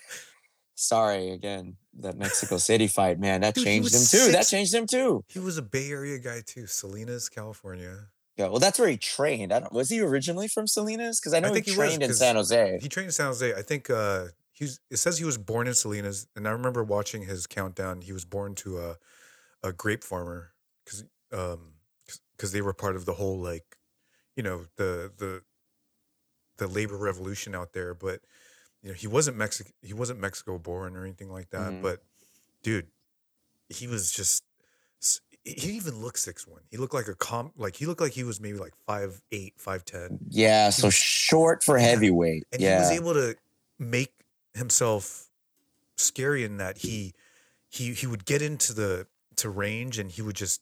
sorry 0.76 1.30
again, 1.30 1.76
that 1.98 2.16
Mexico 2.16 2.58
City 2.58 2.86
fight, 2.86 3.18
man, 3.18 3.40
that 3.40 3.54
Dude, 3.54 3.64
changed 3.64 3.94
him 3.94 4.02
too. 4.02 4.32
That 4.32 4.46
changed 4.46 4.72
him 4.74 4.86
too. 4.86 5.24
He 5.28 5.38
was 5.38 5.58
a 5.58 5.62
Bay 5.62 5.90
Area 5.90 6.18
guy 6.18 6.42
too. 6.46 6.66
Salinas, 6.66 7.28
California. 7.28 8.06
Yeah, 8.36 8.48
well, 8.48 8.58
that's 8.58 8.78
where 8.78 8.88
he 8.88 8.98
trained. 8.98 9.52
I 9.52 9.60
don't 9.60 9.72
was 9.72 9.88
he 9.88 10.00
originally 10.00 10.46
from 10.48 10.66
Salinas? 10.66 11.20
Because 11.20 11.32
I 11.32 11.40
know 11.40 11.52
think 11.54 11.64
he 11.66 11.72
he 11.72 11.78
was, 11.78 11.88
trained 11.88 12.02
in 12.02 12.10
'cause 12.10 12.18
San 12.18 12.36
Jose. 12.36 12.78
He 12.82 12.88
trained 12.88 13.06
in 13.06 13.12
San 13.12 13.26
Jose. 13.28 13.54
I 13.54 13.62
think 13.62 13.88
uh, 13.88 14.26
he's. 14.52 14.80
It 14.90 14.98
says 14.98 15.18
he 15.18 15.24
was 15.24 15.38
born 15.38 15.66
in 15.66 15.74
Salinas, 15.74 16.26
and 16.36 16.46
I 16.46 16.50
remember 16.50 16.84
watching 16.84 17.22
his 17.22 17.46
countdown. 17.46 18.02
He 18.02 18.12
was 18.12 18.24
born 18.26 18.54
to 18.56 18.78
a 18.78 18.96
a 19.62 19.72
grape 19.72 20.04
farmer 20.04 20.52
because 20.84 21.04
um 21.32 21.72
because 22.36 22.52
they 22.52 22.60
were 22.60 22.74
part 22.74 22.94
of 22.94 23.06
the 23.06 23.14
whole 23.14 23.38
like 23.38 23.78
you 24.36 24.42
know 24.42 24.66
the 24.76 25.10
the 25.16 25.42
the 26.58 26.66
labor 26.66 26.96
revolution 26.96 27.54
out 27.54 27.72
there. 27.72 27.94
But 27.94 28.20
you 28.82 28.90
know 28.90 28.94
he 28.94 29.06
wasn't 29.06 29.36
Mexico. 29.38 29.70
He 29.82 29.94
wasn't 29.94 30.20
Mexico 30.20 30.58
born 30.58 30.94
or 30.96 31.04
anything 31.04 31.30
like 31.30 31.50
that. 31.50 31.72
Mhm. 31.72 31.82
But 31.82 32.02
dude, 32.62 32.88
he 33.70 33.86
was 33.86 34.12
just. 34.12 34.44
He 35.46 35.70
even 35.72 36.02
looked 36.02 36.18
six 36.18 36.46
one. 36.46 36.62
He 36.70 36.76
looked 36.76 36.92
like 36.94 37.06
a 37.06 37.14
comp. 37.14 37.52
Like 37.56 37.76
he 37.76 37.86
looked 37.86 38.00
like 38.00 38.12
he 38.12 38.24
was 38.24 38.40
maybe 38.40 38.58
like 38.58 38.74
five 38.86 39.20
eight, 39.30 39.54
five 39.56 39.84
ten. 39.84 40.18
Yeah, 40.28 40.70
so 40.70 40.90
short 40.90 41.62
for 41.62 41.78
Yeah, 41.78 41.84
heavyweight. 41.84 42.44
and 42.52 42.60
yeah. 42.60 42.76
he 42.76 42.80
was 42.80 42.90
able 42.90 43.14
to 43.14 43.36
make 43.78 44.12
himself 44.54 45.28
scary 45.96 46.44
in 46.44 46.56
that 46.58 46.78
he 46.78 47.14
he 47.68 47.92
he 47.94 48.06
would 48.06 48.24
get 48.24 48.42
into 48.42 48.72
the 48.72 49.06
to 49.36 49.48
range 49.50 49.98
and 49.98 50.10
he 50.10 50.20
would 50.22 50.34
just 50.36 50.60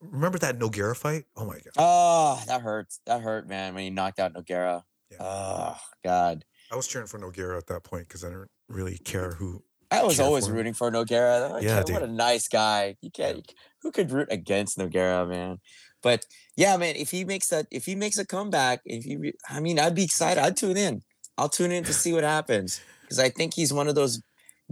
remember 0.00 0.38
that 0.38 0.58
Nogueira 0.58 0.96
fight. 0.96 1.24
Oh 1.36 1.44
my 1.44 1.54
god, 1.54 1.72
Oh, 1.76 2.42
that 2.46 2.62
hurts. 2.62 3.00
That 3.06 3.20
hurt, 3.20 3.46
man, 3.48 3.74
when 3.74 3.84
he 3.84 3.90
knocked 3.90 4.18
out 4.18 4.32
Nogueira. 4.32 4.82
Yeah. 5.10 5.18
Oh, 5.20 5.76
God. 6.02 6.44
I 6.70 6.76
was 6.76 6.86
cheering 6.88 7.06
for 7.06 7.18
Nogueira 7.18 7.58
at 7.58 7.66
that 7.66 7.82
point 7.84 8.08
because 8.08 8.24
I 8.24 8.28
didn't 8.28 8.50
really 8.68 8.96
care 8.96 9.32
who. 9.32 9.62
I 9.90 10.02
was 10.04 10.18
always 10.20 10.46
for 10.46 10.54
rooting 10.54 10.72
for 10.72 10.90
Nogueira. 10.90 11.50
Like, 11.50 11.62
Yeah, 11.64 11.82
what 11.86 12.02
a 12.02 12.06
nice 12.06 12.48
guy. 12.48 12.96
You 13.02 13.10
can't. 13.10 13.52
Who 13.82 13.90
could 13.90 14.10
root 14.10 14.28
against 14.30 14.78
Nogueira, 14.78 15.28
man? 15.28 15.58
But 16.02 16.26
yeah, 16.56 16.76
man. 16.76 16.96
If 16.96 17.10
he 17.10 17.24
makes 17.24 17.48
that, 17.48 17.66
if 17.70 17.84
he 17.86 17.94
makes 17.94 18.18
a 18.18 18.26
comeback, 18.26 18.80
if 18.84 19.04
he, 19.04 19.16
re- 19.16 19.34
I 19.48 19.60
mean, 19.60 19.78
I'd 19.78 19.94
be 19.94 20.04
excited. 20.04 20.40
I'd 20.40 20.56
tune 20.56 20.76
in. 20.76 21.02
I'll 21.38 21.48
tune 21.48 21.72
in 21.72 21.84
to 21.84 21.92
see 21.92 22.12
what 22.12 22.24
happens 22.24 22.80
because 23.02 23.18
I 23.18 23.28
think 23.30 23.54
he's 23.54 23.72
one 23.72 23.88
of 23.88 23.94
those 23.94 24.22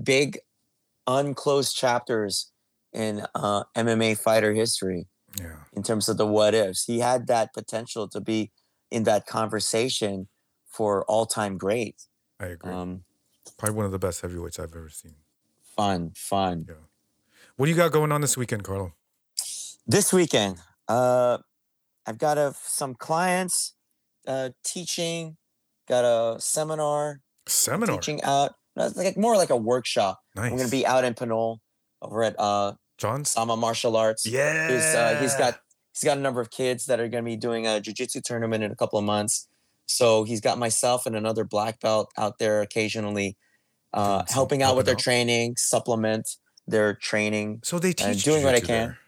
big, 0.03 0.39
unclosed 1.07 1.77
chapters 1.77 2.51
in 2.93 3.25
uh, 3.35 3.65
MMA 3.77 4.19
fighter 4.19 4.53
history 4.53 5.07
Yeah, 5.39 5.57
in 5.73 5.83
terms 5.83 6.09
of 6.09 6.17
the 6.17 6.27
what 6.27 6.55
ifs. 6.55 6.85
He 6.85 6.99
had 6.99 7.27
that 7.29 7.55
potential 7.55 8.09
to 8.09 8.21
be 8.21 8.51
in 8.91 9.05
that 9.05 9.27
conversation 9.27 10.29
for 10.67 11.05
all 11.07 11.27
time 11.27 11.57
great. 11.57 11.97
I 12.39 12.47
agree. 12.47 12.73
Um, 12.73 13.05
Probably 13.59 13.77
one 13.77 13.87
of 13.87 13.93
the 13.93 13.99
best 13.99 14.21
heavyweights 14.21 14.59
I've 14.59 14.75
ever 14.75 14.89
seen. 14.91 15.15
fun, 15.77 16.13
fun. 16.15 16.67
Yeah. 16.69 16.75
What 17.57 17.67
do 17.67 17.71
you 17.71 17.77
got 17.77 17.93
going 17.93 18.13
on 18.13 18.21
this 18.21 18.37
weekend, 18.37 18.65
Carlo? 18.65 18.95
This 19.91 20.13
weekend, 20.13 20.59
uh, 20.87 21.39
I've 22.07 22.17
got 22.17 22.39
a, 22.39 22.55
some 22.63 22.95
clients 22.95 23.75
uh, 24.25 24.51
teaching, 24.63 25.37
got 25.89 26.05
a 26.05 26.41
seminar 26.41 27.23
Seminar. 27.49 27.97
teaching 27.97 28.23
out. 28.23 28.53
Like 28.77 29.17
more 29.17 29.37
like 29.37 29.51
a 29.51 29.57
workshop. 29.57 30.21
Nice. 30.37 30.53
I'm 30.53 30.57
gonna 30.57 30.69
be 30.69 30.87
out 30.87 31.03
in 31.05 31.15
Pinole 31.15 31.59
over 32.01 32.23
at 32.23 32.39
uh 32.39 32.75
John's. 32.99 33.31
Sama 33.31 33.57
Martial 33.57 33.97
Arts. 33.97 34.25
Yeah. 34.25 34.71
He's 34.71 34.95
uh, 34.95 35.19
he's 35.21 35.35
got 35.35 35.59
he's 35.93 36.05
got 36.05 36.17
a 36.17 36.21
number 36.21 36.41
of 36.41 36.53
kids 36.53 36.87
that 36.87 37.01
are 37.01 37.09
going 37.09 37.25
to 37.25 37.29
be 37.29 37.37
doing 37.37 37.67
a 37.67 37.81
jiu-jitsu 37.81 38.21
tournament 38.21 38.63
in 38.63 38.71
a 38.71 38.77
couple 38.77 38.97
of 38.97 39.05
months. 39.05 39.49
So 39.87 40.23
he's 40.23 40.41
got 40.41 40.57
myself 40.57 41.05
and 41.05 41.17
another 41.17 41.43
black 41.43 41.81
belt 41.81 42.13
out 42.17 42.39
there 42.39 42.63
occasionally 42.63 43.37
uh, 43.93 44.23
helping 44.29 44.63
out 44.63 44.77
with 44.77 44.87
their 44.87 44.95
out. 44.95 45.01
training, 45.01 45.57
supplement 45.57 46.37
their 46.69 46.95
training. 46.95 47.59
So 47.65 47.81
they 47.81 47.93
teach 47.93 48.23
doing 48.23 48.45
what 48.45 48.55
I 48.55 48.61
can. 48.61 48.67
there. 48.69 48.99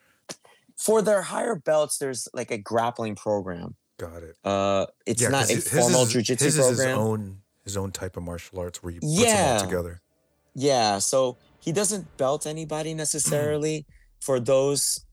For 0.77 1.01
their 1.01 1.21
higher 1.21 1.55
belts, 1.55 1.97
there's 1.97 2.27
like 2.33 2.51
a 2.51 2.57
grappling 2.57 3.15
program. 3.15 3.75
Got 3.97 4.23
it. 4.23 4.35
Uh, 4.43 4.87
it's 5.05 5.21
Yeah, 5.21 5.29
not 5.29 5.49
a 5.49 5.53
his 5.55 5.67
formal 5.69 6.03
is, 6.03 6.11
jiu-jitsu 6.11 6.45
his 6.45 6.57
is 6.57 6.67
his 6.69 6.77
program. 6.79 6.97
own 6.99 7.37
his 7.63 7.77
own 7.77 7.91
type 7.91 8.17
of 8.17 8.23
martial 8.23 8.59
arts 8.59 8.83
where 8.83 8.91
you 8.93 8.99
put 8.99 9.09
Yeah. 9.09 9.53
them 9.57 9.57
all 9.63 9.65
together. 9.69 10.01
Yeah, 10.55 10.99
so 10.99 11.37
he 11.59 11.71
doesn't 11.71 12.17
belt 12.17 12.45
anybody 12.45 12.93
necessarily. 13.05 13.85
For 14.19 14.39
those 14.39 15.05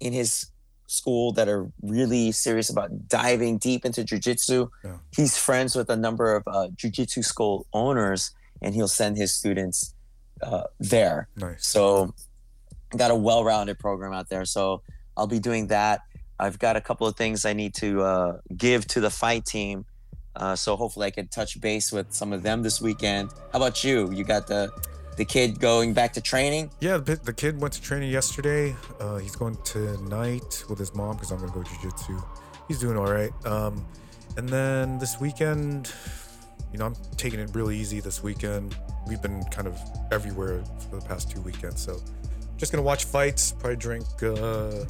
in 0.00 0.12
his 0.12 0.46
school 0.86 1.32
that 1.32 1.48
are 1.48 1.70
really 1.82 2.32
serious 2.32 2.70
about 2.70 3.08
diving 3.08 3.58
deep 3.58 3.84
into 3.84 4.02
jujitsu, 4.02 4.68
Yeah. 4.84 4.98
he's 5.14 5.36
friends 5.36 5.76
with 5.76 5.90
a 5.90 5.96
number 5.96 6.34
of 6.34 6.42
uh, 6.46 6.68
jujitsu 6.74 7.24
school 7.24 7.66
owners, 7.72 8.32
and 8.62 8.74
he'll 8.74 8.88
send 8.88 9.16
his 9.16 9.34
students 9.34 9.94
uh, 10.42 10.64
there. 10.78 11.28
Nice. 11.36 11.66
So, 11.66 12.14
got 12.96 13.10
a 13.10 13.14
well-rounded 13.14 13.78
program 13.78 14.12
out 14.12 14.28
there. 14.30 14.44
So 14.46 14.82
I'll 15.20 15.26
be 15.26 15.38
doing 15.38 15.66
that. 15.66 16.00
I've 16.38 16.58
got 16.58 16.76
a 16.76 16.80
couple 16.80 17.06
of 17.06 17.14
things 17.14 17.44
I 17.44 17.52
need 17.52 17.74
to 17.74 18.00
uh, 18.00 18.38
give 18.56 18.86
to 18.88 19.00
the 19.00 19.10
fight 19.10 19.44
team. 19.44 19.84
Uh, 20.34 20.56
so 20.56 20.76
hopefully 20.76 21.08
I 21.08 21.10
can 21.10 21.28
touch 21.28 21.60
base 21.60 21.92
with 21.92 22.10
some 22.10 22.32
of 22.32 22.42
them 22.42 22.62
this 22.62 22.80
weekend. 22.80 23.30
How 23.52 23.58
about 23.58 23.84
you? 23.84 24.10
You 24.12 24.24
got 24.24 24.46
the 24.46 24.72
the 25.18 25.24
kid 25.26 25.60
going 25.60 25.92
back 25.92 26.14
to 26.14 26.22
training? 26.22 26.70
Yeah, 26.80 26.96
the, 26.96 27.34
kid 27.34 27.60
went 27.60 27.74
to 27.74 27.82
training 27.82 28.10
yesterday. 28.10 28.74
Uh, 28.98 29.18
he's 29.18 29.36
going 29.36 29.58
tonight 29.64 30.64
with 30.70 30.78
his 30.78 30.94
mom 30.94 31.16
because 31.16 31.30
I'm 31.32 31.40
gonna 31.40 31.52
go 31.52 31.60
jujitsu. 31.60 32.24
He's 32.68 32.78
doing 32.78 32.96
all 32.96 33.12
right. 33.12 33.32
Um, 33.44 33.84
and 34.38 34.48
then 34.48 34.98
this 34.98 35.20
weekend, 35.20 35.92
you 36.72 36.78
know, 36.78 36.86
I'm 36.86 36.96
taking 37.18 37.40
it 37.40 37.50
really 37.54 37.76
easy 37.76 38.00
this 38.00 38.22
weekend. 38.22 38.74
We've 39.06 39.20
been 39.20 39.44
kind 39.50 39.66
of 39.66 39.78
everywhere 40.10 40.62
for 40.88 40.96
the 40.96 41.04
past 41.04 41.30
two 41.30 41.42
weekends, 41.42 41.82
so 41.82 42.00
just 42.56 42.72
gonna 42.72 42.82
watch 42.82 43.04
fights. 43.04 43.52
Probably 43.52 43.76
drink 43.76 44.06
uh, 44.22 44.86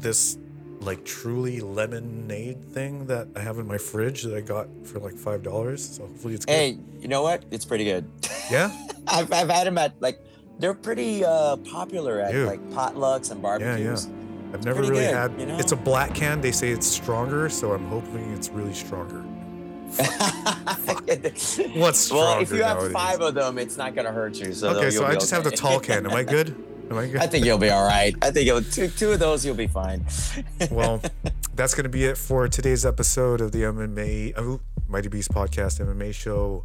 this 0.00 0.38
like 0.80 1.04
truly 1.04 1.60
lemonade 1.60 2.62
thing 2.72 3.06
that 3.06 3.28
I 3.34 3.40
have 3.40 3.58
in 3.58 3.66
my 3.66 3.78
fridge 3.78 4.22
that 4.22 4.36
I 4.36 4.40
got 4.40 4.68
for 4.84 4.98
like 4.98 5.16
five 5.16 5.42
dollars. 5.42 5.96
So 5.96 6.06
hopefully 6.06 6.34
it's 6.34 6.44
good. 6.44 6.52
Hey, 6.52 6.78
you 7.00 7.08
know 7.08 7.22
what? 7.22 7.44
It's 7.50 7.64
pretty 7.64 7.84
good. 7.84 8.08
Yeah, 8.50 8.70
I've, 9.06 9.32
I've 9.32 9.48
had 9.48 9.66
them 9.66 9.78
at 9.78 10.00
like 10.00 10.20
they're 10.58 10.74
pretty 10.74 11.24
uh, 11.24 11.56
popular 11.56 12.20
at 12.20 12.32
Dude. 12.32 12.46
like 12.46 12.60
potlucks 12.70 13.30
and 13.30 13.42
barbecues. 13.42 14.06
yeah. 14.06 14.12
yeah. 14.12 14.22
I've 14.52 14.64
never 14.64 14.80
really 14.80 15.00
good, 15.00 15.12
had. 15.12 15.40
you 15.40 15.46
know? 15.46 15.58
It's 15.58 15.72
a 15.72 15.76
black 15.76 16.14
can. 16.14 16.40
They 16.40 16.52
say 16.52 16.70
it's 16.70 16.86
stronger, 16.86 17.48
so 17.48 17.72
I'm 17.72 17.84
hoping 17.88 18.32
it's 18.32 18.48
really 18.48 18.72
stronger. 18.72 19.20
What's 21.76 21.98
stronger 21.98 22.24
well, 22.24 22.40
if 22.40 22.50
you 22.50 22.62
have 22.62 22.78
nowadays? 22.78 22.92
five 22.92 23.20
of 23.20 23.34
them, 23.34 23.58
it's 23.58 23.76
not 23.76 23.94
gonna 23.94 24.12
hurt 24.12 24.36
you. 24.36 24.52
So 24.52 24.70
okay, 24.70 24.90
so 24.90 25.04
I 25.04 25.14
just 25.14 25.30
have 25.30 25.44
the 25.44 25.50
tall 25.50 25.80
can. 25.80 26.06
Am 26.06 26.12
I 26.12 26.22
good? 26.22 26.56
Am 26.90 26.98
I 26.98 27.26
think 27.26 27.44
you'll 27.44 27.58
be 27.58 27.70
all 27.70 27.84
right. 27.84 28.14
I 28.22 28.30
think 28.30 28.46
you'll, 28.46 28.62
two 28.62 28.88
two 28.88 29.10
of 29.10 29.18
those 29.18 29.44
you'll 29.44 29.56
be 29.56 29.66
fine. 29.66 30.04
well, 30.70 31.02
that's 31.54 31.74
going 31.74 31.84
to 31.84 31.90
be 31.90 32.04
it 32.04 32.16
for 32.16 32.48
today's 32.48 32.86
episode 32.86 33.40
of 33.40 33.50
the 33.52 33.62
MMA 33.62 34.34
oh, 34.36 34.60
Mighty 34.88 35.08
Beast 35.08 35.30
Podcast 35.32 35.84
MMA 35.84 36.14
show. 36.14 36.64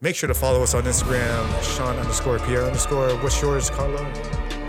Make 0.00 0.14
sure 0.14 0.28
to 0.28 0.34
follow 0.34 0.62
us 0.62 0.74
on 0.74 0.84
Instagram, 0.84 1.76
Sean 1.76 1.96
underscore 1.96 2.38
Pierre 2.38 2.64
underscore. 2.64 3.10
What's 3.16 3.42
yours, 3.42 3.70
Carlo? 3.70 4.04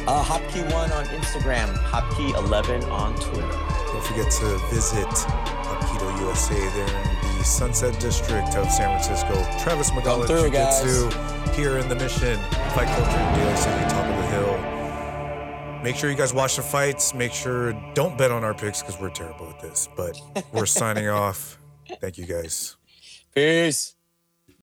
Uh, 0.07 0.23
hapki1 0.23 0.95
on 0.95 1.05
Instagram, 1.05 1.71
Hopkey11 1.89 2.89
on 2.89 3.13
Twitter. 3.15 3.47
Don't 3.47 4.03
forget 4.03 4.31
to 4.31 4.57
visit 4.73 5.05
Aikido 5.05 6.19
USA 6.21 6.55
there 6.55 7.18
the 7.39 7.45
Sunset 7.45 7.97
District 8.01 8.53
of 8.57 8.69
San 8.69 8.99
Francisco. 8.99 9.33
Travis 9.63 9.93
Magala 9.93 10.27
through, 10.27 10.51
Jiu-Jitsu 10.51 11.09
here 11.53 11.77
in 11.77 11.87
the 11.87 11.95
Mission. 11.95 12.37
Fight 12.75 12.87
culture 12.87 13.17
in 13.17 13.39
Daly 13.39 13.55
City, 13.55 13.81
top 13.89 14.05
of 14.05 14.17
the 14.17 14.27
hill. 14.27 15.81
Make 15.81 15.95
sure 15.95 16.09
you 16.09 16.17
guys 16.17 16.33
watch 16.33 16.57
the 16.57 16.61
fights. 16.61 17.13
Make 17.13 17.31
sure 17.31 17.71
don't 17.93 18.17
bet 18.17 18.29
on 18.29 18.43
our 18.43 18.53
picks 18.53 18.81
because 18.81 18.99
we're 18.99 19.09
terrible 19.09 19.49
at 19.49 19.61
this. 19.61 19.87
But 19.95 20.19
we're 20.51 20.65
signing 20.65 21.07
off. 21.07 21.57
Thank 22.01 22.17
you 22.17 22.25
guys. 22.25 22.75
Peace. 23.33 23.95